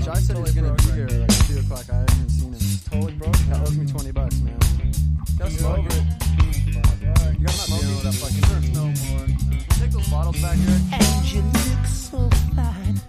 Jai 0.04 0.14
said 0.14 0.36
totally 0.36 0.52
he 0.52 0.60
was 0.60 0.70
gonna 0.70 0.74
be 0.74 0.82
here 0.92 1.08
like 1.20 1.46
two 1.46 1.58
o'clock. 1.58 1.84
I 1.90 1.96
haven't 1.96 2.30
seen 2.30 2.52
him. 2.52 2.60
Totally 2.90 3.12
broke. 3.14 3.36
That 3.36 3.60
owes 3.62 3.76
me 3.76 3.86
twenty 3.86 4.12
bucks, 4.12 4.40
man. 4.40 4.58
That's 5.36 5.54
it. 5.54 5.60
You 5.60 5.66
got 7.46 7.56
that 8.02 8.14
fucking 8.14 8.44
hurts 8.48 8.68
no 8.74 8.84
more. 8.84 9.26
Take 9.78 9.90
those 9.90 10.08
bottles 10.08 10.40
back 10.40 10.56
here. 10.56 10.80
And 10.92 11.32
you 11.32 11.42
look 11.42 11.86
so 11.86 12.30
fine 12.54 13.00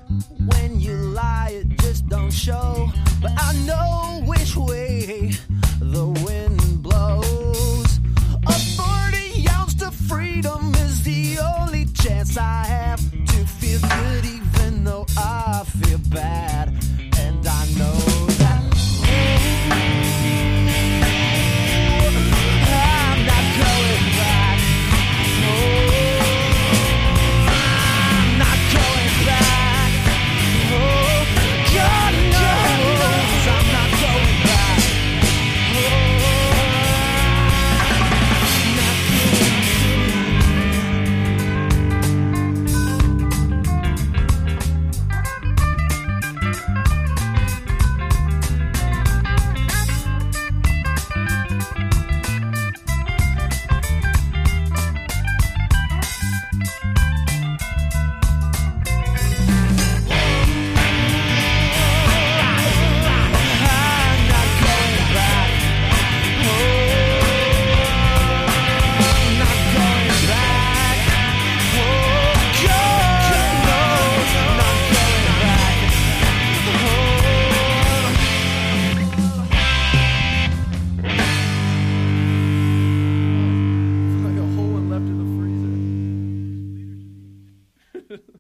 when 0.48 0.80
you 0.80 0.96
lie, 0.96 1.52
it 1.54 1.68
just 1.80 2.08
don't 2.10 2.32
show. 2.32 2.90
But 3.22 3.32
I 3.38 3.54
know 3.66 4.24
which 4.26 4.56
way 4.56 5.32
the 5.80 6.08
wind 6.26 6.82
blows. 6.82 8.00
A 8.48 8.54
forty 8.76 9.48
ounce 9.50 9.76
to 9.76 9.92
freedom 9.92 10.74
is 10.76 11.04
the 11.04 11.40
only 11.40 11.86
chance 11.86 12.36
I 12.38 12.66
have 12.66 13.00
to 13.00 13.46
feel 13.46 13.80
good 13.80 14.39
though 14.90 15.06
I 15.16 15.64
feel 15.66 16.00
bad. 16.10 16.89